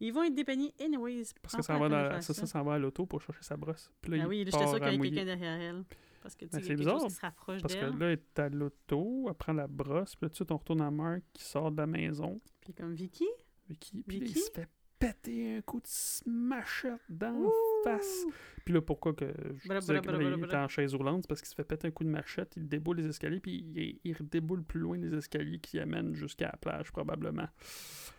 Ils 0.00 0.12
vont 0.12 0.22
être 0.22 0.34
dépeignés 0.34 0.72
anyways. 0.80 1.24
parce 1.42 1.56
que 1.56 1.62
ça 1.62 1.74
pas 1.74 1.78
va 1.80 1.88
dans, 1.88 2.10
faire 2.12 2.22
ça, 2.22 2.32
ça 2.34 2.46
s'en 2.46 2.62
va 2.62 2.74
à 2.74 2.78
l'auto 2.78 3.04
pour 3.04 3.20
chercher 3.20 3.42
sa 3.42 3.56
brosse. 3.56 3.92
Puis 4.00 4.12
là, 4.12 4.18
Ah 4.20 4.24
il 4.24 4.28
oui, 4.28 4.38
j'étais 4.44 4.52
sûre 4.66 4.74
qu'il 4.74 4.82
y 4.82 4.86
avait 4.86 4.98
quelqu'un 4.98 5.24
derrière 5.24 5.60
elle. 5.60 5.84
Parce 6.22 6.34
que 6.36 6.44
tu 6.46 6.50
sais, 6.52 6.56
Ben, 6.56 6.62
il 6.62 6.64
a 6.64 6.68
quelque 6.68 6.78
bizarre, 6.78 7.00
chose 7.00 7.08
qui 7.08 7.14
se 7.14 7.20
rapproche 7.20 7.62
Parce 7.62 7.74
que 7.74 7.80
là, 7.84 8.06
elle 8.06 8.12
est 8.12 8.38
à 8.38 8.48
l'auto, 8.48 9.26
elle 9.28 9.34
prend 9.34 9.52
la 9.52 9.66
brosse, 9.68 10.16
puis 10.16 10.24
là, 10.24 10.28
tout 10.28 10.32
de 10.32 10.36
suite, 10.36 10.50
on 10.52 10.56
retourne 10.56 10.80
à 10.80 10.90
Mark 10.90 11.22
qui 11.32 11.42
sort 11.44 11.70
de 11.70 11.76
la 11.76 11.86
maison. 11.86 12.40
Puis 12.60 12.72
comme 12.74 12.94
Vicky? 12.94 13.26
Vicky, 13.68 14.02
puis 14.06 14.18
là, 14.20 14.24
il 14.24 14.28
Vicky? 14.32 14.40
se 14.40 14.50
fait 14.52 14.68
péter 14.98 15.56
un 15.56 15.60
coup 15.62 15.80
de 15.80 15.86
smashette 15.86 17.00
dans 17.08 17.32
Ouh! 17.34 17.52
Face. 17.92 18.24
Puis 18.64 18.74
là, 18.74 18.80
pourquoi 18.82 19.14
que 19.14 19.26
je 19.56 19.68
Bra, 19.68 19.78
disais 19.80 19.94
bra, 19.94 20.00
que 20.02 20.06
bra, 20.08 20.12
là, 20.18 20.28
bra, 20.28 20.36
il 20.38 20.40
bra. 20.46 20.52
est 20.60 20.64
en 20.64 20.68
chaise 20.68 20.94
roulante, 20.94 21.22
c'est 21.22 21.28
parce 21.28 21.40
qu'il 21.40 21.48
se 21.48 21.54
fait 21.54 21.64
péter 21.64 21.88
un 21.88 21.90
coup 21.90 22.04
de 22.04 22.08
machette, 22.10 22.54
il 22.56 22.68
déboule 22.68 22.98
les 22.98 23.06
escaliers, 23.06 23.40
puis 23.40 23.64
il, 23.74 23.98
il 24.04 24.12
redéboule 24.16 24.62
plus 24.62 24.80
loin 24.80 24.98
les 24.98 25.14
escaliers 25.14 25.58
qui 25.58 25.78
amènent 25.78 26.14
jusqu'à 26.14 26.46
la 26.46 26.56
plage, 26.58 26.92
probablement. 26.92 27.48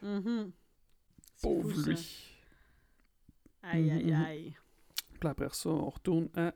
Mhm. 0.01 0.51
C'est 1.36 1.47
Pauvre 1.47 1.70
fou, 1.72 1.89
lui. 1.89 2.36
Aïe, 3.63 3.91
aïe, 3.91 4.05
Mhm. 4.11 4.26
aïe. 4.26 4.53
Puis 5.20 5.30
après 5.30 5.49
ça, 5.51 5.70
on 5.70 5.89
retourne 5.89 6.30
à 6.36 6.53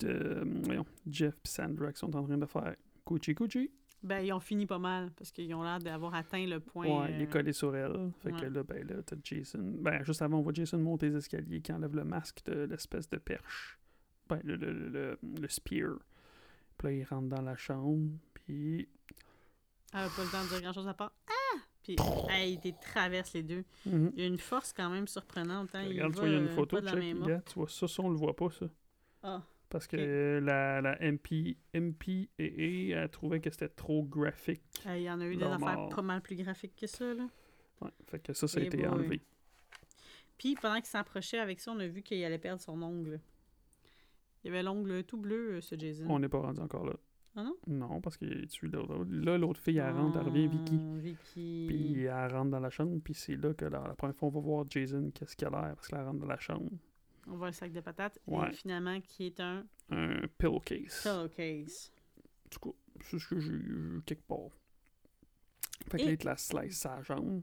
de, 0.00 0.42
voyons, 0.64 0.86
Jeff 1.06 1.34
et 1.44 1.48
Sandra 1.48 1.92
qui 1.92 1.98
sont 1.98 2.14
en 2.16 2.24
train 2.24 2.38
de 2.38 2.46
faire 2.46 2.74
Coochie 3.04 3.34
Coochie. 3.34 3.70
Ben, 4.02 4.20
ils 4.20 4.32
ont 4.32 4.40
fini 4.40 4.64
pas 4.66 4.78
mal 4.78 5.10
parce 5.12 5.30
qu'ils 5.30 5.54
ont 5.54 5.62
l'air 5.62 5.78
d'avoir 5.78 6.14
atteint 6.14 6.46
le 6.46 6.58
point. 6.58 6.86
Ouais, 6.86 7.12
il 7.12 7.20
est 7.20 7.26
euh, 7.26 7.30
collé 7.30 7.52
sur 7.52 7.76
elle. 7.76 8.10
Fait 8.22 8.32
que 8.32 8.46
là, 8.46 8.62
ben 8.62 8.86
là, 8.88 9.02
t'as 9.04 9.16
Jason. 9.22 9.74
Ben, 9.78 10.02
juste 10.04 10.22
avant, 10.22 10.38
on 10.38 10.42
voit 10.42 10.54
Jason 10.54 10.78
monter 10.78 11.10
les 11.10 11.16
escaliers 11.16 11.60
qui 11.60 11.72
enlève 11.72 11.94
le 11.94 12.04
masque 12.04 12.44
de 12.46 12.62
l'espèce 12.62 13.08
de 13.10 13.18
perche. 13.18 13.78
Ben, 14.28 14.40
le, 14.42 14.56
le, 14.56 14.72
le, 14.72 15.18
le, 15.22 15.48
spear. 15.48 15.96
Puis 16.78 16.88
là, 16.88 16.92
il 16.94 17.04
rentre 17.04 17.28
dans 17.28 17.42
la 17.42 17.56
chambre. 17.56 18.10
Puis. 18.32 18.88
Elle 19.92 20.00
a 20.00 20.08
pas 20.08 20.24
le 20.24 20.30
temps 20.30 20.44
de 20.44 20.48
dire 20.48 20.62
grand 20.62 20.72
chose 20.72 20.88
à 20.88 20.94
part. 20.94 21.12
Ah! 21.28 21.58
Puis, 21.82 21.96
hey, 22.30 22.58
il 22.62 22.74
traverse 22.74 23.34
les 23.34 23.42
deux. 23.42 23.64
Mhm. 23.84 24.12
Il 24.14 24.20
y 24.20 24.24
a 24.24 24.28
une 24.28 24.38
force 24.38 24.72
quand 24.72 24.88
même 24.88 25.08
surprenante. 25.08 25.74
Hein? 25.74 25.86
Regarde, 25.88 26.10
il 26.10 26.14
tu 26.14 26.20
vois, 26.20 26.28
il 26.28 26.32
y 26.32 26.36
a 26.36 26.38
une 26.38 26.46
euh, 26.46 26.54
photo. 26.54 26.76
pas 26.76 26.80
de 26.80 26.86
la 26.86 26.92
check, 26.92 27.00
même 27.00 27.18
main. 27.18 27.24
regarde, 27.24 27.44
tu 27.44 27.54
vois 27.54 27.68
ça, 27.68 27.88
ça, 27.88 28.02
on 28.02 28.10
le 28.10 28.16
voit 28.16 28.36
pas, 28.36 28.50
ça. 28.50 28.66
Ah, 29.22 29.42
Parce 29.70 29.86
que 29.86 30.40
la, 30.42 30.80
la 30.82 30.98
MP, 31.00 31.56
MPAA, 31.72 32.38
elle 32.38 33.08
trouvait 33.10 33.40
que 33.40 33.50
c'était 33.50 33.68
trop 33.68 34.02
graphique. 34.04 34.60
euh, 34.86 34.96
il 34.98 35.04
y 35.04 35.10
en 35.10 35.20
a 35.20 35.26
eu 35.26 35.36
des 35.36 35.44
affaires 35.44 35.78
mort. 35.78 35.88
pas 35.88 36.02
mal 36.02 36.20
plus 36.20 36.36
graphiques 36.36 36.76
que 36.76 36.86
ça. 36.86 37.14
Là. 37.14 37.26
Ouais, 37.80 37.90
fait 38.08 38.18
que 38.18 38.32
ça, 38.32 38.46
ça 38.48 38.58
a 38.58 38.62
Eh 38.62 38.66
été 38.66 38.76
boy. 38.78 38.86
enlevé. 38.88 39.20
Puis 40.36 40.56
pendant 40.60 40.76
qu'il 40.76 40.86
s'approchait 40.86 41.38
avec 41.38 41.60
ça, 41.60 41.70
on 41.72 41.78
a 41.78 41.86
vu 41.86 42.02
qu'il 42.02 42.22
allait 42.24 42.38
perdre 42.38 42.60
son 42.60 42.82
ongle. 42.82 43.20
Il 44.42 44.50
avait 44.50 44.62
l'ongle 44.62 45.04
tout 45.04 45.18
bleu, 45.18 45.52
euh, 45.54 45.60
ce 45.60 45.78
Jason. 45.78 46.04
On 46.08 46.18
n'est 46.18 46.28
pas 46.28 46.40
rendu 46.40 46.60
encore 46.60 46.84
là. 46.86 46.94
Ah 47.36 47.44
non? 47.44 47.54
Non, 47.68 48.00
parce 48.00 48.16
qu'il 48.16 48.48
tue 48.48 48.66
l'autre. 48.66 49.04
Là, 49.08 49.38
l'autre 49.38 49.60
fille, 49.60 49.78
elle 49.78 49.92
rentre, 49.92 50.18
elle 50.18 50.26
revient 50.26 50.48
Vicky. 50.48 50.80
Ah, 50.80 50.98
Vicky. 50.98 51.66
Puis 51.68 52.02
elle 52.04 52.32
rentre 52.34 52.50
dans 52.50 52.58
la 52.58 52.70
chambre, 52.70 52.98
puis 53.04 53.14
c'est 53.14 53.36
là 53.36 53.54
que 53.54 53.66
la, 53.66 53.78
la 53.86 53.94
première 53.94 54.16
fois 54.16 54.28
on 54.28 54.32
va 54.32 54.40
voir 54.40 54.64
Jason 54.68 55.12
qu'est-ce 55.14 55.36
qu'il 55.36 55.46
a 55.46 55.50
l'air, 55.50 55.74
parce 55.76 55.86
qu'elle 55.86 56.02
rentre 56.02 56.18
dans 56.18 56.26
la 56.26 56.38
chambre. 56.40 56.70
On 57.26 57.36
voit 57.36 57.48
le 57.48 57.52
sac 57.52 57.72
de 57.72 57.80
patates. 57.80 58.18
Ouais. 58.26 58.48
Et 58.50 58.52
finalement, 58.52 59.00
qui 59.00 59.26
est 59.26 59.40
un 59.40 59.64
Un 59.90 60.22
pillowcase. 60.38 61.02
pillowcase. 61.02 61.92
Tout 62.50 62.58
cas, 62.60 62.76
c'est 63.02 63.18
ce 63.18 63.26
que 63.28 63.38
j'ai 63.40 63.52
eu 63.52 64.02
quelque 64.06 64.26
part. 64.26 64.48
Fait 65.90 65.98
que 65.98 66.02
Et- 66.02 66.06
là, 66.06 66.12
il 66.12 66.18
te 66.18 66.26
la 66.26 66.36
slice 66.36 66.78
sa 66.78 67.02
jambe. 67.02 67.42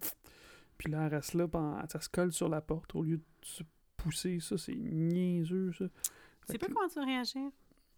Puis 0.78 0.92
là, 0.92 1.06
elle 1.08 1.16
reste 1.16 1.34
là, 1.34 1.48
ça 1.90 2.00
se 2.00 2.10
colle 2.10 2.32
sur 2.32 2.50
la 2.50 2.62
porte 2.62 2.94
au 2.96 3.04
lieu 3.04 3.18
de 3.18 3.24
se 3.42 3.64
pousser. 3.96 4.40
Ça, 4.40 4.58
c'est 4.58 4.76
niaiseux, 4.76 5.72
ça. 5.74 5.86
Tu 5.90 6.52
sais 6.54 6.58
pas 6.58 6.68
comment 6.68 6.88
tu 6.88 6.96
vas 7.00 7.06
réagir? 7.06 7.50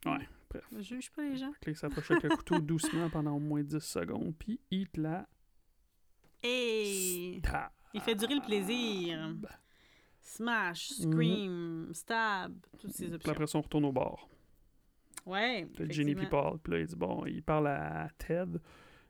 Ouais, 0.06 0.28
bref. 0.50 0.64
Je 0.72 0.82
juge 0.82 1.12
pas 1.12 1.24
les 1.24 1.36
gens. 1.36 1.52
Fait 1.54 1.60
que 1.60 1.66
là, 1.66 1.72
il 1.74 1.76
s'approche 1.76 2.12
avec 2.12 2.24
le 2.24 2.30
couteau 2.30 2.60
doucement 2.60 3.10
pendant 3.12 3.36
au 3.36 3.40
moins 3.40 3.64
10 3.64 3.80
secondes, 3.80 4.34
puis 4.38 4.60
il 4.72 4.88
te 4.90 5.02
la 5.02 5.28
Hey! 6.42 7.42
Il 7.94 8.02
fait 8.02 8.16
durer 8.16 8.36
le 8.36 8.42
plaisir. 8.46 9.36
Smash, 10.36 10.92
Mhm. 11.00 11.12
scream, 11.12 11.90
stab, 11.94 12.54
toutes 12.78 12.92
ces 12.92 13.06
Puis 13.06 13.16
options. 13.16 13.32
après 13.32 13.48
ça, 13.48 13.58
on 13.58 13.62
retourne 13.62 13.86
au 13.86 13.92
bar. 13.92 14.28
Ouais. 15.26 15.68
Jenny 15.90 16.14
puis 16.16 16.24
effectivement. 16.24 16.30
Paul. 16.52 16.60
Puis 16.60 16.74
là, 16.74 16.80
il 16.80 16.86
dit, 16.88 16.96
bon, 16.96 17.26
il 17.26 17.42
parle 17.44 17.68
à 17.68 18.08
Ted. 18.18 18.60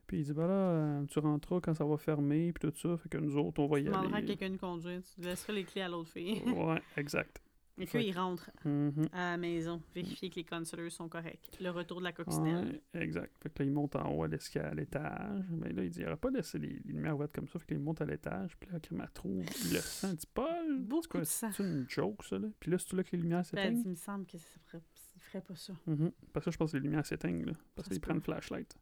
Puis 0.07 0.20
il 0.20 0.24
dit, 0.24 0.34
ben 0.34 0.47
là, 0.47 0.53
euh, 0.53 1.05
tu 1.05 1.20
rentreras 1.20 1.59
quand 1.61 1.74
ça 1.74 1.86
va 1.86 1.97
fermer, 1.97 2.51
puis 2.53 2.70
tout 2.72 2.76
ça. 2.78 2.97
Fait 2.97 3.09
que 3.09 3.17
nous 3.17 3.36
autres, 3.38 3.61
on 3.61 3.67
va 3.67 3.76
Tu 3.78 3.84
y 3.84 3.86
demanderas 3.86 4.13
à 4.13 4.17
aller. 4.17 4.28
quelqu'un 4.28 4.49
de 4.49 4.57
conduire. 4.57 5.01
Tu 5.13 5.22
laisseras 5.22 5.53
les 5.53 5.65
clés 5.65 5.82
à 5.82 5.89
l'autre 5.89 6.09
fille. 6.11 6.41
ouais, 6.49 6.82
exact. 6.97 7.41
Et 7.80 7.86
puis 7.86 8.05
il 8.07 8.11
rentre 8.17 8.51
Mhm. 8.65 9.07
à 9.13 9.32
la 9.32 9.38
maison, 9.38 9.82
vérifier 9.95 10.30
que 10.30 10.36
les 10.36 10.43
consoleurs 10.43 10.91
sont 10.91 11.07
corrects. 11.07 11.49
Le 11.61 11.69
retour 11.69 11.99
de 11.99 12.03
la 12.03 12.11
coccinelle. 12.11 12.82
Ouais, 12.93 13.01
exact. 13.01 13.34
Fait 13.41 13.49
que 13.49 13.59
là, 13.63 13.65
il 13.69 13.71
monte 13.73 13.95
en 13.95 14.11
haut 14.13 14.23
à 14.23 14.27
l'escalier 14.27 14.65
à 14.67 14.73
l'étage. 14.73 15.45
Mais 15.49 15.71
là, 15.71 15.84
il 15.84 15.89
dit, 15.89 15.99
il 15.99 16.03
n'aurait 16.05 16.17
pas 16.17 16.30
laissé 16.30 16.59
les, 16.59 16.67
les 16.67 16.91
lumières 16.93 17.15
ouvertes 17.15 17.34
comme 17.34 17.47
ça. 17.47 17.57
Fait 17.59 17.65
que 17.67 17.73
là, 17.75 17.80
il 17.80 17.84
monte 17.84 18.01
à 18.01 18.05
l'étage. 18.05 18.57
Puis 18.57 18.69
là, 18.71 18.80
Crème, 18.80 19.07
trouve 19.13 19.39
le 19.71 19.80
sang. 19.80 20.09
Il 20.11 20.15
dit, 20.17 20.27
Paul, 20.34 20.80
Beaucoup 20.82 21.19
c'est 21.23 21.59
une 21.59 21.86
joke, 21.89 22.23
ça, 22.23 22.38
là? 22.38 22.47
Puis 22.59 22.69
là, 22.71 22.77
c'est 22.77 22.93
là 22.95 23.03
que 23.03 23.09
les 23.15 23.21
lumières 23.21 23.43
Ben, 23.53 23.61
il 23.73 23.77
s'éteignent? 23.77 23.89
me 23.91 23.95
semble 23.95 24.25
que 24.25 24.38
ça 24.38 24.45
ferait, 24.65 24.82
il 25.15 25.21
ferait 25.21 25.41
pas 25.41 25.55
ça. 25.55 25.73
Mhm. 25.88 26.11
Parce 26.34 26.45
que 26.45 26.51
je 26.51 26.57
pense 26.57 26.71
que 26.71 26.77
les 26.77 26.84
lumières 26.84 27.05
s'éteignent, 27.05 27.45
là. 27.45 27.53
Parce 27.75 27.88
Ça 27.88 27.93
se 27.95 27.99
qu'il 27.99 28.01
prend 28.01 28.13
une 28.13 28.19
peut. 28.21 28.32
flashlight. 28.34 28.77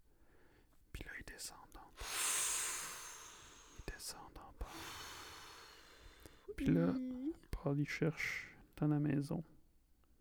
Puis 0.91 1.03
là, 1.03 1.11
il 1.19 1.25
descend 1.25 1.57
dans 1.73 1.79
le 1.81 1.93
bar. 1.93 1.93
Il 3.79 3.93
descend 3.93 4.19
dans 4.33 4.41
le 4.41 4.59
bar. 4.59 4.73
Puis 6.55 6.65
là. 6.67 6.93
Paul, 7.51 7.79
il 7.79 7.87
cherche 7.87 8.46
dans 8.78 8.88
la 8.88 8.99
maison. 8.99 9.43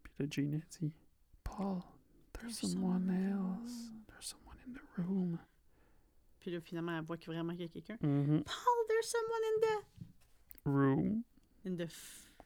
Puis 0.02 0.12
là, 0.18 0.26
Gina 0.30 0.58
dit 0.58 0.92
Paul, 1.44 1.80
there's 2.32 2.58
There's 2.60 2.72
someone 2.72 3.06
someone 3.06 3.62
else. 3.64 3.92
There's 4.08 4.26
someone 4.26 4.56
in 4.66 4.72
the 4.72 4.82
room. 4.98 5.38
Puis 6.40 6.50
là, 6.50 6.60
finalement, 6.60 6.96
elle 6.98 7.04
voit 7.04 7.16
que 7.16 7.26
vraiment 7.26 7.52
qu'il 7.52 7.62
y 7.62 7.64
a 7.64 7.68
quelqu'un. 7.68 7.98
Mhm. 8.00 8.42
Paul, 8.44 8.86
there's 8.88 9.06
someone 9.06 9.42
in 9.44 9.60
the... 9.60 9.84
Room? 10.64 11.22
In 11.64 11.76
the... 11.76 11.88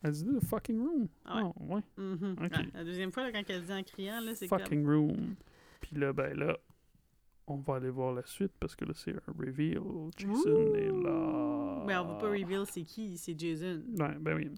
Elle 0.03 0.13
dit 0.13 0.25
the 0.25 0.45
fucking 0.47 0.79
room. 0.79 1.09
Ah 1.25 1.45
ouais. 1.45 1.53
Oh, 1.55 1.75
ouais. 1.75 1.83
Mhm. 1.97 2.33
Ok. 2.33 2.57
Ouais, 2.57 2.67
la 2.73 2.85
deuxième 2.85 3.13
fois, 3.13 3.25
là, 3.25 3.33
quand 3.33 3.43
elle 3.49 3.65
dit 3.65 3.73
en 3.73 3.83
criant, 3.83 4.21
là, 4.21 4.35
c'est 4.35 4.49
comme... 4.49 4.59
Fucking 4.59 4.87
room. 4.87 5.37
Puis 5.81 5.97
là, 5.97 6.13
ben 6.13 6.35
là, 6.35 6.59
on 7.47 7.57
va 7.57 7.77
aller 7.77 7.91
voir 7.91 8.15
la 8.15 8.25
suite 8.25 8.53
parce 8.59 8.75
que 8.75 8.85
là, 8.85 8.93
c'est 8.95 9.13
un 9.13 9.33
reveal. 9.39 9.83
Jason 10.17 10.75
est 10.75 10.91
là. 10.91 11.85
Mais 11.87 11.97
on 11.97 12.05
va 12.07 12.15
pas 12.15 12.31
reveal 12.31 12.65
c'est 12.67 12.83
qui, 12.83 13.19
c'est 13.19 13.39
Jason. 13.39 13.83
Ouais, 13.99 14.17
ben 14.19 14.37
oui. 14.37 14.51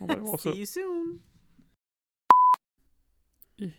On 0.00 0.06
va 0.06 0.14
aller 0.14 0.22
voir 0.22 0.40
ça. 0.40 0.52
See 0.52 0.60
you 0.60 0.66
soon. 0.66 1.20
Il 3.58 3.70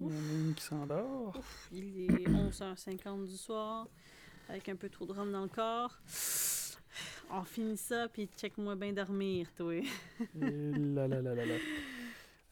y 0.00 0.04
en 0.04 0.10
a 0.10 0.32
une 0.32 0.54
qui 0.54 0.62
s'endort. 0.62 1.36
Ouf, 1.36 1.68
il 1.72 2.04
est 2.04 2.28
11h50 2.28 3.26
du 3.26 3.36
soir, 3.36 3.88
avec 4.48 4.68
un 4.68 4.76
peu 4.76 4.88
trop 4.88 5.06
de 5.06 5.12
rhum 5.12 5.32
dans 5.32 5.42
le 5.42 5.48
corps. 5.48 5.98
On 7.30 7.42
finit 7.42 7.76
ça, 7.76 8.08
puis 8.08 8.28
check-moi 8.36 8.76
bien 8.76 8.92
dormir, 8.92 9.52
toi. 9.54 9.82
Là, 10.34 11.08
là, 11.08 11.20
là, 11.20 11.34
là, 11.34 11.44
là. 11.44 11.54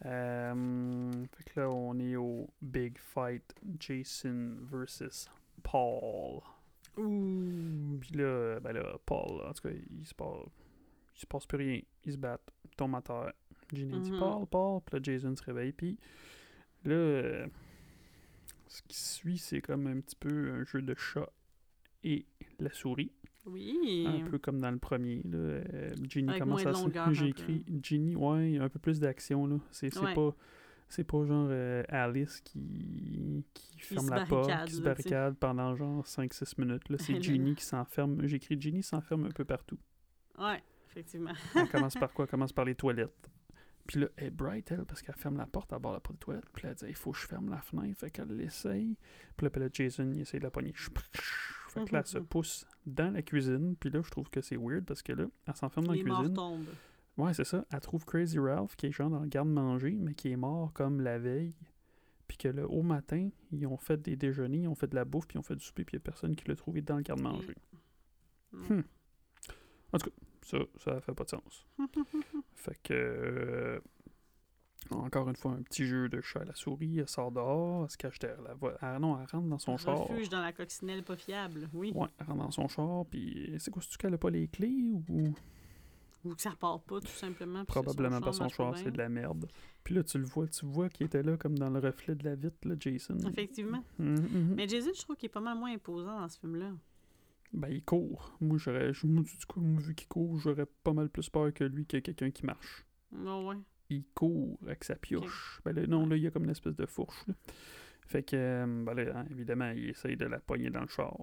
Euh, 0.05 1.25
fait 1.33 1.45
que 1.45 1.61
là, 1.61 1.71
on 1.71 1.99
est 1.99 2.17
au 2.17 2.51
Big 2.61 2.99
Fight 2.99 3.55
Jason 3.79 4.57
versus 4.61 5.29
Paul. 5.63 6.43
Ouh. 6.99 7.99
Puis 8.01 8.15
là, 8.15 8.61
ben 8.61 8.73
là, 8.73 8.99
Paul, 9.07 9.41
en 9.47 9.53
tout 9.53 9.69
cas, 9.69 9.75
il 9.75 10.07
se 10.07 10.15
passe, 10.15 10.49
il 11.15 11.21
se 11.21 11.27
passe 11.27 11.47
plus 11.47 11.59
rien. 11.59 11.81
Ils 12.05 12.13
se 12.13 12.19
battent, 12.19 12.51
ils 12.77 12.79
tombent 12.79 12.97
à 12.97 13.03
terre. 13.03 13.33
Ginny 13.73 13.99
dit 14.01 14.13
Mhm. 14.13 14.19
Paul, 14.19 14.47
Paul, 14.47 14.81
puis 14.85 14.97
là, 14.97 15.01
Jason 15.03 15.35
se 15.35 15.43
réveille. 15.43 15.73
Puis 15.73 15.99
là, 16.85 16.95
euh, 16.95 17.47
ce 18.69 18.83
qui 18.83 18.97
suit, 18.97 19.39
c'est 19.39 19.61
comme 19.61 19.87
un 19.87 20.01
petit 20.01 20.17
peu 20.17 20.51
un 20.53 20.65
jeu 20.65 20.83
de 20.83 20.95
chat 20.95 21.29
et 22.05 22.27
la 22.61 22.71
souris. 22.73 23.11
Oui. 23.47 24.07
Un 24.07 24.25
peu 24.29 24.39
comme 24.39 24.61
dans 24.61 24.71
le 24.71 24.79
premier. 24.79 25.23
Là. 25.25 25.39
Euh, 25.39 25.95
Ginny 26.09 26.29
Avec 26.31 26.43
commence 26.43 26.67
à 26.67 26.75
se- 26.75 27.13
J'ai 27.13 27.29
écrit 27.29 27.65
Ginny, 27.83 28.15
ouais, 28.17 28.51
il 28.51 28.55
y 28.57 28.59
a 28.59 28.65
un 28.65 28.69
peu 28.69 28.79
plus 28.81 28.99
d'action. 29.01 29.47
là. 29.47 29.57
C'est 29.71 29.97
Ouais. 29.99 30.15
pas. 30.15 30.35
C'est 30.89 31.03
pas 31.05 31.25
genre 31.27 31.49
euh, 31.51 31.83
Alice 31.89 32.41
qui, 32.43 33.45
qui 33.55 33.81
ferme 33.81 34.09
la 34.09 34.25
porte, 34.25 34.49
qui 34.67 34.75
se 34.75 34.79
là, 34.79 34.85
barricade 34.91 35.37
pendant 35.37 35.75
genre 35.75 36.07
5-6 36.07 36.55
minutes. 36.59 36.89
Là. 36.89 36.97
C'est 36.99 37.21
Ginny 37.23 37.57
qui 37.57 37.65
s'enferme. 37.65 38.25
J'ai 38.29 38.37
écrit 38.37 38.61
Ginny 38.61 38.85
s'enferme 38.85 39.25
un 39.27 39.31
peu 39.31 39.45
partout. 39.45 39.79
Ouais, 40.39 40.63
effectivement. 40.97 41.33
Elle 41.55 41.69
commence 41.69 41.95
par 41.95 42.13
quoi? 42.13 42.25
Elle 42.25 42.31
commence 42.31 42.53
par 42.53 42.65
les 42.65 42.75
toilettes. 42.75 43.31
Puis 43.87 44.01
là, 44.01 44.09
elle 44.17 44.27
est 44.27 44.31
bright, 44.31 44.73
elle, 44.73 44.85
parce 44.85 45.01
qu'elle 45.01 45.15
ferme 45.15 45.37
la 45.37 45.47
porte 45.47 45.73
à 45.73 45.79
bord 45.79 45.93
de 45.93 45.97
la 45.97 46.01
porte 46.01 46.17
des 46.17 46.25
toilettes. 46.25 46.49
Puis 46.53 46.65
là, 46.65 46.71
elle 46.71 46.75
dit 46.77 46.85
il 46.89 46.95
faut 46.97 47.13
que 47.13 47.19
je 47.19 47.27
ferme 47.27 47.51
la 47.51 47.61
fenêtre. 47.61 47.99
Fait 48.01 48.11
qu'elle 48.11 48.29
l'essaye. 48.37 48.97
Puis 49.37 49.47
là, 49.55 49.69
Jason, 49.73 50.11
il 50.13 50.21
essaye 50.23 50.41
de 50.41 50.45
la 50.45 50.51
pogner. 50.51 50.73
Fait 50.73 51.85
que 51.85 51.93
là, 51.93 52.01
elle 52.01 52.07
se 52.07 52.19
Mhm. 52.19 52.27
pousse 52.27 52.67
dans 52.87 53.13
la 53.13 53.23
cuisine. 53.23 53.77
Puis 53.79 53.91
là, 53.91 54.01
je 54.03 54.11
trouve 54.11 54.29
que 54.31 54.41
c'est 54.41 54.57
weird 54.57 54.85
parce 54.85 55.03
que 55.03 55.13
là, 55.13 55.27
elle 55.47 55.55
s'enferme 55.57 55.87
dans 55.87 55.93
la 55.93 55.99
Les 55.99 56.05
cuisine. 56.05 56.35
tombent. 56.35 56.65
Ouais, 57.17 57.33
c'est 57.33 57.45
ça. 57.45 57.65
Elle 57.71 57.81
trouve 57.81 58.05
Crazy 58.05 58.39
Ralph 58.39 58.75
qui 58.77 58.87
est 58.87 58.93
genre 58.93 59.09
dans 59.11 59.21
le 59.21 59.29
garde-manger, 59.29 59.93
mais 60.01 60.15
qui 60.15 60.31
est 60.33 60.37
mort 60.37 60.73
comme 60.73 61.01
la 61.01 61.19
veille. 61.19 61.55
Puis 62.29 62.39
que 62.39 62.49
là, 62.49 62.67
au 62.67 62.83
matin, 62.83 63.29
ils 63.53 63.67
ont 63.69 63.77
fait 63.77 64.03
des 64.03 64.17
déjeuners, 64.17 64.63
ils 64.63 64.69
ont 64.69 64.75
fait 64.75 64.89
de 64.89 64.97
la 64.97 65.05
bouffe, 65.05 65.29
puis 65.29 65.37
ils 65.37 65.39
ont 65.39 65.43
fait 65.45 65.55
du 65.55 65.65
souper, 65.65 65.85
puis 65.85 65.95
il 65.95 65.99
n'y 65.99 66.03
a 66.03 66.05
personne 66.05 66.35
qui 66.35 66.49
l'a 66.49 66.57
trouvé 66.57 66.83
dans 66.83 66.97
le 66.97 67.03
garde-manger. 67.03 67.55
Mm. 68.53 68.75
Hmm. 68.75 68.83
En 69.93 69.99
tout 69.99 70.11
cas, 70.11 70.17
ça, 70.47 70.59
ça 70.79 71.01
fait 71.01 71.15
pas 71.15 71.25
de 71.25 71.31
sens. 71.31 71.67
fait 72.55 72.79
que. 72.83 72.93
euh, 72.93 73.81
encore 74.91 75.29
une 75.29 75.37
fois, 75.37 75.53
un 75.53 75.63
petit 75.63 75.85
jeu 75.85 76.09
de 76.09 76.21
chat 76.21 76.41
à 76.41 76.45
la 76.45 76.55
souris. 76.55 76.99
Elle 77.01 77.09
sort 77.09 77.33
dehors, 77.33 77.85
elle 77.85 77.91
se 77.91 77.97
cache 77.97 78.19
derrière 78.19 78.43
la 78.43 78.55
voie. 78.55 78.77
Ah 78.81 78.99
non, 78.99 79.19
elle 79.21 79.27
rentre 79.27 79.49
dans 79.49 79.59
son 79.59 79.77
char. 79.77 79.99
Refuge 79.99 80.29
dans 80.29 80.41
la 80.41 80.53
coccinelle 80.53 81.03
pas 81.03 81.17
fiable, 81.17 81.69
oui. 81.75 81.93
Ouais, 81.95 82.09
elle 82.19 82.27
rentre 82.27 82.39
dans 82.39 82.51
son 82.51 82.69
char, 82.69 83.05
puis 83.11 83.55
c'est 83.59 83.71
quoi, 83.71 83.83
c'est-tu 83.83 83.99
qu'elle 83.99 84.15
a 84.15 84.19
pas 84.19 84.31
les 84.31 84.49
clés 84.49 84.93
ou? 85.09 85.35
Ou 86.25 86.35
que 86.35 86.43
ça 86.43 86.51
repart 86.51 86.83
pas, 86.85 87.01
tout 87.01 87.07
simplement. 87.07 87.65
Probablement 87.65 88.21
pas 88.21 88.33
son 88.33 88.49
char, 88.49 88.77
c'est 88.77 88.91
de 88.91 88.99
la 88.99 89.09
merde. 89.09 89.49
Puis 89.85 89.95
là, 89.95 90.03
tu 90.03 90.19
le 90.19 90.25
vois, 90.25 90.49
tu 90.49 90.67
vois 90.67 90.89
qu'il 90.89 91.07
était 91.07 91.23
là 91.23 91.37
comme 91.37 91.57
dans 91.57 91.71
le 91.71 91.79
reflet 91.79 92.15
de 92.15 92.25
la 92.25 92.35
vitre, 92.35 92.57
là, 92.65 92.75
Jason. 92.79 93.17
Effectivement. 93.29 93.83
Mhm, 93.99 94.15
mhm. 94.15 94.55
Mais 94.57 94.67
Jason, 94.69 94.91
je 94.95 95.01
trouve 95.03 95.17
qu'il 95.17 95.27
est 95.27 95.33
pas 95.33 95.41
mal 95.41 95.57
moins 95.57 95.73
imposant 95.73 96.21
dans 96.21 96.29
ce 96.29 96.39
film-là. 96.41 96.73
Ben, 97.53 97.69
il 97.71 97.83
court. 97.85 98.37
Moi, 98.41 98.59
j'aurais. 98.59 98.93
du 98.93 99.47
coup, 99.49 99.61
vu 99.79 99.95
qu'il 99.95 100.09
court, 100.09 100.39
j'aurais 100.39 100.67
pas 100.67 100.93
mal 100.93 101.09
plus 101.09 101.29
peur 101.31 101.53
que 101.55 101.65
lui 101.65 101.87
que 101.87 101.99
quelqu'un 101.99 102.31
qui 102.31 102.45
marche. 102.45 102.85
Non, 103.13 103.49
ouais. 103.49 103.57
Il 103.89 104.05
court 104.15 104.59
avec 104.65 104.83
sa 104.85 104.97
pioche. 104.97 105.61
Ben 105.65 105.73
là, 105.73 105.87
non, 105.87 106.07
là, 106.07 106.17
il 106.17 106.23
y 106.23 106.27
a 106.27 106.31
comme 106.31 106.45
une 106.45 106.51
espèce 106.51 106.75
de 106.77 106.87
fourche, 106.87 107.25
là. 107.29 107.35
Fait 108.07 108.23
que, 108.23 108.37
euh, 108.37 108.85
ben 108.85 108.95
là, 108.95 109.19
hein, 109.21 109.27
évidemment, 109.31 109.71
il 109.71 109.91
essaye 109.91 110.17
de 110.17 110.27
la 110.27 110.39
pogner 110.41 110.71
dans 110.71 110.81
le 110.83 110.89
char. 110.89 111.17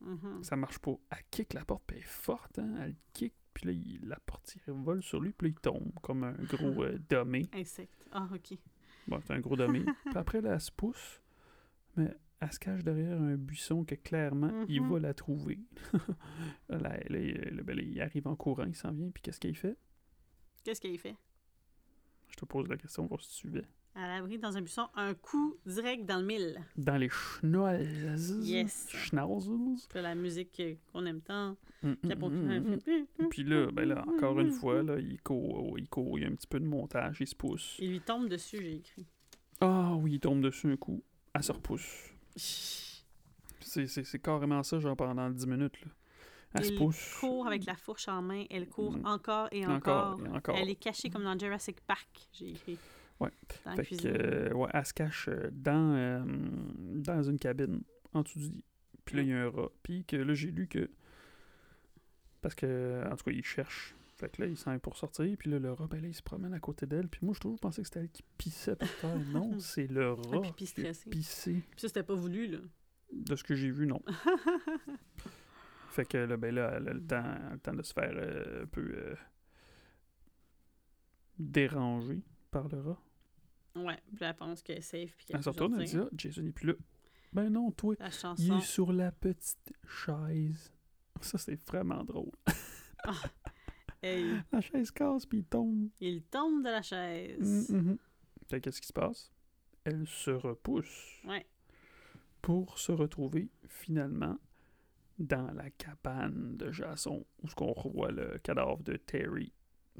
Mhm. 0.00 0.42
Ça 0.42 0.56
marche 0.56 0.78
pas. 0.78 0.94
Elle 1.10 1.18
kick 1.30 1.52
la 1.54 1.64
porte, 1.64 1.82
puis 1.86 1.96
elle 1.96 2.02
est 2.02 2.06
forte, 2.06 2.58
hein. 2.58 2.74
Elle 2.80 2.94
kick, 3.12 3.34
puis 3.54 3.66
là, 3.66 3.72
il- 3.72 4.00
la 4.06 4.18
porte, 4.20 4.56
il 4.66 4.72
vole 4.72 5.02
sur 5.02 5.20
lui, 5.20 5.32
puis 5.32 5.48
là, 5.48 5.54
il 5.56 5.60
tombe 5.60 5.92
comme 6.02 6.24
un 6.24 6.32
gros 6.32 6.82
euh, 6.84 6.98
domé. 7.08 7.48
Insecte. 7.54 8.06
Ah, 8.12 8.28
ok. 8.32 8.56
Bon, 9.08 9.20
c'est 9.24 9.32
un 9.32 9.40
gros 9.40 9.56
domé. 9.56 9.80
puis 10.06 10.16
après, 10.16 10.40
là, 10.40 10.54
elle 10.54 10.60
se 10.60 10.70
pousse, 10.72 11.20
mais 11.96 12.14
elle 12.40 12.52
se 12.52 12.58
cache 12.58 12.82
derrière 12.84 13.20
un 13.20 13.36
buisson 13.36 13.84
que 13.84 13.94
clairement, 13.96 14.64
il 14.68 14.80
Mhm. 14.82 14.92
va 14.92 14.98
la 15.00 15.14
trouver. 15.14 15.58
là, 16.68 16.78
là, 16.78 17.18
il- 17.18 17.34
là, 17.56 17.62
ben 17.62 17.76
là, 17.76 17.82
il 17.82 18.00
arrive 18.00 18.26
en 18.28 18.36
courant, 18.36 18.64
il 18.66 18.74
s'en 18.76 18.92
vient, 18.92 19.10
puis 19.10 19.22
qu'est-ce 19.22 19.40
qu'il 19.40 19.56
fait? 19.56 19.76
Qu'est-ce 20.64 20.80
qu'il 20.80 20.98
fait? 20.98 21.16
Je 22.30 22.36
te 22.36 22.44
pose 22.44 22.68
la 22.68 22.76
question, 22.76 23.06
voir 23.06 23.20
si 23.20 23.28
tu 23.30 23.34
suivais. 23.36 23.64
À 23.94 24.06
l'abri 24.06 24.38
dans 24.38 24.56
un 24.56 24.60
buisson, 24.60 24.86
un 24.94 25.14
coup 25.14 25.56
direct 25.66 26.04
dans 26.06 26.18
le 26.20 26.24
mille. 26.26 26.60
Dans 26.76 26.96
les 26.96 27.08
schnauze. 27.08 28.46
Yes. 28.48 28.86
Schnauzels. 28.90 29.76
La 29.94 30.14
musique 30.14 30.62
qu'on 30.92 31.04
aime 31.06 31.20
tant. 31.20 31.56
Mm, 31.82 31.94
mm, 32.04 32.76
mm. 33.18 33.28
Puis 33.30 33.42
là, 33.42 33.70
ben 33.72 33.88
là, 33.88 34.04
encore 34.06 34.38
une 34.38 34.52
fois, 34.52 34.82
là, 34.84 35.00
il 35.00 35.20
court, 35.20 35.76
il 35.78 35.88
court, 35.88 36.16
il 36.18 36.22
y 36.22 36.24
a 36.26 36.28
un 36.28 36.34
petit 36.34 36.46
peu 36.46 36.60
de 36.60 36.66
montage, 36.66 37.16
il 37.20 37.26
se 37.26 37.34
pousse. 37.34 37.76
Il 37.80 37.90
lui 37.90 38.00
tombe 38.00 38.28
dessus, 38.28 38.58
j'ai 38.60 38.76
écrit. 38.76 39.06
Ah 39.60 39.94
oui, 39.96 40.12
il 40.14 40.20
tombe 40.20 40.42
dessus 40.42 40.70
un 40.70 40.76
coup, 40.76 41.02
elle 41.34 41.42
se 41.42 41.50
repousse. 41.52 42.12
C'est, 42.38 44.18
carrément 44.22 44.62
ça, 44.62 44.78
genre 44.78 44.96
pendant 44.96 45.28
10 45.30 45.46
minutes. 45.46 45.80
Là. 45.84 45.90
Elle 46.54 46.64
se 46.64 46.72
pousse. 46.72 47.16
court 47.20 47.46
avec 47.46 47.66
la 47.66 47.74
fourche 47.76 48.08
en 48.08 48.22
main, 48.22 48.44
elle 48.50 48.68
court 48.68 48.96
Mm. 48.96 49.06
encore 49.06 49.48
et 49.52 49.66
Encore 49.66 50.14
encore. 50.14 50.26
et 50.26 50.28
encore. 50.36 50.56
Elle 50.56 50.70
est 50.70 50.76
cachée 50.76 51.10
comme 51.10 51.24
dans 51.24 51.38
Jurassic 51.38 51.80
Park, 51.82 52.08
j'ai 52.32 52.50
écrit. 52.50 52.78
Ouais. 53.20 53.30
Dans 53.64 53.76
Fait 53.76 53.96
que, 53.96 54.06
euh, 54.06 54.52
ouais, 54.54 54.68
elle 54.72 54.86
se 54.86 54.94
cache 54.94 55.28
euh, 55.28 55.50
dans, 55.52 55.94
euh, 55.94 56.22
dans 56.94 57.22
une 57.22 57.38
cabine, 57.38 57.82
en 58.14 58.22
dessous 58.22 58.38
du 58.38 58.48
lit. 58.48 58.64
Puis 59.04 59.16
là, 59.16 59.22
il 59.22 59.28
y 59.28 59.32
a 59.32 59.42
un 59.42 59.50
rat. 59.50 59.68
Puis 59.82 60.04
que 60.04 60.16
là, 60.16 60.34
j'ai 60.34 60.50
lu 60.50 60.68
que. 60.68 60.90
Parce 62.40 62.54
que, 62.54 63.04
en 63.10 63.16
tout 63.16 63.24
cas, 63.24 63.32
il 63.32 63.44
cherche. 63.44 63.94
Fait 64.18 64.28
que 64.28 64.42
là, 64.42 64.48
il 64.48 64.56
s'en 64.56 64.72
va 64.72 64.78
pour 64.80 64.96
sortir. 64.96 65.36
Puis 65.38 65.48
là, 65.48 65.60
le 65.60 65.72
rat, 65.72 65.86
ben 65.86 66.02
là, 66.02 66.08
il 66.08 66.14
se 66.14 66.22
promène 66.22 66.52
à 66.52 66.58
côté 66.58 66.86
d'elle. 66.86 67.08
Puis 67.08 67.20
moi, 67.22 67.34
je 67.34 67.40
toujours 67.40 67.60
pensé 67.60 67.82
que 67.82 67.88
c'était 67.88 68.00
elle 68.00 68.10
qui 68.10 68.24
pissait 68.36 68.74
par 68.74 68.88
terre. 69.00 69.16
Non, 69.32 69.58
c'est 69.60 69.86
le 69.86 70.12
rat 70.12 70.40
qui 70.56 70.66
pissé. 71.08 71.62
Puis 71.70 71.80
ça, 71.80 71.88
c'était 71.88 72.02
pas 72.02 72.14
voulu, 72.14 72.48
là. 72.48 72.58
De 73.12 73.36
ce 73.36 73.44
que 73.44 73.54
j'ai 73.54 73.70
vu, 73.70 73.86
non. 73.86 74.02
fait 75.90 76.04
que 76.04 76.18
là, 76.18 76.36
ben 76.36 76.54
là, 76.54 76.74
elle 76.76 76.88
a 76.88 76.92
le 76.92 77.06
temps, 77.06 77.24
elle 77.24 77.46
a 77.46 77.52
le 77.52 77.58
temps 77.58 77.72
de 77.74 77.82
se 77.82 77.92
faire 77.92 78.12
euh, 78.12 78.64
un 78.64 78.66
peu 78.66 78.90
euh, 78.92 79.14
déranger 81.38 82.22
par 82.50 82.68
le 82.68 82.80
rat. 82.80 83.02
Ouais, 83.76 83.98
puis 84.14 84.24
elle 84.24 84.34
pense 84.34 84.62
qu'elle 84.62 84.78
est 84.78 84.82
safe. 84.82 85.16
Puis 85.16 85.26
qu'elle 85.26 85.36
Elle 85.36 85.42
se 85.44 85.48
retourne, 85.48 85.74
elle 85.74 85.86
dit 85.86 85.92
sortir. 85.92 86.08
Ah, 86.12 86.16
Jason 86.16 86.42
n'est 86.42 86.52
plus 86.52 86.66
là. 86.66 86.74
Ben 87.32 87.50
non, 87.50 87.70
toi, 87.70 87.94
il 88.38 88.52
est 88.52 88.60
sur 88.60 88.92
la 88.92 89.12
petite 89.12 89.72
chaise. 89.86 90.72
Ça, 91.20 91.38
c'est 91.38 91.62
vraiment 91.68 92.02
drôle. 92.04 92.32
Hey, 94.02 94.24
La 94.52 94.60
chaise 94.60 94.90
casse, 94.90 95.26
puis 95.26 95.38
il 95.38 95.44
tombe. 95.44 95.88
il 96.00 96.22
tombe 96.24 96.62
de 96.64 96.68
la 96.70 96.82
chaise. 96.82 97.70
Mm, 97.70 97.96
que 98.48 98.56
qu'est-ce 98.56 98.80
qui 98.80 98.86
se 98.88 98.92
passe? 98.92 99.32
Elle 99.84 100.06
se 100.06 100.30
repousse 100.30 101.20
Ouais. 101.26 101.46
pour 102.42 102.78
se 102.78 102.92
retrouver 102.92 103.48
finalement 103.66 104.38
dans 105.18 105.50
la 105.52 105.70
cabane 105.70 106.56
de 106.56 106.70
Jason, 106.70 107.24
où 107.42 107.48
ce 107.48 107.54
qu'on 107.54 107.72
revoit 107.72 108.12
le 108.12 108.38
cadavre 108.38 108.82
de 108.82 108.96
Terry. 108.96 109.52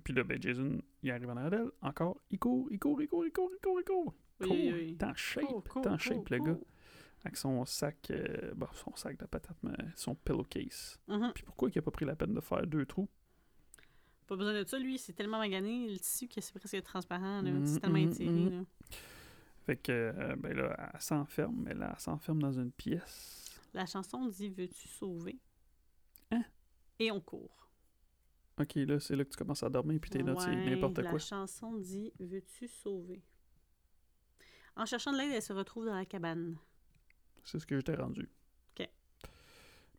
Puis 0.04 0.14
là, 0.14 0.22
ben, 0.22 0.40
Jason, 0.40 0.80
il 1.02 1.10
arrive 1.10 1.28
en 1.30 1.36
arrière 1.36 1.50
d'elle. 1.50 1.70
Encore, 1.82 2.20
il 2.30 2.38
court, 2.38 2.68
il 2.70 2.78
court, 2.78 3.02
il 3.02 3.08
court, 3.08 3.24
il 3.26 3.32
court, 3.32 3.50
il 3.52 3.60
court, 3.60 3.80
il 3.80 3.84
court. 3.84 4.14
Oui, 4.40 4.46
Court. 4.46 4.56
oui, 4.56 4.72
oui. 4.72 4.96
T'es 4.96 5.04
en 5.06 5.14
shape, 5.16 5.44
t'es 5.48 5.50
en 5.50 5.82
cours, 5.82 5.98
shape, 6.00 6.28
le 6.28 6.38
gars. 6.38 6.58
Avec 7.24 7.36
son 7.36 7.64
sac, 7.64 7.96
euh, 8.12 8.54
bon, 8.54 8.68
son 8.74 8.94
sac 8.94 9.18
de 9.18 9.26
patates, 9.26 9.56
mais 9.64 9.74
son 9.96 10.14
pillowcase. 10.14 11.00
Mhm. 11.08 11.32
Puis 11.34 11.42
pourquoi 11.42 11.68
il 11.74 11.76
a 11.78 11.82
pas 11.82 11.90
pris 11.90 12.04
la 12.04 12.14
peine 12.14 12.32
de 12.32 12.40
faire 12.40 12.64
deux 12.64 12.86
trous? 12.86 13.08
Pas 14.28 14.36
besoin 14.36 14.52
de 14.52 14.68
ça, 14.68 14.78
lui, 14.78 14.98
c'est 14.98 15.14
tellement 15.14 15.38
magané, 15.38 15.88
le 15.88 15.98
tissu 15.98 16.28
que 16.28 16.38
c'est 16.42 16.52
presque 16.52 16.82
transparent, 16.82 17.40
là. 17.40 17.50
Mhm, 17.50 17.66
c'est 17.66 17.80
tellement 17.80 17.98
mhm, 17.98 18.12
étiré, 18.12 18.30
mhm. 18.30 18.50
là. 18.50 18.64
Fait 19.64 19.76
que, 19.76 19.92
euh, 19.92 20.36
ben 20.36 20.54
là, 20.54 20.90
elle 20.94 21.00
s'enferme, 21.00 21.62
mais 21.64 21.74
là, 21.74 21.92
elle 21.94 22.00
s'enferme 22.00 22.40
dans 22.40 22.52
une 22.52 22.70
pièce. 22.70 23.58
La 23.72 23.86
chanson 23.86 24.26
dit 24.26 24.50
Veux-tu 24.50 24.86
sauver? 24.86 25.38
Hein? 26.30 26.44
Et 26.98 27.10
on 27.10 27.20
court. 27.20 27.70
Ok, 28.60 28.74
là, 28.74 29.00
c'est 29.00 29.16
là 29.16 29.24
que 29.24 29.30
tu 29.30 29.36
commences 29.36 29.62
à 29.62 29.70
dormir, 29.70 29.98
puis 30.00 30.10
t'es 30.10 30.22
là, 30.22 30.34
c'est 30.38 30.48
Ouais, 30.48 30.70
n'importe 30.70 30.98
la 30.98 31.10
quoi. 31.10 31.18
chanson 31.18 31.78
dit 31.78 32.12
Veux-tu 32.18 32.68
sauver 32.68 33.22
En 34.76 34.84
cherchant 34.84 35.12
de 35.12 35.18
l'aide, 35.18 35.32
elle 35.32 35.42
se 35.42 35.54
retrouve 35.54 35.86
dans 35.86 35.94
la 35.94 36.04
cabane. 36.04 36.58
C'est 37.44 37.58
ce 37.58 37.66
que 37.66 37.76
je 37.76 37.80
t'ai 37.80 37.94
rendu. 37.94 38.28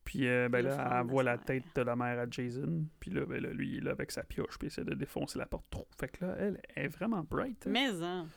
Puis 0.10 0.28
euh, 0.28 0.50
ben 0.50 0.66
là, 0.66 1.00
elle 1.02 1.06
voit 1.08 1.22
la 1.22 1.38
tête 1.38 1.66
de 1.76 1.82
la 1.84 1.96
mère 1.96 2.18
à 2.18 2.26
Jason. 2.28 2.84
Puis 3.00 3.12
là, 3.12 3.28
ben 3.28 3.44
là, 3.44 3.52
lui, 3.54 3.74
il 3.74 3.78
est 3.78 3.82
là 3.82 3.92
avec 3.92 4.10
sa 4.10 4.24
pioche, 4.24 4.58
puis 4.58 4.66
il 4.66 4.72
essaie 4.72 4.84
de 4.84 4.96
défoncer 4.96 5.38
la 5.38 5.46
porte 5.46 5.68
trop. 5.70 5.88
Fait 6.00 6.08
que 6.08 6.26
là, 6.26 6.36
elle 6.40 6.60
est 6.76 6.88
vraiment 6.88 7.24
bright. 7.24 7.68
hein. 7.68 7.70
Mais, 7.72 7.92
hein. 8.04 8.28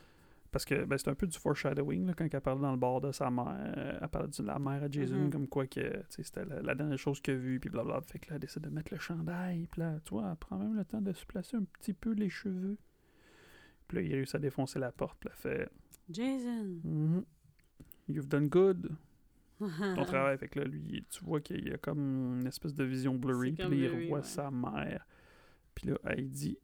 Parce 0.51 0.65
que 0.65 0.85
ben, 0.85 0.99
c'est 0.99 1.07
un 1.09 1.15
peu 1.15 1.25
du 1.25 1.35
foreshadowing 1.35 2.05
là, 2.05 2.13
quand 2.13 2.31
elle 2.31 2.41
parle 2.41 2.61
dans 2.61 2.69
le 2.69 2.77
bar 2.77 3.01
de 3.01 3.11
sa 3.11 3.31
mère. 3.31 3.73
euh, 3.75 3.97
elle 3.99 4.07
parle 4.07 4.29
de 4.29 4.43
la 4.43 4.59
mère 4.59 4.83
à 4.83 4.87
Jason, 4.91 5.15
Mhm. 5.15 5.29
comme 5.31 5.47
quoi 5.47 5.65
que 5.65 6.03
c'était 6.09 6.45
la, 6.45 6.61
la 6.61 6.75
dernière 6.75 6.99
chose 6.99 7.19
qu'elle 7.21 7.37
a 7.37 7.39
vue, 7.39 7.59
puis 7.59 7.71
blablabla. 7.71 8.01
Fait 8.05 8.19
que 8.19 8.29
là, 8.29 8.35
elle 8.35 8.41
décide 8.41 8.61
de 8.61 8.69
mettre 8.69 8.93
le 8.93 8.99
chandail. 8.99 9.65
Puis 9.71 9.81
là, 9.81 9.95
tu 10.05 10.11
vois, 10.11 10.29
elle 10.29 10.37
prend 10.37 10.59
même 10.59 10.75
le 10.75 10.85
temps 10.85 11.01
de 11.01 11.11
se 11.11 11.25
placer 11.25 11.57
un 11.57 11.63
petit 11.63 11.93
peu 11.93 12.11
les 12.13 12.29
cheveux. 12.29 12.77
Puis 13.87 13.97
là, 13.97 14.03
il 14.03 14.13
réussit 14.13 14.35
à 14.35 14.39
défoncer 14.39 14.77
la 14.77 14.91
porte. 14.91 15.17
Puis 15.19 15.29
elle 15.33 15.39
fait 15.39 15.69
Jason. 16.11 16.67
Mhm. 16.83 17.25
You've 18.09 18.27
done 18.27 18.47
good. 18.47 18.91
Ton 19.59 20.05
travail. 20.05 20.37
Fait 20.37 20.47
que 20.47 20.59
là, 20.59 20.65
lui, 20.65 21.05
tu 21.09 21.23
vois 21.23 21.41
qu'il 21.41 21.67
y 21.67 21.71
a 21.71 21.77
comme 21.77 22.39
une 22.39 22.47
espèce 22.47 22.73
de 22.73 22.83
vision 22.83 23.15
blurry. 23.15 23.53
Puis 23.53 23.67
il 23.71 23.87
revoit 23.87 24.19
ouais. 24.19 24.23
sa 24.23 24.51
mère. 24.51 25.05
Puis 25.75 25.89
là, 25.89 25.97
elle 26.05 26.29
dit 26.29 26.57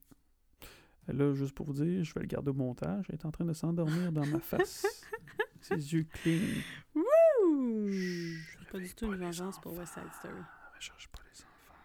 Là, 1.14 1.34
juste 1.34 1.56
pour 1.56 1.66
vous 1.66 1.74
dire, 1.74 2.04
je 2.04 2.14
vais 2.14 2.22
le 2.22 2.28
garder 2.28 2.52
au 2.52 2.54
montage. 2.54 3.06
Elle 3.10 3.16
est 3.16 3.26
en 3.26 3.32
train 3.32 3.46
de 3.46 3.54
s'endormir 3.54 4.12
dans 4.12 4.26
ma 4.26 4.40
face. 4.40 4.86
Ses 5.62 5.94
yeux 5.94 6.04
clean. 6.04 6.62
Ouh! 6.96 7.90
Chut, 7.90 8.68
Pas 8.72 8.80
du 8.80 8.94
tout 8.94 9.08
pas 9.08 9.16
une 9.16 9.22
vengeance 9.22 9.60
pour 9.60 9.72
enfants. 9.72 9.82
West 9.82 9.94
Side 9.94 10.14
Story. 10.20 10.36
Ne 10.36 10.80
cherche 10.80 11.08
pas 11.10 11.20
les 11.26 11.42
enfants. 11.42 11.80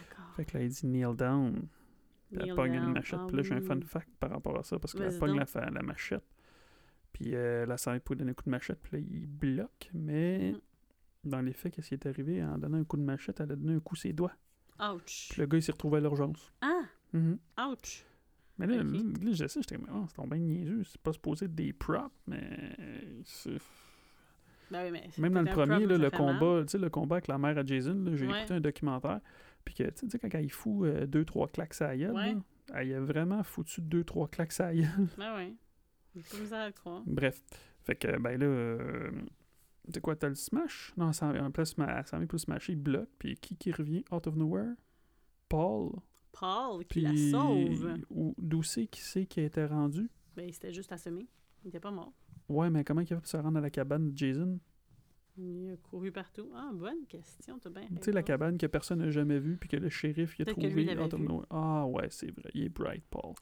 D'accord. 0.00 0.34
Fait 0.34 0.44
que 0.44 0.56
là, 0.56 0.64
il 0.64 0.70
dit 0.70 0.86
kneel 0.86 1.14
down. 1.14 1.68
Puis 2.30 2.40
elle 2.40 2.54
pogne 2.54 2.74
une 2.74 2.92
machette. 2.92 3.20
Ah 3.22 3.26
Puis 3.28 3.36
là, 3.36 3.42
j'ai 3.42 3.54
un 3.54 3.60
fun 3.60 3.80
fact 3.82 4.08
par 4.18 4.30
rapport 4.30 4.58
à 4.58 4.62
ça. 4.62 4.78
Parce 4.78 4.94
qu'elle 4.94 5.16
pogne 5.18 5.36
la, 5.36 5.70
la 5.70 5.82
machette. 5.82 6.24
Puis 7.14 7.34
euh, 7.34 7.64
la 7.64 7.78
serre 7.78 7.98
pour 8.02 8.14
lui 8.14 8.18
donner 8.18 8.32
un 8.32 8.34
coup 8.34 8.44
de 8.44 8.50
machette. 8.50 8.78
Puis 8.82 8.98
là, 9.00 9.06
il 9.10 9.26
bloque. 9.26 9.88
Mais 9.94 10.52
Mhm. 10.52 10.60
dans 11.30 11.40
les 11.40 11.52
faits, 11.54 11.72
qu'est-ce 11.74 11.88
qui 11.88 11.94
est 11.94 12.06
arrivé? 12.06 12.44
En 12.44 12.58
donnant 12.58 12.78
un 12.78 12.84
coup 12.84 12.96
de 12.98 13.02
machette, 13.02 13.40
elle 13.40 13.52
a 13.52 13.56
donné 13.56 13.74
un 13.74 13.80
coup 13.80 13.96
ses 13.96 14.12
doigts. 14.12 14.32
Ouch. 14.80 15.28
Puis 15.30 15.40
le 15.40 15.46
gars, 15.46 15.56
il 15.58 15.62
s'est 15.62 15.72
retrouvé 15.72 15.98
à 15.98 16.00
l'urgence. 16.00 16.52
Ah! 16.60 16.82
Mhm. 17.12 17.38
Ouch! 17.70 18.04
Mais 18.58 18.66
là, 18.66 18.82
Ok. 18.82 19.22
là, 19.24 19.32
je 19.32 19.46
sais, 19.46 19.60
j'étais 19.62 19.78
oh, 19.92 20.04
c'est 20.14 20.28
bien 20.28 20.38
niaiseux. 20.38 20.82
C'est 20.84 21.00
pas 21.00 21.12
supposé 21.12 21.46
être 21.46 21.54
des 21.54 21.72
props, 21.72 22.12
mais. 22.26 22.76
c'est- 23.24 23.58
Ben 24.70 24.84
oui, 24.86 24.90
mais 24.92 25.08
Même 25.18 25.34
dans 25.34 25.42
le 25.42 25.50
premier, 25.50 25.86
là, 25.86 25.98
le 25.98 26.10
combat, 26.10 26.62
tu 26.64 26.70
sais, 26.72 26.78
le 26.78 26.88
combat 26.90 27.16
avec 27.16 27.28
la 27.28 27.38
mère 27.38 27.56
à 27.58 27.64
Jason, 27.64 28.04
j'ai 28.14 28.26
Ouais. 28.26 28.38
écouté 28.40 28.54
un 28.54 28.60
documentaire. 28.60 29.20
Puis 29.64 29.74
que, 29.74 29.84
tu 29.90 30.08
sais, 30.10 30.18
quand 30.18 30.38
il 30.38 30.50
fout 30.50 30.84
euh, 30.86 31.06
deux, 31.06 31.24
trois 31.24 31.48
claques 31.48 31.80
à 31.80 31.88
la 31.88 31.96
gueule, 31.96 32.12
Ouais. 32.14 32.34
là, 32.34 32.40
elle, 32.74 32.88
il 32.88 32.94
a 32.94 33.00
vraiment 33.00 33.42
foutu 33.42 33.80
deux, 33.82 34.04
trois 34.04 34.26
claques 34.28 34.58
à 34.60 34.66
la 34.72 34.74
gueule. 34.74 35.08
Ben 35.18 35.36
oui. 35.36 35.56
Misère 36.40 36.72
à. 36.74 37.02
Bref. 37.06 37.42
Fait 37.82 37.96
que, 37.96 38.18
ben 38.18 38.38
là. 38.38 38.46
euh, 38.46 39.10
c'est 39.92 40.00
quoi, 40.00 40.16
t'as 40.16 40.28
le 40.28 40.34
smash? 40.34 40.92
Non, 40.96 41.12
ça 41.12 41.26
en 41.26 41.32
vient 41.32 41.50
pour 42.26 42.34
le 42.36 42.38
smasher, 42.38 42.72
il 42.72 42.78
bloque. 42.80 43.08
Puis 43.18 43.36
qui 43.36 43.56
qui 43.56 43.72
revient? 43.72 44.04
Out 44.10 44.26
of 44.26 44.36
nowhere? 44.36 44.74
Paul? 45.48 45.92
Paul 46.32 46.80
qui 46.86 46.86
Puis. 46.88 47.00
la 47.02 47.30
sauve. 47.30 47.98
Ou 48.10 48.34
d'où 48.38 48.62
c'est 48.62 48.86
qui 48.86 49.00
c'est 49.00 49.26
qui 49.26 49.40
a 49.40 49.44
été 49.44 49.64
rendu? 49.66 50.08
Ben, 50.36 50.46
il 50.48 50.52
s'était 50.52 50.72
juste 50.72 50.90
assommé. 50.92 51.28
Il 51.64 51.68
était 51.68 51.80
pas 51.80 51.90
mort. 51.90 52.12
Ouais, 52.48 52.70
mais 52.70 52.84
comment 52.84 53.00
il 53.00 53.04
a 53.04 53.06
fait 53.08 53.14
pour 53.16 53.26
se 53.26 53.36
rendre 53.36 53.58
à 53.58 53.60
la 53.60 53.70
cabane 53.70 54.10
de 54.10 54.16
Jason? 54.18 54.58
Il 55.36 55.72
a 55.72 55.76
couru 55.76 56.12
partout. 56.12 56.48
Ah, 56.54 56.70
bonne 56.72 57.06
question, 57.08 57.58
t'as 57.58 57.70
bien 57.70 57.88
Tu 57.88 57.96
sais, 58.02 58.12
la 58.12 58.22
cabane 58.22 58.56
que 58.56 58.66
personne 58.66 59.00
n'a 59.00 59.10
jamais 59.10 59.40
vue, 59.40 59.56
puis 59.56 59.68
que 59.68 59.76
le 59.76 59.88
shérif 59.88 60.38
il 60.38 60.42
a 60.42 60.44
que 60.44 60.50
trouvé. 60.52 61.44
Ah 61.50 61.86
ouais, 61.86 62.06
c'est 62.10 62.30
vrai, 62.30 62.50
il 62.54 62.64
est 62.64 62.68
bright, 62.68 63.02
Paul. 63.10 63.34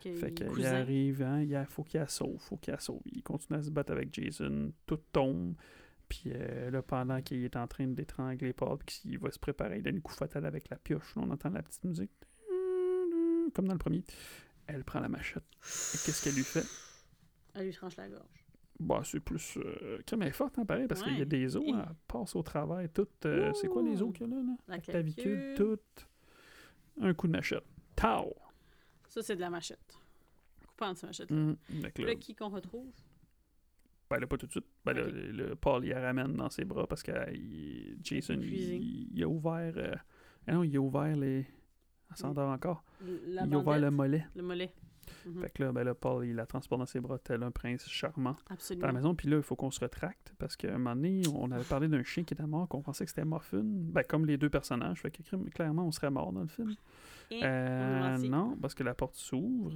Qu'il 0.00 0.16
Fait 0.16 0.32
qu'il 0.32 0.66
arrive, 0.66 1.22
hein, 1.22 1.40
il 1.40 1.66
faut 1.68 1.84
qu'il 1.84 2.00
la 2.00 2.08
sauve, 2.08 2.38
faut 2.38 2.58
qu'il 2.58 2.72
la 2.72 2.80
sauve. 2.80 3.00
Il 3.06 3.22
continue 3.22 3.58
à 3.58 3.62
se 3.62 3.70
battre 3.70 3.92
avec 3.92 4.12
Jason, 4.12 4.72
tout 4.86 5.00
tombe. 5.12 5.54
Puis 6.08 6.24
euh, 6.26 6.70
là, 6.70 6.82
pendant 6.82 7.20
qu'il 7.22 7.44
est 7.44 7.56
en 7.56 7.66
train 7.66 7.86
d'étrangler 7.86 8.52
Paul, 8.52 8.78
puis 8.78 9.00
qu'il 9.00 9.18
va 9.18 9.30
se 9.30 9.38
préparer, 9.38 9.78
il 9.78 9.82
donne 9.82 9.96
un 9.96 10.00
coup 10.00 10.12
fatal 10.12 10.44
avec 10.44 10.68
la 10.68 10.76
pioche. 10.76 11.14
Là, 11.16 11.22
on 11.24 11.30
entend 11.30 11.50
la 11.50 11.62
petite 11.62 11.84
musique, 11.84 12.10
comme 13.54 13.66
dans 13.66 13.74
le 13.74 13.78
premier. 13.78 14.04
Elle 14.66 14.84
prend 14.84 15.00
la 15.00 15.08
machette. 15.08 15.44
Et 15.44 15.98
qu'est-ce 16.04 16.22
qu'elle 16.22 16.34
lui 16.34 16.44
fait? 16.44 16.64
Elle 17.54 17.66
lui 17.66 17.72
tranche 17.72 17.96
la 17.96 18.08
gorge. 18.08 18.37
Bah, 18.80 19.00
c'est 19.04 19.18
plus. 19.20 19.56
Euh, 19.58 19.98
crème 20.06 20.22
elle 20.22 20.28
est 20.28 20.32
forte, 20.32 20.56
hein, 20.58 20.64
pareil, 20.64 20.86
parce 20.86 21.02
qu'il 21.02 21.18
y 21.18 21.22
a 21.22 21.24
des 21.24 21.56
os, 21.56 21.64
elle 21.66 21.84
passe 22.06 22.36
au 22.36 22.42
travers, 22.42 22.88
tout. 22.92 23.08
euh, 23.24 23.52
c'est 23.54 23.66
quoi 23.68 23.82
les 23.82 24.00
os 24.02 24.12
qu'il 24.12 24.28
y 24.28 24.32
a 24.32 24.36
là? 24.36 24.42
là? 24.42 24.56
La 24.68 24.76
La 24.76 24.80
clavicule, 24.80 25.22
clavicule. 25.24 25.54
tout. 25.56 27.02
Un 27.04 27.14
coup 27.14 27.26
de 27.26 27.32
machette. 27.32 27.64
Tao! 27.96 28.32
Ça, 29.08 29.22
c'est 29.22 29.34
de 29.36 29.40
la 29.40 29.50
machette. 29.50 29.98
Coupant 30.66 30.92
de 30.92 30.98
sa 30.98 31.06
machette. 31.08 31.30
là. 31.30 31.36
Hum, 31.36 31.56
fait 31.82 31.90
que 31.92 32.02
là, 32.02 32.08
Là, 32.08 32.14
qui 32.14 32.34
qu'on 32.36 32.48
retrouve? 32.50 32.92
ben 34.10 34.20
là, 34.20 34.26
pas 34.26 34.36
tout 34.38 34.46
de 34.46 34.52
suite. 34.52 34.66
Ben 34.84 34.92
là, 34.94 35.02
Ok. 35.06 35.12
le, 35.12 35.32
le 35.32 35.56
Paul, 35.56 35.84
il 35.84 35.90
la 35.90 36.00
ramène 36.00 36.34
dans 36.34 36.48
ses 36.50 36.64
bras 36.64 36.86
parce 36.86 37.02
que 37.02 37.12
il- 37.34 37.98
Jason, 38.02 38.38
il, 38.40 39.08
il 39.12 39.22
a 39.24 39.28
ouvert. 39.28 39.72
euh, 39.76 39.94
ah 40.46 40.52
non, 40.52 40.62
il 40.62 40.76
a 40.76 40.80
ouvert 40.80 41.16
les. 41.16 41.46
Elle 42.10 42.16
s'endort 42.16 42.50
encore. 42.50 42.84
La 43.26 43.44
il 43.44 43.54
a 43.54 43.58
ouvert 43.58 43.78
le 43.80 43.90
mollet. 43.90 44.24
le 44.34 44.42
mollet. 44.42 44.72
Mhm. 45.26 45.40
Fait 45.40 45.50
que 45.50 45.62
là, 45.62 45.72
ben 45.72 45.84
là, 45.84 45.94
Paul, 45.94 46.26
il 46.26 46.34
la 46.34 46.46
transporte 46.46 46.80
dans 46.80 46.86
ses 46.86 47.00
bras 47.00 47.18
tel 47.18 47.42
un 47.42 47.50
prince 47.50 47.86
charmant. 47.88 48.32
dans 48.32 48.36
la 48.48 48.54
Absolument. 48.54 48.92
maison. 48.92 49.14
Puis 49.14 49.28
là, 49.28 49.36
il 49.36 49.42
faut 49.42 49.56
qu'on 49.56 49.70
se 49.70 49.80
retracte 49.80 50.32
parce 50.38 50.56
qu'à 50.56 50.74
un 50.74 50.78
moment 50.78 50.94
donné, 50.96 51.22
on 51.34 51.50
avait 51.50 51.64
parlé 51.64 51.88
d'un 51.88 52.02
chien 52.02 52.24
qui 52.24 52.34
était 52.34 52.46
mort, 52.46 52.68
qu'on 52.68 52.82
pensait 52.82 53.04
que 53.04 53.10
c'était 53.10 53.24
Muffin. 53.24 53.62
Ben, 53.64 54.02
comme 54.02 54.26
les 54.26 54.36
deux 54.36 54.50
personnages. 54.50 55.00
Fait 55.00 55.10
que 55.10 55.22
crime, 55.22 55.48
clairement, 55.50 55.86
on 55.86 55.92
serait 55.92 56.10
mort 56.10 56.32
dans 56.32 56.42
le 56.42 56.46
film. 56.48 56.74
Et, 57.30 57.40
Euh, 57.44 58.16
on 58.18 58.28
non, 58.28 58.56
parce 58.60 58.74
que 58.74 58.82
la 58.82 58.94
porte 58.94 59.16
s'ouvre. 59.16 59.72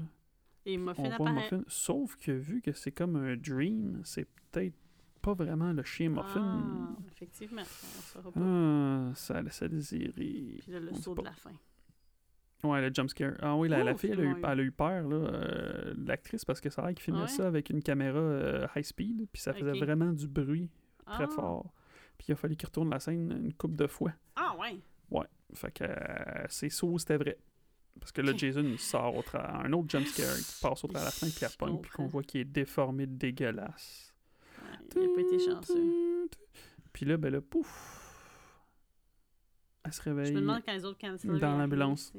Et 0.65 0.79
On 0.79 0.83
Muffin 0.83 1.03
voit 1.03 1.15
apparaît. 1.15 1.33
Muffin. 1.35 1.63
Sauf 1.67 2.17
que 2.17 2.31
vu 2.33 2.61
que 2.63 2.73
c'est 2.73 2.93
comme 2.93 3.17
un 3.17 3.37
dream, 3.37 4.01
c'est 4.05 4.29
peut-être 4.53 4.75
pas 5.21 5.35
vraiment 5.35 5.73
le 5.73 5.83
chien 5.83 6.09
Muffin. 6.09 6.63
Ah, 6.97 6.97
effectivement, 7.09 7.63
on 7.63 8.03
saura 8.03 8.31
pas. 8.33 8.41
Ah, 8.41 9.11
ça 9.15 9.43
laisse 9.43 9.61
à 9.63 9.69
désirer. 9.69 10.13
Puis 10.61 10.73
là, 10.73 10.81
le 10.81 10.91
on 10.93 10.95
saut 10.95 11.15
de 11.15 11.23
la 11.23 11.33
fin. 11.33 11.51
Ouais, 12.65 12.81
le 12.81 12.95
jumpscare. 12.95 13.35
Ah 13.41 13.57
oui, 13.57 13.69
la, 13.69 13.83
la 13.83 13.95
fille, 13.97 14.11
elle 14.13 14.21
a, 14.21 14.25
eu, 14.25 14.37
elle 14.43 14.61
a 14.61 14.63
eu 14.63 14.71
peur, 14.71 15.09
là, 15.09 15.17
euh, 15.17 15.95
l'actrice, 16.07 16.45
parce 16.45 16.61
que 16.61 16.71
c'est 16.71 16.81
vrai 16.81 16.95
qu'il 16.95 17.03
filmait 17.03 17.23
Ouais. 17.23 17.29
ça 17.29 17.47
avec 17.49 17.71
une 17.71 17.83
caméra 17.83 18.19
euh, 18.19 18.67
high 18.77 18.85
speed, 18.85 19.27
puis 19.33 19.43
ça 19.43 19.53
faisait 19.53 19.73
vraiment 19.79 20.13
du 20.13 20.29
bruit 20.29 20.71
très 21.07 21.25
Ah. 21.25 21.29
fort. 21.29 21.73
Puis 22.19 22.27
il 22.29 22.33
a 22.33 22.37
fallu 22.37 22.55
qu'il 22.57 22.67
retourne 22.67 22.89
la 22.91 23.01
scène 23.01 23.33
une 23.33 23.53
coupe 23.55 23.75
de 23.75 23.87
fois. 23.89 24.13
Ah, 24.37 24.55
ouais. 24.61 24.79
Fait 25.55 25.71
que 25.71 25.85
euh, 25.85 26.47
ses 26.49 26.71
sauts, 26.71 26.97
c'était 26.99 27.17
vrai. 27.19 27.37
Parce 28.01 28.11
que 28.13 28.23
là. 28.23 28.33
Jason, 28.35 28.63
il 28.65 28.79
sort 28.79 29.15
au 29.17 29.25
un 29.37 29.71
autre 29.75 29.91
jumpscare 29.91 30.35
qui 30.37 30.61
passe 30.63 30.83
au 30.85 30.89
travers 30.89 31.03
de 31.03 31.07
la 31.07 31.11
fenêtre, 31.11 31.37
puis 31.37 31.45
il 31.45 31.49
Je 31.49 31.53
repogne, 31.53 31.81
puis 31.83 31.91
qu'on 31.91 32.07
voit 32.07 32.23
qu'il 32.23 32.41
est 32.41 32.45
déformé, 32.47 33.07
dégueulasse. 33.07 34.15
Ouais, 34.63 34.79
il 34.97 35.09
n'a 35.09 35.15
pas 35.15 35.21
été 35.21 35.39
chanceux. 35.41 36.29
Puis 36.93 37.05
là, 37.07 37.17
ben 37.19 37.31
là, 37.33 37.41
pouf! 37.43 37.99
Elle 39.85 39.93
se 39.93 40.03
Je 40.03 40.09
réveille. 40.09 40.33
me 40.33 40.41
demande 40.41 40.63
quand 40.65 40.73
les 40.73 40.85
autres 40.85 40.99
dans 41.39 41.59
l'ambulance. 41.59 42.13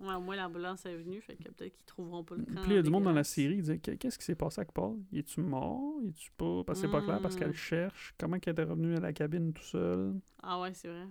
Ouais, 0.00 0.14
au 0.14 0.20
moins 0.20 0.34
l'ambulance 0.36 0.86
est 0.86 0.96
venue, 0.96 1.20
fait 1.20 1.36
que 1.36 1.50
peut-être 1.50 1.74
qu'ils 1.76 1.84
trouveront 1.84 2.24
pas 2.24 2.34
le 2.34 2.44
camp. 2.44 2.62
Puis 2.62 2.70
il 2.70 2.76
y 2.76 2.78
a 2.78 2.82
du 2.82 2.88
monde 2.90 3.04
dans 3.04 3.12
la 3.12 3.22
série, 3.24 3.56
disait 3.56 3.78
Qu'est- 3.78 3.98
Qu'est-ce 3.98 4.18
qui 4.18 4.24
s'est 4.24 4.34
passé 4.34 4.60
avec 4.60 4.72
Paul 4.72 4.96
Il 5.12 5.18
est-tu 5.18 5.40
mort? 5.42 5.96
Il 6.02 6.08
est-tu 6.08 6.30
pas? 6.38 6.64
Parce 6.64 6.80
que 6.80 6.86
c'est 6.86 6.90
pas 6.92 7.02
clair, 7.02 7.20
parce 7.20 7.36
qu'elle 7.36 7.54
cherche. 7.54 8.14
Comment 8.18 8.38
qu'elle 8.38 8.52
était 8.52 8.62
revenue 8.62 8.96
à 8.96 9.00
la 9.00 9.12
cabine 9.12 9.52
tout 9.52 9.62
seul 9.62 10.14
Ah 10.42 10.58
ouais, 10.60 10.72
c'est 10.72 10.88
vrai. 10.88 11.06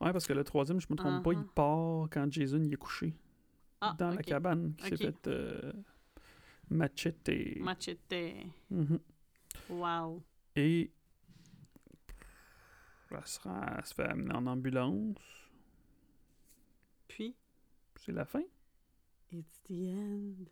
Ouais, 0.00 0.12
parce 0.12 0.26
que 0.26 0.32
le 0.32 0.44
troisième, 0.44 0.80
je 0.80 0.86
me 0.90 0.96
trompe 0.96 1.22
pas, 1.24 1.32
il 1.32 1.38
Uh-huh. 1.40 1.46
part 1.54 2.08
quand 2.10 2.30
Jason 2.32 2.62
il 2.62 2.72
est 2.72 2.76
couché. 2.76 3.12
Ah, 3.80 3.94
dans 3.98 4.10
la 4.10 4.22
cabane, 4.22 4.74
qui 4.76 4.84
Ok. 4.92 4.98
s'est 4.98 5.04
fait 5.12 5.26
euh, 5.26 5.72
machette. 6.70 7.28
Machete. 7.58 8.46
Mhm. 8.70 9.00
Wow. 9.70 10.22
Et 10.54 10.92
elle 13.10 13.26
se, 13.26 13.40
rend- 13.40 13.60
elle 13.76 13.84
se 13.84 13.94
fait 13.94 14.04
amener 14.08 14.32
en 14.34 14.46
ambulance. 14.46 15.16
C'est 18.04 18.12
la 18.12 18.24
fin? 18.24 18.42
it's 19.32 19.62
the 19.62 19.88
end. 19.94 20.44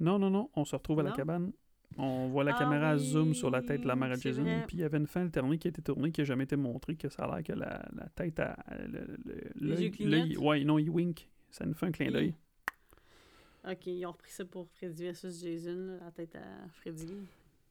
Non, 0.00 0.18
non, 0.18 0.30
non. 0.30 0.50
On 0.54 0.64
se 0.64 0.76
retrouve 0.76 1.00
à 1.00 1.02
la 1.02 1.12
cabane. 1.12 1.52
On 1.96 2.28
voit 2.28 2.44
la 2.44 2.54
Ah 2.54 2.58
caméra 2.58 2.96
zoom 2.98 3.32
sur 3.34 3.50
la 3.50 3.62
tête 3.62 3.80
de 3.80 3.86
la 3.86 3.96
mère 3.96 4.14
Jason. 4.16 4.44
Puis 4.66 4.76
il 4.76 4.80
y 4.80 4.84
avait 4.84 4.98
une 4.98 5.06
fin 5.06 5.22
alternée 5.22 5.56
qui 5.58 5.68
a 5.68 5.70
été 5.70 5.80
tournée 5.80 6.12
qui 6.12 6.20
n'a 6.20 6.24
jamais 6.26 6.44
été 6.44 6.54
montrée, 6.56 6.96
que 6.96 7.08
ça 7.08 7.24
a 7.24 7.34
l'air 7.36 7.42
que 7.44 7.52
la, 7.54 7.88
la 7.94 8.08
tête 8.10 8.38
a. 8.40 8.56
le- 8.86 9.16
le- 9.24 9.50
Les 9.76 9.90
l'œil- 9.90 10.36
Ouais, 10.36 10.62
non, 10.64 10.78
il 10.78 10.90
wink. 10.90 11.28
Ça 11.50 11.64
nous 11.64 11.72
fait 11.74 11.86
un 11.86 11.90
clin 11.92 12.10
d'œil. 12.10 12.34
Ok, 13.68 13.86
ils 13.86 14.04
ont 14.06 14.12
repris 14.12 14.30
ça 14.30 14.44
pour 14.44 14.68
Freddy 14.68 15.02
versus 15.04 15.42
Jason, 15.42 15.98
la 16.04 16.10
tête 16.12 16.36
à 16.36 16.68
Freddy. 16.74 17.08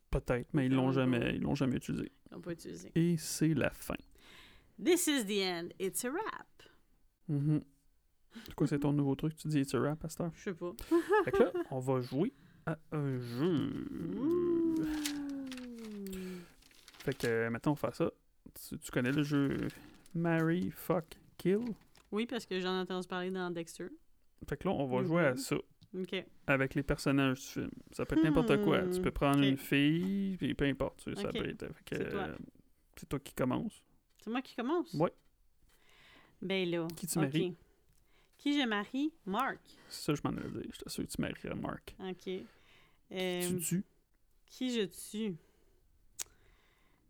Peut-être, 0.09 0.47
mais 0.53 0.65
ils 0.65 0.73
l'ont 0.73 0.91
jamais, 0.91 1.35
ils 1.35 1.41
l'ont 1.41 1.55
jamais 1.55 1.75
utilisé. 1.77 2.11
Ils 2.31 2.33
n'ont 2.35 2.41
pas 2.41 2.51
utilisé. 2.53 2.91
Et 2.95 3.17
c'est 3.17 3.53
la 3.53 3.69
fin. 3.69 3.95
This 4.83 5.07
is 5.07 5.25
the 5.25 5.43
end. 5.43 5.69
It's 5.79 6.03
a 6.05 6.09
wrap. 6.09 6.47
Mhm. 7.29 7.61
C'est 8.45 8.53
quoi, 8.55 8.68
c'est 8.68 8.80
ton 8.80 8.93
nouveau 8.93 9.15
truc? 9.15 9.35
Tu 9.35 9.47
dis 9.47 9.59
it's 9.59 9.73
a 9.76 9.80
rap, 9.80 9.99
Pasteur? 9.99 10.31
Je 10.35 10.43
sais 10.43 10.53
pas. 10.53 10.72
Fait 11.26 11.31
que 11.31 11.43
là, 11.43 11.51
on 11.72 11.80
va 11.80 12.01
jouer 12.01 12.34
à 12.65 12.77
un 12.91 13.18
jeu. 13.19 14.76
Fait 16.99 17.18
que 17.18 17.27
euh, 17.27 17.49
maintenant, 17.49 17.73
on 17.73 17.76
fait 17.76 17.93
ça. 17.95 18.11
Tu, 18.68 18.77
tu 18.77 18.91
connais 18.91 19.11
le 19.11 19.23
jeu 19.23 19.68
Marry, 20.14 20.69
Fuck, 20.72 21.05
Kill? 21.38 21.59
Oui, 22.11 22.26
parce 22.26 22.45
que 22.45 22.59
j'en 22.59 22.77
ai 22.77 22.81
entendu 22.81 23.07
parler 23.07 23.31
dans 23.31 23.49
Dexter. 23.51 23.88
Fait 24.47 24.57
que 24.57 24.68
là, 24.68 24.73
on 24.73 24.85
va 24.88 25.01
Mhm. 25.01 25.07
jouer 25.07 25.26
à 25.26 25.35
ça 25.38 25.55
Ok. 25.97 26.26
avec 26.47 26.76
les 26.76 26.84
personnages 26.84 27.39
du 27.39 27.45
film. 27.47 27.69
Ça 27.91 28.05
peut 28.05 28.18
être 28.18 28.23
n'importe 28.23 28.61
quoi. 28.64 28.81
Tu 28.88 29.01
peux 29.01 29.11
prendre 29.11 29.41
une 29.43 29.57
fille, 29.57 30.35
puis 30.38 30.53
peu 30.53 30.65
importe. 30.65 31.03
tu 31.03 31.15
sais, 31.15 31.22
Ça 31.22 31.30
peut 31.31 31.47
être. 31.47 31.65
C'est 31.89 32.09
toi. 32.09 32.19
euh, 32.22 32.35
toi 33.09 33.19
qui 33.19 33.34
commence. 33.34 33.84
C'est 34.23 34.30
moi 34.30 34.41
qui 34.41 34.55
commence? 34.55 34.93
Ouais. 34.93 35.11
Ben 36.41 36.69
là. 36.69 36.88
Qui 36.95 37.07
tu 37.07 37.19
maries? 37.19 37.55
Qui 38.38 38.59
je 38.59 38.65
marie? 38.68 39.11
Mark. 39.26 39.59
C'est 39.89 40.05
ça, 40.05 40.15
je 40.15 40.22
m'en 40.23 40.30
allais 40.38 40.49
dire. 40.49 40.72
Je 40.73 40.80
t'assure 40.80 41.03
que 41.05 41.09
tu 41.11 41.22
marierais 41.22 41.55
Mark. 41.55 41.95
OK. 41.99 42.27
Euh, 43.11 43.41
Tu 43.49 43.59
tues? 43.59 43.84
Qui 44.45 44.69
je 44.72 44.85
tue? 44.85 45.35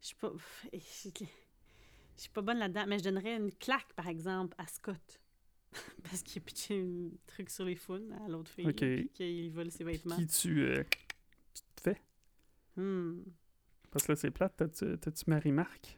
Je 0.01 0.07
suis 0.07 0.15
pas... 0.15 0.31
pff, 0.31 0.67
Je 0.73 2.21
suis 2.21 2.29
pas 2.29 2.41
bonne 2.41 2.59
là-dedans, 2.59 2.85
mais 2.87 2.97
je 2.99 3.03
donnerais 3.03 3.35
une 3.35 3.51
claque, 3.51 3.91
par 3.93 4.07
exemple, 4.07 4.55
à 4.57 4.67
Scott. 4.67 5.19
Parce 6.03 6.23
qu'il 6.23 6.41
a 6.41 6.45
pitché 6.45 6.79
un 6.81 7.09
truc 7.27 7.49
sur 7.49 7.65
les 7.65 7.75
founes 7.75 8.11
à 8.25 8.29
l'autre 8.29 8.49
fille. 8.49 8.67
Ok. 8.67 8.77
Puis 8.77 9.09
qu'il 9.13 9.51
vole 9.51 9.69
ses 9.69 9.83
vêtements. 9.83 10.15
Qui 10.15 10.27
tu, 10.27 10.61
euh, 10.61 10.83
tu 11.53 11.61
te 11.75 11.81
fais? 11.81 12.01
Hmm. 12.77 13.21
Parce 13.91 14.05
que 14.07 14.13
là, 14.13 14.15
c'est 14.15 14.31
plate. 14.31 14.55
T'as-tu 14.55 15.23
marié 15.29 15.51
Marc? 15.51 15.97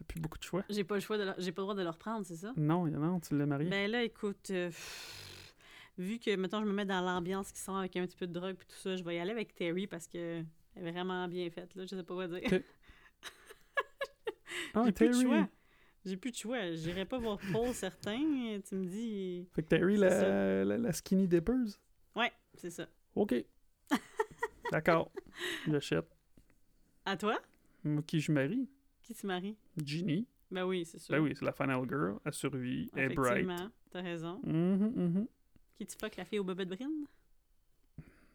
T'as 0.00 0.04
plus 0.06 0.18
beaucoup 0.18 0.38
de 0.38 0.42
choix? 0.44 0.64
J'ai 0.70 0.82
pas 0.82 0.94
le 0.94 1.02
choix 1.02 1.18
de 1.18 1.24
leur- 1.24 1.34
j'ai 1.38 1.52
pas 1.52 1.60
le 1.60 1.64
droit 1.64 1.74
de 1.74 1.82
le 1.82 1.90
reprendre, 1.90 2.24
c'est 2.24 2.36
ça? 2.36 2.54
Non, 2.56 2.86
y 2.86 2.94
a- 2.94 2.98
non, 2.98 3.20
tu 3.20 3.36
l'as 3.36 3.44
marié. 3.44 3.68
Ben 3.68 3.90
là, 3.90 4.02
écoute, 4.02 4.48
euh, 4.50 4.68
pff, 4.68 5.54
vu 5.98 6.18
que, 6.18 6.34
mettons, 6.36 6.60
je 6.60 6.64
me 6.66 6.72
mets 6.72 6.86
dans 6.86 7.02
l'ambiance 7.02 7.52
qui 7.52 7.60
sent 7.60 7.72
avec 7.72 7.94
un 7.96 8.06
petit 8.06 8.16
peu 8.16 8.26
de 8.26 8.32
drogue 8.32 8.56
puis 8.56 8.66
tout 8.66 8.76
ça, 8.76 8.96
je 8.96 9.04
vais 9.04 9.16
y 9.16 9.18
aller 9.18 9.32
avec 9.32 9.54
Terry 9.54 9.86
parce 9.86 10.06
que 10.08 10.42
elle 10.74 10.86
est 10.86 10.90
vraiment 10.90 11.28
bien 11.28 11.50
faite, 11.50 11.74
là. 11.74 11.82
Je 11.84 11.94
sais 11.94 12.02
pas 12.02 12.14
quoi 12.14 12.28
dire. 12.28 12.40
Ah, 14.72 14.84
J'ai 14.86 14.92
plus 14.92 15.08
de 15.08 15.12
Terry! 15.12 15.24
choix. 15.26 15.48
J'ai 16.04 16.16
plus 16.16 16.30
de 16.30 16.36
choix. 16.36 16.72
J'irai 16.72 17.04
pas 17.04 17.18
voir 17.18 17.38
Paul, 17.52 17.74
certain. 17.74 18.16
Tu 18.66 18.74
me 18.76 18.86
dis... 18.86 19.48
Fait 19.52 19.62
que 19.62 19.68
Terry, 19.68 19.96
la, 19.96 20.64
la, 20.64 20.78
la 20.78 20.92
skinny 20.92 21.26
dippers? 21.26 21.76
Ouais, 22.14 22.32
c'est 22.54 22.70
ça. 22.70 22.86
OK. 23.16 23.34
D'accord. 24.72 25.10
J'achète. 25.68 26.06
À 27.04 27.16
toi? 27.16 27.38
Moi, 27.82 28.02
qui 28.06 28.20
je 28.20 28.30
marie? 28.30 28.68
Qui 29.10 29.16
tu 29.16 29.26
maries? 29.26 29.56
Ginny. 29.84 30.24
Ben 30.52 30.64
oui, 30.64 30.84
c'est 30.84 30.98
sûr. 31.00 31.12
Ben 31.12 31.20
oui, 31.20 31.32
c'est 31.34 31.44
la 31.44 31.50
final 31.50 31.80
girl. 31.88 32.20
Elle 32.24 32.32
survit. 32.32 32.88
Elle 32.94 33.10
est 33.10 33.14
bright. 33.16 33.32
Effectivement, 33.38 33.70
t'as 33.90 34.02
raison. 34.02 34.40
Mhm, 34.44 34.92
mhm. 34.94 35.26
Qui 35.76 35.86
tu 35.86 35.96
fuck 35.98 36.14
la 36.16 36.24
fille 36.24 36.38
au 36.38 36.44
bobette 36.44 36.68
brine? 36.68 37.06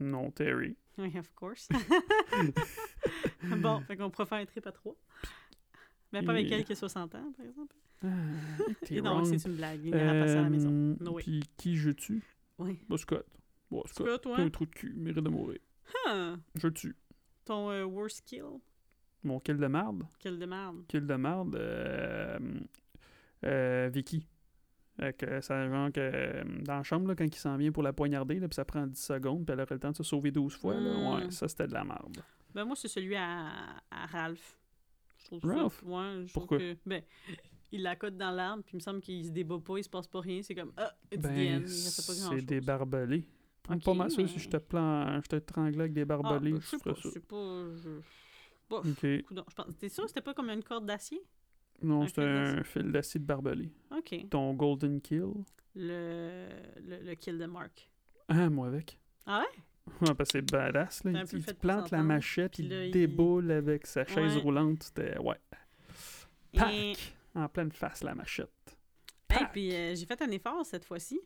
Non, 0.02 0.30
Terry. 0.32 0.76
Oui, 0.98 1.18
of 1.18 1.32
course. 1.34 1.70
bon, 3.44 3.80
fait 3.82 3.96
qu'on 3.96 4.10
pourra 4.10 4.26
faire 4.26 4.38
un 4.40 4.46
trip 4.46 4.68
à 4.68 4.74
trois. 4.74 4.98
Mais 6.12 6.22
pas 6.24 6.34
avec 6.34 6.52
elle 6.52 6.66
qui 6.66 6.74
a 6.74 6.76
60 6.76 7.16
ans, 7.16 7.32
par 7.38 7.46
exemple. 7.46 7.76
Ah, 8.04 8.08
t'es 8.82 8.96
Et 8.96 9.02
non, 9.02 9.12
wrong. 9.22 9.26
c'est 9.26 9.48
une 9.50 9.56
blague. 9.56 9.80
Il 9.86 9.96
n'ira 9.96 10.12
pas 10.12 10.28
ça 10.28 10.40
à 10.40 10.42
la 10.42 10.50
maison. 10.50 10.70
Euh, 10.72 10.96
No 11.00 11.14
way. 11.14 11.24
Puis 11.24 11.40
qui 11.56 11.78
je 11.78 11.92
tue? 11.92 12.22
Oui. 12.58 12.80
Bah, 12.90 12.98
Scott. 12.98 13.26
Bon, 13.72 13.82
Scott. 13.88 14.08
Scott, 14.08 14.22
toi? 14.24 14.36
T'as 14.36 14.44
un 14.44 14.50
trou 14.50 14.66
de 14.66 14.72
cul, 14.72 14.94
mérite 14.98 15.24
de 15.24 15.30
mourir. 15.30 15.60
Ah, 16.08 16.36
Je 16.56 16.68
le 16.68 16.74
tue. 16.74 16.96
ton 17.46 17.70
euh, 17.72 17.86
worst 17.86 18.26
kill? 18.26 18.60
Mon 19.26 19.40
kill 19.40 19.58
de 19.58 19.68
marde. 19.68 20.04
Quelle 20.20 20.40
de 20.40 20.46
merde. 20.46 20.86
Kill 20.88 21.06
de 21.06 21.16
marde. 21.16 21.56
Euh, 21.56 22.38
euh, 23.46 23.90
Vicky. 23.92 24.26
Ça, 25.42 25.68
genre 25.70 25.92
que, 25.92 26.00
euh, 26.00 26.44
dans 26.62 26.78
la 26.78 26.84
chambre, 26.84 27.08
là, 27.10 27.16
quand 27.16 27.26
il 27.26 27.36
s'en 27.36 27.58
vient 27.58 27.72
pour 27.72 27.84
la 27.84 27.92
poignarder, 27.92 28.40
là, 28.40 28.48
puis 28.48 28.56
ça 28.56 28.64
prend 28.64 28.88
10 28.88 28.98
secondes, 29.04 29.46
puis 29.46 29.54
elle 29.54 29.60
aurait 29.62 29.74
le 29.76 29.80
temps 29.80 29.92
de 29.92 29.98
se 29.98 30.04
sauver 30.04 30.32
12 30.32 30.56
fois. 30.56 30.76
Là. 30.76 30.94
Mm. 30.94 31.14
Ouais, 31.26 31.32
ça, 31.32 31.48
c'était 31.50 31.68
de 31.68 31.74
la 31.74 31.84
marde. 31.84 32.18
Ben 32.54 32.64
moi, 32.64 32.76
c'est 32.78 32.88
celui 32.88 33.16
à, 33.16 33.50
à 33.92 34.06
Ralph. 34.06 34.58
Je 35.18 35.26
trouve 35.26 35.42
Ralph? 35.44 35.82
Ça, 35.82 35.86
ouais, 35.88 36.26
je 36.28 36.34
Pourquoi? 36.34 36.58
trouve 36.58 36.70
que... 36.76 36.78
Ben, 36.86 37.02
il 37.74 37.82
la 37.82 37.96
cote 37.98 38.16
dans 38.16 38.32
l'arbre, 38.32 38.64
puis 38.64 38.74
il 38.76 38.78
me 38.78 38.82
semble 38.82 39.02
qu'il 39.02 39.26
se 39.26 39.32
débat 39.32 39.60
pas, 39.60 39.78
il 39.78 39.84
se 39.84 39.90
passe 39.90 40.08
pas 40.08 40.22
rien. 40.22 40.42
C'est 40.42 40.56
comme, 40.56 40.72
ah, 40.78 40.94
it's 41.12 41.22
the 41.22 41.26
end. 41.26 41.60
Ben, 41.60 41.68
c'est 41.68 42.46
des 42.46 42.62
barbelés. 42.62 43.28
Ok, 43.70 43.84
pas 43.84 43.94
mal 43.96 44.12
ça, 44.12 44.22
mais- 44.22 44.28
si 44.30 44.40
je 44.40 44.48
te 44.48 44.58
plan, 44.58 45.20
je 45.22 45.28
te 45.28 45.36
tranglais 45.38 45.82
avec 45.82 45.94
des 45.94 46.04
Ah, 46.04 46.06
barbelés, 46.06 46.52
ben, 46.54 46.60
tu 46.60 46.66
je 46.66 46.70
sais 46.70 46.78
pas, 46.78 46.96
ça. 46.96 47.10
c'est 47.12 47.26
pas... 47.28 47.66
Je... 47.84 47.90
Coudonc, 48.68 49.46
je 49.50 49.56
pense... 49.56 49.78
T'es 49.78 49.90
sûr 49.90 50.04
que 50.04 50.10
c'était 50.10 50.22
pas 50.22 50.34
comme 50.34 50.50
une 50.50 50.64
corde 50.64 50.86
d'acier? 50.86 51.22
Non, 51.82 52.04
Un 52.04 52.08
c'est 52.08 52.14
fil 52.16 52.24
un 52.24 52.56
d'acier. 52.56 52.84
d'acide 52.84 53.26
barbelé. 53.26 53.70
OK. 53.96 54.30
Ton 54.30 54.54
golden 54.54 55.02
kill. 55.02 55.32
Le, 55.76 56.48
le, 56.82 57.00
le 57.04 57.16
kill 57.16 57.38
de 57.38 57.46
Mark. 57.46 57.90
Ah, 58.30 58.50
moi 58.50 58.68
avec. 58.68 58.98
Ah 59.26 59.44
Ouais, 60.02 60.14
parce 60.16 60.30
que 60.32 60.40
c'est 60.40 60.52
badass, 60.52 61.04
là. 61.04 61.20
Un 61.20 61.26
Il, 61.26 61.44
plante 61.56 61.92
la 61.92 62.02
machette, 62.02 62.54
puis 62.54 62.64
il 62.64 62.72
il- 62.72 62.92
déboule 62.92 63.52
avec 63.52 63.86
sa 63.86 64.04
chaise 64.06 64.36
Ouais. 64.36 64.42
roulante. 64.42 64.82
C'était, 64.84 65.18
ouais. 65.20 65.36
Et, 66.54 66.58
Pac! 66.58 67.16
En 67.36 67.48
pleine 67.50 67.72
face, 67.72 68.04
la 68.04 68.16
machette. 68.16 68.50
hey, 69.30 69.40
Pac! 69.40 69.52
puis 69.52 69.76
euh, 69.76 69.94
j'ai 69.96 70.06
fait 70.06 70.20
un 70.22 70.32
effort 70.32 70.66
cette 70.66 70.86
fois-ci. 70.86 71.20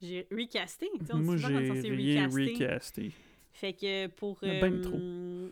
J'ai 0.00 0.26
recasté. 0.30 0.88
on 1.12 1.18
Moi, 1.18 1.36
j'ai 1.36 1.46
rien 1.48 2.28
recasté. 2.28 3.12
Fait 3.52 3.72
que 3.72 4.06
pour, 4.06 4.38
ben 4.40 4.82
euh, 4.86 5.50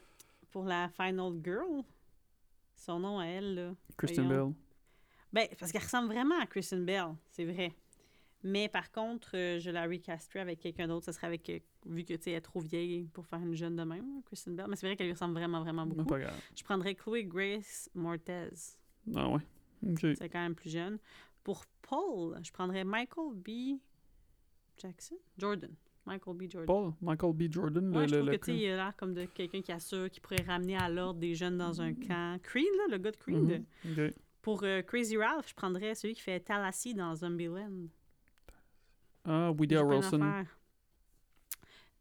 pour 0.56 0.64
la 0.64 0.88
Final 0.88 1.34
Girl, 1.44 1.84
son 2.76 2.98
nom 2.98 3.18
à 3.18 3.26
elle, 3.26 3.54
là. 3.54 3.74
Kristen. 3.98 4.26
Bell. 4.26 4.54
Ben, 5.30 5.46
parce 5.60 5.70
qu'elle 5.70 5.82
ressemble 5.82 6.06
vraiment 6.14 6.40
à 6.40 6.46
Kristen 6.46 6.82
Bell, 6.82 7.08
c'est 7.28 7.44
vrai. 7.44 7.74
Mais 8.42 8.70
par 8.70 8.90
contre, 8.90 9.36
euh, 9.36 9.58
je 9.58 9.70
la 9.70 9.84
recasterais 9.84 10.40
avec 10.40 10.60
quelqu'un 10.60 10.88
d'autre. 10.88 11.04
Ça 11.04 11.12
serait 11.12 11.26
avec, 11.26 11.50
euh, 11.50 11.58
vu 11.84 12.04
que 12.04 12.14
tu 12.14 12.22
sais, 12.22 12.30
elle 12.30 12.38
est 12.38 12.40
trop 12.40 12.60
vieille 12.60 13.04
pour 13.12 13.26
faire 13.26 13.40
une 13.40 13.54
jeune 13.54 13.76
de 13.76 13.82
même, 13.82 14.22
Kristen 14.24 14.56
Bell. 14.56 14.64
Mais 14.70 14.76
c'est 14.76 14.86
vrai 14.86 14.96
qu'elle 14.96 15.08
lui 15.08 15.12
ressemble 15.12 15.34
vraiment, 15.34 15.60
vraiment 15.60 15.84
beaucoup. 15.84 16.06
pas 16.06 16.20
grave. 16.20 16.40
Je 16.56 16.64
prendrais 16.64 16.94
Chloe 16.94 17.24
Grace 17.24 17.90
Mortez. 17.94 18.48
Ah 19.14 19.28
ouais. 19.28 19.42
Ok. 19.86 20.06
C'est 20.16 20.30
quand 20.30 20.40
même 20.40 20.54
plus 20.54 20.70
jeune. 20.70 20.98
Pour 21.44 21.66
Paul, 21.82 22.40
je 22.42 22.50
prendrais 22.50 22.82
Michael 22.82 23.34
B. 23.34 23.78
Jackson? 24.78 25.16
Jordan. 25.36 25.74
Michael 26.06 26.34
B. 26.36 26.50
Jordan. 26.50 26.66
Paul, 26.66 26.92
Michael 27.00 27.32
B. 27.34 27.52
Jordan, 27.52 27.90
le, 27.90 27.96
Ouais, 27.96 28.08
je 28.08 28.14
le, 28.14 28.20
trouve 28.20 28.30
le 28.32 28.38
que 28.38 28.44
tu 28.44 28.52
sais, 28.52 28.58
il 28.58 28.70
a 28.70 28.76
l'air 28.76 28.96
comme 28.96 29.12
de 29.12 29.24
quelqu'un 29.24 29.60
qui 29.60 29.72
assure, 29.72 30.08
qui 30.08 30.20
pourrait 30.20 30.42
ramener 30.46 30.76
à 30.76 30.88
l'ordre 30.88 31.18
des 31.18 31.34
jeunes 31.34 31.58
dans 31.58 31.80
un 31.82 31.92
camp. 31.94 32.40
Creed, 32.42 32.64
là, 32.78 32.96
le 32.96 32.98
gars 32.98 33.10
de 33.10 33.16
Creed. 33.16 33.64
Mhm. 33.84 34.10
Pour 34.40 34.62
euh, 34.62 34.82
Crazy 34.82 35.16
Ralph, 35.16 35.48
je 35.48 35.54
prendrais 35.54 35.94
celui 35.96 36.14
qui 36.14 36.20
fait 36.20 36.38
Tallahassee 36.38 36.94
dans 36.94 37.14
Zombieland. 37.16 37.88
Ah, 39.24 39.50
Woody 39.50 39.74
Harrelson. 39.74 40.44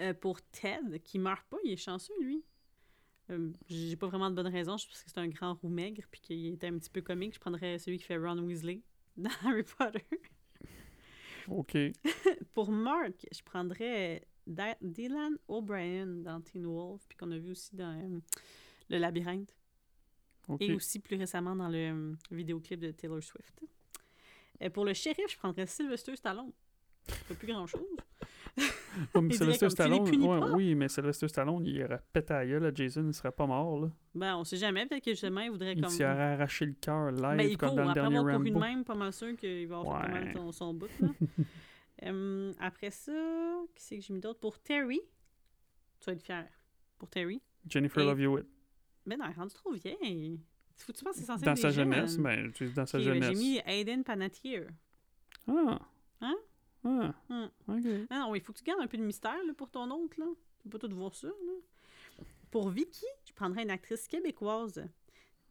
Euh, 0.01 0.13
pour 0.13 0.41
Ted, 0.51 0.99
qui 0.99 1.17
meurt 1.17 1.43
pas, 1.49 1.57
il 1.63 1.71
est 1.71 1.77
chanceux, 1.77 2.13
lui. 2.21 2.43
Euh, 3.31 3.51
J'ai 3.67 3.95
pas 3.95 4.07
vraiment 4.07 4.29
de 4.29 4.35
bonnes 4.35 4.47
raisons, 4.47 4.77
je 4.77 4.87
pense 4.87 5.01
que 5.01 5.09
c'est 5.09 5.19
un 5.19 5.27
grand 5.27 5.55
roux 5.55 5.69
maigre, 5.69 6.03
puis 6.11 6.21
qu'il 6.21 6.53
était 6.53 6.67
un 6.67 6.77
petit 6.77 6.89
peu 6.89 7.01
comique. 7.01 7.33
Je 7.33 7.39
prendrais 7.39 7.79
celui 7.79 7.97
qui 7.97 8.03
fait 8.03 8.17
Ron 8.17 8.37
Weasley 8.39 8.81
dans 9.17 9.31
Harry 9.43 9.63
Potter. 9.63 10.05
Ok. 11.47 11.77
Pour 12.53 12.71
Mark, 12.71 13.25
je 13.31 13.41
prendrais 13.43 14.27
Dylan 14.81 15.37
O'Brien 15.47 16.07
dans 16.07 16.41
Teen 16.41 16.65
Wolf, 16.65 17.01
puis 17.07 17.17
qu'on 17.17 17.31
a 17.31 17.37
vu 17.37 17.51
aussi 17.51 17.75
dans 17.75 17.99
euh, 17.99 18.19
Le 18.89 18.97
Labyrinthe. 18.97 19.55
Et 20.59 20.73
aussi 20.73 20.99
plus 20.99 21.17
récemment 21.17 21.55
dans 21.55 21.69
le 21.69 21.91
euh, 21.91 22.13
vidéoclip 22.29 22.79
de 22.79 22.91
Taylor 22.91 23.23
Swift. 23.23 23.63
Euh, 24.61 24.69
pour 24.69 24.85
le 24.85 24.93
shérif, 24.93 25.25
je 25.27 25.37
prendrais 25.37 25.65
Sylvester 25.65 26.15
Stallone. 26.15 26.51
Pas 27.27 27.33
plus 27.33 27.47
grand-chose. 27.47 27.81
Ouais, 29.15 29.21
mais 29.21 29.27
il 29.29 29.33
Sylvester 29.37 29.69
Stallone, 29.69 30.01
ouais, 30.23 30.51
oui, 30.53 30.75
mais 30.75 30.87
Sylvester 30.87 31.27
Stallone, 31.27 31.65
il 31.65 31.83
aurait 31.83 32.01
pété 32.13 32.33
à 32.33 32.45
gueule 32.45 32.71
Jason, 32.75 33.03
il 33.07 33.13
serait 33.13 33.31
pas 33.31 33.45
mort, 33.45 33.79
là. 33.81 33.89
Ben, 34.13 34.37
on 34.37 34.43
sait 34.43 34.57
jamais. 34.57 34.85
Peut-être 34.85 35.03
que 35.03 35.11
justement, 35.11 35.41
il 35.41 35.51
voudrait 35.51 35.73
Il 35.73 35.81
comme... 35.81 35.89
s'y 35.89 36.03
aurait 36.03 36.33
arraché 36.33 36.65
le 36.65 36.73
cœur 36.73 37.11
live, 37.11 37.37
Ben, 37.37 37.41
il 37.49 37.57
comme 37.57 37.69
court. 37.69 37.77
dans 37.77 37.83
le 37.83 37.89
Après 37.89 38.01
dernier 38.01 38.17
avoir 38.17 38.35
couru 38.37 38.49
de 38.49 38.53
Rambo. 38.53 38.65
même, 38.65 38.83
pas 38.85 38.95
mal 38.95 39.11
sûr 39.13 39.35
qu'il 39.35 39.67
va 39.67 39.77
avoir 39.79 40.01
fait 40.01 40.07
pas 40.07 40.13
mal 40.13 40.37
Ouais. 40.45 40.51
son, 40.51 40.73
bout. 40.73 40.89
Là. 40.99 41.07
Euh, 42.03 42.51
après 42.59 42.91
ça, 42.91 43.13
qui 43.73 43.81
c'est 43.81 43.95
que 43.97 44.03
j'ai 44.03 44.13
mis 44.13 44.19
d'autre? 44.19 44.39
Pour 44.41 44.59
Terry, 44.59 44.99
tu 46.01 46.05
vas 46.07 46.11
être 46.11 46.21
fier. 46.21 46.45
Pour 46.97 47.09
Terry. 47.09 47.41
Jennifer 47.69 48.03
Et- 48.03 48.05
Love 48.05 48.19
Hewitt. 48.21 48.45
Ben 49.05 49.17
non, 49.17 49.25
elle 49.25 49.31
est 49.31 49.35
rendue 49.35 49.53
trop 49.53 49.71
vieille. 49.71 50.41
Faut 50.77 50.91
tu 50.91 51.03
penses 51.05 51.13
que 51.13 51.19
c'est 51.21 51.25
censé 51.25 51.45
Dans 51.45 51.51
être 51.53 51.57
sa 51.57 51.69
jeunesse, 51.69 52.17
ben, 52.17 52.51
dans 52.75 52.85
sa 52.85 52.97
ben, 52.97 53.03
jeunesse. 53.05 53.29
J'ai 53.29 53.35
mis 53.35 53.61
Aiden 53.65 54.03
Panettiere. 54.03 54.67
Ah. 55.47 55.79
Hein? 56.19 56.35
Ah. 56.85 57.13
Ok. 57.67 57.83
Non, 58.11 58.19
non, 58.19 58.35
il 58.35 58.41
faut 58.41 58.53
que 58.53 58.59
tu 58.59 58.63
gardes 58.63 58.81
un 58.81 58.87
peu 58.87 58.97
de 58.97 59.03
mystère 59.03 59.43
là, 59.45 59.53
pour 59.53 59.69
ton 59.69 59.89
oncle. 59.91 60.19
Là. 60.19 60.27
Tu 60.59 60.69
peux 60.69 60.77
pas 60.77 60.87
tout 60.87 60.95
voir 60.95 61.13
ça. 61.13 61.27
Là. 61.27 62.23
Pour 62.51 62.69
Vicky, 62.69 63.05
je 63.25 63.33
prendrais 63.33 63.63
une 63.63 63.71
actrice 63.71 64.07
québécoise. 64.07 64.87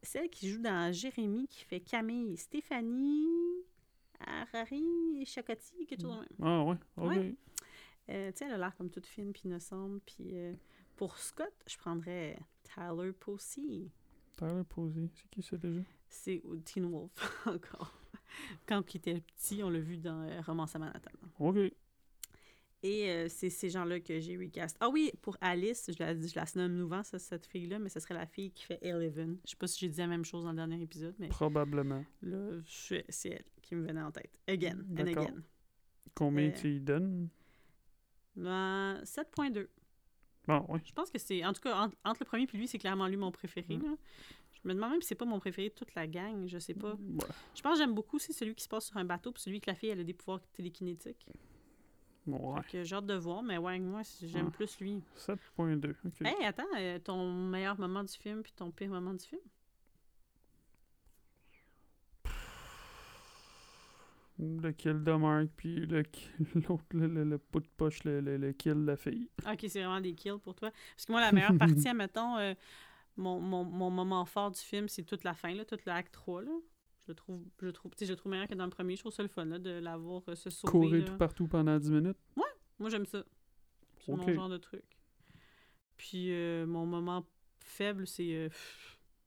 Celle 0.02 0.30
qui 0.30 0.48
joue 0.48 0.60
dans 0.60 0.92
Jérémy, 0.92 1.48
qui 1.48 1.64
fait 1.64 1.80
Camille. 1.80 2.36
Stéphanie 2.36 3.26
Harari 4.20 5.24
Chakoti, 5.26 5.86
quelque 5.86 6.02
chose 6.02 6.14
de 6.14 6.20
même. 6.20 6.28
Ah 6.42 6.62
ouais, 6.64 6.76
ok. 6.96 7.10
Ouais. 7.10 7.34
Euh, 8.10 8.30
tu 8.32 8.38
sais, 8.38 8.44
elle 8.44 8.52
a 8.52 8.58
l'air 8.58 8.76
comme 8.76 8.90
toute 8.90 9.06
fine 9.06 9.32
puis 9.32 9.42
innocente. 9.46 10.02
Puis 10.04 10.30
euh, 10.32 10.54
pour 10.96 11.18
Scott, 11.18 11.52
je 11.66 11.76
prendrais 11.76 12.38
Tyler 12.62 13.12
Posey. 13.12 13.90
Tyler 14.36 14.64
Posey, 14.68 15.08
c'est 15.14 15.28
qui 15.30 15.42
ça 15.42 15.56
déjà? 15.56 15.80
C'est 16.08 16.42
Teen 16.64 16.90
Wolf 16.90 17.12
encore. 17.46 17.98
Quand 18.66 18.94
il 18.94 18.98
était 18.98 19.20
petit, 19.20 19.62
on 19.62 19.70
l'a 19.70 19.80
vu 19.80 19.96
dans 19.96 20.22
euh, 20.22 20.40
Romance 20.42 20.74
à 20.76 20.78
Manhattan. 20.78 21.10
Ok. 21.38 21.56
Et 22.86 23.08
euh, 23.10 23.28
c'est 23.30 23.48
ces 23.48 23.70
gens-là 23.70 23.98
que 24.00 24.20
j'ai 24.20 24.36
recast. 24.36 24.76
Ah 24.78 24.90
oui, 24.90 25.10
pour 25.22 25.38
Alice, 25.40 25.90
je 25.90 26.02
la, 26.04 26.14
je 26.14 26.34
la 26.34 26.44
nomme 26.56 26.78
souvent, 26.82 27.02
ça, 27.02 27.18
cette 27.18 27.46
fille-là, 27.46 27.78
mais 27.78 27.88
ce 27.88 27.98
serait 27.98 28.12
la 28.12 28.26
fille 28.26 28.50
qui 28.50 28.64
fait 28.64 28.78
Eleven. 28.82 29.38
Je 29.46 29.50
sais 29.52 29.56
pas 29.56 29.66
si 29.66 29.78
j'ai 29.80 29.88
dit 29.88 29.98
la 30.00 30.06
même 30.06 30.24
chose 30.26 30.44
dans 30.44 30.50
le 30.50 30.56
dernier 30.56 30.82
épisode, 30.82 31.14
mais 31.18 31.28
Probablement. 31.28 32.04
là, 32.20 32.50
c'est 32.66 33.30
elle 33.30 33.44
qui 33.62 33.74
me 33.74 33.86
venait 33.86 34.02
en 34.02 34.10
tête. 34.10 34.38
Again, 34.46 34.80
and 34.98 35.06
again. 35.06 35.42
Combien 36.14 36.48
Euh, 36.48 36.52
tu 36.52 36.74
y 36.74 36.80
donnes? 36.80 37.30
Ben, 38.36 39.00
7.2. 39.04 39.66
Bon, 40.46 40.66
oui. 40.68 40.80
Je 40.84 40.92
pense 40.92 41.10
que 41.10 41.18
c'est... 41.18 41.42
En 41.42 41.54
tout 41.54 41.62
cas, 41.62 41.74
entre, 41.84 41.96
entre 42.04 42.20
le 42.22 42.26
premier 42.26 42.42
et 42.42 42.56
lui, 42.56 42.68
c'est 42.68 42.76
clairement 42.78 43.08
lui 43.08 43.16
mon 43.16 43.30
préféré. 43.32 43.78
Mm. 43.78 43.82
là. 43.82 43.96
Je 44.64 44.68
me 44.70 44.74
demande 44.74 44.92
même 44.92 45.02
si 45.02 45.08
c'est 45.08 45.14
pas 45.14 45.26
mon 45.26 45.38
préféré 45.38 45.68
de 45.68 45.74
toute 45.74 45.94
la 45.94 46.06
gang, 46.06 46.46
je 46.48 46.58
sais 46.58 46.72
pas. 46.74 46.94
Ouais. 46.94 47.26
Je 47.54 47.60
pense 47.60 47.74
que 47.74 47.78
j'aime 47.84 47.94
beaucoup 47.94 48.16
aussi 48.16 48.32
celui 48.32 48.54
qui 48.54 48.64
se 48.64 48.68
passe 48.68 48.86
sur 48.86 48.96
un 48.96 49.04
bateau, 49.04 49.30
puis 49.30 49.42
celui 49.42 49.60
que 49.60 49.70
la 49.70 49.74
fille 49.74 49.90
elle 49.90 50.00
a 50.00 50.04
des 50.04 50.14
pouvoirs 50.14 50.40
télékinétiques. 50.54 51.26
Ouais. 52.26 52.62
Fait 52.62 52.70
que 52.78 52.84
j'ai 52.84 52.96
hâte 52.96 53.04
de 53.04 53.14
voir, 53.14 53.42
mais 53.42 53.58
ouais, 53.58 53.78
moi 53.78 54.00
j'aime 54.22 54.46
Ouais. 54.46 54.50
plus 54.52 54.80
lui. 54.80 55.02
7.2. 55.18 55.94
OK. 56.06 56.12
Hey, 56.22 56.46
attends, 56.46 56.64
euh, 56.78 56.98
ton 56.98 57.30
meilleur 57.30 57.78
moment 57.78 58.02
du 58.02 58.12
film 58.14 58.42
puis 58.42 58.52
ton 58.52 58.70
pire 58.70 58.88
moment 58.88 59.12
du 59.12 59.24
film? 59.26 59.42
Le 64.38 64.72
kill 64.72 65.04
de 65.04 65.12
Mark, 65.12 65.46
puis 65.56 65.86
le 65.86 66.02
l'autre, 66.68 66.82
le, 66.90 67.06
le, 67.06 67.22
le 67.24 67.40
bout 67.52 67.60
de 67.60 67.68
poche, 67.76 68.02
le, 68.02 68.20
le, 68.20 68.36
le 68.36 68.52
kill 68.52 68.74
de 68.74 68.86
la 68.86 68.96
fille. 68.96 69.28
Ok, 69.46 69.58
c'est 69.68 69.78
vraiment 69.80 70.00
des 70.00 70.12
kills 70.14 70.38
pour 70.42 70.54
toi. 70.56 70.70
Parce 70.96 71.06
que 71.06 71.12
moi, 71.12 71.20
la 71.20 71.30
meilleure 71.30 71.56
partie, 71.58 71.88
admettons, 71.88 72.36
euh, 72.38 72.52
mon, 73.16 73.40
mon, 73.40 73.64
mon 73.64 73.90
moment 73.90 74.24
fort 74.24 74.50
du 74.50 74.60
film, 74.60 74.88
c'est 74.88 75.04
toute 75.04 75.24
la 75.24 75.34
fin, 75.34 75.54
là, 75.54 75.64
toute 75.64 75.84
l'acte 75.86 76.12
3. 76.14 76.42
Là. 76.42 76.50
Je 77.00 77.08
le 77.08 77.14
trouve, 77.14 77.44
je 77.60 77.68
trouve, 77.68 77.92
je 78.00 78.12
trouve 78.14 78.30
meilleur 78.32 78.48
que 78.48 78.54
dans 78.54 78.64
le 78.64 78.70
premier. 78.70 78.96
Je 78.96 79.00
trouve 79.02 79.12
ça 79.12 79.22
le 79.22 79.28
fun 79.28 79.44
là, 79.44 79.58
de 79.58 79.70
l'avoir 79.70 80.22
euh, 80.28 80.34
se 80.34 80.48
sauver. 80.50 80.70
Courir 80.70 81.04
là. 81.04 81.10
tout 81.10 81.16
partout 81.18 81.46
pendant 81.46 81.78
10 81.78 81.90
minutes. 81.90 82.16
Moi, 82.78 82.90
j'aime 82.90 83.06
ça. 83.06 83.22
C'est 84.00 84.12
Ok. 84.12 84.26
mon 84.26 84.34
genre 84.34 84.48
de 84.48 84.56
truc. 84.58 84.84
Puis 85.96 86.32
euh, 86.32 86.66
mon 86.66 86.86
moment 86.86 87.26
faible, 87.58 88.06
c'est 88.06 88.34
euh, 88.34 88.48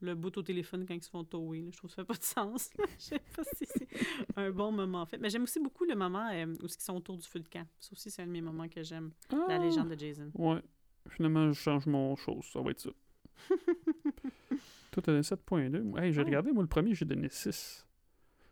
le 0.01 0.15
bout 0.15 0.35
au 0.38 0.41
téléphone 0.43 0.85
quand 0.85 0.93
ils 0.93 1.01
se 1.03 1.09
font 1.09 1.23
tower. 1.23 1.69
Je 1.72 1.77
trouve 1.77 1.89
que 1.89 1.95
ça 1.95 2.01
fait 2.03 2.07
pas 2.07 2.18
de 2.18 2.23
sens. 2.23 2.69
Je 2.99 3.03
sais 3.03 3.19
pas 3.35 3.43
si 3.55 3.65
c'est 3.65 3.88
un 4.35 4.51
bon 4.51 4.72
moment 4.72 5.05
fait. 5.05 5.18
Mais 5.18 5.30
j'aime 5.30 5.43
aussi 5.43 5.59
beaucoup 5.59 5.85
le 5.85 5.95
moment 5.95 6.30
euh, 6.31 6.45
où 6.61 6.65
ils 6.65 6.69
sont 6.81 6.95
autour 6.97 7.18
du 7.18 7.27
feu 7.27 7.39
de 7.39 7.47
camp. 7.47 7.65
Ça 7.80 7.89
aussi, 7.93 8.11
c'est 8.11 8.22
un 8.22 8.27
de 8.27 8.31
mes 8.31 8.41
moments 8.41 8.68
que 8.68 8.84
j'aime. 8.84 9.11
La 9.31 9.55
Ah! 9.55 9.57
légende 9.59 9.89
de 9.89 9.97
Jason. 9.97 10.30
Ouais. 10.35 10.61
Finalement, 11.09 11.51
je 11.51 11.59
change 11.59 11.85
mon 11.85 12.15
chose. 12.15 12.45
Ça 12.51 12.61
va 12.61 12.72
être 12.72 12.81
ça. 12.81 12.89
Toi, 14.91 15.03
t'as 15.03 15.11
donné 15.11 15.22
7.2. 15.22 15.97
Hey, 16.01 16.11
j'ai 16.14 16.22
Oh. 16.22 16.26
regardé, 16.26 16.51
moi, 16.51 16.64
le 16.64 16.69
premier, 16.69 16.93
j'ai 16.95 17.05
donné 17.05 17.30
6. 17.30 17.85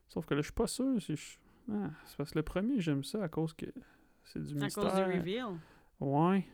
Sauf 0.10 0.26
que 0.26 0.34
là, 0.34 0.42
je 0.42 0.46
suis 0.48 0.54
pas 0.54 0.68
sûr 0.68 1.02
si 1.02 1.16
je... 1.16 1.38
Ah, 1.72 1.90
c'est 2.06 2.18
parce 2.18 2.32
que 2.32 2.38
le 2.40 2.44
premier, 2.44 2.80
j'aime 2.80 3.04
ça 3.04 3.24
à 3.24 3.28
cause 3.28 3.54
que 3.54 3.66
c'est 4.24 4.42
du 4.42 4.56
À 4.58 4.66
mystère. 4.66 4.84
cause 4.84 4.94
du 4.96 5.02
reveal. 5.04 5.46
Ouais. 6.00 6.46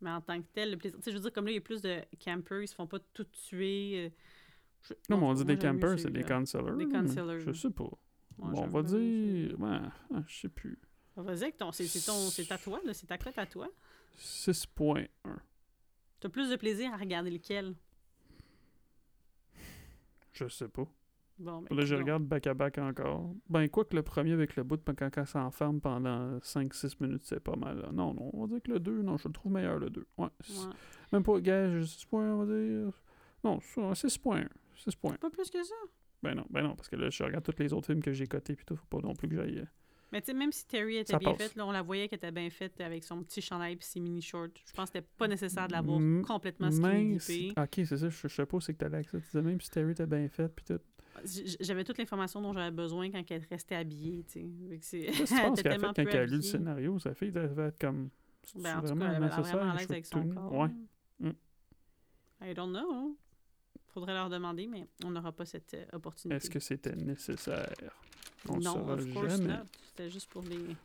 Mais 0.00 0.10
en 0.10 0.20
tant 0.20 0.40
que 0.40 0.46
tel, 0.52 0.72
le 0.72 0.76
plaisir. 0.76 0.98
Tu 0.98 1.04
sais, 1.04 1.10
je 1.12 1.16
veux 1.16 1.22
dire, 1.22 1.32
comme 1.32 1.44
là, 1.46 1.52
il 1.52 1.54
y 1.54 1.58
a 1.58 1.60
plus 1.60 1.80
de 1.82 2.00
campers, 2.22 2.62
ils 2.62 2.68
se 2.68 2.74
font 2.74 2.86
pas 2.88 2.98
tout 3.14 3.24
tuer. 3.24 4.06
euh, 4.06 4.10
je- 4.82 4.94
Non, 5.08 5.18
mais 5.18 5.26
on 5.26 5.34
dit 5.34 5.44
des 5.44 5.56
campers, 5.56 5.98
c'est 5.98 6.10
des 6.10 6.22
celui-là. 6.22 6.28
cancellers. 6.40 7.38
Des. 7.38 7.40
Je 7.40 7.52
sais 7.52 7.70
pas. 7.70 7.88
Bon, 8.38 8.52
on 8.64 8.66
va 8.66 8.82
dire... 8.82 9.58
Ouais, 9.60 9.78
ah, 10.14 10.22
je 10.26 10.40
sais 10.40 10.48
plus. 10.48 10.78
Vas-y, 11.16 11.54
c'est 11.72 11.86
c'est 11.86 12.04
ton- 12.04 12.28
c'est 12.28 12.50
à 12.52 12.58
toi, 12.58 12.78
là, 12.84 12.92
c'est 12.92 13.06
ta 13.06 13.16
cote 13.16 13.38
à 13.38 13.46
toi. 13.46 13.68
6.1. 14.18 15.06
T'as 16.26 16.30
plus 16.30 16.50
de 16.50 16.56
plaisir 16.56 16.92
à 16.92 16.96
regarder 16.96 17.30
lequel? 17.30 17.76
Je 20.32 20.48
sais 20.48 20.66
pas. 20.66 20.84
Bon, 21.38 21.62
ben, 21.62 21.76
Là, 21.76 21.84
je 21.84 21.94
regarde 21.94 22.24
back-à-back 22.24 22.78
encore. 22.78 23.32
Ben, 23.48 23.68
quoi 23.68 23.84
que 23.84 23.94
le 23.94 24.02
premier 24.02 24.32
avec 24.32 24.56
le 24.56 24.64
bout, 24.64 24.80
quand, 24.84 24.96
quand 24.98 25.24
ça 25.24 25.24
s'enferme 25.26 25.80
pendant 25.80 26.38
5-6 26.38 26.96
minutes, 26.98 27.22
c'est 27.22 27.38
pas 27.38 27.54
mal. 27.54 27.78
là. 27.78 27.92
Non, 27.92 28.12
non, 28.12 28.30
on 28.32 28.40
va 28.40 28.46
dire 28.48 28.60
que 28.60 28.72
le 28.72 28.80
2, 28.80 29.02
non, 29.02 29.18
je 29.18 29.28
le 29.28 29.34
trouve 29.34 29.52
meilleur, 29.52 29.78
le 29.78 29.88
2. 29.88 30.04
Ouais. 30.18 30.26
Même 31.12 31.22
pas, 31.22 31.38
gage, 31.38 31.84
6 31.84 32.06
points, 32.06 32.34
on 32.34 32.44
va 32.44 32.46
dire. 32.52 32.90
Non, 33.44 33.60
ça, 33.60 33.94
6 33.94 34.18
points. 34.18 34.48
6 34.74 34.96
points. 34.96 35.14
Pas 35.18 35.30
plus 35.30 35.48
que 35.48 35.62
ça? 35.62 35.76
Ben 36.24 36.34
non, 36.34 36.46
ben 36.50 36.62
non, 36.62 36.74
parce 36.74 36.88
que 36.88 36.96
là, 36.96 37.08
je 37.08 37.22
regarde 37.22 37.44
tous 37.44 37.62
les 37.62 37.72
autres 37.72 37.86
films 37.86 38.02
que 38.02 38.12
j'ai 38.12 38.26
cotés, 38.26 38.56
puis 38.56 38.64
tout, 38.64 38.74
faut 38.74 38.86
pas 38.86 38.98
non 38.98 39.14
plus 39.14 39.28
que 39.28 39.36
j'aille. 39.36 39.64
Mais 40.12 40.20
tu 40.20 40.26
sais, 40.26 40.34
même 40.34 40.52
si 40.52 40.64
Terry 40.66 40.98
était 40.98 41.12
Ça 41.12 41.18
bien 41.18 41.34
faite, 41.34 41.56
là, 41.56 41.66
on 41.66 41.72
la 41.72 41.82
voyait 41.82 42.08
qu'elle 42.08 42.18
était 42.18 42.30
bien 42.30 42.48
faite 42.48 42.80
avec 42.80 43.02
son 43.02 43.22
petit 43.24 43.40
chandail 43.42 43.74
et 43.74 43.78
ses 43.80 43.98
mini 44.00 44.22
shorts. 44.22 44.48
Je 44.64 44.72
pense 44.72 44.90
que 44.90 44.98
c'était 44.98 45.08
pas 45.18 45.26
nécessaire 45.26 45.66
de 45.66 45.72
l'avoir 45.72 45.98
M- 45.98 46.22
complètement 46.24 46.70
skinny 46.70 47.18
si-. 47.18 47.52
Ok, 47.56 47.68
c'est 47.74 47.86
ça, 47.96 48.08
je, 48.08 48.28
je 48.28 48.28
sais 48.28 48.46
pas 48.46 48.56
où 48.56 48.60
c'est 48.60 48.72
que 48.74 48.78
t'allais 48.78 48.96
avec 48.96 49.08
ça. 49.08 49.18
Tu 49.18 49.24
disais 49.26 49.42
même 49.42 49.60
si 49.60 49.68
Terry 49.70 49.92
était 49.92 50.06
bien 50.06 50.28
fait, 50.28 50.48
puis 50.48 50.64
tout. 50.64 50.78
J'avais 51.60 51.82
toute 51.82 51.98
l'information 51.98 52.40
dont 52.40 52.52
j'avais 52.52 52.70
besoin 52.70 53.10
quand 53.10 53.22
elle 53.30 53.44
restait 53.50 53.74
habillée, 53.74 54.24
tu 54.30 54.40
sais. 54.80 55.06
Penses 55.10 55.30
était 55.60 55.62
qu'elle 55.62 55.72
a 55.72 55.74
fait 55.74 55.92
tellement 55.92 55.92
quand 55.94 56.02
elle 56.02 56.16
a 56.16 56.26
lu 56.26 56.36
le 56.36 56.42
scénario? 56.42 56.98
Sa 56.98 57.14
fille 57.14 57.32
devait 57.32 57.68
être 57.68 57.78
comme. 57.80 58.10
Ben, 58.54 58.78
en 58.78 58.82
tout 58.82 58.86
cas, 58.88 58.94
vraiment 58.94 59.06
elle 59.06 59.22
avait 59.24 59.42
vraiment 59.42 59.70
à 59.72 59.74
je 59.74 59.78
l'aise 59.78 59.90
avec 59.90 60.06
son 60.06 60.28
corps. 60.28 60.52
Ouais. 60.52 60.68
là. 61.20 61.30
Mm. 61.30 62.48
I 62.50 62.54
don't 62.54 62.70
know. 62.70 63.16
Faudrait 63.88 64.12
leur 64.12 64.28
demander, 64.28 64.66
mais 64.66 64.86
on 65.04 65.10
n'aura 65.10 65.32
pas 65.32 65.46
cette 65.46 65.72
euh, 65.74 65.84
opportunité. 65.94 66.36
Est-ce 66.36 66.50
que 66.50 66.60
c'était 66.60 66.94
nécessaire? 66.94 67.72
On 68.48 68.58
non, 68.58 68.74
saura 68.74 68.94
of 68.94 69.12
course 69.12 69.28
jamais. 69.36 69.48
not. 69.58 69.64
C'était 69.88 70.10
juste 70.10 70.28
pour 70.30 70.42
les. 70.42 70.76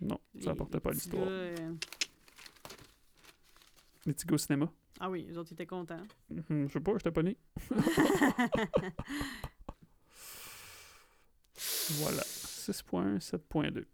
Non, 0.00 0.18
les- 0.34 0.42
ça 0.42 0.50
apportait 0.50 0.80
pas 0.80 0.90
l'histoire. 0.92 1.24
euh, 1.26 1.72
Les 4.06 4.12
petits 4.12 4.26
gars 4.26 4.34
au 4.34 4.38
cinéma. 4.38 4.70
Ah 5.00 5.08
oui, 5.10 5.24
les 5.28 5.36
autres 5.38 5.52
étaient 5.52 5.66
contents. 5.66 6.02
Mhm, 6.30 6.68
je 6.68 6.72
sais 6.72 6.80
pas, 6.80 6.92
j'étais 6.98 7.10
pas 7.12 7.22
né. 7.22 7.36
Voilà. 12.00 12.22
6.1, 12.22 13.18
7.2. 13.20 13.84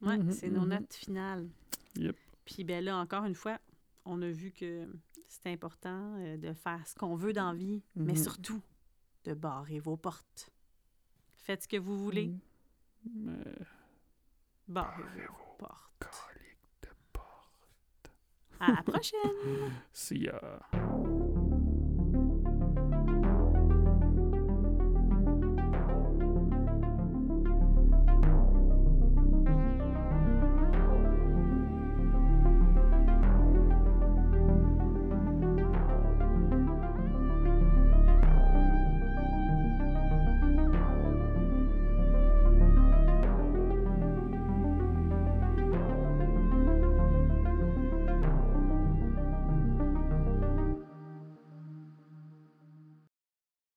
Ouais, 0.00 0.16
Mhm, 0.18 0.30
c'est 0.32 0.48
nos 0.50 0.62
mhm. 0.62 0.68
notes 0.68 0.94
finales. 0.94 1.48
Yep. 1.96 2.16
Puis 2.44 2.64
ben 2.64 2.84
là, 2.84 2.96
encore 2.98 3.24
une 3.24 3.34
fois, 3.34 3.58
on 4.04 4.22
a 4.22 4.28
vu 4.30 4.52
que 4.52 4.86
c'est 5.28 5.50
important 5.52 6.14
euh, 6.18 6.36
de 6.36 6.52
faire 6.52 6.86
ce 6.86 6.94
qu'on 6.94 7.16
veut 7.16 7.32
dans 7.32 7.52
la 7.52 7.58
vie, 7.58 7.82
mais 7.96 8.12
Mhm. 8.12 8.22
surtout 8.22 8.62
de 9.24 9.34
barrer 9.34 9.80
vos 9.80 9.96
portes. 9.96 10.50
Faites 11.48 11.62
ce 11.62 11.68
que 11.68 11.78
vous 11.78 11.96
voulez, 11.96 12.30
Mais. 13.10 13.32
barrez 14.68 15.02
Barrez 15.02 15.26
vos 15.28 15.56
portes. 15.56 15.94
Calique 15.98 16.58
de 16.82 16.88
porc. 17.10 17.52
À 18.60 18.72
la 18.72 18.82
prochaine! 18.82 19.72
See 19.94 20.24
ya. 20.24 20.60